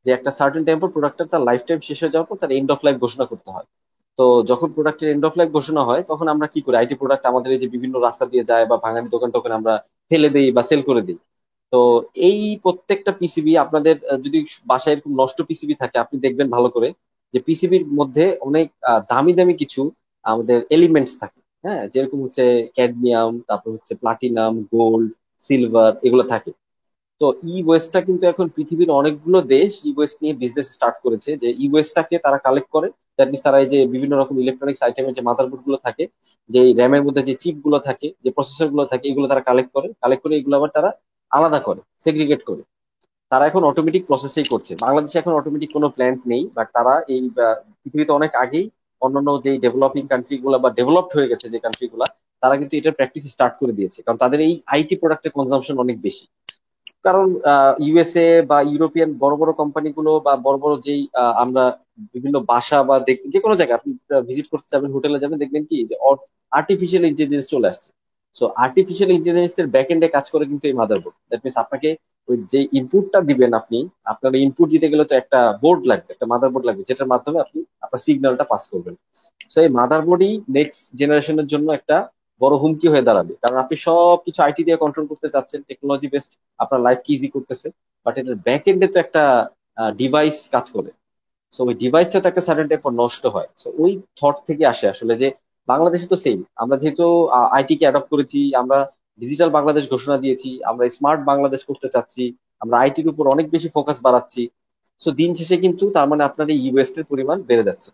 যে 0.06 0.10
একটা 0.14 0.32
সার্টেন 0.32 0.64
টাইম 0.66 0.78
পর 0.80 0.90
প্রোডাক্টটা 0.90 1.26
তার 1.26 1.42
লাইফ 1.42 1.62
টাইম 1.66 1.80
শেষ 1.82 1.98
হয়ে 2.02 2.14
যাওয়ার 2.14 2.28
পর 2.30 2.38
তার 2.42 2.52
এন্ড 2.52 2.70
অফ 2.72 2.80
লাইফ 2.86 2.96
ঘোষণা 2.98 3.26
করতে 3.26 3.50
হয়। 3.52 3.68
তো 4.20 4.26
যখন 4.52 4.70
প্রোডাক্টের 4.76 5.12
এন্ড 5.14 5.24
অফ 5.26 5.34
লাইফ 5.40 5.50
ঘোষণা 5.58 5.82
হয়, 5.84 6.02
তখন 6.12 6.28
আমরা 6.34 6.48
কি 6.54 6.60
করি? 6.66 6.76
আইটি 6.78 6.96
প্রোডাক্ট 6.96 7.24
আমাদের 7.26 7.50
এই 7.52 7.62
যে 7.64 7.68
বিভিন্ন 7.76 7.96
রাস্তা 8.00 8.26
দিয়ে 8.32 8.48
যায় 8.50 8.66
বা 8.66 8.76
ভাঙানি 8.86 9.08
দোকান 9.16 9.30
টোকান 9.36 9.52
আমরা 9.60 9.74
ফেলে 10.12 10.30
দিই 10.36 10.50
বা 10.58 10.62
সেল 10.70 10.82
করে 10.90 11.02
দিই। 11.08 11.18
তো 11.74 11.80
এই 12.28 12.40
প্রত্যেকটা 12.64 13.12
পিসিবি 13.12 13.52
আপনাদের 13.58 13.96
যদি 14.26 14.40
বাসায় 14.66 14.94
এরকম 14.96 15.12
নষ্ট 15.22 15.38
পিসিবি 15.50 15.76
থাকে, 15.82 15.96
আপনি 16.00 16.16
দেখবেন 16.26 16.48
ভালো 16.56 16.70
করে 16.76 16.90
যে 17.34 17.40
পিসিবির 17.48 17.84
মধ্যে 18.00 18.26
অনেক 18.40 18.68
দামি 19.10 19.34
দামি 19.34 19.54
কিছু 19.62 19.82
আমাদের 20.26 20.58
এলিমেন্টস 20.70 21.14
থাকে। 21.22 21.40
হ্যাঁ 21.64 21.82
যেরকম 21.94 22.20
হচ্ছে 22.24 22.44
ক্যাডমিয়াম 22.76 23.32
তারপর 23.48 23.70
হচ্ছে 23.76 23.94
প্লাটিনাম 23.96 24.54
গোল্ড 24.74 25.08
সিলভার 25.42 25.92
এগুলো 26.08 26.24
থাকে। 26.24 26.52
তো 27.22 27.26
ই 27.46 27.56
ওয়েস্টটা 27.66 28.00
কিন্তু 28.02 28.24
এখন 28.28 28.46
পৃথিবীর 28.48 28.90
অনেকগুলো 28.92 29.38
দেশ 29.56 29.72
ই 29.86 29.92
ওয়েস্ট 29.98 30.18
নিয়ে 30.24 30.34
বিজনেস 30.34 30.68
স্টার্ট 30.72 30.98
করেছে 31.04 31.30
যে 31.38 31.50
ই 31.60 31.66
ওয়েস্টটাকে 31.72 32.16
তারা 32.26 32.38
কালেক্ট 32.38 32.70
করে। 32.72 32.88
দ্যাট 33.20 33.30
মিনস 33.32 33.44
তারা 33.48 33.58
এই 33.64 33.70
যে 33.74 33.80
বিভিন্ন 33.94 34.14
রকম 34.22 34.36
ইলেকট্রনিক্স 34.44 34.82
আইটেমের 34.86 35.16
যে 35.18 35.22
মাদারবোর্ডগুলো 35.28 35.78
থাকে, 35.86 36.04
যে 36.50 36.60
র্যামের 36.80 37.04
মধ্যে 37.06 37.22
যে 37.30 37.34
চিপগুলো 37.42 37.78
থাকে, 37.88 38.08
যে 38.24 38.30
প্রসেসরগুলো 38.38 38.84
থাকে, 38.92 39.06
এগুলো 39.12 39.26
তারা 39.32 39.42
কালেক্ট 39.50 39.72
করে 39.76 39.88
কালেক্ট 40.04 40.22
করে 40.26 40.34
এগুলো 40.40 40.56
আবার 40.60 40.72
তারা 40.78 40.90
আলাদা 41.32 41.60
করে 41.68 41.82
সেগ্রিগেট 42.06 42.42
করে। 42.50 42.62
তারা 43.32 43.44
এখন 43.50 43.64
অটোমেটিক 43.72 44.04
প্রসেসেই 44.10 44.48
করছে। 44.54 44.72
বাংলাদেশে 44.86 45.18
এখন 45.22 45.34
অটোমেটিক 45.40 45.70
কোনো 45.76 45.88
প্ল্যান্ট 45.96 46.22
নেই 46.32 46.44
বাট 46.58 46.68
তারা 46.78 46.94
এই 47.14 47.22
পৃথিবীতে 47.82 48.12
অনেক 48.20 48.32
আগেই 48.44 48.66
অন্যান্য 49.02 49.30
যে 49.46 49.52
ডেভেলপিং 49.66 50.04
কান্ট্রি 50.12 50.36
গুলো 50.44 50.56
বা 50.64 50.70
ডেভেলপড 50.80 51.12
হয়ে 51.18 51.30
গেছে 51.32 51.46
যে 51.54 51.60
কান্ট্রি 51.66 51.88
গুলা, 51.94 52.08
তারা 52.44 52.56
কিন্তু 52.60 52.74
এটার 52.80 52.96
প্র্যাকটিস 52.98 53.24
স্টার্ট 53.34 53.54
করে 53.62 53.74
দিয়েছে। 53.78 54.00
কারণ 54.06 54.18
তাদের 54.24 54.40
এই 54.48 54.54
আইটি 54.74 54.96
প্রোডাক্টের 55.02 55.36
কনজামশন 55.38 55.76
অনেক 55.86 55.98
বেশি। 56.08 56.26
কারণ 57.06 57.28
ইউএসএ 57.86 58.28
বা 58.52 58.58
ইউরোপিয়ান 58.72 59.10
বড় 59.24 59.36
বড় 59.42 59.52
কোম্পানিগুলো 59.62 60.12
বা 60.26 60.34
বড় 60.46 60.58
বড় 60.64 60.74
যেই 60.86 61.02
আমরা 61.44 61.64
বিভিন্ন 62.16 62.36
বাসা 62.52 62.78
বা 62.90 62.96
যে 63.34 63.40
কোনো 63.44 63.56
জায়গায় 63.60 63.78
আপনি 63.80 63.92
ভিজিট 64.28 64.48
করতে 64.52 64.70
যাবেন 64.74 64.90
হোটেলে 64.96 65.22
যাবেন, 65.24 65.38
দেখবেন 65.44 65.64
কি 65.70 65.78
আর্টিফিশিয়াল 66.60 67.04
ইন্টেলিজেন্স 67.12 67.48
চলে 67.54 67.68
আসছে। 67.72 67.90
সো 68.36 68.46
আর্টিফিশিয়াল 68.66 69.10
ইন্টেলিজেন্স 69.18 69.54
এর 69.62 69.68
ব্যাক 69.76 69.88
এন্ডে 69.94 70.08
কাজ 70.16 70.26
করে 70.34 70.44
কিন্তু 70.52 70.66
এই 70.70 70.76
মাদারবোর্ড 70.82 71.16
দ্যাট 71.30 71.42
মিনস 71.46 71.58
আপনাকে 71.64 71.90
ওই 72.30 72.36
যে 72.52 72.60
ইনপুটটা 72.80 73.20
দিবেন 73.30 73.52
আপনি, 73.62 73.80
আপনার 74.12 74.32
ইনপুট 74.46 74.68
দিতে 74.74 74.88
গেলে 74.92 75.04
তো 75.10 75.14
একটা 75.22 75.40
বোর্ড 75.64 75.82
লাগবে, 75.92 76.10
একটা 76.16 76.28
মাদারবোর্ড 76.34 76.66
লাগবে, 76.68 76.84
যেটার 76.90 77.12
মাধ্যমে 77.14 77.40
আপনি 77.46 77.60
আপনার 77.86 78.04
সিগন্যালটা 78.06 78.46
পাস 78.52 78.64
করবেন। 78.72 78.96
সো 79.52 79.58
এই 79.66 79.72
মাদারবোর্ডই 79.80 80.34
নেক্সট 80.58 80.82
জেনারেশনের 81.00 81.48
জন্য 81.54 81.68
একটা 81.80 81.98
বড় 82.42 82.56
হুমকি 82.62 82.88
হয়ে 82.94 83.08
দাঁড়াবে। 83.08 83.34
কারণ 83.44 83.58
আপনি 83.64 83.76
সব 83.88 84.18
কিছু 84.26 84.40
আইটি 84.46 84.62
দিয়ে 84.68 84.82
কন্ট্রোল 84.84 85.06
করতে 85.12 85.28
চাচ্ছেন 85.34 85.60
টেকনোলজি 85.70 86.08
বেসড 86.14 86.32
আপনার 86.64 86.80
লাইফ 86.86 87.00
কি 87.06 87.12
ইজি 87.18 87.30
করতেছে। 87.36 87.68
বাট 88.06 88.14
এটার 88.20 88.38
ব্যাক 88.48 88.64
এন্ডে 88.72 88.88
তো 88.94 88.98
একটা 89.06 89.24
ডিভাইস 90.02 90.38
কাজ 90.54 90.66
করে। 90.76 90.90
সো 91.54 91.60
ওই 91.70 91.76
ডিভাইসটা 91.84 92.18
তো 92.24 92.28
একটা 92.32 92.44
সার্টেন 92.48 92.68
টাইপ 92.72 92.84
নষ্ট 93.02 93.24
হয়। 93.36 93.50
সো 93.62 93.68
ওই 93.84 93.92
থট 94.20 94.36
থেকে 94.48 94.64
আসে 94.74 94.86
আসলে 94.94 95.14
যে, 95.22 95.28
বাংলাদেশে 95.68 96.08
তো 96.14 96.18
সেম 96.26 96.38
আমরা 96.64 96.76
যেহেতু 96.82 97.06
আইটি 97.58 97.76
কে 97.80 97.86
অ্যাডপ্ট 97.88 98.10
করেছি, 98.14 98.40
আমরা 98.62 98.78
ডিজিটাল 99.20 99.50
বাংলাদেশ 99.58 99.84
ঘোষণা 99.94 100.18
দিয়েছি, 100.24 100.50
আমরা 100.70 100.84
স্মার্ট 100.98 101.22
বাংলাদেশ 101.32 101.62
করতে 101.70 101.88
চাচ্ছি, 101.94 102.24
আমরা 102.64 102.76
আইটির 102.84 103.08
উপর 103.12 103.24
অনেক 103.28 103.48
বেশি 103.56 103.68
ফোকাস 103.76 103.98
বাড়াচ্ছি। 104.06 104.42
সো 105.02 105.10
দিন 105.20 105.32
শেষে 105.40 105.58
কিন্তু 105.66 105.84
তার 105.96 106.08
মানে 106.12 106.24
আপনার 106.30 106.48
এই 106.54 106.60
ইউএসটির 106.66 107.06
পরিমাণ 107.12 107.38
বেড়ে 107.50 107.68
যাচ্ছে। 107.70 107.90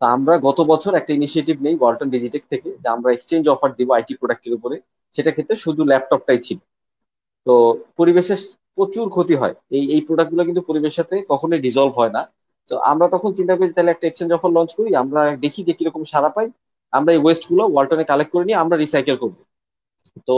তা 0.00 0.06
আমরা 0.16 0.34
গত 0.48 0.58
বছর 0.72 0.92
একটা 0.94 1.12
ইনিশিয়েটিভ 1.18 1.56
নেই 1.66 1.74
ওয়ালটন 1.80 2.08
ডিজিটেক 2.10 2.42
থেকে, 2.52 2.68
যে 2.82 2.88
আমরা 2.88 3.08
এক্সচেঞ্জ 3.12 3.44
অফার 3.48 3.70
দিব 3.78 3.88
আইটি 3.96 4.12
প্রোডাক্টের 4.20 4.56
উপরে। 4.58 4.76
সেটা 5.14 5.30
ক্ষেত্রে 5.30 5.56
শুধু 5.64 5.82
ল্যাপটপটাই 5.90 6.40
ছিল। 6.46 6.58
তো, 7.46 7.54
পরিবেশের 7.98 8.40
প্রচুর 8.76 9.06
ক্ষতি 9.08 9.34
হয়। 9.40 9.54
এই 9.76 9.84
এই 9.94 10.00
প্রোডাক্টগুলো 10.08 10.42
কিন্তু 10.48 10.62
পরিবেশের 10.68 10.98
সাথে 11.00 11.16
কখনোই 11.32 11.60
ডিজলভ 11.66 11.92
হয় 12.00 12.12
না। 12.16 12.22
তো 12.68 12.74
আমরা 12.90 13.06
তখন 13.14 13.30
চিন্তা 13.38 13.54
করি 13.58 13.68
তাহলে 13.76 13.92
একটা 13.92 14.06
এক্সচেঞ্জ 14.08 14.30
অফার 14.36 14.50
লঞ্চ 14.56 14.70
করি, 14.78 14.90
আমরা 15.02 15.20
দেখি 15.44 15.60
যে 15.68 15.72
কীরকম 15.78 16.02
সারা 16.12 16.30
পাই। 16.36 16.46
আমরা 16.92 17.10
এই 17.16 17.20
ওয়েস্টগুলো 17.22 17.62
ওয়ালটনে 17.72 18.04
কালেক্ট 18.10 18.30
করে 18.34 18.44
নিয়ে 18.48 18.62
আমরা 18.62 18.76
রিসাইকেল 18.76 19.16
করব। 19.22 19.36
তো 20.28 20.36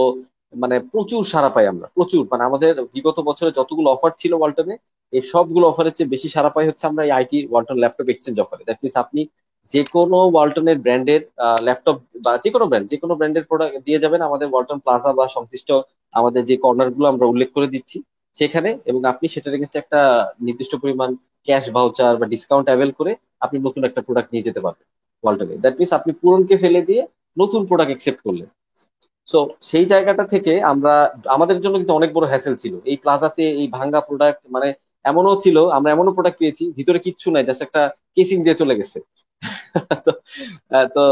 মানে 0.52 0.76
প্রচুর 0.92 1.22
সারা 1.32 1.50
পাই 1.56 1.66
আমরা, 1.72 1.86
প্রচুর। 1.96 2.22
মানে 2.32 2.42
আমাদের 2.48 2.72
বিগত 2.94 3.18
বছরে 3.28 3.50
যতগুলো 3.58 3.88
অফার 3.96 4.12
ছিল 4.22 4.32
ওয়ালটনে 4.38 4.74
এই 5.12 5.22
সবগুলো 5.32 5.64
অফারের 5.72 5.94
চেয়ে 5.96 6.12
বেশি 6.14 6.28
সারা 6.34 6.50
পাই 6.54 6.66
হচ্ছে 6.68 6.84
আমরা 6.90 7.02
এই 7.06 7.12
আইটি 7.18 7.38
ওয়ালটন 7.50 7.76
ল্যাপটপ 7.82 8.06
এক্সচেঞ্জ 8.10 8.36
অফারে 8.44 8.62
দ্যাট 8.68 8.78
মিনস 8.82 8.96
আপনি 9.04 9.20
যে 9.68 9.80
কোনো 9.94 10.18
ওয়ালটনের 10.32 10.78
ব্র্যান্ডের 10.84 11.22
ল্যাপটপ 11.66 11.96
বা 12.24 12.32
যে 12.44 12.50
কোনো 12.54 12.64
ব্র্যান্ড 12.70 12.86
যে 12.92 12.96
কোনো 13.02 13.14
ব্র্যান্ডের 13.18 13.44
প্রোডাক্ট 13.50 13.74
দিয়ে 13.86 14.02
যাবেন 14.04 14.20
আমাদের 14.28 14.48
ওয়ালটন 14.50 14.78
প্লাজা 14.84 15.10
বা 15.18 15.24
সংশ্লিষ্ট 15.36 15.70
আমাদের 16.12 16.42
যে 16.50 16.56
কর্নারগুলো 16.64 17.06
আমরা 17.12 17.26
উল্লেখ 17.32 17.48
করে 17.56 17.68
দিচ্ছি। 17.74 17.98
সেখানে 18.36 18.70
এবং 18.84 19.00
আপনি 19.04 19.26
সেটার 19.28 19.54
এগেনস্টে 19.54 19.78
একটা 19.80 20.00
নির্দিষ্ট 20.40 20.72
পরিমাণ 20.82 21.10
ক্যাশ 21.48 21.64
ভাউচার 21.70 22.12
বা 22.20 22.26
ডিসকাউন্ট 22.26 22.66
অ্যাভেল 22.68 22.90
করে 22.90 23.12
আপনি 23.40 23.56
নতুন 23.58 23.82
একটা 23.84 24.00
প্রোডাক্ট 24.02 24.30
নিয়ে 24.32 24.46
যেতে 24.48 24.60
পারবেন 24.60 24.86
ওয়ালটনে 25.24 25.54
দ্যাট 25.56 25.74
মিনস 25.78 25.92
আপনি 25.92 26.10
পুরনকে 26.22 26.54
ফেলে 26.58 26.80
দিয়ে 26.82 27.02
নতুন 27.36 27.60
প্রোডাক্ট 27.66 27.92
একসেপ্ট 27.92 28.20
করলেন। 28.22 28.48
সো 29.28 29.38
সেই 29.62 29.86
জায়গাটা 29.86 30.24
থেকে 30.24 30.52
আমরা, 30.62 30.94
আমাদের 31.26 31.58
জন্য 31.60 31.74
কিন্তু 31.78 31.94
অনেক 31.94 32.10
বড় 32.14 32.26
হ্যাসেল 32.28 32.54
ছিল। 32.56 32.74
এই 32.84 32.96
প্লাজাতে 32.96 33.44
এই 33.60 33.66
ভাঙ্গা 33.68 34.00
প্রোডাক্ট 34.00 34.40
মানে 34.50 34.68
এমনও 35.04 35.34
ছিল, 35.40 35.56
আমরা 35.68 35.90
এমনও 35.92 36.12
প্রোডাক্ট 36.12 36.38
পেয়েছি, 36.38 36.64
ভিতরে 36.76 36.98
কিচ্ছু 36.98 37.28
নাই 37.30 37.44
জাস্ট 37.44 37.62
একটা 37.62 37.82
কেসিং 38.16 38.38
দিয়ে 38.44 38.60
চলে 38.62 38.74
গেছে। 38.80 38.98
তো 40.96 41.02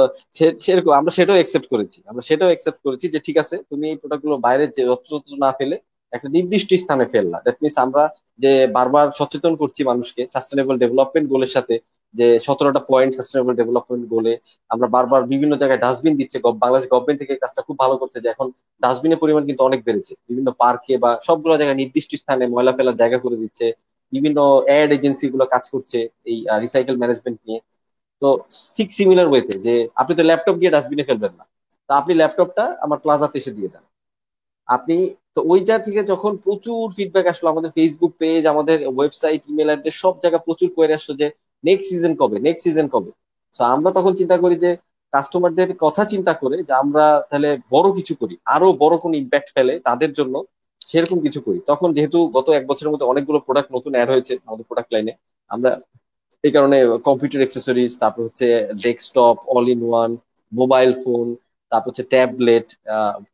সেরকম, 0.64 0.93
আমরা 1.01 1.12
সেটাও 1.18 1.37
একসেপ্ট 1.37 1.66
করেছি। 1.70 1.99
আমরা 2.07 2.22
সেটাও 2.22 2.51
একসেপ্ট 2.53 2.81
করেছি 2.87 3.07
যে 3.09 3.18
ঠিক 3.27 3.37
আছে, 3.43 3.57
তুমি 3.70 3.85
এই 3.93 3.97
প্রোডাক্টগুলো 4.03 4.37
বাইরে 4.47 4.64
যত্র 4.79 5.12
না 5.45 5.51
ফেলে 5.59 5.77
একটা 6.15 6.29
নির্দিষ্ট 6.37 6.71
স্থানে 6.83 7.05
ফেললা 7.12 7.39
দ্যাট 7.45 7.57
মিনস 7.62 7.77
আমরা 7.85 8.03
যে 8.39 8.53
বারবার 8.77 9.07
সচেতন 9.19 9.53
করছি 9.62 9.81
মানুষকে 9.91 10.23
সাস্টেনেবল 10.35 10.75
ডেভেলপমেন্ট 10.83 11.27
গোলের 11.33 11.53
সাথে, 11.57 11.75
যে 12.15 12.27
সতেরোটা 12.47 12.81
পয়েন্ট 12.91 13.12
সাস্টেনেবল 13.19 13.53
ডেভেলপমেন্ট 13.57 14.05
গোলে 14.12 14.33
আমরা 14.71 14.87
বারবার 14.97 15.21
বিভিন্ন 15.33 15.55
জায়গায় 15.62 15.81
ডাস্টবিন 15.85 16.15
দিচ্ছে 16.21 16.37
বাংলাদেশ 16.62 16.87
গভর্নমেন্ট 16.93 17.19
থেকে 17.23 17.35
কাজটা 17.43 17.61
খুব 17.67 17.77
ভালো 17.83 17.95
করছে 18.01 18.19
যে 18.25 18.29
এখন 18.35 18.47
ডাস্টবিনের 18.83 19.21
পরিমাণ 19.23 19.43
কিন্তু 19.49 19.62
অনেক 19.65 19.81
বেড়েছে। 19.87 20.12
বিভিন্ন 20.29 20.49
পার্কে 20.61 20.95
বা 21.05 21.11
সবগুলো 21.27 21.55
জায়গায় 21.57 21.79
নির্দিষ্ট 21.83 22.11
স্থানে 22.23 22.45
ময়লা 22.47 22.73
ফেলার 22.77 23.01
জায়গা 23.03 23.19
করে 23.25 23.37
দিচ্ছে। 23.43 23.67
বিভিন্ন 24.12 24.39
অ্যাড 24.67 24.91
এজেন্সি 24.93 25.27
গুলো 25.35 25.45
কাজ 25.55 25.65
করছে 25.75 25.99
এই 26.31 26.39
রিসাইকেল 26.65 26.97
ম্যানেজমেন্ট 26.99 27.39
নিয়ে। 27.47 27.59
তো 28.23 28.29
সিক্স 28.75 28.95
সিমিলার 28.99 29.31
ওয়েতে 29.31 29.55
যে 29.67 29.75
আপনি 29.95 30.12
তো 30.19 30.23
ল্যাপটপ 30.23 30.55
গিয়ে 30.61 30.75
ডাস্টবিনে 30.75 31.09
ফেলবেন 31.09 31.33
না। 31.39 31.45
তা 31.89 31.93
আপনি 32.01 32.12
ল্যাপটপটা 32.15 32.65
আমার 32.85 32.99
প্লাজাতে 33.05 33.37
এসে 33.39 33.53
দিয়ে 33.57 33.73
যান। 33.75 33.85
আপনি, 34.69 34.97
তো 35.35 35.41
ওই 35.43 35.49
ওইটা 35.55 35.75
থেকে 35.87 36.01
যখন 36.12 36.33
প্রচুর 36.47 36.83
ফিডব্যাক 36.97 37.27
আসলো, 37.33 37.47
আমাদের 37.53 37.71
ফেসবুক 37.77 38.12
পেজ 38.23 38.43
আমাদের 38.53 38.77
ওয়েবসাইট 38.97 39.41
ইমেল 39.51 39.69
অ্যাড্রেস 39.71 39.97
সব 40.05 40.15
জায়গায় 40.23 40.43
প্রচুর 40.47 40.69
কোয়েরি 40.75 40.95
আসলো 40.99 41.15
যে 41.21 41.27
নেক্সট 41.65 41.87
সিজন 41.91 42.12
কবে 42.21 42.37
নেক্সট 42.47 42.62
সিজন 42.67 42.87
কবে? 42.95 43.11
তো 43.55 43.62
আমরা 43.75 43.91
তখন 43.99 44.12
চিন্তা 44.21 44.37
করি 44.43 44.57
যে 44.65 44.71
কাস্টমারদের 45.12 45.69
কথা 45.85 46.03
চিন্তা 46.12 46.33
করে 46.43 46.57
যে, 46.69 46.73
আমরা 46.83 47.05
তাহলে 47.31 47.51
বড় 47.75 47.89
কিছু 47.99 48.15
করি, 48.21 48.35
আরও 48.55 48.69
বড় 48.83 48.95
কোনো 49.05 49.15
ইম্প্যাক্ট 49.23 49.49
ফেলে 49.57 49.75
তাদের 49.89 50.11
জন্য, 50.19 50.35
সেরকম 50.81 51.19
কিছু 51.27 51.41
করি। 51.47 51.59
তখন 51.71 51.89
যেহেতু 51.97 52.19
গত 52.37 52.47
এক 52.59 52.65
বছরের 52.71 52.93
মধ্যে 52.93 53.09
অনেকগুলো 53.12 53.39
প্রোডাক্ট 53.47 53.71
নতুন 53.77 53.93
অ্যাড 53.97 54.09
হয়েছে 54.15 54.33
আমাদের 54.49 54.67
প্রোডাক্ট 54.69 54.91
লাইনে 54.95 55.12
আমরা 55.51 55.71
এই 56.45 56.53
কারণে 56.57 56.77
কম্পিউটার 57.09 57.41
এক্সেসরিজ 57.45 57.91
তারপর 58.03 58.21
হচ্ছে 58.27 58.47
desktop 58.85 59.37
all 59.55 59.67
in 59.75 59.81
one 59.91 60.11
mobile 60.53 60.91
phone 61.05 61.27
তারপর 61.75 61.91
হচ্ছে 61.91 62.05
ট্যাবলেট 62.12 62.68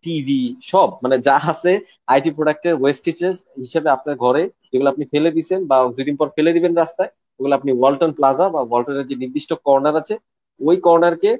টিভি 0.04 0.42
সব 0.72 0.88
মানে 1.02 1.16
যা 1.26 1.36
আছে 1.52 1.72
আইটি 2.12 2.30
প্রোডাক্টের 2.36 2.74
ওয়েস্টেজেস 2.80 3.36
হিসেবে 3.62 3.88
আপনার 3.96 4.14
ঘরে, 4.24 4.42
যেগুলো 4.70 4.88
আপনি 4.92 5.04
ফেলে 5.12 5.30
দিচ্ছেন 5.36 5.60
বা 5.70 5.76
দুই 5.96 6.04
দিন 6.08 6.16
পর 6.20 6.28
ফেলে 6.36 6.50
দিবেন 6.56 6.72
রাস্তায়, 6.82 7.10
ওগুলো 7.38 7.54
আপনি 7.58 7.70
ওয়ালটন 7.78 8.10
প্লাজা 8.18 8.46
বা 8.54 8.60
ওয়ালটনের 8.68 9.06
যে 9.10 9.16
নির্দিষ্ট 9.22 9.50
কর্নার 9.66 9.96
আছে, 10.00 10.14
ওই 10.60 10.76
কর্নারকে 10.86 11.30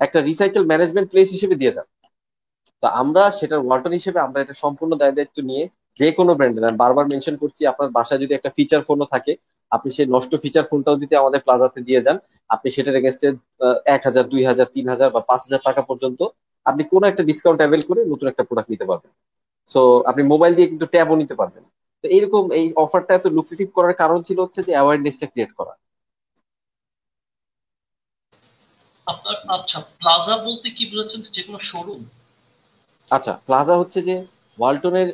একটা 0.00 0.18
রিসাইকেল 0.28 0.62
ম্যানেজমেন্ট 0.70 1.08
প্লেস 1.12 1.28
হিসেবে 1.36 1.56
দিয়ে 1.60 1.74
যান। 1.76 1.86
তো 2.82 2.86
আমরা 3.02 3.22
সেটার 3.38 3.60
ওয়ালটন 3.66 3.92
হিসেবে 3.98 4.18
আমরা 4.26 4.38
এটা 4.44 4.54
সম্পূর্ণ 4.62 4.92
দায় 5.00 5.14
দায়িত্ব 5.16 5.38
নিয়ে 5.50 5.64
যে 6.00 6.08
কোনো 6.18 6.32
ব্র্যান্ডের 6.38 6.68
আমি 6.68 6.78
বারবার 6.82 7.04
মেনশন 7.10 7.36
করছি, 7.42 7.62
আপনার 7.72 7.88
বাসায় 7.96 8.20
যদি 8.22 8.32
একটা 8.34 8.50
ফিচার 8.56 8.80
ফোনও 8.88 9.06
থাকে, 9.14 9.32
আপনি 9.72 9.88
সেই 9.96 10.06
নষ্ট 10.14 10.32
ফিচার 10.44 10.64
ফোনটাও 10.70 10.96
যদি 11.02 11.14
আমাদের 11.22 11.40
প্লাজাতে 11.46 11.80
দিয়ে 11.88 12.00
যান, 12.06 12.16
আপনি 12.54 12.68
সেটার 12.74 12.98
এগেনস্টে 13.00 13.28
এক 13.94 14.00
হাজার, 14.08 14.24
দুই 14.32 14.42
হাজার, 14.48 14.66
তিন 14.74 14.86
হাজার 14.92 15.08
বা 15.14 15.20
পাঁচ 15.28 15.40
হাজার 15.46 15.62
টাকা 15.68 15.82
পর্যন্ত 15.90 16.20
আপনি 16.66 16.82
কোনো 16.92 17.04
একটা 17.08 17.22
ডিসকাউন্ট 17.30 17.60
অ্যাভেল 17.62 17.82
করে 17.88 18.00
নতুন 18.12 18.26
একটা 18.28 18.46
প্রোডাক্ট 18.48 18.70
নিতে 18.72 18.86
পারবেন। 18.90 19.12
সো 19.70 19.80
আপনি 20.10 20.22
মোবাইল 20.32 20.52
দিয়ে 20.56 20.70
কিন্তু 20.72 20.86
ট্যাবও 20.94 21.20
নিতে 21.22 21.34
পারবেন। 21.40 21.64
তো 22.04 22.06
এইরকম 22.16 22.44
এই 22.58 22.66
অফারটা 22.84 23.12
এত 23.14 23.26
লুক্রেটিভ 23.36 23.68
করার 23.76 23.94
কারণ 24.02 24.18
ছিল 24.28 24.38
হচ্ছে 24.44 24.60
যে 24.66 24.72
অ্যাওয়ারনেসটা 24.76 25.26
ক্রিয়েট 25.32 25.52
করা। 25.58 25.72
আপনার 29.06 29.36
আচ্ছা 29.56 29.78
প্লাজা 30.00 30.34
বলতে 30.46 30.68
কি 30.76 30.84
বোঝাচ্ছেন? 30.90 31.20
যে 31.36 31.42
কোনো 31.46 31.58
শোরুম 31.70 32.00
আচ্ছা 33.08 33.32
প্লাজা 33.46 33.74
হচ্ছে 33.80 33.98
যে 34.08 34.16
ওয়ালটনের 34.58 35.08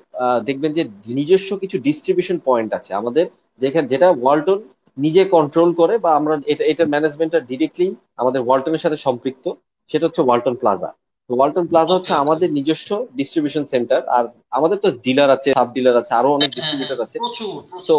দেখবেন 0.49 0.71
যে 0.79 0.83
নিজস্ব 1.19 1.51
কিছু 1.63 1.77
ডিস্ট্রিবিউশন 1.87 2.39
পয়েন্ট 2.49 2.71
আছে। 2.79 2.91
আমাদের 3.01 3.25
যেখানে 3.61 3.87
যেটা 3.93 4.09
ওয়ালটন 4.13 4.59
নিজে 4.97 5.23
কন্ট্রোল 5.37 5.71
করে 5.81 5.95
বা 6.05 6.11
আমরা 6.19 6.35
এটা 6.53 6.65
এটার 6.73 6.93
ম্যানেজমেন্টটা 6.95 7.41
ডিরেক্টলি 7.51 7.89
আমাদের 8.21 8.41
ওয়ালটনের 8.45 8.83
সাথে 8.85 8.99
সম্পৃক্ত 9.07 9.45
সেটা 9.91 10.07
হচ্ছে 10.07 10.23
ওয়ালটন 10.25 10.55
প্লাজা 10.63 10.89
ওয়ালটন 11.31 11.67
প্লাজা 11.71 11.93
হচ্ছে 11.97 12.13
আমাদের 12.23 12.49
নিজস্ব 12.59 12.91
ডিস্ট্রিবিউশন 13.19 13.65
সেন্টার 13.73 14.01
আর 14.17 14.25
আমাদের 14.59 14.79
তো 14.85 14.89
ডিলার 15.05 15.29
আছে 15.37 15.49
সাব 15.59 15.69
ডিলার 15.77 15.95
আছে 16.03 16.13
আরও 16.21 16.31
অনেক 16.39 16.51
ডিস্ট্রিবিউটর 16.57 16.99
আছে। 17.07 17.17
সো 17.87 17.95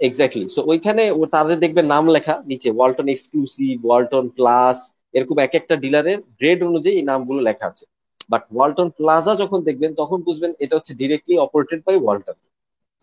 এক্স্যাক্টলি 0.00 0.46
সো 0.54 0.60
ওইখানে 0.72 1.02
তাদের 1.36 1.56
দেখবে 1.64 1.82
নাম 1.92 2.04
লেখা 2.16 2.34
নিচে 2.50 2.68
ওয়ালটন 2.76 3.08
এক্সক্লুসিভ 3.10 3.74
ওয়ালটন 3.86 4.26
প্লাস 4.38 4.76
এরকম 5.16 5.36
এক 5.46 5.52
একটা 5.60 5.74
ডিলারের 5.84 6.18
গ্রেড 6.38 6.60
অনুযায়ী 6.68 6.94
এই 7.00 7.04
নামগুলো 7.10 7.40
লেখা 7.48 7.66
আছে। 7.72 7.84
বাট 8.32 8.42
ওয়ালটন 8.54 8.88
প্লাজা 8.98 9.32
যখন 9.42 9.58
দেখবেন 9.68 9.90
তখন 10.00 10.18
বুঝবেন 10.26 10.52
এটা 10.64 10.74
হচ্ছে 10.76 10.92
ডিরেক্টলি 11.00 11.34
অপারেটেড 11.46 11.80
বাই 11.86 11.96
ওয়ালটন 12.00 12.36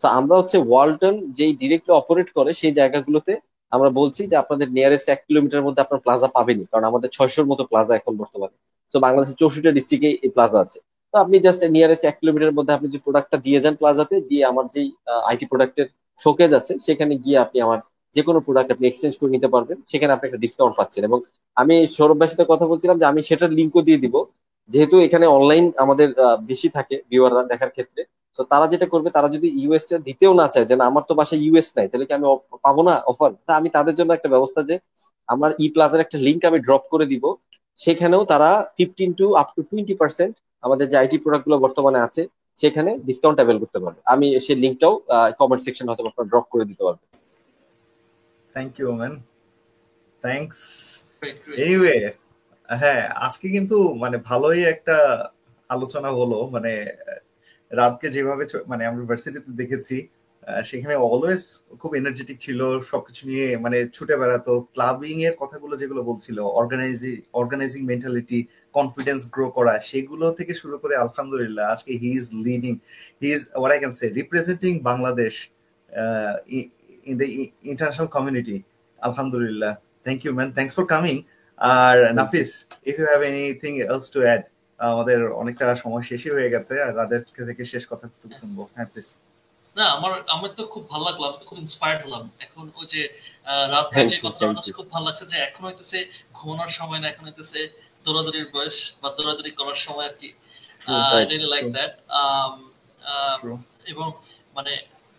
তো 0.00 0.06
আমরা 0.18 0.34
হচ্ছে 0.40 0.56
ওয়ালটন 0.68 1.14
যেই 1.38 1.52
ডিরেক্টলি 1.62 1.92
অপারেট 2.00 2.28
করে 2.38 2.50
সেই 2.60 2.72
জায়গাগুলোতে 2.80 3.32
আমরা 3.72 3.90
বলছি 4.00 4.22
যে 4.30 4.36
আপনাদের 4.42 4.68
নিয়ারেস্ট 4.76 5.06
এক 5.08 5.20
কিলোমিটার 5.28 5.64
মধ্যে 5.66 5.82
আপনার 5.84 6.00
প্লাজা 6.04 6.28
পাবেনি 6.36 6.64
কারণ 6.70 6.84
আমাদের 6.90 7.08
ছয়শোর 7.16 7.46
মতো 7.50 7.62
প্লাজা 7.70 7.92
এখন 8.00 8.14
বর্তমানে। 8.22 8.56
তো 8.92 8.96
বাংলাদেশের 9.06 9.38
চৌষট্টি 9.40 9.70
ডিস্ট্রিক্টে 9.78 10.10
এই 10.26 10.30
প্লাজা 10.36 10.58
আছে। 10.64 10.78
তো 11.14 11.16
আপনি 11.24 11.36
জাস্ট 11.46 11.60
নিয়ারেস্ট 11.76 12.04
এক 12.10 12.16
কিলোমিটার 12.20 12.56
মধ্যে 12.58 12.72
আপনি 12.76 12.88
যে 12.94 12.98
প্রোডাক্টটা 13.06 13.38
দিয়ে 13.46 13.58
যান 13.64 13.74
প্লাজাতে 13.80 14.16
দিয়ে 14.30 14.42
আমার 14.50 14.64
যেই 14.74 14.88
আইটি 15.30 15.46
প্রোডাক্টের 15.50 15.86
শোকেজ 16.18 16.50
আছে, 16.60 16.72
সেখানে 16.86 17.14
গিয়ে 17.24 17.38
আপনি 17.44 17.58
আমার 17.66 17.78
যে 18.14 18.22
কোনো 18.28 18.38
প্রোডাক্ট 18.46 18.70
আপনি 18.74 18.84
এক্সচেঞ্জ 18.88 19.14
করে 19.20 19.30
নিতে 19.36 19.48
পারবেন। 19.54 19.76
সেখানে 19.90 20.12
আপনি 20.14 20.24
একটা 20.28 20.42
ডিসকাউন্ট 20.44 20.74
পাচ্ছেন 20.78 21.02
এবং 21.08 21.18
আমি 21.56 21.74
সৌরভের 21.96 22.30
সাথে 22.32 22.44
কথা 22.52 22.66
বলছিলাম 22.70 22.96
যে 23.00 23.06
আমি 23.12 23.20
সেটার 23.28 23.50
লিঙ্কও 23.58 23.82
দিয়ে 23.88 24.02
দিব। 24.04 24.14
যেহেতু 24.70 24.96
এখানে 25.06 25.26
অনলাইন 25.36 25.64
আমাদের 25.84 26.08
বেশি 26.50 26.68
থাকে 26.76 26.94
ভিউয়াররা 27.10 27.42
দেখার 27.52 27.70
ক্ষেত্রে। 27.76 28.02
তো 28.38 28.42
তারা 28.52 28.66
যেটা 28.72 28.86
করবে, 28.92 29.08
তারা 29.16 29.28
যদি 29.36 29.48
ইউএস 29.60 29.84
টা 29.90 29.96
দিতেও 30.08 30.32
না 30.40 30.46
চায় 30.52 30.66
যে 30.70 30.74
না 30.80 30.84
আমার 30.90 31.04
তো 31.08 31.12
বাসায় 31.20 31.40
ইউএস 31.44 31.68
নাই, 31.76 31.86
তাহলে 31.90 32.06
কি 32.08 32.12
আমি 32.18 32.26
পাবো 32.66 32.80
না 32.88 32.94
অফার 33.10 33.30
তা 33.46 33.52
আমি 33.60 33.68
তাদের 33.76 33.94
জন্য 33.98 34.10
একটা 34.14 34.32
ব্যবস্থা 34.34 34.60
যে, 34.70 34.74
আমার 35.34 35.50
ই 35.64 35.66
প্লাজার 35.74 36.04
একটা 36.04 36.18
লিঙ্ক 36.26 36.40
আমি 36.50 36.58
ড্রপ 36.66 36.84
করে 36.92 37.06
দিব। 37.12 37.24
সেখানেও 37.78 38.22
তারা 38.32 38.50
fifteen 38.76 39.10
to 39.20 39.26
up 39.40 39.48
to 39.54 39.60
twenty 39.68 39.94
percent 40.00 40.34
আমাদের 40.64 40.86
যে 40.92 40.96
আইটি 41.02 41.16
প্রোডাক্টগুলো 41.24 41.56
বর্তমানে 41.64 41.98
আছে 42.06 42.22
সেখানে 42.58 42.90
ডিসকাউন্ট 43.08 43.38
অ্যাভেল 43.40 43.58
করতে 43.62 43.78
পারবে। 43.84 44.00
আমি 44.14 44.26
সেই 44.44 44.56
লিঙ্কটাও 44.64 44.94
কমেন্ট 45.40 45.62
সেকশন 45.66 45.86
হয়তো 45.88 46.02
আপনার 46.10 46.28
ড্রপ 46.30 46.46
করে 46.52 46.64
দিতে 46.70 46.82
পারবে। 46.86 47.04
Thank 48.54 48.72
you 48.80 48.88
man 49.00 49.14
thanks 50.24 50.60
anyway 51.62 51.96
হ্যাঁ 52.68 53.02
আজকে 53.26 53.46
কিন্তু 53.56 53.76
মানে 54.02 54.16
ভালোই 54.30 54.60
একটা 54.74 54.96
আলোচনা 55.70 56.10
হলো। 56.18 56.38
মানে 56.54 56.72
রাতকে 57.70 58.06
যেভাবে 58.14 58.44
মানে 58.66 58.82
আমরা 58.90 59.02
ভার্সিটিতে 59.10 59.50
দেখেছি 59.62 59.96
সেখানে 60.70 60.94
অলওয়েজ 61.06 61.42
খুব 61.80 61.90
এনার্জেটিক 62.00 62.38
ছিল 62.44 62.60
সবকিছু 62.90 63.22
নিয়ে 63.30 63.46
মানে 63.64 63.78
ছুটে 63.96 64.14
বেড়াতো। 64.20 64.52
ক্লাবিং 64.74 65.16
এর 65.28 65.34
কথাগুলো 65.42 65.74
যেগুলো 65.82 66.00
বলছিল 66.10 66.38
organising 66.60 67.14
organising 67.40 67.80
mentality 67.90 68.38
confidence 68.78 69.20
grow 69.34 69.46
করা 69.56 69.74
সেগুলো 69.90 70.26
থেকে 70.38 70.52
শুরু 70.60 70.76
করে 70.82 70.94
আলহামদুলিল্লাহ 71.04 71.64
আজকে 71.74 71.92
he 72.02 72.08
is 72.18 72.26
leading 72.46 72.72
he 73.20 73.28
is 73.36 73.42
what 73.58 73.70
I 73.74 73.78
can 73.82 73.92
say 73.98 74.06
representing 74.20 74.72
Bangladesh 74.90 75.34
in 77.10 77.14
the 77.20 77.26
international 77.70 78.08
community 78.16 78.56
আলহামদুলিল্লাহ। 78.98 79.72
Thank 80.04 80.20
you 80.24 80.32
man 80.38 80.48
thanks 80.56 80.74
for 80.78 80.86
coming 80.94 81.16
R 81.58 81.96
Nafis 82.20 82.50
if 82.90 82.94
you 83.00 83.06
have 83.12 83.20
anything 83.30 83.72
else 83.86 84.06
to 84.14 84.18
add 84.26 84.42
আমাদের 84.80 85.18
অনেকটা 85.40 85.66
সময় 85.82 86.04
শেষই 86.10 86.32
হয়ে 86.36 86.50
গেছে 86.54 86.74
আর 86.84 86.92
রাদের 87.00 87.20
থেকে 87.48 87.64
শেষ 87.72 87.82
কথা 87.90 88.06
শুনব। 88.38 88.58
হ্যাঁ 88.76 88.88
প্লিজ 88.92 89.08
না 89.76 89.84
আমার 89.96 90.12
আমার 90.34 90.50
তো 90.58 90.62
খুব 90.74 90.82
ভালো 90.92 91.04
লাগল 91.08 91.22
আমি 91.28 91.38
তো 91.42 91.46
খুব 91.50 91.58
ইন্সপায়ার্ড 91.64 92.00
হলাম। 92.06 92.24
এখন 92.46 92.64
ওই 92.78 92.86
যে 92.92 93.02
রাত 93.74 93.86
যে 94.12 94.16
কথাটা 94.24 94.72
খুব 94.78 94.88
ভালো 94.94 95.04
লাগছে 95.08 95.24
যে 95.32 95.36
এখন 95.48 95.62
হইতেছে 95.68 95.98
ঘুমানোর 96.38 96.72
সময় 96.78 97.00
না 97.02 97.06
এখন 97.12 97.24
হইতেছে 97.28 97.60
দৌড়াদৌড়ির 98.04 98.48
বয়স 98.54 98.76
বা 99.02 99.08
দৌড়াদৌড়ি 99.16 99.52
করার 99.58 99.78
সময় 99.86 100.06
আর 100.10 100.14
কি 100.20 100.28
আই 101.14 101.22
রিয়েলি 101.30 101.48
লাইক 101.54 101.64
দ্যাট 101.76 101.92
এবং 103.92 104.06
মানে 104.56 104.72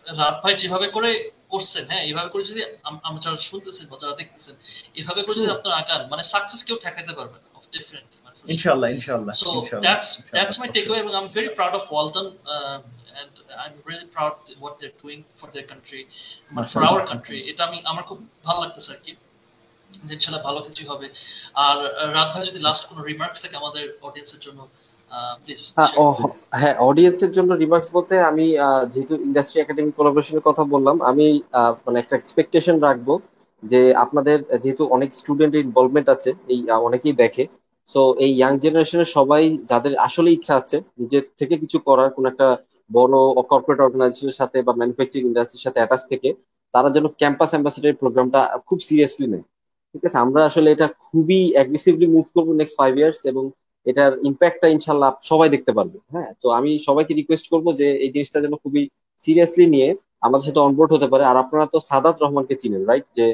রাত 0.06 0.36
ভাই 0.42 0.52
যেভাবে 0.60 0.86
করে 0.96 1.10
করছেন 1.52 1.84
হ্যাঁ 1.90 2.02
এইভাবে 2.08 2.28
করে 2.32 2.42
যদি 2.50 2.60
আমরা 3.08 3.18
যারা 3.24 3.38
শুনতেছেন 3.50 3.84
বা 3.90 3.96
যারা 4.02 4.14
দেখতেছেন 4.20 4.54
এইভাবে 4.98 5.20
করে 5.24 5.36
যদি 5.40 5.50
আপনার 5.56 5.72
আঁকান 5.80 6.00
মানে 6.12 6.22
সাকসেস 6.32 6.60
কেউ 6.66 6.76
ঠেকাইতে 6.84 7.12
পারবেন 7.18 7.40
অফ 7.58 7.64
ডিফারেন্ট 7.74 8.08
ইনশাআল্লাহ 8.54 8.88
ইনশাআল্লাহ 8.96 9.34
so 9.44 9.50
that's 9.86 10.08
that's 10.36 10.56
my 10.62 10.68
takeaway 10.76 11.00
এবং 11.04 11.12
I'm 11.18 11.30
very 11.38 11.50
proud 11.58 11.74
of 11.78 11.84
Walton 11.94 12.26
uh, 13.58 13.64
and 13.64 13.74
I'm 13.74 13.82
really 13.84 14.06
proud 14.06 14.34
what 14.58 14.80
they're 14.80 14.98
doing 15.02 15.24
for 15.36 15.48
their 15.54 15.66
country 15.72 16.02
for 16.72 16.84
our 16.84 17.02
country. 17.06 17.38
এটা 17.50 17.62
আমি 17.64 17.78
আমার 17.84 18.04
খুব 18.08 18.18
ভালো 18.46 18.58
লাগতেছে 18.64 18.90
আর 18.92 19.00
কি 19.04 19.12
যে 19.90 20.12
ইনশাআল্লাহ 20.14 20.42
ভালো 20.48 20.60
কিছু 20.66 20.82
হবে। 20.92 21.06
আর 21.54 21.76
রাত 22.16 22.28
ভাই 22.34 22.46
যদি 22.46 22.58
লাস্ট 22.58 22.82
কোনো 22.90 23.00
রিমার্কস 23.02 23.38
থাকে 23.42 23.56
আমাদের 23.56 23.84
অডিয়েন্সের 24.02 24.40
জন্য 24.46 24.60
হ্যাঁ 26.60 26.74
অডিয়েন্সের 26.88 27.32
জন্য 27.32 27.50
রিমার্কস 27.54 27.88
বলতে 27.92 28.20
আমি 28.20 28.46
যেহেতু 28.92 29.14
ইন্ডাস্ট্রি 29.14 29.60
একাডেমি 29.60 29.90
কোলাবোরেশনের 29.98 30.46
কথা 30.48 30.64
বললাম 30.64 31.02
আমি 31.02 31.42
মানে 31.86 31.98
একটা 32.00 32.16
এক্সপেকটেশন 32.16 32.80
রাখব 32.80 33.18
যে 33.62 33.94
আপনাদের 33.94 34.38
যেহেতু 34.62 34.86
অনেক 34.96 35.10
স্টুডেন্ট 35.14 35.54
ইনভলভমেন্ট 35.54 36.08
আছে 36.08 36.30
এই 36.48 36.70
অনেকেই 36.70 37.12
দেখে। 37.12 37.44
সো 37.88 38.00
এই 38.24 38.30
ইয়াং 38.38 38.52
জেনারেশনের 38.64 39.10
সবাই 39.16 39.42
যাদের 39.70 39.92
আসলে 40.06 40.28
ইচ্ছা 40.36 40.54
আছে, 40.60 40.76
নিজের 41.00 41.24
থেকে 41.40 41.54
কিছু 41.62 41.78
করার, 41.88 42.08
কোন 42.16 42.24
একটা 42.32 42.48
বড় 42.90 43.14
কর্পোরেট 43.50 43.80
অর্গানাইজেশনের 43.86 44.36
সাথে 44.40 44.58
বা 44.66 44.72
ম্যানুফ্যাকচারিং 44.80 45.24
ইন্ডাস্ট্রির 45.30 45.64
সাথে 45.66 45.78
অ্যাটাচ 45.80 46.02
থেকে, 46.12 46.28
তারা 46.74 46.88
যেন 46.96 47.06
ক্যাম্পাস 47.20 47.50
অ্যাম্বাসেডার 47.52 48.00
প্রোগ্রামটা 48.02 48.40
খুব 48.68 48.78
সিরিয়াসলি 48.88 49.26
নেয়। 49.32 49.44
ঠিক 49.94 50.02
আছে? 50.08 50.18
আমরা 50.24 50.40
আসলে 50.50 50.68
এটা 50.74 50.86
খুবই 51.06 51.40
অ্যাগ্রেসিভলি 51.56 52.06
মুভ 52.14 52.26
করব 52.36 52.48
নেক্সট 52.60 52.76
ফাইভ 52.80 52.92
ইয়ার্স 53.00 53.20
এবং 53.32 53.44
এটার 53.86 54.12
ইম্প্যাক্টটা 54.30 54.68
ইনশাল্লাহ 54.76 55.10
সবাই 55.30 55.48
দেখতে 55.54 55.72
পারবে। 55.78 55.98
হ্যাঁ? 56.12 56.28
তো 56.42 56.46
আমি 56.58 56.70
সবাইকে 56.88 57.12
রিকোয়েস্ট 57.20 57.46
করব 57.52 57.66
যে 57.80 57.86
এই 58.04 58.10
জিনিসটা 58.14 58.38
যেন 58.44 58.54
খুবই 58.64 58.82
সিরিয়াসলি 59.20 59.64
নিয়ে 59.74 59.88
আমাদের 60.26 60.46
সাথে 60.48 60.60
অনবোর্ড 60.66 60.90
হতে 60.94 61.08
পারে। 61.12 61.24
আর 61.30 61.36
আপনারা 61.44 61.66
তো 61.74 61.78
সাদাত 61.90 62.16
রহমানকে 62.22 62.54
চিনেন 62.62 62.82
রাইট 62.90 63.06
যে 63.18 63.26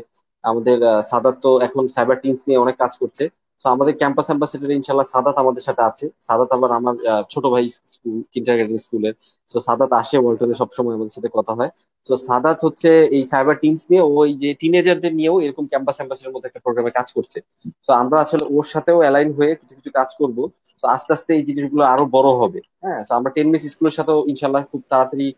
আমাদের 0.44 0.78
সাদাত 1.11 1.36
তো 1.44 1.50
এখন 1.66 1.84
সাইবার 1.94 2.16
টিমস 2.22 2.40
নিয়ে 2.48 2.62
অনেক 2.64 2.76
কাজ 2.82 2.92
করছে। 3.02 3.24
তো 3.61 3.66
আমাদের 3.74 3.94
ক্যাম্পাস 4.00 4.26
অ্যাম্বাসেডার 4.30 4.76
ইনশাল্লাহ 4.80 5.07
সাদাত 5.14 5.36
আমাদের 5.42 5.62
সাথে 5.68 5.82
আছে। 5.90 6.05
সাদাত 6.28 6.50
আবার 6.57 6.70
আমার 6.78 6.94
ছোট 7.32 7.44
ভাই 7.55 7.64
স্কুল 7.92 8.16
কিন্টার 8.32 8.57
স্কুলের। 8.84 9.14
তো 9.48 9.57
সাদাত 9.68 9.90
আসে 10.02 10.16
ওয়ার্ল্টনে 10.20 10.57
সবসময় 10.62 10.94
আমাদের 10.96 11.14
সাথে 11.16 11.30
কথা 11.38 11.52
হয়। 11.59 11.70
তো 12.09 12.12
সাদাত 12.28 12.59
হচ্ছে 12.66 12.90
এই 13.16 13.22
সাইবার 13.32 13.55
টিমস 13.62 13.82
নিয়ে 13.90 14.02
ওই 14.18 14.30
যে 14.42 14.50
টিনেজারদের 14.61 15.12
নিয়েও 15.18 15.36
এরকম 15.44 15.64
ক্যাম্পাস 15.72 15.96
অ্যাম্বাসেডার 15.98 16.32
মধ্যে 16.34 16.48
একটা 16.50 16.62
প্রোগ্রামে 16.64 16.92
কাজ 16.98 17.09
করছে। 17.16 17.38
তো 17.86 17.90
আমরা 18.02 18.16
আসলে 18.24 18.44
ওর 18.57 18.66
সাথেও 18.72 18.98
অ্যালাইন 19.02 19.28
হয়ে 19.38 19.52
কিছু 19.61 19.74
কিছু 19.78 19.90
কাজ 19.98 20.11
করব। 20.20 20.38
তো 20.82 20.84
আস্তে 20.88 21.11
আস্তে 21.12 21.30
এই 21.38 21.42
জিনিসগুলো 21.48 21.82
আরও 21.84 22.05
বড় 22.16 22.30
হবে। 22.40 22.61
হ্যাঁ 22.84 23.00
তো 23.09 23.12
আমরা 23.18 23.30
টেন 23.36 23.48
মিস 23.52 23.62
স্কুলের 23.72 23.94
সাথেও 23.98 24.18
ইনশাল্লাহ 24.32 24.62
খুব 24.72 24.82
তাড়াতাড়ি 24.92 25.28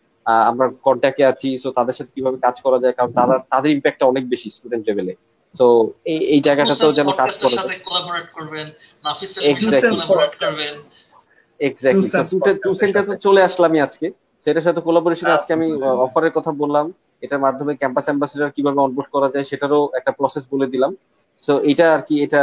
আমরা 0.50 0.66
কন্ট্যাক্টে 0.88 1.24
আছি। 1.32 1.48
সো 1.62 1.68
তাদের 1.78 1.94
সাথে 1.98 2.10
কীভাবে 2.16 2.38
কাজ 2.46 2.56
করা 2.64 2.78
যায়? 2.82 2.94
কারণ 2.98 3.10
তারা, 3.18 3.34
তাদের 3.52 3.70
ইম্প্যাক্টটা 3.76 4.04
অনেক 4.06 4.24
বেশি 4.32 4.48
স্টুডেন্ট 4.50 4.84
লেভেলে 4.88 5.14
তো 5.54 5.66
এই 6.12 6.20
এই 6.34 6.40
জায়গাটাতেও 6.46 6.92
যেন 6.98 7.08
কাজ 7.20 7.32
করে 7.42 7.56
সাথে 7.60 7.76
কোলাবোরেট 7.88 8.28
করবেন 8.36 8.66
নাফিসের 9.04 9.40
কোলাবোরেট 10.00 10.34
করবেন। 10.42 10.74
এক্স্যাক্টলি 11.60 13.02
তো 13.08 13.14
চলে 13.26 13.40
আসলামই 13.48 13.80
আজকে। 13.86 14.06
সেটার 14.42 14.64
সাথে 14.66 14.80
কোলাবোরেশনে 14.86 15.32
আজকে 15.38 15.50
আমি 15.58 15.68
অফারের 16.06 16.32
কথা 16.36 16.50
বললাম। 16.62 16.86
এটার 17.24 17.40
মাধ্যমে 17.46 17.72
ক্যাম্পাস 17.80 18.06
অ্যাম্বাসেডর 18.08 18.54
কীভাবে 18.56 18.80
অনবোর্ড 18.86 19.08
করা 19.14 19.28
যায় 19.34 19.46
সেটারও 19.50 19.80
একটা 19.98 20.12
প্রসেস 20.18 20.44
বলে 20.52 20.66
দিলাম। 20.72 20.92
সো 21.40 21.52
এটা 21.70 21.86
আর 21.94 22.02
কি 22.08 22.14
এটা 22.26 22.42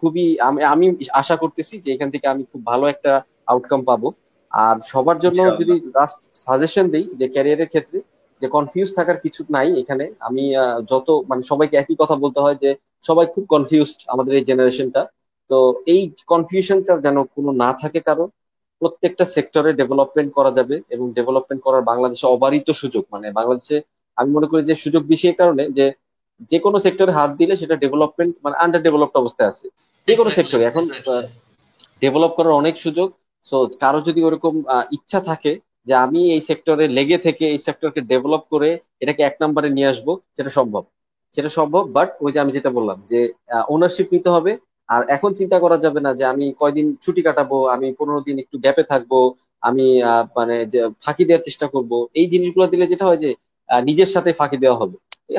খুবই 0.00 0.26
আমি 0.48 0.60
আমি 0.74 0.86
আশা 1.20 1.36
করতেছি 1.42 1.74
যে 1.84 1.88
এখান 1.94 2.08
থেকে 2.14 2.26
আমি 2.32 2.42
খুব 2.50 2.60
ভালো 2.70 2.84
একটা 2.94 3.12
আউটকাম 3.52 3.80
পাবো। 3.90 4.08
আর 4.50 4.76
সবার 4.92 5.18
জন্য 5.24 5.40
যদি 5.60 5.74
লাস্ট 5.96 6.20
সাজেশন 6.44 6.86
দিই 6.94 7.06
যে 7.20 7.26
ক্যারিয়ারের 7.34 7.70
ক্ষেত্রে 7.72 7.98
যে 8.42 8.46
কনফিউজ 8.56 8.88
থাকার 8.98 9.18
কিছু 9.24 9.40
নাই 9.56 9.68
এখানে। 9.82 10.04
আমি 10.28 10.44
যত 10.90 11.08
মানে 11.30 11.42
সবাইকে 11.50 11.76
একই 11.78 11.96
কথা 12.02 12.16
বলতে 12.22 12.38
হয় 12.44 12.56
যে 12.62 12.70
সবাই 13.04 13.26
খুব 13.34 13.44
কনফিউজড 13.54 14.00
আমাদের 14.08 14.32
এই 14.38 14.44
জেনারেশনটা 14.50 15.02
তো 15.50 15.58
এই 15.94 16.02
কনফিউশনটা 16.32 16.92
যেন 17.06 17.16
কোনো 17.36 17.50
না 17.62 17.70
থাকে 17.82 18.00
কারও 18.08 18.24
প্রত্যেকটা 18.82 19.24
সেক্টরে 19.34 19.70
ডেভেলপমেন্ট 19.80 20.30
করা 20.38 20.50
যাবে 20.58 20.76
এবং 20.94 21.06
ডেভেলপমেন্ট 21.18 21.60
করার 21.66 21.82
বাংলাদেশে 21.90 22.26
অবারিত 22.34 22.68
সুযোগ। 22.82 23.04
মানে 23.14 23.26
বাংলাদেশে 23.38 23.76
আমি 24.18 24.30
মনে 24.36 24.46
করি 24.50 24.62
যে 24.70 24.74
সুযোগ 24.84 25.02
বেশি 25.12 25.24
এই 25.30 25.36
কারণে 25.40 25.62
যে 25.78 25.86
যে 26.50 26.58
কোনো 26.58 26.76
সেক্টরে 26.84 27.12
হাত 27.12 27.30
দিলে 27.40 27.54
সেটা 27.56 27.74
ডেভেলপমেন্ট 27.76 28.32
মানে 28.44 28.56
আন্ডার 28.64 28.84
ডেভেলপড 28.86 29.16
অবস্থায় 29.22 29.50
আছে। 29.52 29.66
যে 30.06 30.14
কোনো 30.18 30.30
সেক্টরে 30.30 30.64
এখন 30.70 30.84
ডেভেলপ 32.02 32.32
করার 32.38 32.58
অনেক 32.60 32.74
সুযোগ। 32.84 33.08
সো 33.44 33.56
কারও 33.82 34.00
যদি 34.08 34.20
ওরকম 34.28 34.54
ইচ্ছা 34.96 35.20
থাকে 35.30 35.52
যে 35.86 35.94
আমি 36.04 36.20
এই 36.34 36.42
সেক্টরে 36.48 36.86
লেগে 36.98 37.18
থেকে 37.26 37.44
এই 37.54 37.60
সেক্টরকে 37.66 38.00
ডেভেলপ 38.12 38.42
করে 38.52 38.70
এটাকে 39.02 39.22
এক 39.24 39.34
নম্বরে 39.42 39.68
নিয়ে 39.76 39.90
আসব, 39.92 40.08
সেটা 40.36 40.50
সম্ভব। 40.58 40.84
সেটা 41.34 41.50
সম্ভব 41.58 41.84
বাট 41.96 42.08
ওই 42.24 42.30
যে 42.34 42.38
আমি 42.44 42.52
যেটা 42.56 42.70
বললাম 42.76 42.98
যে 43.10 43.20
ওনারশিপ 43.74 44.08
নিতে 44.14 44.30
হবে, 44.36 44.52
আর 44.88 45.02
এখন 45.16 45.30
চিন্তা 45.40 45.58
করা 45.64 45.76
যাবে 45.84 46.00
না 46.06 46.10
যে 46.18 46.24
আমি 46.32 46.46
কয়দিন 46.60 46.86
ছুটি 47.02 47.20
কাটাবো, 47.26 47.58
আমি 47.74 47.86
পনেরো 47.98 48.20
দিন 48.28 48.36
একটু 48.44 48.56
গ্যাপে 48.64 48.84
থাকব, 48.92 49.12
আমি 49.68 49.86
মানে 50.38 50.54
ফাঁকি 51.04 51.24
দেওয়ার 51.28 51.46
চেষ্টা 51.48 51.66
করব, 51.74 51.92
এই 52.20 52.26
জিনিসগুলো 52.32 52.64
দিলে 52.72 52.86
যেটা 52.92 53.04
হয় 53.08 53.20
যে 53.24 53.30
নিজের 53.70 54.10
সাথে 54.14 54.30
ফাঁকি 54.40 54.58
দেওয়া 54.64 54.80
হবে। 54.82 54.96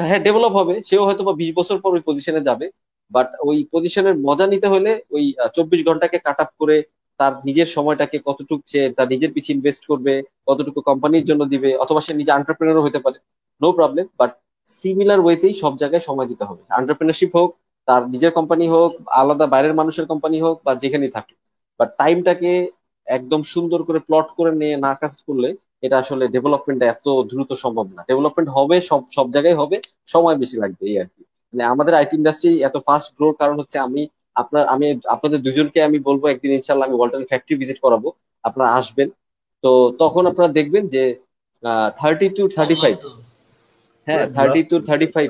হ্যাঁ 0.08 0.22
ডেভেলপ 0.28 0.54
হবে, 0.60 0.76
সেও 0.88 1.04
হয়তো 1.08 1.24
বা 1.28 1.34
বিশ 1.42 1.52
বছর 1.60 1.78
পর 1.84 1.92
ওই 1.98 2.04
পজিশনে 2.08 2.42
যাবে 2.50 2.66
বাট 3.12 3.30
ওই 3.50 3.58
পজিশনের 3.74 4.16
মজা 4.28 4.46
নিতে 4.54 4.68
হলে 4.74 4.92
ওই 5.16 5.24
চব্বিশ 5.56 5.82
ঘন্টাকে 5.88 6.18
কাট 6.26 6.40
আপ 6.44 6.52
করে 6.62 6.78
তার 7.20 7.34
নিজের 7.46 7.66
সময়টাকে 7.66 8.18
কতটুকু 8.26 8.64
সে 8.66 8.82
তার 8.98 9.08
নিজের 9.08 9.32
পিছিয়ে 9.34 9.56
ইনভেস্ট 9.58 9.84
করবে, 9.86 10.14
কতটুকু 10.48 10.80
কোম্পানির 10.82 11.26
জন্য 11.26 11.42
দিবে, 11.46 11.70
অথবা 11.78 12.02
সে 12.02 12.14
নিজে 12.14 12.32
আন্টারপ্রেনারও 12.32 12.86
হতে 12.88 13.00
পারে। 13.00 13.18
নো 13.62 13.70
প্রবলেম 13.72 14.06
বাট 14.20 14.32
সিমিলার 14.68 15.20
ওয়েতেই 15.20 15.54
সব 15.54 15.74
জায়গায় 15.78 16.00
সময় 16.00 16.28
দিতে 16.28 16.44
হবে। 16.44 16.64
আন্টারপ্রেনারশিপ 16.70 17.32
হোক, 17.36 17.50
তার 17.88 18.02
নিজের 18.10 18.32
কোম্পানি 18.32 18.66
হোক, 18.68 18.92
আলাদা 19.12 19.46
বাইরের 19.48 19.74
মানুষের 19.74 20.06
কোম্পানি 20.06 20.38
হোক, 20.42 20.56
বা 20.66 20.72
যেখানেই 20.76 21.10
থাকুক। 21.10 21.38
বাট 21.80 21.90
টাইমটাকে 21.98 22.52
একদম 23.08 23.42
সুন্দর 23.44 23.80
করে 23.84 24.00
প্লট 24.00 24.28
করে 24.38 24.52
নিয়ে 24.52 24.76
না 24.78 24.92
কাজ 24.94 25.14
করলে 25.28 25.50
এটা 25.82 25.96
আসলে 25.98 26.28
ডেভেলপমেন্টটা 26.28 26.86
এত 26.86 27.08
দ্রুত 27.32 27.52
সম্ভব 27.54 27.86
না। 27.96 28.02
ডেভেলপমেন্ট 28.10 28.50
হবে, 28.50 28.76
সব 28.82 29.02
সব 29.12 29.26
জায়গায় 29.32 29.56
হবে, 29.56 29.78
সময় 30.06 30.36
বেশি 30.36 30.58
লাগবে, 30.58 30.84
এই 30.92 30.96
আর 31.00 31.06
কি। 31.06 31.22
মানে 31.54 31.64
আমাদের 31.64 31.94
আইটি 31.94 32.16
ইন্ডাস্ট্রি 32.18 32.52
এত 32.62 32.76
ফাস্ট 32.78 33.10
গ্রোর 33.18 33.34
কারণ 33.42 33.56
হচ্ছে 33.60 33.78
আমি 33.80 34.02
আপনার, 34.42 34.64
আমি, 34.74 34.86
আপনাদের 35.16 35.40
দুজনকে 35.46 35.80
আমি 35.88 35.98
বলব 36.08 36.24
একদিন 36.34 36.52
ইনশাল্লাহ 36.58 36.86
আমি 36.90 36.98
ওয়ালটন 36.98 37.24
ফ্যাক্টরি 37.32 37.56
ভিজিট 37.62 37.78
করাবো। 37.86 38.08
আপনারা 38.48 38.70
আসবেন। 38.80 39.08
তো 39.64 39.72
তখন 40.02 40.24
আপনারা 40.32 40.50
দেখবেন 40.60 40.84
যে 40.94 41.04
থার্টি 42.00 42.28
টু 42.38 42.44
থার্টি 42.56 42.76
ফাইভ 42.84 42.96
হ্যাঁ 44.08 44.26
thirty 44.38 44.62
to 44.70 44.76
thirty 44.88 45.08
five 45.16 45.30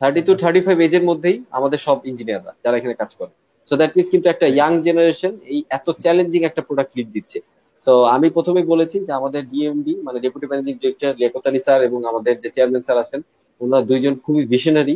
thirty 0.00 0.20
to 0.26 0.32
thirty 0.42 0.60
five 0.66 0.76
এজের 0.86 1.04
মধ্যেই 1.10 1.36
আমাদের 1.58 1.78
সব 1.86 1.98
ইঞ্জিনিয়াররা 2.10 2.52
যারা 2.64 2.76
এখানে 2.80 2.94
কাজ 3.02 3.10
করে। 3.18 3.32
সো 3.68 3.74
দ্যাট 3.80 3.92
মিনস 3.96 4.08
কিন্তু 4.14 4.26
একটা 4.34 4.46
ইয়াং 4.56 4.72
জেনারেশন 4.86 5.32
এই 5.52 5.58
এত 5.76 5.86
চ্যালেঞ্জিং 6.02 6.40
একটা 6.48 6.62
প্রোডাক্ট 6.68 6.92
লিড 6.96 7.08
দিচ্ছে। 7.16 7.38
তো 7.82 7.92
আমি 8.14 8.26
প্রথমে 8.36 8.60
বলেছি 8.72 8.96
যে 9.06 9.12
আমাদের 9.20 9.42
ডিএমডি 9.52 9.94
মানে 10.06 10.18
ডেপুটি 10.24 10.46
ম্যানেজিং 10.50 10.74
ডিরেক্টর 10.80 11.12
লেখত 11.22 11.44
আলী 11.48 11.60
স্যার 11.66 11.78
এবং 11.88 12.00
আমাদের 12.10 12.34
যে 12.42 12.48
চেয়ারম্যান 12.54 12.82
স্যার 12.86 12.98
আছেন, 13.04 13.20
ওনারা 13.60 13.82
দুইজন 13.90 14.14
খুবই 14.24 14.42
ভিশনারি 14.52 14.94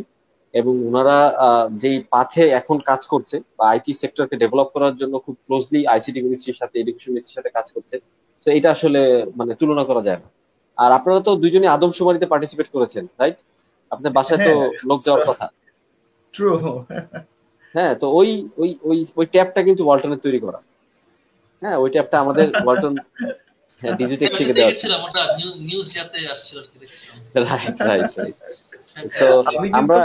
এবং 0.59 0.73
ওনারা 0.89 1.17
যেই 1.81 1.97
পাথে 2.15 2.43
এখন 2.59 2.77
কাজ 2.89 3.01
করছে 3.13 3.35
বা 3.57 3.63
আইটি 3.73 3.91
সেক্টরকে 4.01 4.35
ডেভেলপ 4.43 4.67
করার 4.75 4.93
জন্য 5.01 5.13
খুব 5.25 5.35
ক্লোজলি 5.45 5.81
আইসিটি 5.93 6.19
মিনিস্ট্রির 6.25 6.59
সাথে 6.61 6.75
এডুকেশন 6.79 7.09
মিনিস্ট্রির 7.11 7.37
সাথে 7.39 7.51
কাজ 7.57 7.67
করছে। 7.75 7.95
তো 8.43 8.47
এটা 8.57 8.69
আসলে 8.75 9.01
মানে 9.35 9.51
তুলনা 9.59 9.83
করা 9.89 10.01
যায় 10.07 10.19
না। 10.23 10.27
আর 10.77 10.91
আপনারা 10.97 11.19
তো 11.27 11.31
দুজনই 11.43 11.69
আদমশুমারিতে 11.75 12.27
পার্টিসিপেট 12.33 12.67
করেছেন 12.75 13.03
রাইট 13.19 13.37
আপনার 13.91 14.11
বাসায় 14.17 14.39
তো 14.47 14.51
লোক 14.89 14.99
যাওয়ার 15.05 15.23
কথা। 15.29 15.45
ট্রু 16.33 16.49
হ্যাঁ 17.75 17.93
তো 18.01 18.05
ওই 18.19 18.29
ওই 18.61 18.69
ওই 18.89 18.97
ওই 19.19 19.25
ট্যাবটা 19.33 19.59
কিন্তু 19.63 19.81
ওয়ালটনের 19.85 20.21
তৈরি 20.25 20.39
করা। 20.45 20.59
হ্যাঁ 21.61 21.77
ওই 21.83 21.89
ট্যাবটা 21.89 22.15
আমাদের 22.23 22.47
ওয়ালটন 22.65 22.93
হ্যাঁ 23.81 23.93
ডিজিটেক 24.01 24.29
থেকে 24.39 24.53
দেওয়া 24.53 24.71
ওটা 25.05 25.21
নিউজ 25.67 25.87
দেখছিলাম। 26.75 27.17
রাইট 27.45 27.77
রাইট 27.89 28.11
রাইট 28.19 28.37
তো 29.15 29.27
আমি 29.49 29.67
আমরা 29.79 29.99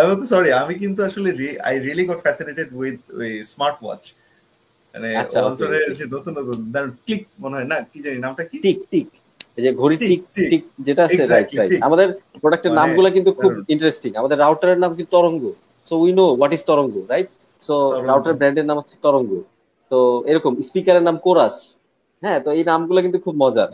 আমি 0.00 0.14
তো 0.20 0.24
সরি 0.32 0.48
আমি 0.62 0.74
কিন্তু 0.82 1.00
আসলে 1.08 1.28
I 1.68 1.74
really 1.78 2.04
got 2.10 2.18
fascinated 2.26 2.68
with 2.80 2.98
ওই 3.20 3.30
স্মার্ট 3.52 3.78
ওয়াচ 3.84 4.02
মানে 4.94 5.08
আচ্ছা, 5.22 5.38
অন্তরে 5.48 5.78
যে 5.98 6.04
নতুন 6.14 6.32
নতুন 6.38 6.58
ক্লিক 7.04 7.22
মনে 7.42 7.54
হয় 7.58 7.68
না 7.72 7.76
কি 7.90 7.98
জানি 8.04 8.18
নামটা 8.18 8.42
কি? 8.50 8.56
টিক 8.66 8.78
টিক 8.92 9.08
এই 9.58 9.62
যে 9.64 9.70
ঘড়ি 9.72 9.96
টিক, 9.96 10.08
টিক 10.10 10.22
টিক। 10.36 10.48
টিক 10.52 10.62
যেটা 10.86 11.02
আছে 11.06 11.22
রাইট 11.24 11.48
রাইট 11.58 11.70
আমাদের 11.82 12.08
প্রোডাক্টের 12.42 12.70
মানে 12.72 12.78
নামগুলো 12.80 13.08
কিন্তু 13.10 13.30
খুব 13.40 13.52
ইন্টারেস্টিং 13.68 14.10
আমাদের 14.16 14.36
রাউটারের 14.38 14.78
নাম 14.78 14.90
কিন্তু 14.96 15.12
Taranga? 15.16 15.42
So 15.88 15.94
we 15.96 16.10
know 16.12 16.24
what 16.38 16.52
is 16.56 16.62
Taranga 16.70 16.94
right 17.12 17.28
so 17.62 17.74
router 18.10 18.34
ব্র্যান্ডের 18.38 18.66
নাম 18.66 18.76
হচ্ছে 18.80 18.96
তরঙ্গ। 19.02 19.30
তো 19.90 19.98
এরকম 20.26 20.52
স্পিকারের 20.68 21.04
নাম 21.08 21.16
কোরাস 21.16 21.56
হ্যাঁ 22.22 22.38
তো 22.44 22.48
এই 22.58 22.64
নামগুলো 22.64 23.00
কিন্তু 23.02 23.18
খুব 23.18 23.34
মজার। 23.42 23.68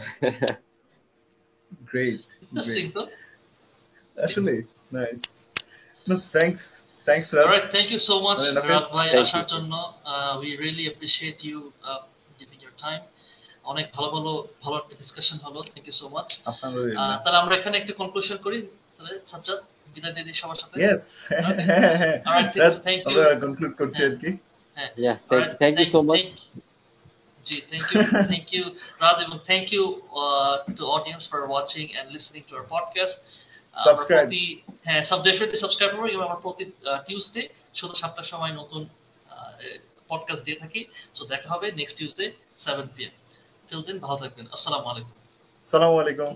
গ্রেট 1.90 2.26
ইন্টারেস্টিং 4.16 4.16
তো 4.16 4.20
আসলে 4.26 4.54
নাইস 4.96 5.22
নো 6.06 6.14
থ্যাঙ্কস 6.34 6.64
থ্যাঙ্কস 7.06 7.28
রাত 7.36 7.44
Alright, 7.46 7.68
thank 7.76 7.88
you 7.94 8.00
so 8.10 8.14
much, 8.26 8.40
Well, 8.42 8.54
রাত 8.70 8.86
ভাই 8.96 9.08
thank 9.08 9.24
আসার 9.26 9.44
you. 9.44 9.52
জন্য 9.54 9.72
Uh, 10.12 10.32
we 10.42 10.50
really 10.64 10.86
appreciate 10.92 11.38
you 11.50 11.58
uh, 11.90 12.00
giving 12.40 12.60
your 12.66 12.74
time. 12.86 13.02
অনেক 13.72 13.86
ভালো 13.96 14.08
ভালো 14.16 14.32
ভালো 14.64 14.76
ডিসকাশন 15.00 15.36
হলো 15.46 15.58
থ্যাংক 15.70 15.86
ইউ 15.88 15.94
সো 16.00 16.06
মাচ 16.14 16.28
আপনাদের 16.50 16.82
তাহলে 17.24 17.38
আমরা 17.42 17.54
এখানে 17.58 17.74
একটা 17.78 17.92
কনক্লুশন 18.00 18.38
করি। 18.46 18.58
তাহলে 18.96 19.14
সাজ্জাদ 19.30 19.58
বিদায় 19.94 20.12
দিয়ে 20.16 20.26
দিই 20.28 20.36
সবার 20.42 20.58
সাথে। 20.62 20.74
ইয়েস 20.82 21.04
Alright, 22.28 22.48
ঠিক 22.52 22.60
আছে, 22.68 22.78
thank 22.86 23.00
you. 23.02 23.08
আমরা 23.10 23.24
কনক্লুড 23.42 23.72
করছি 23.80 24.00
আর 24.08 24.14
কি। 24.22 24.30
Yeah, 25.04 25.16
thank, 25.28 25.30
Alright, 25.32 25.52
thank 25.62 25.74
you 25.80 25.88
so 25.94 26.00
much. 26.10 26.26
thank- 26.28 26.68
জি 27.46 27.56
থ্যাংক 27.70 27.86
ইউ 27.94 28.00
থ্যাংক 28.30 28.48
ইউ 28.56 28.64
রাত 29.04 29.16
এবং 29.26 29.36
thank 29.48 29.66
you 29.76 29.84
to 30.78 30.82
audience 30.96 31.22
for 31.30 31.40
watching 31.52 31.84
and 31.98 32.08
listening 32.14 32.40
to 32.48 32.52
our 32.56 32.68
podcast 32.74 33.16
Subscribe. 33.76 34.28
হ্যাঁ 34.86 35.02
সাব 35.08 35.20
ডেফিনেটলি 35.26 35.58
সাবস্ক্রাইব 35.64 35.90
করব 35.94 36.06
এবং 36.14 36.24
আমরা 36.28 36.40
প্রতি 36.44 36.64
টিউসডে 37.06 37.42
সন্ধ্যা 37.78 37.98
সাতটার 38.02 38.26
সময় 38.32 38.52
নতুন 38.60 38.82
পডকাস্ট 40.10 40.42
দিয়ে 40.46 40.58
থাকি। 40.62 40.80
সো 41.16 41.22
দেখা 41.32 41.48
হবে 41.54 41.66
next 41.80 41.94
Tuesday 41.98 42.26
seven 42.64 42.86
PM 42.94 43.12
till 43.68 43.80
then 43.86 43.96
ভালো 44.04 44.16
থাকবেন। 44.22 44.46
আসসালামু 44.56 44.86
আলাইকুম। 44.92 45.14
আসসালামু 45.66 45.96
আলাইকুম। 46.02 46.30